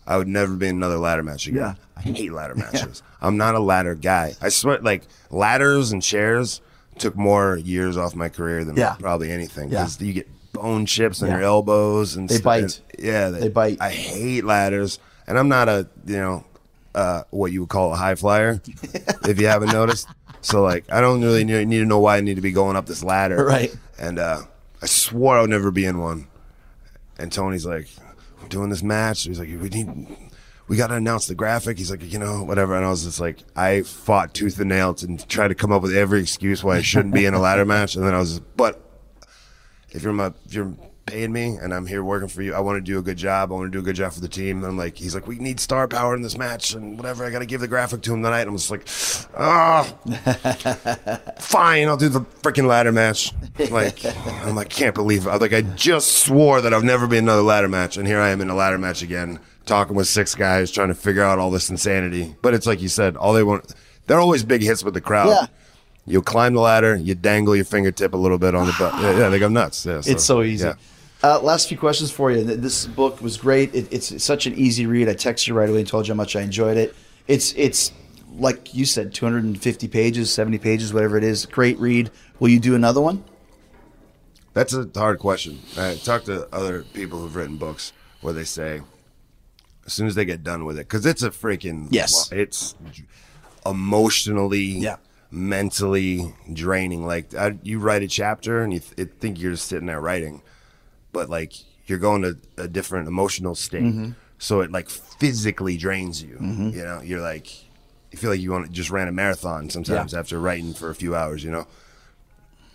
I 0.06 0.16
would 0.18 0.28
never 0.28 0.54
be 0.54 0.68
in 0.68 0.76
another 0.76 0.98
ladder 0.98 1.22
match 1.24 1.46
again. 1.48 1.60
Yeah. 1.62 1.74
I 1.96 2.00
hate 2.02 2.32
ladder 2.32 2.54
matches. 2.56 3.02
I'm 3.20 3.36
not 3.36 3.54
a 3.56 3.58
ladder 3.58 3.94
guy. 3.96 4.34
I 4.40 4.50
swear, 4.50 4.78
like, 4.78 5.02
ladders 5.30 5.90
and 5.90 6.00
chairs 6.02 6.60
took 6.98 7.16
more 7.16 7.56
years 7.56 7.96
off 7.96 8.14
my 8.14 8.28
career 8.28 8.64
than 8.64 8.76
Yeah. 8.76 8.94
probably 9.00 9.32
anything. 9.32 9.70
Yeah. 9.70 9.80
Because 9.80 10.00
you 10.00 10.12
get 10.12 10.28
bone 10.52 10.86
chips 10.86 11.22
on 11.22 11.28
Yeah. 11.28 11.34
your 11.38 11.42
elbows 11.44 12.14
and 12.14 12.28
They 12.28 12.36
stu- 12.36 12.44
bite. 12.44 12.62
and- 12.62 12.80
yeah, 12.98 13.30
They 13.30 13.48
bite. 13.48 13.78
I 13.80 13.90
hate 13.90 14.44
ladders, 14.44 14.98
and 15.26 15.36
I'm 15.38 15.48
not 15.48 15.68
a 15.68 15.88
you 16.06 16.16
know 16.16 16.44
uh, 16.94 17.24
what 17.30 17.50
you 17.52 17.60
would 17.60 17.68
call 17.68 17.92
a 17.92 17.96
high 17.96 18.14
flyer, 18.14 18.60
if 19.24 19.40
you 19.40 19.48
haven't 19.48 19.72
noticed. 19.72 20.06
So 20.40 20.62
like, 20.62 20.84
I 20.90 21.00
don't 21.00 21.20
really 21.20 21.44
need, 21.44 21.66
need 21.68 21.80
to 21.80 21.84
know 21.84 21.98
why 21.98 22.16
I 22.16 22.20
need 22.20 22.36
to 22.36 22.40
be 22.40 22.52
going 22.52 22.76
up 22.76 22.86
this 22.86 23.02
ladder, 23.02 23.44
Right. 23.44 23.74
And 23.98 24.18
uh, 24.20 24.42
I 24.80 24.86
swore 24.86 25.36
I 25.36 25.40
would 25.40 25.50
never 25.50 25.70
be 25.72 25.84
in 25.84 25.98
one. 25.98 26.28
And 27.18 27.30
Tony's 27.32 27.66
like, 27.66 27.88
"We're 28.40 28.48
doing 28.48 28.70
this 28.70 28.82
match." 28.82 29.24
He's 29.24 29.38
like, 29.38 29.48
"We 29.48 29.68
need." 29.68 30.16
We 30.68 30.76
got 30.76 30.88
to 30.88 30.94
announce 30.94 31.28
the 31.28 31.36
graphic. 31.36 31.78
He's 31.78 31.92
like, 31.92 32.02
you 32.12 32.18
know, 32.18 32.42
whatever. 32.42 32.74
And 32.74 32.84
I 32.84 32.90
was 32.90 33.04
just 33.04 33.20
like, 33.20 33.38
I 33.54 33.82
fought 33.82 34.34
tooth 34.34 34.58
and 34.58 34.68
nail 34.70 34.94
to 34.94 35.16
try 35.28 35.46
to 35.46 35.54
come 35.54 35.70
up 35.70 35.80
with 35.80 35.94
every 35.94 36.20
excuse 36.20 36.64
why 36.64 36.78
I 36.78 36.82
shouldn't 36.82 37.14
be 37.14 37.24
in 37.24 37.34
a 37.34 37.38
ladder 37.38 37.64
match. 37.64 37.94
And 37.94 38.04
then 38.04 38.14
I 38.14 38.18
was, 38.18 38.40
but 38.40 38.86
if 39.90 40.02
you're 40.02 40.12
my 40.12 40.32
if 40.44 40.54
you're 40.54 40.74
paying 41.06 41.32
me 41.32 41.56
and 41.62 41.72
I'm 41.72 41.86
here 41.86 42.02
working 42.02 42.28
for 42.28 42.42
you, 42.42 42.52
I 42.52 42.60
want 42.60 42.76
to 42.76 42.80
do 42.80 42.98
a 42.98 43.02
good 43.02 43.16
job. 43.16 43.50
I 43.50 43.54
want 43.54 43.66
to 43.72 43.76
do 43.76 43.78
a 43.78 43.82
good 43.82 43.96
job 43.96 44.12
for 44.12 44.20
the 44.20 44.28
team. 44.28 44.58
And 44.58 44.66
I'm 44.66 44.76
like, 44.76 44.96
he's 44.96 45.14
like, 45.14 45.26
we 45.26 45.36
need 45.38 45.60
star 45.60 45.86
power 45.88 46.14
in 46.14 46.22
this 46.22 46.36
match 46.36 46.74
and 46.74 46.96
whatever. 46.98 47.24
I 47.24 47.30
got 47.30 47.38
to 47.38 47.46
give 47.46 47.60
the 47.60 47.68
graphic 47.68 48.02
to 48.02 48.12
him 48.14 48.22
tonight. 48.22 48.40
And 48.42 48.50
I'm 48.50 48.56
just 48.56 48.70
like, 48.70 48.86
ah, 49.38 49.84
fine, 51.38 51.88
I'll 51.88 51.96
do 51.96 52.08
the 52.08 52.20
freaking 52.42 52.66
ladder 52.66 52.92
match. 52.92 53.32
Like, 53.70 54.04
I'm 54.44 54.54
like, 54.56 54.68
can't 54.68 54.94
believe 54.94 55.26
it. 55.26 55.30
I'm 55.30 55.38
like, 55.38 55.52
I 55.52 55.62
just 55.62 56.18
swore 56.18 56.60
that 56.60 56.74
I've 56.74 56.84
never 56.84 57.06
been 57.06 57.24
another 57.24 57.42
ladder 57.42 57.68
match, 57.68 57.96
and 57.96 58.06
here 58.06 58.20
I 58.20 58.30
am 58.30 58.40
in 58.40 58.50
a 58.50 58.54
ladder 58.54 58.78
match 58.78 59.02
again, 59.02 59.38
talking 59.64 59.96
with 59.96 60.08
six 60.08 60.34
guys 60.34 60.70
trying 60.70 60.88
to 60.88 60.94
figure 60.94 61.22
out 61.22 61.38
all 61.38 61.50
this 61.50 61.70
insanity. 61.70 62.34
But 62.42 62.54
it's 62.54 62.66
like 62.66 62.82
you 62.82 62.88
said, 62.88 63.16
all 63.16 63.32
they 63.32 63.42
want. 63.42 63.72
They're 64.06 64.20
always 64.20 64.44
big 64.44 64.62
hits 64.62 64.84
with 64.84 64.94
the 64.94 65.00
crowd. 65.00 65.28
Yeah. 65.28 65.46
You 66.08 66.22
climb 66.22 66.54
the 66.54 66.60
ladder, 66.60 66.94
you 66.94 67.14
dangle 67.16 67.56
your 67.56 67.64
fingertip 67.64 68.14
a 68.14 68.16
little 68.16 68.38
bit 68.38 68.54
on 68.54 68.66
the 68.66 68.74
butt. 68.78 68.94
Yeah, 69.02 69.18
yeah, 69.18 69.28
they 69.28 69.40
go 69.40 69.48
nuts. 69.48 69.84
Yeah, 69.84 70.00
It's 70.04 70.24
so 70.24 70.42
easy. 70.42 70.66
yeah. 70.66 70.74
Uh, 71.22 71.40
last 71.40 71.68
few 71.68 71.78
questions 71.78 72.10
for 72.10 72.30
you. 72.30 72.44
This 72.44 72.86
book 72.86 73.20
was 73.20 73.36
great. 73.36 73.74
It, 73.74 73.92
it's 73.92 74.22
such 74.22 74.46
an 74.46 74.54
easy 74.54 74.86
read. 74.86 75.08
I 75.08 75.14
texted 75.14 75.48
you 75.48 75.54
right 75.54 75.68
away 75.68 75.78
and 75.80 75.88
told 75.88 76.06
you 76.06 76.14
how 76.14 76.16
much 76.16 76.36
I 76.36 76.42
enjoyed 76.42 76.76
it. 76.76 76.94
It's 77.26 77.52
it's 77.54 77.92
like 78.38 78.74
you 78.74 78.84
said, 78.84 79.14
250 79.14 79.88
pages, 79.88 80.32
70 80.32 80.58
pages, 80.58 80.92
whatever 80.92 81.16
it 81.16 81.24
is. 81.24 81.46
Great 81.46 81.78
read. 81.78 82.10
Will 82.38 82.48
you 82.50 82.60
do 82.60 82.74
another 82.74 83.00
one? 83.00 83.24
That's 84.52 84.74
a 84.74 84.88
hard 84.94 85.18
question. 85.18 85.60
I 85.76 85.94
talk 85.96 86.24
to 86.24 86.46
other 86.54 86.82
people 86.82 87.18
who've 87.20 87.34
written 87.34 87.56
books 87.56 87.92
where 88.20 88.34
they 88.34 88.44
say, 88.44 88.82
as 89.86 89.92
soon 89.94 90.06
as 90.06 90.14
they 90.14 90.24
get 90.26 90.42
done 90.44 90.64
with 90.64 90.78
it, 90.78 90.86
because 90.86 91.06
it's 91.06 91.22
a 91.22 91.30
freaking 91.30 91.88
Yes. 91.90 92.30
it's 92.30 92.74
emotionally, 93.64 94.64
Yeah. 94.64 94.96
mentally 95.30 96.34
draining. 96.52 97.06
Like 97.06 97.34
I, 97.34 97.56
you 97.62 97.78
write 97.78 98.02
a 98.02 98.08
chapter 98.08 98.62
and 98.62 98.72
you 98.72 98.80
th- 98.80 99.08
think 99.18 99.40
you're 99.40 99.52
just 99.52 99.66
sitting 99.68 99.86
there 99.86 100.00
writing, 100.00 100.42
but 101.16 101.28
like 101.28 101.52
you're 101.86 101.98
going 102.08 102.22
to 102.22 102.36
a 102.58 102.68
different 102.68 103.08
emotional 103.08 103.54
state, 103.54 103.82
Mm-hmm. 103.82 104.10
so 104.38 104.60
it 104.60 104.70
like 104.72 104.88
physically 105.20 105.76
drains 105.76 106.22
you. 106.22 106.36
You 106.40 106.84
know, 106.88 107.00
you're 107.02 107.20
like 107.32 107.46
you 108.12 108.18
feel 108.18 108.30
like 108.30 108.40
you 108.40 108.50
want 108.52 108.66
to 108.66 108.72
just 108.72 108.90
ran 108.90 109.08
a 109.08 109.12
marathon 109.12 109.70
sometimes 109.70 110.12
Yeah. 110.12 110.20
after 110.20 110.38
writing 110.38 110.74
for 110.74 110.90
a 110.90 110.94
few 110.94 111.14
hours. 111.16 111.42
You 111.44 111.50
know 111.56 111.66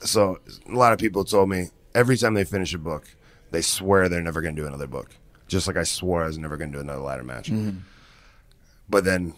so 0.03 0.39
a 0.67 0.75
lot 0.75 0.93
of 0.93 0.99
people 0.99 1.23
told 1.23 1.47
me 1.49 1.69
every 1.93 2.17
time 2.17 2.33
they 2.33 2.43
finish 2.43 2.73
a 2.73 2.77
book, 2.79 3.03
they 3.51 3.61
swear 3.61 4.09
they're 4.09 4.21
never 4.29 4.41
going 4.41 4.55
to 4.55 4.61
do 4.63 4.67
another 4.67 4.87
book. 4.87 5.09
Just 5.47 5.67
like 5.67 5.77
I 5.77 5.83
swore 5.83 6.23
I 6.23 6.27
was 6.27 6.37
never 6.39 6.57
going 6.57 6.71
to 6.71 6.77
do 6.77 6.81
another 6.81 7.01
ladder 7.03 7.23
match. 7.23 7.51
But 8.89 9.03
then 9.05 9.33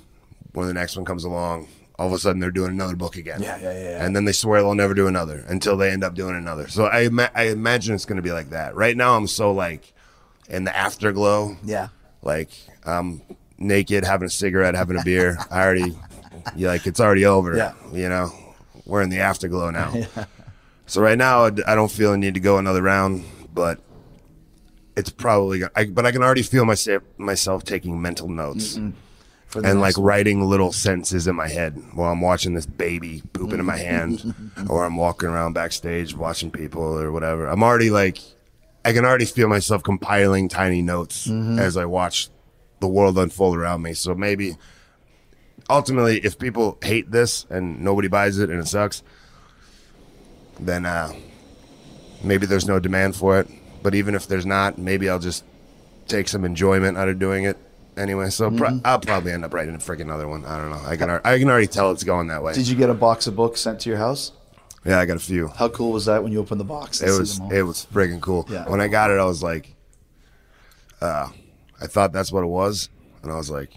when 0.54 0.68
the 0.68 0.74
next 0.74 0.96
one 0.96 1.04
comes 1.06 1.24
along, 1.26 1.68
all 2.00 2.08
of 2.08 2.14
a 2.14 2.18
sudden 2.18 2.40
they're 2.40 2.52
doing 2.52 2.72
another 2.72 2.96
book 2.96 3.16
again. 3.16 3.42
Yeah, 3.42 3.58
yeah, 3.62 3.74
yeah, 3.74 3.90
yeah. 3.92 4.06
And 4.06 4.16
then 4.16 4.26
they 4.26 4.32
swear 4.32 4.62
they'll 4.62 4.76
never 4.76 4.94
do 4.94 5.08
another 5.08 5.46
until 5.48 5.78
they 5.78 5.92
end 5.92 6.04
up 6.04 6.16
doing 6.16 6.36
another. 6.36 6.68
So 6.68 6.86
I 6.86 7.02
ima- 7.02 7.32
I 7.36 7.44
imagine 7.50 7.94
it's 7.96 8.06
going 8.06 8.16
to 8.18 8.22
be 8.24 8.32
like 8.32 8.50
that. 8.50 8.76
Right 8.76 8.98
now 8.98 9.16
I'm 9.16 9.28
so 9.28 9.52
like 9.52 9.94
in 10.50 10.64
the 10.64 10.76
afterglow. 10.76 11.58
Yeah. 11.64 11.90
Like 12.22 12.50
I'm 12.86 13.22
naked, 13.58 14.04
having 14.06 14.26
a 14.26 14.30
cigarette, 14.30 14.76
having 14.76 15.00
a 15.00 15.04
beer. 15.04 15.38
I 15.52 15.62
already, 15.64 15.98
you 16.56 16.68
like 16.68 16.88
it's 16.88 17.00
already 17.00 17.26
over. 17.26 17.56
Yeah. 17.56 17.74
You 17.92 18.10
know, 18.10 18.32
we're 18.86 19.02
in 19.02 19.10
the 19.10 19.20
afterglow 19.20 19.70
now. 19.70 19.94
So 20.86 21.02
right 21.02 21.18
now 21.18 21.46
I 21.46 21.76
don't 21.76 21.90
feel 21.90 22.12
a 22.12 22.18
need 22.18 22.34
to 22.34 22.42
go 22.42 22.58
another 22.58 22.82
round, 22.82 23.24
but 23.54 23.80
it's 24.98 25.10
probably. 25.10 25.64
I, 25.76 25.86
but 25.86 26.06
I 26.06 26.12
can 26.12 26.22
already 26.22 26.44
feel 26.44 26.66
myself 26.66 27.04
myself 27.18 27.64
taking 27.64 28.02
mental 28.02 28.28
notes 28.28 28.76
the 28.76 28.92
and 29.56 29.82
like 29.82 29.98
one. 29.98 30.06
writing 30.06 30.42
little 30.42 30.72
sentences 30.72 31.28
in 31.28 31.36
my 31.36 31.48
head 31.48 31.82
while 31.94 32.12
I'm 32.12 32.22
watching 32.22 32.54
this 32.54 32.66
baby 32.66 33.22
pooping 33.34 33.60
in 33.60 33.66
my 33.66 33.78
hand, 33.92 34.52
or 34.70 34.86
I'm 34.86 34.98
walking 34.98 35.30
around 35.30 35.54
backstage 35.54 36.16
watching 36.16 36.52
people 36.52 36.82
or 36.82 37.12
whatever. 37.12 37.48
I'm 37.48 37.64
already 37.64 37.90
like, 37.90 38.20
I 38.86 38.94
can 38.94 39.06
already 39.06 39.26
feel 39.26 39.48
myself 39.48 39.84
compiling 39.84 40.50
tiny 40.50 40.82
notes 40.82 41.30
as 41.30 41.78
I 41.78 41.86
watch 41.86 42.30
the 42.80 42.88
world 42.88 43.18
unfold 43.18 43.58
around 43.58 43.82
me. 43.82 43.94
So 43.94 44.14
maybe 44.14 44.58
ultimately, 45.70 46.20
if 46.20 46.38
people 46.38 46.78
hate 46.84 47.12
this 47.12 47.46
and 47.50 47.82
nobody 47.82 48.08
buys 48.08 48.40
it 48.40 48.50
and 48.50 48.60
it 48.60 48.68
sucks, 48.68 49.04
then 50.60 50.86
uh, 50.86 51.14
maybe 52.24 52.46
there's 52.46 52.68
no 52.68 52.80
demand 52.80 53.16
for 53.16 53.40
it. 53.40 53.48
But 53.82 53.96
even 53.96 54.16
if 54.16 54.28
there's 54.28 54.46
not, 54.46 54.78
maybe 54.78 55.10
I'll 55.10 55.20
just 55.20 55.44
take 56.08 56.28
some 56.28 56.46
enjoyment 56.46 56.98
out 56.98 57.10
of 57.10 57.20
doing 57.20 57.46
it 57.46 57.58
anyway. 57.98 58.30
So 58.30 58.50
pro- 58.52 58.80
I'll 58.86 59.00
probably 59.00 59.32
end 59.32 59.46
up 59.46 59.54
writing 59.54 59.76
a 59.76 59.80
freaking 59.80 60.12
other 60.12 60.28
one. 60.28 60.46
I 60.46 60.58
don't 60.58 60.70
know. 60.72 60.82
I 60.86 60.96
can 60.96 61.10
al- 61.10 61.22
I 61.24 61.38
can 61.40 61.50
already 61.50 61.68
tell 61.68 61.92
it's 61.92 62.04
going 62.04 62.28
that 62.28 62.42
way. 62.44 62.54
Did 62.54 62.68
you 62.68 62.76
get 62.76 62.90
a 62.90 62.94
box 62.94 63.28
of 63.28 63.36
books 63.36 63.62
sent 63.62 63.80
to 63.82 63.90
your 63.90 63.98
house? 63.98 64.32
yeah, 64.86 65.00
I 65.00 65.06
got 65.06 65.16
a 65.18 65.20
few. 65.20 65.48
How 65.48 65.70
cool 65.70 65.92
was 65.94 66.06
that 66.06 66.24
when 66.24 66.32
you 66.34 66.40
opened 66.40 66.60
the 66.60 66.66
box? 66.66 67.02
It 67.02 67.18
was 67.18 67.40
it 67.52 67.62
was 67.64 67.88
freaking 67.94 68.20
cool. 68.22 68.46
Yeah. 68.50 68.68
When 68.70 68.82
I 68.82 68.88
got 68.88 69.12
it, 69.12 69.20
I 69.20 69.26
was 69.26 69.42
like, 69.42 69.74
uh, 71.02 71.30
I 71.82 71.88
thought 71.88 72.12
that's 72.14 72.32
what 72.32 72.44
it 72.44 72.48
was, 72.48 72.90
and 73.22 73.32
I 73.32 73.36
was 73.36 73.50
like, 73.50 73.72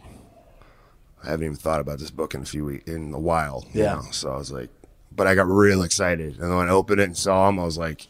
I 1.22 1.30
haven't 1.30 1.44
even 1.44 1.56
thought 1.56 1.80
about 1.80 1.98
this 1.98 2.10
book 2.10 2.34
in 2.34 2.42
a 2.42 2.44
few 2.44 2.64
weeks 2.64 2.90
in 2.90 3.12
a 3.14 3.18
while. 3.18 3.64
you 3.72 3.82
Yeah. 3.82 3.94
know? 3.96 4.02
So 4.12 4.32
I 4.32 4.36
was 4.36 4.52
like, 4.52 4.70
but 5.12 5.26
I 5.26 5.34
got 5.34 5.48
real 5.48 5.82
excited, 5.82 6.34
and 6.34 6.42
then 6.50 6.56
when 6.56 6.68
I 6.68 6.72
opened 6.72 7.00
it 7.00 7.04
and 7.04 7.16
saw 7.16 7.48
him, 7.48 7.58
I 7.58 7.64
was 7.64 7.78
like, 7.78 8.06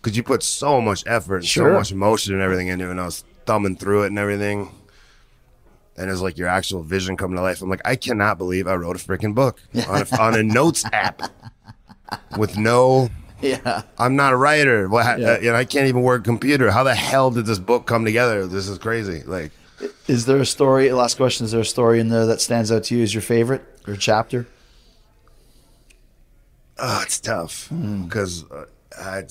because 0.00 0.16
you 0.16 0.22
put 0.22 0.42
so 0.42 0.80
much 0.80 1.02
effort, 1.06 1.36
and 1.38 1.44
Sure. 1.46 1.70
so 1.72 1.78
much 1.78 1.92
emotion 1.92 2.34
and 2.34 2.42
everything 2.42 2.68
into 2.68 2.86
it, 2.86 2.90
and 2.92 3.00
I 3.00 3.06
was 3.06 3.24
thumbing 3.46 3.76
through 3.76 4.04
it 4.04 4.06
and 4.08 4.18
everything. 4.18 4.70
And 5.98 6.10
it's 6.10 6.20
like 6.20 6.36
your 6.36 6.48
actual 6.48 6.82
vision 6.82 7.16
coming 7.16 7.36
to 7.36 7.42
life. 7.42 7.62
I'm 7.62 7.70
like, 7.70 7.80
I 7.84 7.96
cannot 7.96 8.38
believe 8.38 8.66
I 8.66 8.74
wrote 8.74 8.96
a 8.96 8.98
freaking 8.98 9.34
book 9.34 9.60
on 9.88 10.02
a, 10.02 10.06
on 10.20 10.38
a 10.38 10.42
notes 10.42 10.84
app 10.92 11.22
with 12.36 12.56
no 12.56 13.10
yeah. 13.40 13.82
I'm 13.98 14.16
not 14.16 14.32
a 14.32 14.36
writer. 14.36 14.88
Yeah. 14.90 14.98
uh, 14.98 15.38
you 15.40 15.50
know, 15.50 15.56
I 15.56 15.64
can't 15.64 15.86
even 15.88 16.02
work 16.02 16.22
a 16.22 16.24
computer. 16.24 16.70
How 16.70 16.84
the 16.84 16.94
hell 16.94 17.30
did 17.30 17.46
this 17.46 17.58
book 17.58 17.86
come 17.86 18.04
together? 18.04 18.46
This 18.46 18.68
is 18.68 18.78
crazy. 18.78 19.22
Like, 19.24 19.52
Is 20.06 20.26
there 20.26 20.38
a 20.38 20.46
story? 20.46 20.90
Last 20.92 21.16
question: 21.16 21.44
Is 21.44 21.52
there 21.52 21.60
a 21.60 21.64
story 21.64 22.00
in 22.00 22.08
there 22.08 22.26
that 22.26 22.40
stands 22.40 22.72
out 22.72 22.84
to 22.84 22.96
you 22.96 23.02
as 23.02 23.12
your 23.12 23.22
favorite 23.22 23.62
or 23.86 23.96
chapter? 23.96 24.46
oh, 26.78 27.00
it's 27.02 27.20
tough 27.20 27.68
because 28.04 28.44
uh, 28.50 29.22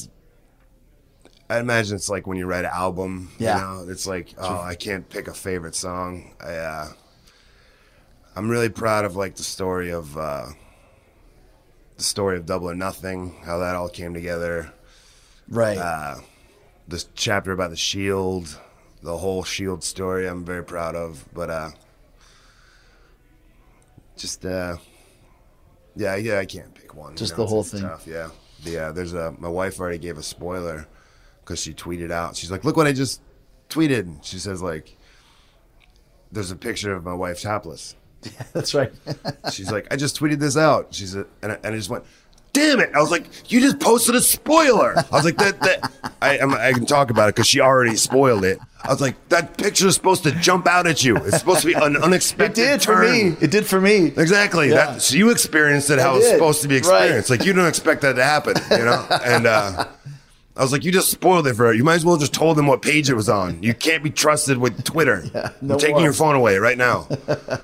I, 1.50 1.60
imagine 1.60 1.96
it's 1.96 2.10
like 2.10 2.28
when 2.28 2.38
you 2.38 2.46
write 2.46 2.66
an 2.66 2.72
album. 2.74 3.30
Yeah. 3.38 3.58
You 3.58 3.86
know, 3.86 3.92
it's 3.92 4.08
like, 4.08 4.34
oh, 4.38 4.62
I 4.62 4.76
can't 4.76 5.08
pick 5.10 5.28
a 5.28 5.34
favorite 5.34 5.76
song. 5.76 6.34
I, 6.44 6.56
uh, 6.56 6.88
I'm 8.36 8.50
really 8.50 8.70
proud 8.70 9.06
of 9.06 9.16
like 9.16 9.36
the 9.36 9.44
story 9.44 9.92
of 9.92 10.18
uh, 10.18 10.48
the 11.98 12.04
story 12.04 12.38
of 12.38 12.46
Double 12.46 12.70
or 12.70 12.76
Nothing. 12.76 13.36
How 13.44 13.60
that 13.60 13.76
all 13.76 13.90
came 13.90 14.14
together. 14.14 14.74
Right. 15.48 15.78
uh, 15.78 16.16
this 16.88 17.08
chapter 17.16 17.52
about 17.52 17.70
the 17.70 17.76
shield, 17.78 18.60
the 19.02 19.18
whole 19.18 19.44
shield 19.44 19.84
story. 19.84 20.28
I'm 20.28 20.44
very 20.44 20.64
proud 20.64 20.96
of, 20.96 21.26
but 21.34 21.50
uh, 21.50 21.70
just 24.18 24.46
uh, 24.46 24.78
yeah, 25.96 26.16
yeah, 26.16 26.40
I 26.40 26.46
can't 26.46 26.74
pick 26.74 26.96
one. 26.96 27.12
you 27.12 27.18
Just 27.18 27.38
know, 27.38 27.44
the 27.44 27.50
whole 27.50 27.64
thing. 27.64 27.82
Tough, 27.82 28.08
yeah, 28.08 28.30
yeah. 28.64 28.92
There's 28.92 29.14
a 29.14 29.34
my 29.40 29.50
wife 29.50 29.80
already 29.80 29.98
gave 29.98 30.18
a 30.18 30.24
spoiler 30.24 30.88
because 31.46 31.60
she 31.62 31.74
tweeted 31.74 32.12
out. 32.12 32.36
She's 32.36 32.50
like, 32.52 32.66
"Look 32.66 32.76
what 32.76 32.88
I 32.88 32.92
just 32.92 33.22
tweeted." 33.70 34.00
And 34.00 34.26
She 34.26 34.40
says 34.40 34.62
like, 34.62 34.98
"There's 36.32 36.52
a 36.52 36.56
picture 36.56 36.94
of 36.94 37.04
my 37.04 37.14
wife 37.14 37.42
topless." 37.42 37.96
Yeah, 38.24 38.32
That's 38.54 38.74
right. 38.74 38.92
She's 39.54 39.72
like, 39.72 39.88
I 39.92 39.96
just 39.96 40.20
tweeted 40.20 40.40
this 40.40 40.58
out. 40.58 40.94
She 40.94 41.06
said, 41.06 41.26
and 41.44 41.52
I, 41.52 41.56
and 41.64 41.68
I 41.76 41.78
just 41.78 41.90
went, 41.92 42.04
damn 42.54 42.80
it. 42.80 42.90
I 42.96 43.00
was 43.00 43.12
like, 43.12 43.52
you 43.52 43.60
just 43.62 43.80
posted 43.80 44.16
a 44.16 44.22
spoiler. 44.22 44.98
I 44.98 45.04
was 45.12 45.26
like, 45.26 45.38
that, 45.38 45.60
that 45.60 45.92
I, 46.24 46.40
I'm, 46.40 46.52
I 46.56 46.72
can 46.74 46.86
talk 46.88 47.12
about 47.12 47.30
it 47.30 47.36
because 47.36 47.46
she 47.48 47.60
already 47.60 47.96
spoiled 47.98 48.44
it. 48.44 48.58
I 48.84 48.90
was 48.92 49.00
like, 49.02 49.16
that 49.30 49.58
picture 49.60 49.88
is 49.88 49.94
supposed 49.96 50.24
to 50.24 50.32
jump 50.32 50.66
out 50.66 50.88
at 50.88 51.04
you. 51.04 51.18
It's 51.18 51.38
supposed 51.38 51.62
to 51.62 51.68
be 51.68 51.74
an 51.74 51.98
unexpected. 51.98 52.62
it 52.64 52.66
did 52.72 52.82
for 52.84 53.00
me. 53.02 53.36
It 53.42 53.52
did 53.52 53.68
for 53.68 53.80
me. 53.80 54.08
Exactly. 54.08 54.70
Yeah. 54.70 54.94
That, 54.94 55.02
so 55.04 55.18
you 55.18 55.30
experienced 55.30 55.90
it 55.92 56.00
how 56.00 56.16
it's 56.16 56.28
supposed 56.30 56.62
to 56.64 56.68
be 56.68 56.76
Right. 56.76 56.80
experienced. 56.80 57.30
Like 57.30 57.46
you 57.46 57.54
don't 57.54 57.68
expect 57.68 58.02
that 58.02 58.14
to 58.14 58.24
happen, 58.24 58.56
you 58.72 58.86
know? 58.86 59.06
And 59.24 59.46
uh, 59.46 59.86
I 60.58 60.62
was 60.62 60.72
like, 60.72 60.86
you 60.86 60.92
just 60.92 61.12
spoiled 61.12 61.48
it 61.48 61.56
for 61.56 61.66
her. 61.66 61.74
You 61.74 61.84
might 61.84 61.96
as 61.96 62.06
well 62.06 62.18
just 62.18 62.34
told 62.34 62.58
them 62.58 62.68
what 62.68 62.82
page 62.82 63.10
it 63.10 63.14
was 63.16 63.28
on. 63.28 63.62
You 63.62 63.74
can't 63.74 64.04
be 64.04 64.10
trusted 64.10 64.58
with 64.58 64.84
Twitter. 64.84 65.24
no 65.62 65.74
I'm 65.74 65.80
taking 65.80 65.96
more. 65.96 66.04
your 66.04 66.14
phone 66.14 66.36
away 66.36 66.58
right 66.58 66.78
now. 66.78 67.08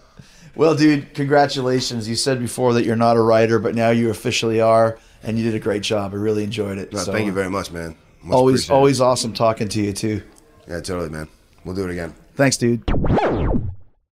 Well, 0.56 0.76
dude, 0.76 1.14
congratulations. 1.14 2.10
You 2.10 2.16
said 2.16 2.39
before 2.39 2.74
that 2.74 2.84
you're 2.84 2.96
not 2.98 3.16
a 3.16 3.22
writer, 3.22 3.58
but 3.58 3.74
now 3.74 3.89
you 3.92 4.10
officially 4.10 4.60
are, 4.60 5.00
and 5.24 5.38
you 5.38 5.46
did 5.46 5.56
a 5.56 5.60
great 5.60 5.82
job. 5.82 6.14
I 6.14 6.18
really 6.18 6.44
enjoyed 6.44 6.78
it. 6.78 6.92
No, 6.92 7.00
So, 7.00 7.12
thank 7.14 7.26
you 7.26 7.32
uh, 7.32 7.36
very 7.36 7.50
much, 7.50 7.72
man. 7.72 7.96
Much 8.22 8.36
always, 8.36 8.70
always 8.70 9.02
awesome 9.02 9.34
talking 9.34 9.70
to 9.70 9.82
you 9.82 9.94
too. 9.94 10.22
Yeah, 10.68 10.82
totally, 10.82 11.10
man. 11.10 11.30
We'll 11.64 11.76
do 11.76 11.86
it 11.86 11.92
again. 11.92 12.14
Thanks, 12.36 12.58
dude. 12.58 12.84